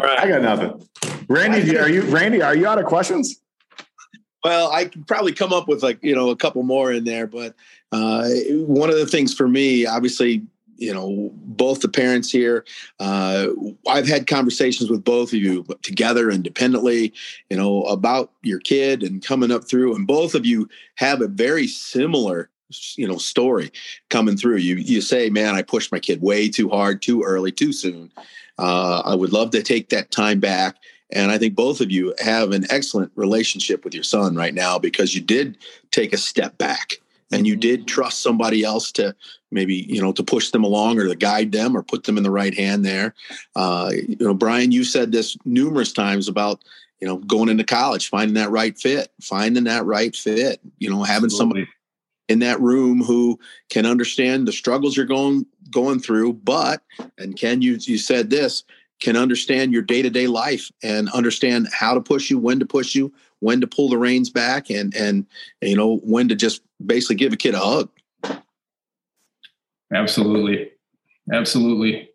I 0.00 0.28
got 0.28 0.42
nothing. 0.42 0.88
Randy, 1.28 1.76
are 1.78 1.88
you 1.88 2.02
Randy? 2.02 2.40
Are 2.40 2.56
you 2.56 2.66
out 2.66 2.78
of 2.78 2.86
questions? 2.86 3.40
Well, 4.44 4.72
I 4.72 4.86
could 4.86 5.06
probably 5.06 5.32
come 5.32 5.52
up 5.52 5.68
with 5.68 5.82
like, 5.82 6.02
you 6.02 6.14
know, 6.14 6.30
a 6.30 6.36
couple 6.36 6.62
more 6.62 6.92
in 6.92 7.04
there, 7.04 7.26
but 7.26 7.54
uh, 7.92 8.28
one 8.50 8.88
of 8.88 8.96
the 8.96 9.06
things 9.06 9.34
for 9.34 9.48
me, 9.48 9.84
obviously, 9.84 10.46
you 10.78 10.94
know, 10.94 11.30
both 11.34 11.80
the 11.80 11.88
parents 11.88 12.30
here. 12.30 12.64
Uh, 13.00 13.48
I've 13.88 14.06
had 14.06 14.26
conversations 14.26 14.88
with 14.88 15.04
both 15.04 15.32
of 15.32 15.40
you 15.40 15.64
together 15.82 16.30
independently, 16.30 17.12
you 17.50 17.56
know, 17.56 17.82
about 17.82 18.30
your 18.42 18.60
kid 18.60 19.02
and 19.02 19.22
coming 19.22 19.50
up 19.50 19.68
through, 19.68 19.94
and 19.94 20.06
both 20.06 20.34
of 20.34 20.46
you 20.46 20.68
have 20.94 21.20
a 21.20 21.28
very 21.28 21.66
similar 21.66 22.48
you 22.96 23.08
know 23.08 23.16
story 23.16 23.72
coming 24.10 24.36
through. 24.36 24.56
You 24.56 24.76
you 24.76 25.00
say 25.00 25.30
man 25.30 25.54
i 25.54 25.62
pushed 25.62 25.90
my 25.90 25.98
kid 25.98 26.20
way 26.20 26.48
too 26.48 26.68
hard 26.68 27.02
too 27.02 27.22
early 27.22 27.50
too 27.50 27.72
soon. 27.72 28.12
Uh, 28.58 29.02
i 29.04 29.14
would 29.14 29.32
love 29.32 29.50
to 29.52 29.62
take 29.62 29.88
that 29.88 30.10
time 30.10 30.40
back. 30.40 30.76
And 31.10 31.30
i 31.30 31.38
think 31.38 31.54
both 31.54 31.80
of 31.80 31.90
you 31.90 32.14
have 32.22 32.52
an 32.52 32.66
excellent 32.70 33.10
relationship 33.14 33.84
with 33.84 33.94
your 33.94 34.04
son 34.04 34.36
right 34.36 34.52
now 34.52 34.78
because 34.78 35.14
you 35.14 35.22
did 35.22 35.56
take 35.90 36.12
a 36.12 36.18
step 36.18 36.58
back 36.58 36.98
and 37.30 37.46
you 37.46 37.56
did 37.56 37.86
trust 37.86 38.22
somebody 38.22 38.64
else 38.64 38.90
to 38.92 39.14
maybe 39.50 39.74
you 39.88 40.00
know 40.00 40.12
to 40.12 40.22
push 40.22 40.50
them 40.50 40.64
along 40.64 40.98
or 40.98 41.06
to 41.06 41.14
guide 41.14 41.52
them 41.52 41.76
or 41.76 41.82
put 41.82 42.04
them 42.04 42.16
in 42.16 42.22
the 42.22 42.30
right 42.30 42.54
hand 42.54 42.84
there 42.84 43.14
uh, 43.56 43.90
you 43.92 44.16
know 44.20 44.34
brian 44.34 44.72
you 44.72 44.84
said 44.84 45.12
this 45.12 45.36
numerous 45.44 45.92
times 45.92 46.28
about 46.28 46.62
you 47.00 47.06
know 47.06 47.16
going 47.18 47.48
into 47.48 47.64
college 47.64 48.08
finding 48.08 48.34
that 48.34 48.50
right 48.50 48.78
fit 48.78 49.12
finding 49.20 49.64
that 49.64 49.84
right 49.84 50.14
fit 50.16 50.60
you 50.78 50.90
know 50.90 51.02
having 51.02 51.24
Absolutely. 51.24 51.60
somebody 51.60 51.68
in 52.28 52.40
that 52.40 52.60
room 52.60 53.02
who 53.02 53.38
can 53.70 53.86
understand 53.86 54.46
the 54.46 54.52
struggles 54.52 54.96
you're 54.96 55.06
going 55.06 55.46
going 55.70 55.98
through 55.98 56.32
but 56.32 56.82
and 57.18 57.36
ken 57.36 57.62
you 57.62 57.76
you 57.80 57.98
said 57.98 58.30
this 58.30 58.64
can 59.00 59.16
understand 59.16 59.72
your 59.72 59.82
day-to-day 59.82 60.26
life 60.26 60.72
and 60.82 61.08
understand 61.10 61.68
how 61.72 61.94
to 61.94 62.00
push 62.00 62.30
you 62.30 62.38
when 62.38 62.58
to 62.58 62.66
push 62.66 62.96
you 62.96 63.12
when 63.38 63.60
to 63.60 63.66
pull 63.66 63.88
the 63.88 63.98
reins 63.98 64.30
back 64.30 64.70
and 64.70 64.94
and 64.94 65.26
you 65.60 65.76
know 65.76 65.98
when 65.98 66.28
to 66.28 66.34
just 66.34 66.62
basically 66.84 67.16
give 67.16 67.32
a 67.32 67.36
kid 67.36 67.54
a 67.54 67.58
hug. 67.58 67.88
Absolutely. 69.92 70.70
Absolutely. 71.32 72.10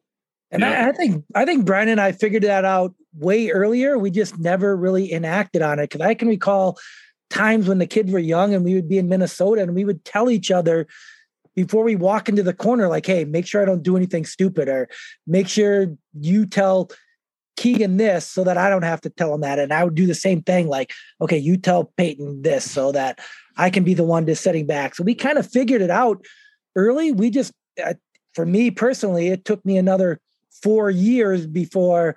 And 0.51 0.61
yeah. 0.61 0.85
I, 0.85 0.89
I, 0.89 0.91
think 0.91 1.25
i 1.33 1.45
think 1.45 1.65
brian 1.65 1.89
and 1.89 1.99
i 1.99 2.11
figured 2.11 2.43
that 2.43 2.65
out 2.65 2.93
way 3.15 3.49
earlier. 3.49 3.97
We 3.97 4.11
just 4.11 4.39
never 4.39 4.75
really 4.75 5.11
enacted 5.11 5.61
on 5.61 5.79
it. 5.79 5.89
Because 5.89 6.01
i 6.01 6.13
can 6.13 6.27
recall 6.27 6.77
times 7.29 7.67
when 7.67 7.79
the 7.79 7.87
kids 7.87 8.11
were 8.11 8.19
young 8.19 8.53
and 8.53 8.63
we 8.63 8.75
would 8.75 8.87
be 8.87 8.99
in 8.99 9.09
minnesota 9.09 9.61
and 9.61 9.73
we 9.73 9.85
would 9.85 10.05
tell 10.05 10.29
each 10.29 10.51
other 10.51 10.87
before 11.55 11.83
we 11.83 11.95
walk 11.95 12.29
into 12.29 12.43
the 12.43 12.53
corner 12.53 12.87
like 12.87 13.05
hey 13.05 13.25
make 13.25 13.47
sure 13.47 13.61
i 13.61 13.65
don't 13.65 13.81
do 13.81 13.97
anything 13.97 14.25
stupid 14.25 14.67
or 14.67 14.87
make 15.25 15.47
sure 15.47 15.87
you 16.19 16.45
tell 16.45 16.91
Keegan 17.55 17.97
this 17.97 18.27
so 18.27 18.43
that 18.43 18.57
I 18.57 18.69
don't 18.69 18.83
have 18.83 19.01
to 19.01 19.09
tell 19.09 19.33
him 19.33 19.41
that. 19.41 19.59
And 19.59 19.73
I 19.73 19.83
would 19.83 19.95
do 19.95 20.07
the 20.07 20.15
same 20.15 20.41
thing, 20.41 20.67
like, 20.67 20.91
okay, 21.21 21.37
you 21.37 21.57
tell 21.57 21.91
Peyton 21.97 22.41
this 22.41 22.69
so 22.69 22.91
that 22.91 23.19
I 23.57 23.69
can 23.69 23.83
be 23.83 23.93
the 23.93 24.03
one 24.03 24.25
just 24.25 24.43
setting 24.43 24.65
back. 24.65 24.95
So 24.95 25.03
we 25.03 25.15
kind 25.15 25.37
of 25.37 25.49
figured 25.49 25.81
it 25.81 25.91
out 25.91 26.25
early. 26.75 27.11
We 27.11 27.29
just, 27.29 27.53
uh, 27.83 27.93
for 28.33 28.45
me 28.45 28.71
personally, 28.71 29.27
it 29.27 29.45
took 29.45 29.63
me 29.65 29.77
another 29.77 30.19
four 30.61 30.89
years 30.89 31.45
before 31.45 32.15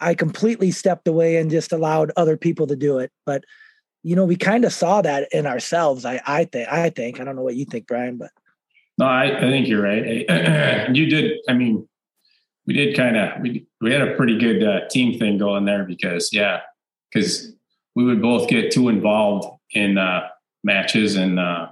I 0.00 0.14
completely 0.14 0.70
stepped 0.70 1.06
away 1.06 1.36
and 1.36 1.50
just 1.50 1.72
allowed 1.72 2.10
other 2.16 2.36
people 2.36 2.66
to 2.66 2.76
do 2.76 2.98
it. 2.98 3.10
But 3.26 3.44
you 4.02 4.16
know, 4.16 4.24
we 4.24 4.36
kind 4.36 4.64
of 4.64 4.72
saw 4.72 5.00
that 5.02 5.28
in 5.32 5.46
ourselves. 5.46 6.04
I, 6.04 6.20
I 6.26 6.44
think, 6.44 6.68
I 6.68 6.90
think, 6.90 7.20
I 7.20 7.24
don't 7.24 7.36
know 7.36 7.42
what 7.42 7.54
you 7.54 7.64
think, 7.64 7.86
Brian, 7.86 8.16
but 8.16 8.30
no, 8.98 9.06
I, 9.06 9.36
I 9.36 9.40
think 9.40 9.68
you're 9.68 9.82
right. 9.82 10.04
you 10.94 11.06
did. 11.06 11.38
I 11.48 11.54
mean, 11.54 11.88
we 12.66 12.74
did 12.74 12.96
kind 12.96 13.16
of 13.16 13.40
we 13.40 13.66
we 13.80 13.92
had 13.92 14.02
a 14.02 14.14
pretty 14.14 14.38
good 14.38 14.62
uh, 14.62 14.88
team 14.88 15.18
thing 15.18 15.38
going 15.38 15.64
there 15.64 15.84
because 15.84 16.30
yeah, 16.32 16.60
because 17.12 17.52
we 17.94 18.04
would 18.04 18.22
both 18.22 18.48
get 18.48 18.70
too 18.70 18.88
involved 18.88 19.48
in 19.72 19.98
uh, 19.98 20.28
matches 20.62 21.16
and 21.16 21.38
uh, 21.38 21.68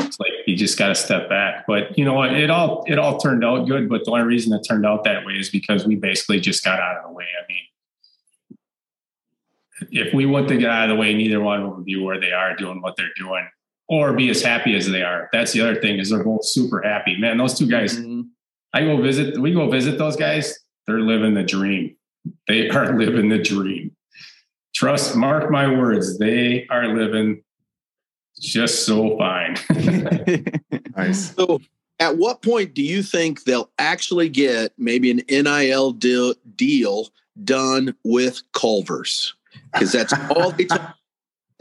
it's 0.00 0.20
like 0.20 0.32
you 0.46 0.56
just 0.56 0.78
got 0.78 0.88
to 0.88 0.94
step 0.94 1.28
back. 1.28 1.64
But 1.66 1.96
you 1.98 2.04
know 2.04 2.14
what? 2.14 2.32
It 2.34 2.50
all 2.50 2.84
it 2.86 2.98
all 2.98 3.18
turned 3.18 3.44
out 3.44 3.66
good. 3.66 3.88
But 3.88 4.04
the 4.04 4.10
only 4.10 4.24
reason 4.24 4.52
it 4.52 4.62
turned 4.68 4.86
out 4.86 5.04
that 5.04 5.24
way 5.24 5.34
is 5.34 5.48
because 5.50 5.86
we 5.86 5.96
basically 5.96 6.40
just 6.40 6.62
got 6.64 6.78
out 6.78 6.98
of 6.98 7.04
the 7.04 7.12
way. 7.12 7.24
I 7.24 7.46
mean, 7.48 8.58
if 9.90 10.14
we 10.14 10.26
want 10.26 10.48
to 10.48 10.56
get 10.56 10.70
out 10.70 10.90
of 10.90 10.96
the 10.96 11.00
way, 11.00 11.14
neither 11.14 11.40
one 11.40 11.60
of 11.60 11.66
them 11.66 11.76
would 11.76 11.84
be 11.84 12.02
where 12.02 12.20
they 12.20 12.32
are 12.32 12.54
doing 12.54 12.82
what 12.82 12.96
they're 12.96 13.06
doing 13.16 13.48
or 13.88 14.12
be 14.12 14.30
as 14.30 14.42
happy 14.42 14.74
as 14.76 14.88
they 14.90 15.02
are. 15.02 15.28
That's 15.32 15.52
the 15.52 15.62
other 15.62 15.80
thing 15.80 15.98
is 15.98 16.10
they're 16.10 16.24
both 16.24 16.44
super 16.44 16.80
happy. 16.82 17.16
Man, 17.18 17.38
those 17.38 17.58
two 17.58 17.66
guys. 17.66 17.98
Mm-hmm 17.98 18.22
I 18.72 18.82
go 18.82 19.00
visit, 19.00 19.38
we 19.38 19.52
go 19.52 19.68
visit 19.68 19.98
those 19.98 20.16
guys. 20.16 20.58
They're 20.86 21.00
living 21.00 21.34
the 21.34 21.42
dream. 21.42 21.96
They 22.48 22.68
are 22.70 22.96
living 22.98 23.28
the 23.28 23.42
dream. 23.42 23.94
Trust, 24.74 25.16
mark 25.16 25.50
my 25.50 25.68
words, 25.68 26.18
they 26.18 26.66
are 26.70 26.88
living 26.88 27.42
just 28.40 28.86
so 28.86 29.16
fine. 29.18 29.56
nice. 30.96 31.34
So, 31.34 31.60
at 32.00 32.16
what 32.16 32.42
point 32.42 32.74
do 32.74 32.82
you 32.82 33.02
think 33.02 33.44
they'll 33.44 33.70
actually 33.78 34.28
get 34.28 34.72
maybe 34.76 35.10
an 35.10 35.20
NIL 35.28 35.92
deal, 35.92 36.34
deal 36.56 37.08
done 37.44 37.94
with 38.02 38.42
Culver's? 38.52 39.34
Because 39.72 39.92
that's 39.92 40.12
all 40.30 40.50
they 40.50 40.64
talk 40.64 40.96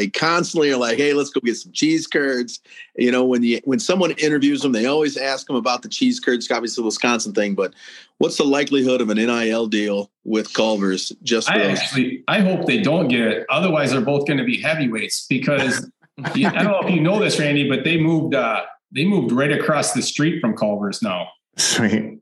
they 0.01 0.07
constantly 0.07 0.71
are 0.71 0.77
like, 0.77 0.97
"Hey, 0.97 1.13
let's 1.13 1.29
go 1.29 1.39
get 1.41 1.57
some 1.57 1.71
cheese 1.73 2.07
curds." 2.07 2.59
You 2.97 3.11
know, 3.11 3.23
when 3.23 3.43
you 3.43 3.61
when 3.65 3.77
someone 3.77 4.09
interviews 4.13 4.61
them, 4.61 4.71
they 4.71 4.87
always 4.87 5.15
ask 5.15 5.45
them 5.45 5.55
about 5.55 5.83
the 5.83 5.89
cheese 5.89 6.19
curds. 6.19 6.49
Obviously, 6.49 6.81
the 6.81 6.85
Wisconsin 6.87 7.33
thing, 7.33 7.53
but 7.53 7.75
what's 8.17 8.37
the 8.37 8.43
likelihood 8.43 8.99
of 8.99 9.11
an 9.11 9.17
NIL 9.17 9.67
deal 9.67 10.09
with 10.23 10.51
Culver's? 10.55 11.09
Just 11.21 11.51
I 11.51 11.61
actually, 11.61 12.23
I 12.27 12.39
hope 12.39 12.65
they 12.65 12.81
don't 12.81 13.09
get 13.09 13.19
it. 13.21 13.45
Otherwise, 13.51 13.91
they're 13.91 14.01
both 14.01 14.25
going 14.25 14.39
to 14.39 14.43
be 14.43 14.59
heavyweights 14.59 15.27
because 15.29 15.87
I 16.23 16.31
don't 16.31 16.63
know 16.63 16.79
if 16.81 16.89
you 16.89 16.99
know 16.99 17.19
this, 17.19 17.39
Randy, 17.39 17.69
but 17.69 17.83
they 17.83 17.97
moved. 17.97 18.33
uh 18.33 18.63
They 18.91 19.05
moved 19.05 19.31
right 19.31 19.51
across 19.51 19.93
the 19.93 20.01
street 20.01 20.41
from 20.41 20.57
Culver's 20.57 21.03
now. 21.03 21.27
Sweet. 21.57 22.17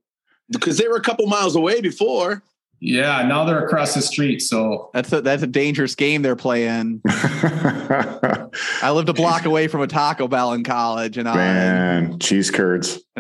Because 0.50 0.78
they 0.78 0.90
were 0.90 0.98
a 0.98 1.02
couple 1.02 1.28
miles 1.28 1.56
away 1.56 1.80
before. 1.80 2.44
Yeah, 2.82 3.24
now 3.24 3.44
they're 3.44 3.64
across 3.64 3.94
the 3.94 4.02
street. 4.02 4.42
So 4.42 4.90
that's 4.94 5.12
a 5.12 5.22
that's 5.22 5.44
a 5.44 5.48
dangerous 5.48 5.96
game 5.96 6.22
they're 6.22 6.38
playing. 6.38 7.02
I 7.08 8.92
lived 8.94 9.10
a 9.10 9.14
block 9.14 9.46
away 9.46 9.68
from 9.68 9.82
a 9.82 9.88
Taco 9.88 10.28
Bell 10.28 10.54
in 10.54 10.64
college, 10.64 11.18
and 11.18 11.26
man, 11.26 12.14
I, 12.14 12.18
cheese 12.18 12.50
curds. 12.50 13.00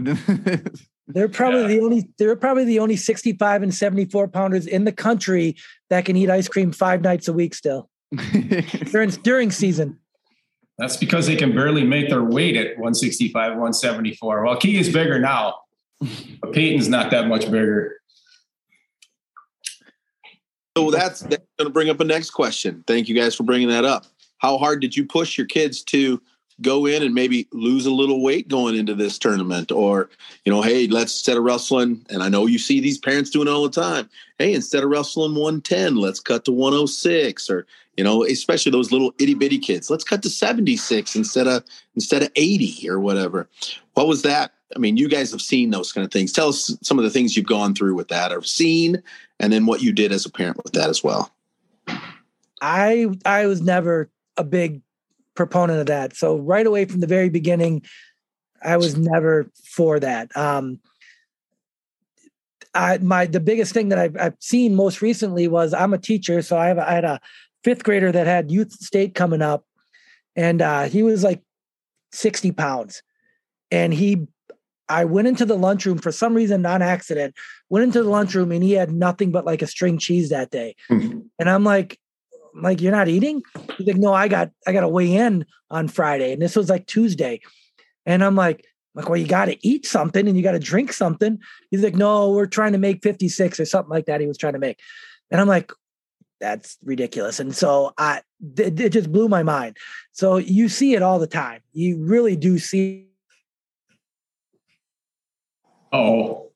they're 1.07 1.27
probably 1.27 1.61
yeah. 1.61 1.67
the 1.67 1.79
only 1.81 2.09
they're 2.17 2.35
probably 2.37 2.65
the 2.65 2.79
only 2.79 2.95
65 2.95 3.63
and 3.63 3.75
74 3.75 4.29
pounders 4.29 4.65
in 4.65 4.85
the 4.85 4.93
country 4.93 5.57
that 5.89 6.05
can 6.05 6.15
eat 6.15 6.29
ice 6.29 6.47
cream 6.47 6.71
five 6.71 7.01
nights 7.01 7.27
a 7.27 7.33
week 7.33 7.53
still 7.53 7.89
during 8.91 9.09
during 9.09 9.51
season. 9.51 9.99
That's 10.77 10.95
because 10.95 11.27
they 11.27 11.35
can 11.35 11.53
barely 11.53 11.83
make 11.83 12.07
their 12.07 12.23
weight 12.23 12.55
at 12.55 12.77
165, 12.77 13.33
174. 13.33 14.45
Well, 14.45 14.55
Key 14.55 14.79
is 14.79 14.87
bigger 14.93 15.19
now, 15.19 15.55
but 16.39 16.53
Peyton's 16.53 16.87
not 16.87 17.11
that 17.11 17.27
much 17.27 17.51
bigger. 17.51 17.98
So 20.77 20.91
that's, 20.91 21.21
that's 21.21 21.43
going 21.57 21.67
to 21.67 21.73
bring 21.73 21.89
up 21.89 21.99
a 21.99 22.05
next 22.05 22.31
question. 22.31 22.83
Thank 22.87 23.09
you 23.09 23.15
guys 23.15 23.35
for 23.35 23.43
bringing 23.43 23.69
that 23.69 23.85
up. 23.85 24.05
How 24.37 24.57
hard 24.57 24.81
did 24.81 24.95
you 24.95 25.05
push 25.05 25.37
your 25.37 25.47
kids 25.47 25.83
to 25.85 26.21
go 26.61 26.85
in 26.85 27.03
and 27.03 27.13
maybe 27.13 27.47
lose 27.51 27.85
a 27.85 27.91
little 27.91 28.21
weight 28.21 28.47
going 28.47 28.75
into 28.75 28.93
this 28.93 29.17
tournament 29.17 29.71
or 29.71 30.09
you 30.45 30.51
know 30.51 30.61
hey 30.61 30.87
let's 30.87 31.13
instead 31.13 31.37
of 31.37 31.43
wrestling 31.43 32.05
and 32.09 32.21
i 32.21 32.29
know 32.29 32.45
you 32.45 32.59
see 32.59 32.79
these 32.79 32.97
parents 32.97 33.29
doing 33.29 33.47
all 33.47 33.63
the 33.63 33.69
time 33.69 34.09
hey 34.37 34.53
instead 34.53 34.83
of 34.83 34.89
wrestling 34.89 35.31
110 35.31 35.95
let's 35.95 36.19
cut 36.19 36.45
to 36.45 36.51
106 36.51 37.49
or 37.49 37.65
you 37.97 38.03
know 38.03 38.25
especially 38.25 38.71
those 38.71 38.91
little 38.91 39.13
itty-bitty 39.19 39.59
kids 39.59 39.89
let's 39.89 40.03
cut 40.03 40.21
to 40.21 40.29
76 40.29 41.15
instead 41.15 41.47
of 41.47 41.63
instead 41.95 42.23
of 42.23 42.29
80 42.35 42.89
or 42.89 42.99
whatever 42.99 43.47
what 43.93 44.07
was 44.07 44.23
that 44.23 44.53
i 44.75 44.79
mean 44.79 44.97
you 44.97 45.07
guys 45.07 45.31
have 45.31 45.41
seen 45.41 45.69
those 45.69 45.91
kind 45.91 46.05
of 46.05 46.11
things 46.11 46.31
tell 46.31 46.49
us 46.49 46.75
some 46.81 46.97
of 46.97 47.03
the 47.03 47.09
things 47.09 47.35
you've 47.35 47.45
gone 47.45 47.73
through 47.73 47.95
with 47.95 48.07
that 48.07 48.31
or 48.31 48.41
seen 48.43 49.01
and 49.39 49.53
then 49.53 49.65
what 49.65 49.81
you 49.81 49.91
did 49.91 50.11
as 50.11 50.25
a 50.25 50.31
parent 50.31 50.57
with 50.63 50.73
that 50.73 50.89
as 50.89 51.03
well. 51.03 51.31
I 52.61 53.07
I 53.25 53.45
was 53.45 53.61
never 53.61 54.09
a 54.37 54.43
big 54.43 54.81
proponent 55.35 55.79
of 55.79 55.85
that. 55.87 56.15
So 56.15 56.37
right 56.37 56.65
away 56.65 56.85
from 56.85 56.99
the 56.99 57.07
very 57.07 57.29
beginning, 57.29 57.83
I 58.61 58.77
was 58.77 58.97
never 58.97 59.49
for 59.63 59.99
that. 59.99 60.35
Um, 60.35 60.79
I 62.73 62.97
my 62.97 63.25
the 63.25 63.39
biggest 63.39 63.73
thing 63.73 63.89
that 63.89 63.99
I've, 63.99 64.17
I've 64.17 64.35
seen 64.39 64.75
most 64.75 65.01
recently 65.01 65.47
was 65.47 65.73
I'm 65.73 65.93
a 65.93 65.97
teacher, 65.97 66.41
so 66.41 66.57
I 66.57 66.67
have 66.67 66.79
I 66.79 66.91
had 66.91 67.05
a 67.05 67.21
fifth 67.63 67.83
grader 67.83 68.11
that 68.11 68.27
had 68.27 68.51
youth 68.51 68.73
state 68.73 69.15
coming 69.15 69.41
up, 69.41 69.65
and 70.35 70.61
uh, 70.61 70.83
he 70.83 71.01
was 71.01 71.23
like 71.23 71.41
sixty 72.11 72.51
pounds, 72.51 73.01
and 73.71 73.93
he 73.93 74.27
I 74.89 75.05
went 75.05 75.27
into 75.27 75.45
the 75.45 75.57
lunchroom 75.57 75.99
for 75.99 76.11
some 76.11 76.33
reason, 76.33 76.65
on 76.65 76.81
accident, 76.81 77.35
went 77.69 77.83
into 77.83 78.03
the 78.03 78.09
lunchroom 78.09 78.51
and 78.51 78.63
he 78.63 78.73
had 78.73 78.91
nothing 78.91 79.31
but 79.31 79.45
like 79.45 79.61
a 79.61 79.67
string 79.67 79.97
cheese 79.99 80.29
that 80.29 80.49
day. 80.49 80.75
Mm-hmm. 80.89 81.19
And 81.37 81.49
I'm 81.49 81.63
like, 81.63 81.99
I'm 82.55 82.63
like, 82.63 82.81
you're 82.81 82.91
not 82.91 83.07
eating? 83.07 83.43
He's 83.77 83.87
like, 83.87 83.97
no, 83.97 84.13
I 84.13 84.27
got 84.27 84.49
I 84.65 84.73
got 84.73 84.81
to 84.81 84.87
weigh 84.87 85.13
in 85.13 85.45
on 85.69 85.87
Friday. 85.87 86.33
And 86.33 86.41
this 86.41 86.55
was 86.55 86.69
like 86.69 86.87
Tuesday. 86.87 87.41
And 88.05 88.23
I'm 88.23 88.35
like, 88.35 88.65
I'm 88.95 89.03
like, 89.03 89.09
well, 89.09 89.19
you 89.19 89.27
got 89.27 89.45
to 89.45 89.67
eat 89.67 89.85
something 89.85 90.27
and 90.27 90.35
you 90.35 90.41
got 90.43 90.53
to 90.53 90.59
drink 90.59 90.91
something. 90.91 91.39
He's 91.69 91.83
like, 91.83 91.95
no, 91.95 92.31
we're 92.31 92.47
trying 92.47 92.71
to 92.71 92.79
make 92.79 93.03
56 93.03 93.59
or 93.59 93.65
something 93.65 93.91
like 93.91 94.07
that. 94.07 94.19
He 94.19 94.27
was 94.27 94.37
trying 94.37 94.53
to 94.53 94.59
make. 94.59 94.79
And 95.29 95.39
I'm 95.39 95.47
like, 95.47 95.71
that's 96.39 96.77
ridiculous. 96.83 97.39
And 97.39 97.55
so 97.55 97.93
I, 97.97 98.21
it, 98.57 98.79
it 98.79 98.89
just 98.89 99.11
blew 99.11 99.29
my 99.29 99.43
mind. 99.43 99.77
So 100.11 100.37
you 100.37 100.69
see 100.69 100.95
it 100.95 101.03
all 101.03 101.19
the 101.19 101.27
time. 101.27 101.61
You 101.73 102.03
really 102.03 102.35
do 102.35 102.57
see 102.57 103.08
Oh, 105.91 106.51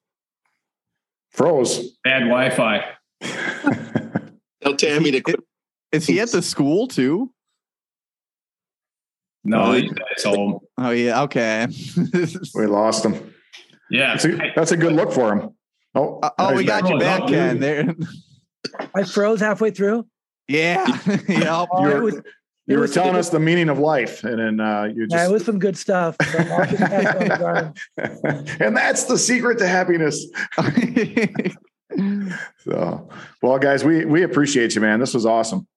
Froze. 1.31 1.97
bad 2.03 2.21
Wi-Fi. 2.27 2.85
Tell 4.61 4.75
Tammy 4.75 5.11
to 5.11 5.21
quit. 5.21 5.39
Is 5.91 6.05
he 6.07 6.19
at 6.19 6.29
the 6.31 6.41
school 6.41 6.87
too? 6.87 7.31
No, 9.43 9.73
he's 9.73 9.91
at 9.91 10.23
home. 10.23 10.59
Oh 10.77 10.91
yeah, 10.91 11.23
okay. 11.23 11.67
we 12.55 12.65
lost 12.65 13.05
him. 13.05 13.33
Yeah. 13.89 14.11
That's 14.13 14.25
a, 14.25 14.51
that's 14.55 14.71
a 14.71 14.77
good 14.77 14.93
look 14.93 15.11
for 15.11 15.33
him. 15.33 15.49
Oh, 15.95 16.19
Uh, 16.23 16.29
oh, 16.39 16.49
he's 16.49 16.57
we 16.59 16.63
got 16.65 16.83
back. 16.83 16.89
you 16.89 16.95
Oh, 16.95 16.99
back, 16.99 17.27
Ken. 17.27 17.59
There. 17.59 17.95
I 18.95 19.03
froze 19.03 19.39
halfway 19.41 19.71
through. 19.71 20.07
Yeah. 20.47 20.85
yep. 21.27 21.67
Oh, 21.71 21.83
You 21.85 21.89
it 21.89 21.93
were, 21.95 22.01
was, 22.03 22.21
you 22.65 22.75
were 22.75 22.83
was 22.83 22.93
telling 22.93 23.11
good. 23.11 23.19
us 23.19 23.29
the 23.29 23.39
meaning 23.39 23.69
of 23.69 23.77
life, 23.77 24.23
and 24.23 24.39
then 24.39 24.59
uh, 24.59 24.83
you 24.83 25.07
yeah, 25.09 25.17
it 25.17 25.19
just. 25.23 25.31
was 25.31 25.45
some 25.45 25.59
good 25.59 25.77
stuff. 25.77 26.15
but 26.17 26.35
I'll 26.35 26.65
just 26.65 26.77
pass 26.77 27.15
it 27.15 27.17
on 27.17 27.29
to 27.29 27.73
Brian. 27.97 28.47
and 28.61 28.77
that's 28.77 29.03
the 29.03 29.17
secret 29.17 29.59
to 29.59 29.67
happiness. 29.67 30.25
So, 32.57 33.07
well, 33.43 33.59
guys, 33.59 33.83
we 33.83 34.05
we 34.05 34.23
appreciate 34.23 34.73
you, 34.73 34.81
man. 34.81 34.99
This 34.99 35.13
was 35.13 35.27
awesome. 35.27 35.67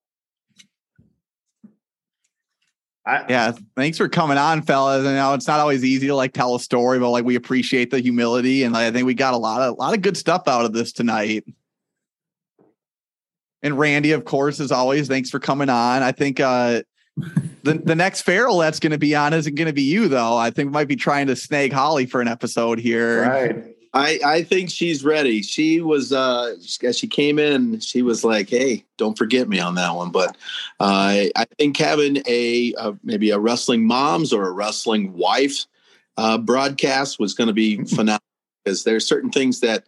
I, 3.04 3.24
yeah. 3.28 3.52
Thanks 3.76 3.98
for 3.98 4.08
coming 4.08 4.38
on, 4.38 4.62
fellas. 4.62 5.06
I 5.06 5.14
know 5.14 5.34
it's 5.34 5.46
not 5.46 5.60
always 5.60 5.84
easy 5.84 6.06
to 6.08 6.14
like 6.14 6.32
tell 6.32 6.54
a 6.54 6.60
story, 6.60 6.98
but 6.98 7.10
like 7.10 7.24
we 7.24 7.36
appreciate 7.36 7.90
the 7.90 8.00
humility, 8.00 8.62
and 8.62 8.76
I 8.76 8.90
think 8.90 9.06
we 9.06 9.14
got 9.14 9.34
a 9.34 9.36
lot 9.36 9.60
of 9.60 9.74
a 9.74 9.80
lot 9.80 9.94
of 9.94 10.02
good 10.02 10.16
stuff 10.16 10.48
out 10.48 10.64
of 10.64 10.72
this 10.72 10.92
tonight. 10.92 11.44
And 13.62 13.78
Randy, 13.78 14.12
of 14.12 14.24
course, 14.24 14.60
as 14.60 14.70
always, 14.70 15.08
thanks 15.08 15.30
for 15.30 15.38
coming 15.38 15.68
on. 15.68 16.02
I 16.02 16.12
think 16.12 16.40
uh 16.40 16.82
the 17.62 17.74
the 17.84 17.94
next 17.94 18.22
Ferrell 18.22 18.58
that's 18.58 18.78
going 18.78 18.92
to 18.92 18.98
be 18.98 19.14
on 19.14 19.32
isn't 19.32 19.54
going 19.54 19.66
to 19.66 19.72
be 19.72 19.82
you 19.82 20.08
though. 20.08 20.36
I 20.36 20.50
think 20.50 20.68
we 20.68 20.72
might 20.72 20.88
be 20.88 20.96
trying 20.96 21.28
to 21.28 21.36
snag 21.36 21.72
Holly 21.72 22.06
for 22.06 22.20
an 22.20 22.28
episode 22.28 22.78
here. 22.78 23.22
right. 23.22 23.76
I, 23.96 24.20
I 24.22 24.42
think 24.42 24.68
she's 24.68 25.04
ready. 25.04 25.40
She 25.40 25.80
was 25.80 26.12
uh 26.12 26.56
as 26.82 26.98
she 26.98 27.06
came 27.06 27.38
in, 27.38 27.80
she 27.80 28.02
was 28.02 28.24
like, 28.24 28.50
"Hey, 28.50 28.84
don't 28.98 29.16
forget 29.16 29.48
me 29.48 29.58
on 29.58 29.74
that 29.76 29.94
one." 29.94 30.10
But 30.10 30.36
uh, 30.80 31.32
I 31.34 31.46
think 31.58 31.78
having 31.78 32.18
a, 32.26 32.74
a 32.76 32.94
maybe 33.02 33.30
a 33.30 33.38
wrestling 33.38 33.86
moms 33.86 34.34
or 34.34 34.48
a 34.48 34.52
wrestling 34.52 35.14
wife 35.14 35.64
uh, 36.18 36.36
broadcast 36.36 37.18
was 37.18 37.32
going 37.32 37.48
to 37.48 37.54
be 37.54 37.84
phenomenal 37.84 38.20
because 38.62 38.84
there's 38.84 39.06
certain 39.06 39.30
things 39.30 39.60
that 39.60 39.84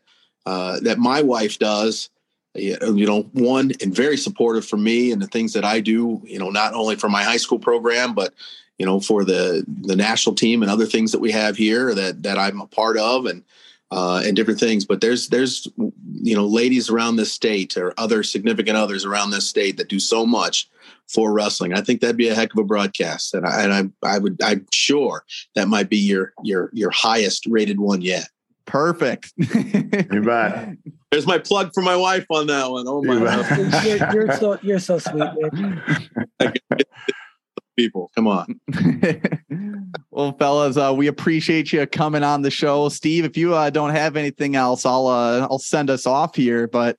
uh, 0.47 0.81
that 0.81 0.99
my 0.99 1.20
wife 1.20 1.59
does. 1.59 2.09
You 2.54 3.06
know, 3.06 3.22
one 3.32 3.72
and 3.80 3.94
very 3.94 4.16
supportive 4.16 4.66
for 4.66 4.76
me 4.76 5.12
and 5.12 5.22
the 5.22 5.26
things 5.26 5.52
that 5.52 5.64
I 5.64 5.80
do. 5.80 6.20
You 6.24 6.38
know, 6.38 6.50
not 6.50 6.74
only 6.74 6.96
for 6.96 7.08
my 7.08 7.22
high 7.22 7.36
school 7.36 7.58
program, 7.58 8.14
but 8.14 8.34
you 8.78 8.86
know 8.86 9.00
for 9.00 9.24
the 9.24 9.64
the 9.82 9.96
national 9.96 10.34
team 10.34 10.62
and 10.62 10.70
other 10.70 10.86
things 10.86 11.12
that 11.12 11.20
we 11.20 11.32
have 11.32 11.56
here 11.56 11.94
that 11.94 12.22
that 12.22 12.38
I'm 12.38 12.60
a 12.60 12.66
part 12.66 12.96
of 12.96 13.26
and 13.26 13.44
uh, 13.90 14.22
and 14.24 14.36
different 14.36 14.60
things. 14.60 14.84
But 14.84 15.00
there's 15.00 15.28
there's 15.28 15.68
you 15.76 16.34
know 16.34 16.46
ladies 16.46 16.88
around 16.88 17.16
this 17.16 17.32
state 17.32 17.76
or 17.76 17.92
other 17.98 18.22
significant 18.22 18.76
others 18.76 19.04
around 19.04 19.30
this 19.30 19.48
state 19.48 19.76
that 19.76 19.88
do 19.88 20.00
so 20.00 20.26
much 20.26 20.68
for 21.08 21.32
wrestling. 21.32 21.74
I 21.74 21.80
think 21.80 22.00
that'd 22.00 22.16
be 22.16 22.28
a 22.28 22.34
heck 22.34 22.52
of 22.52 22.58
a 22.58 22.64
broadcast, 22.64 23.34
and 23.34 23.46
I, 23.46 23.62
and 23.62 23.72
I 24.04 24.14
I 24.14 24.18
would 24.18 24.40
I'm 24.42 24.66
sure 24.72 25.24
that 25.54 25.68
might 25.68 25.88
be 25.88 25.98
your 25.98 26.32
your 26.42 26.70
your 26.72 26.90
highest 26.90 27.46
rated 27.46 27.80
one 27.80 28.02
yet. 28.02 28.28
Perfect. 28.69 29.32
You 30.12 30.23
bet. 30.23 30.77
There's 31.11 31.27
my 31.27 31.39
plug 31.39 31.73
for 31.73 31.82
my 31.82 31.97
wife 31.97 32.27
on 32.31 32.47
that 32.49 32.70
one. 32.70 32.86
Oh 32.86 33.03
my 33.03 33.15
You 33.15 33.24
God. 33.24 33.85
You're, 33.85 34.12
you're 34.12 34.36
so 34.36 34.59
you're 34.62 34.78
so 34.78 34.99
sweet, 34.99 35.32
man. 35.39 35.82
people, 37.77 38.11
come 38.15 38.27
on. 38.27 38.61
well, 40.11 40.36
fellas, 40.39 40.77
uh, 40.77 40.93
we 40.95 41.07
appreciate 41.07 41.73
you 41.73 41.86
coming 41.86 42.23
on 42.23 42.43
the 42.43 42.51
show. 42.51 42.89
Steve, 42.90 43.24
if 43.24 43.36
you 43.36 43.55
uh, 43.55 43.70
don't 43.70 43.90
have 43.90 44.16
anything 44.16 44.55
else, 44.57 44.85
I'll 44.85 45.07
uh, 45.07 45.47
I'll 45.51 45.59
send 45.59 45.89
us 45.89 46.07
off 46.07 46.35
here. 46.36 46.69
But 46.69 46.99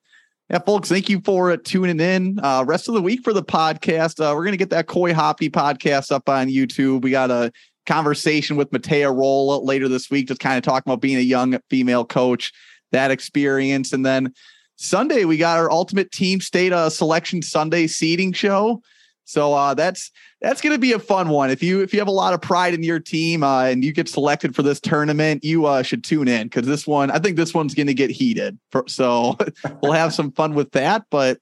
yeah, 0.50 0.60
folks, 0.60 0.90
thank 0.90 1.10
you 1.10 1.22
for 1.24 1.52
uh, 1.52 1.58
tuning 1.64 2.00
in. 2.00 2.40
Uh, 2.42 2.64
rest 2.66 2.88
of 2.88 2.96
the 2.96 3.02
week 3.02 3.22
for 3.24 3.34
the 3.34 3.44
podcast, 3.44 4.20
uh, 4.20 4.34
we're 4.36 4.46
gonna 4.46 4.58
get 4.58 4.72
that 4.72 4.88
Koi 4.88 5.14
Hoppy 5.14 5.50
podcast 5.50 6.12
up 6.12 6.28
on 6.28 6.48
YouTube. 6.48 7.04
We 7.04 7.12
got 7.12 7.30
a 7.30 7.52
conversation 7.90 8.56
with 8.56 8.70
Matea 8.72 9.14
Roll 9.14 9.66
later 9.66 9.88
this 9.88 10.10
week, 10.10 10.28
just 10.28 10.40
kind 10.40 10.58
of 10.58 10.64
talking 10.64 10.90
about 10.90 11.02
being 11.02 11.18
a 11.18 11.22
young 11.22 11.60
female 11.70 12.06
coach, 12.06 12.54
that 12.92 13.12
experience, 13.12 13.92
and 13.92 14.06
then 14.06 14.34
Sunday 14.78 15.26
we 15.26 15.36
got 15.36 15.58
our 15.58 15.70
Ultimate 15.70 16.10
Team 16.12 16.40
State 16.40 16.72
uh, 16.72 16.90
Selection 16.90 17.42
Sunday 17.42 17.86
seeding 17.88 18.32
show. 18.32 18.82
So 19.26 19.54
uh, 19.54 19.74
that's 19.74 20.10
that's 20.42 20.62
going 20.62 20.74
to 20.74 20.80
be 20.80 20.94
a 20.94 21.00
fun 21.00 21.30
one. 21.30 21.50
If 21.50 21.62
you 21.62 21.82
if 21.82 21.92
you 21.94 22.00
have 22.00 22.08
a 22.08 22.12
lot 22.12 22.34
of 22.34 22.42
pride 22.42 22.74
in 22.74 22.82
your 22.82 23.00
team 23.00 23.44
uh, 23.44 23.66
and 23.66 23.84
you 23.84 23.92
get 23.92 24.08
selected 24.08 24.56
for 24.56 24.64
this 24.64 24.80
tournament, 24.80 25.44
you 25.44 25.66
uh, 25.66 25.84
should 25.84 26.04
tune 26.04 26.28
in 26.28 26.48
because 26.48 26.66
this 26.66 26.88
one, 26.88 27.12
I 27.12 27.20
think 27.20 27.36
this 27.36 27.54
one's 27.54 27.76
going 27.76 27.88
to 27.88 27.94
get 27.94 28.10
heated. 28.10 28.58
For, 28.72 28.86
so 28.88 29.38
we'll 29.82 29.92
have 29.92 30.14
some 30.14 30.32
fun 30.32 30.54
with 30.54 30.72
that. 30.72 31.04
But 31.10 31.40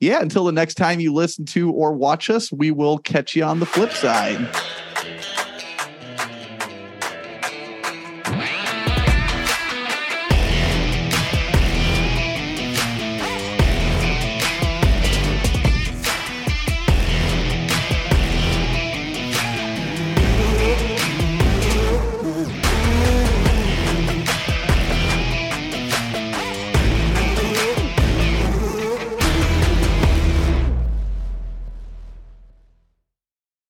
yeah, 0.00 0.22
until 0.22 0.44
the 0.44 0.52
next 0.52 0.74
time 0.74 0.98
you 0.98 1.12
listen 1.12 1.44
to 1.46 1.70
or 1.70 1.92
watch 1.92 2.30
us, 2.30 2.50
we 2.50 2.70
will 2.70 2.98
catch 2.98 3.36
you 3.36 3.44
on 3.44 3.60
the 3.60 3.66
flip 3.66 3.92
side. 3.92 4.48